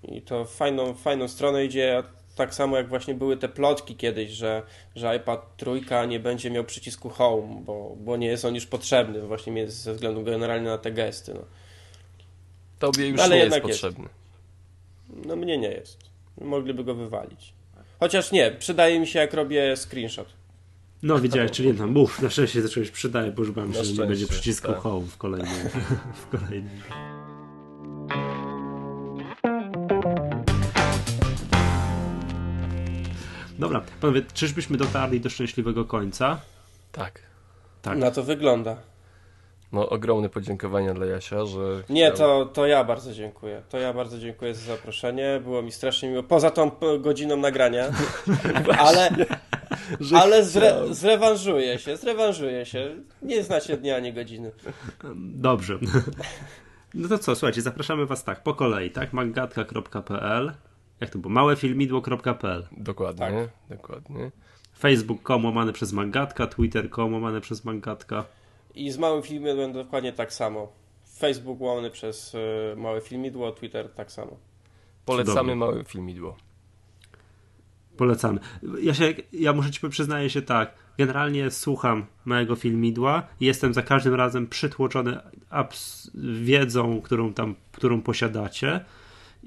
I 0.03 0.21
to 0.21 0.45
fajną, 0.45 0.93
fajną 0.93 1.27
stronę 1.27 1.65
idzie, 1.65 2.03
tak 2.35 2.53
samo 2.53 2.77
jak 2.77 2.89
właśnie 2.89 3.13
były 3.13 3.37
te 3.37 3.49
plotki 3.49 3.95
kiedyś, 3.95 4.31
że, 4.31 4.61
że 4.95 5.15
iPad 5.15 5.57
trójka 5.57 6.05
nie 6.05 6.19
będzie 6.19 6.51
miał 6.51 6.63
przycisku 6.63 7.09
Home, 7.09 7.61
bo, 7.65 7.95
bo 7.99 8.17
nie 8.17 8.27
jest 8.27 8.45
on 8.45 8.55
już 8.55 8.65
potrzebny, 8.65 9.21
właśnie 9.21 9.71
ze 9.71 9.93
względu 9.93 10.23
generalnie 10.23 10.67
na 10.67 10.77
te 10.77 10.91
gesty. 10.91 11.33
No. 11.33 11.41
Tobie 12.79 13.07
już 13.07 13.19
Ale 13.19 13.35
nie 13.35 13.43
jest 13.43 13.59
potrzebny. 13.59 14.03
Jest. 14.03 15.25
No 15.25 15.35
mnie 15.35 15.57
nie 15.57 15.71
jest. 15.71 15.97
Mogliby 16.41 16.83
go 16.83 16.95
wywalić. 16.95 17.53
Chociaż 17.99 18.31
nie, 18.31 18.51
przydaje 18.51 18.99
mi 18.99 19.07
się 19.07 19.19
jak 19.19 19.33
robię 19.33 19.77
screenshot. 19.77 20.27
No 21.03 21.19
widziałeś, 21.19 21.51
czyli 21.51 21.73
tam, 21.73 21.91
mów, 21.91 22.21
na 22.21 22.29
szczęście 22.29 22.61
zacząłeś 22.61 22.91
przydaje, 22.91 23.31
bo 23.31 23.41
już 23.41 23.51
bałem 23.51 23.73
się, 23.73 23.83
że 23.83 23.93
nie 23.93 24.07
będzie 24.07 24.27
przycisku 24.27 24.67
tak. 24.67 24.77
Home 24.77 25.07
w 25.07 25.17
kolejnym. 25.17 25.69
w 26.21 26.37
kolejnym. 26.37 26.81
Dobra, 33.63 33.81
panowie, 34.01 34.21
czyżbyśmy 34.33 34.77
dotarli 34.77 35.19
do 35.19 35.29
szczęśliwego 35.29 35.85
końca? 35.85 36.39
Tak. 36.91 37.19
tak. 37.81 37.97
Na 37.97 38.11
to 38.11 38.23
wygląda. 38.23 38.77
No, 39.71 39.89
ogromne 39.89 40.29
podziękowania 40.29 40.93
dla 40.93 41.05
Jasia, 41.05 41.45
że. 41.45 41.83
Nie, 41.89 42.11
to, 42.11 42.45
to 42.45 42.65
ja 42.65 42.83
bardzo 42.83 43.13
dziękuję. 43.13 43.61
To 43.69 43.77
ja 43.77 43.93
bardzo 43.93 44.19
dziękuję 44.19 44.55
za 44.55 44.75
zaproszenie. 44.75 45.41
Było 45.43 45.61
mi 45.61 45.71
strasznie 45.71 46.09
miło. 46.09 46.23
Poza 46.23 46.51
tą 46.51 46.71
godziną 46.99 47.37
nagrania. 47.37 47.85
ale, 48.87 49.09
Ale 50.21 50.43
zre, 50.43 50.83
zrewanżuję 50.89 51.79
się, 51.79 51.97
zrewanżuję 51.97 52.65
się. 52.65 52.95
Nie 53.21 53.43
znacie 53.43 53.77
dnia 53.77 53.95
ani 53.95 54.13
godziny. 54.13 54.51
Dobrze. 55.15 55.77
No 56.95 57.09
to 57.09 57.17
co, 57.17 57.35
słuchajcie, 57.35 57.61
zapraszamy 57.61 58.05
was 58.05 58.23
tak, 58.23 58.43
po 58.43 58.53
kolei, 58.53 58.91
tak? 58.91 59.13
magatka.pl 59.13 60.53
Jak 61.03 61.09
to 61.11 61.19
było? 61.19 61.33
małefilmidło.pl 61.33 62.67
Dokładnie, 62.77 63.47
dokładnie. 63.69 64.31
Facebook.com 64.79 65.45
łamane 65.45 65.73
przez 65.73 65.93
Magatka, 65.93 66.47
Twitter.com 66.47 67.13
łamane 67.13 67.41
przez 67.41 67.65
Magatka. 67.65 68.25
I 68.75 68.91
z 68.91 68.97
małym 68.97 69.23
filmem 69.23 69.57
będę 69.57 69.83
dokładnie 69.83 70.13
tak 70.13 70.33
samo. 70.33 70.71
Facebook 71.17 71.61
łamany 71.61 71.89
przez 71.91 72.35
y, 72.35 72.37
małe 72.77 73.01
filmidło, 73.01 73.51
Twitter 73.51 73.89
tak 73.89 74.11
samo. 74.11 74.37
Polecamy 75.05 75.33
Cudownie. 75.35 75.55
małe 75.55 75.83
filmidło. 75.83 76.37
Polecamy. 77.97 78.39
Ja, 78.81 78.93
się, 78.93 79.13
ja 79.33 79.53
muszę 79.53 79.71
ci 79.71 79.89
przyznaję 79.89 80.29
się 80.29 80.41
tak. 80.41 80.73
Generalnie 80.97 81.51
słucham 81.51 82.05
małego 82.25 82.55
filmidła 82.55 83.27
i 83.39 83.45
jestem 83.45 83.73
za 83.73 83.81
każdym 83.81 84.13
razem 84.13 84.47
przytłoczony 84.47 85.19
abs- 85.51 86.11
wiedzą, 86.43 87.01
którą 87.01 87.33
tam, 87.33 87.55
którą 87.71 88.01
posiadacie 88.01 88.85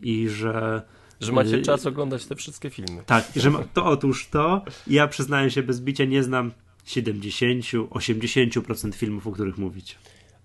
i 0.02 0.28
że 0.28 0.82
Że 1.20 1.32
macie 1.32 1.56
y, 1.56 1.62
czas 1.62 1.86
oglądać 1.86 2.26
te 2.26 2.34
wszystkie 2.34 2.70
filmy. 2.70 3.02
Tak, 3.06 3.24
że 3.36 3.50
ma, 3.50 3.64
to 3.74 3.84
otóż 3.84 4.28
to. 4.28 4.62
Ja 4.86 5.08
przyznaję 5.08 5.50
się 5.50 5.62
bez 5.62 5.80
bicia, 5.80 6.04
nie 6.04 6.22
znam 6.22 6.52
70-80% 6.86 8.94
filmów, 8.94 9.26
o 9.26 9.32
których 9.32 9.58
mówicie. 9.58 9.94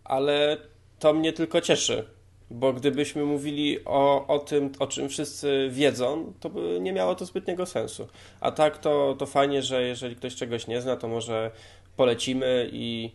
Ale 0.04 0.58
to 1.00 1.14
mnie 1.14 1.34
tylko 1.34 1.62
cieszy, 1.62 2.06
bo 2.52 2.74
gdybyśmy 2.74 3.26
mówili 3.26 3.86
o, 3.86 4.28
o 4.28 4.40
tym, 4.40 4.72
o 4.80 4.88
czym 4.88 5.10
wszyscy 5.10 5.70
wiedzą, 5.72 6.34
to 6.40 6.50
by 6.50 6.80
nie 6.82 6.94
miało 6.94 7.16
to 7.16 7.26
zbytniego 7.26 7.66
sensu. 7.66 8.08
A 8.40 8.52
tak 8.52 8.78
to, 8.78 9.16
to 9.20 9.26
fajnie, 9.26 9.62
że 9.62 9.84
jeżeli 9.84 10.16
ktoś 10.16 10.36
czegoś 10.36 10.68
nie 10.68 10.82
zna, 10.82 10.96
to 10.96 11.08
może 11.08 11.52
polecimy 11.96 12.70
i, 12.74 13.12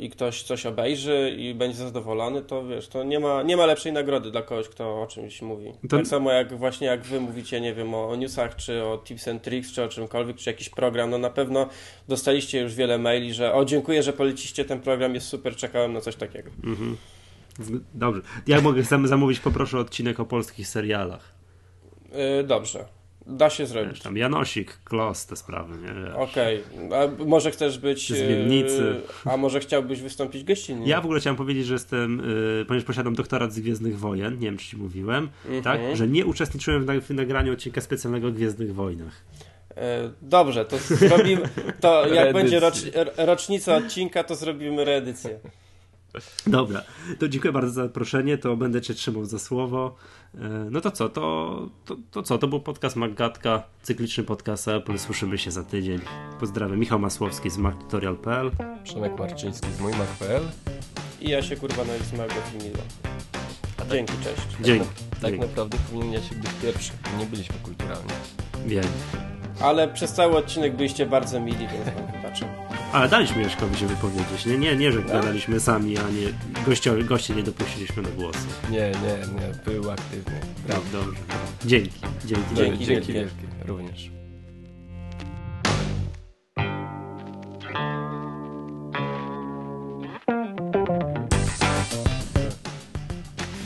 i 0.00 0.10
ktoś 0.10 0.42
coś 0.42 0.66
obejrzy 0.66 1.34
i 1.38 1.54
będzie 1.54 1.76
zadowolony, 1.78 2.42
to 2.42 2.66
wiesz, 2.66 2.88
to 2.88 3.04
nie 3.04 3.20
ma, 3.20 3.42
nie 3.42 3.56
ma 3.56 3.66
lepszej 3.66 3.92
nagrody 3.92 4.30
dla 4.30 4.42
kogoś, 4.42 4.68
kto 4.68 5.02
o 5.02 5.06
czymś 5.06 5.42
mówi. 5.42 5.72
To- 5.88 5.96
Tak 5.96 6.06
samo 6.06 6.32
jak 6.32 6.54
właśnie 6.58 6.86
jak 6.86 7.02
wy 7.02 7.20
mówicie, 7.20 7.60
nie 7.60 7.74
wiem, 7.74 7.94
o, 7.94 8.08
o 8.08 8.16
newsach, 8.16 8.56
czy 8.56 8.84
o 8.84 8.98
tips 8.98 9.28
and 9.28 9.42
tricks, 9.42 9.72
czy 9.72 9.82
o 9.84 9.88
czymkolwiek, 9.88 10.36
czy 10.36 10.50
jakiś 10.50 10.68
program, 10.68 11.10
no 11.10 11.18
na 11.18 11.30
pewno 11.30 11.68
dostaliście 12.08 12.60
już 12.60 12.74
wiele 12.74 12.98
maili, 12.98 13.34
że 13.34 13.54
o 13.54 13.64
dziękuję, 13.64 14.02
że 14.02 14.12
poleciście 14.12 14.64
ten 14.64 14.80
program, 14.80 15.14
jest 15.14 15.26
super, 15.26 15.56
czekałem 15.56 15.92
na 15.92 16.00
coś 16.00 16.16
takiego. 16.16 16.50
Z- 17.58 17.82
Dobrze. 17.94 18.22
Jak 18.46 18.62
mogę 18.62 18.84
sam 18.84 19.06
zamówić, 19.06 19.40
poproszę 19.40 19.78
odcinek 19.78 20.20
o 20.20 20.24
polskich 20.24 20.68
serialach. 20.68 21.34
Yy, 22.38 22.44
dobrze, 22.44 22.84
da 23.26 23.50
się 23.50 23.62
Wiesz, 23.62 23.68
zrobić. 23.72 24.00
tam 24.02 24.16
Janosik, 24.16 24.78
Klos, 24.84 25.26
te 25.26 25.36
sprawy, 25.36 25.74
nie? 25.78 25.88
Wiesz. 26.04 26.14
Okej, 26.16 26.62
a 26.94 27.24
może 27.24 27.50
chcesz 27.50 27.78
być... 27.78 28.08
Z 28.08 28.28
Winnicy. 28.28 28.76
yy, 29.26 29.32
A 29.32 29.36
może 29.36 29.60
chciałbyś 29.60 30.00
wystąpić 30.00 30.44
gościnnie? 30.44 30.88
Ja 30.88 31.00
w 31.00 31.04
ogóle 31.04 31.20
chciałem 31.20 31.36
powiedzieć, 31.36 31.66
że 31.66 31.72
jestem, 31.74 32.20
y, 32.60 32.64
ponieważ 32.68 32.86
posiadam 32.86 33.14
doktorat 33.14 33.52
z 33.52 33.60
Gwiezdnych 33.60 33.98
Wojen, 33.98 34.34
nie 34.34 34.46
wiem 34.46 34.56
czy 34.56 34.66
ci 34.66 34.76
mówiłem, 34.76 35.28
Mhm. 35.44 35.62
tak, 35.62 35.80
że 35.96 36.08
nie 36.08 36.26
uczestniczyłem 36.26 36.82
w, 36.82 36.86
na, 36.86 37.00
w 37.00 37.10
nagraniu 37.10 37.52
odcinka 37.52 37.80
specjalnego 37.80 38.28
o 38.28 38.30
Gwiezdnych 38.30 38.74
Wojnach. 38.74 39.24
Yy, 39.76 39.82
Dobrze, 40.22 40.64
to 40.64 40.78
zrobimy... 40.78 41.42
To 41.80 42.06
jak 42.08 42.32
będzie 42.32 42.60
rocz, 42.60 42.76
rocznica 43.16 43.76
odcinka, 43.76 44.24
to 44.24 44.34
zrobimy 44.34 44.84
reedycję. 44.84 45.38
Dobra, 46.46 46.82
to 47.18 47.28
dziękuję 47.28 47.52
bardzo 47.52 47.70
za 47.72 47.82
zaproszenie, 47.82 48.38
to 48.38 48.56
będę 48.56 48.80
cię 48.80 48.94
trzymał 48.94 49.24
za 49.24 49.38
słowo. 49.38 49.96
E, 50.34 50.38
No 50.70 50.80
to 50.80 50.90
co, 50.90 51.08
to, 51.08 51.68
to, 51.84 51.96
to 52.10 52.22
co, 52.22 52.38
to 52.38 52.48
był 52.48 52.60
podcast 52.60 52.96
Maggatka, 52.96 53.62
cykliczny 53.82 54.24
podcast 54.24 54.68
Apple, 54.68 54.98
słyszymy 54.98 55.38
się 55.38 55.50
za 55.50 55.64
tydzień. 55.64 56.00
Pozdrawiam, 56.40 56.78
Michał 56.78 56.98
Masłowski 56.98 57.50
z 57.50 57.58
MacTutorial.pl. 57.58 58.50
Przemek 58.84 59.18
Marczyński 59.18 59.72
z 59.72 59.80
mójmach.pl. 59.80 60.42
I 61.20 61.30
ja 61.30 61.42
się 61.42 61.56
kurwa 61.56 61.84
na 61.84 61.98
z 62.04 62.12
małego 62.12 62.34
filmidła. 62.52 62.82
Dzięki, 63.90 64.12
cześć. 64.24 64.42
Dzięki. 64.60 64.86
Tak 65.20 65.30
Dzięki. 65.30 65.46
naprawdę 65.46 65.78
powinien 65.90 66.12
ja 66.12 66.22
się 66.22 66.34
być 66.34 66.50
pierwszy. 66.62 66.92
Nie 67.18 67.26
byliśmy 67.26 67.54
kulturalni. 67.62 68.10
Wiem. 68.66 68.84
Ale 69.60 69.88
przez 69.88 70.12
cały 70.12 70.36
odcinek 70.36 70.76
byliście 70.76 71.06
bardzo 71.06 71.40
mili, 71.40 71.58
więc. 71.68 72.21
Ale 72.92 73.08
daliśmy 73.08 73.42
Jaśkowi 73.42 73.76
się 73.76 73.86
wypowiedzieć, 73.86 74.46
nie, 74.46 74.58
nie, 74.58 74.76
nie 74.76 74.92
że 74.92 75.02
gadaliśmy 75.02 75.60
sami, 75.60 75.98
a 75.98 76.10
nie 76.10 76.26
goście, 76.66 77.04
goście 77.04 77.34
nie 77.34 77.42
dopuściliśmy 77.42 78.02
do 78.02 78.10
głosu. 78.10 78.38
Nie, 78.70 78.78
nie, 78.78 79.40
nie. 79.40 79.54
Był 79.64 79.90
aktywny. 79.90 80.40
Brawo, 80.66 80.82
dobrze. 80.92 81.20
Dzięki, 81.64 82.00
dzięki. 82.24 82.54
Dzięki 82.54 82.84
Dzięki 82.86 83.12
wielkie. 83.12 83.46
Również. 83.66 84.10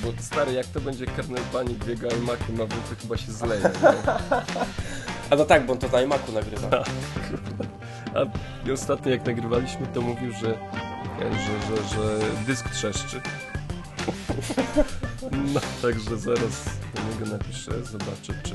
Bo 0.03 0.13
stary, 0.21 0.53
jak 0.53 0.67
to 0.67 0.81
będzie 0.81 1.07
Kernel 1.07 1.43
Panik 1.53 1.85
biega 1.85 2.09
i 2.09 2.21
Maki 2.21 2.53
ma 2.53 2.67
to 2.67 2.75
chyba 3.03 3.17
się 3.17 3.33
zleje. 3.33 3.63
A 5.31 5.37
no 5.37 5.45
tak, 5.45 5.67
bo 5.67 5.73
on 5.73 5.79
to 5.79 5.89
na 5.89 6.03
iMacu 6.03 6.33
nagrywa. 6.33 6.71
A 8.17 8.73
ostatnio 8.73 9.11
jak 9.11 9.27
nagrywaliśmy, 9.27 9.87
to 9.87 10.01
mówił, 10.01 10.33
że, 10.33 10.59
że, 11.21 11.77
że, 11.77 11.89
że 11.89 12.19
dysk 12.47 12.71
trzeszczy. 12.71 13.21
No, 15.55 15.61
także 15.83 16.17
zaraz 16.17 16.65
do 16.95 17.03
niego 17.13 17.37
napiszę, 17.39 17.85
zobaczę, 17.85 18.43
czy, 18.43 18.55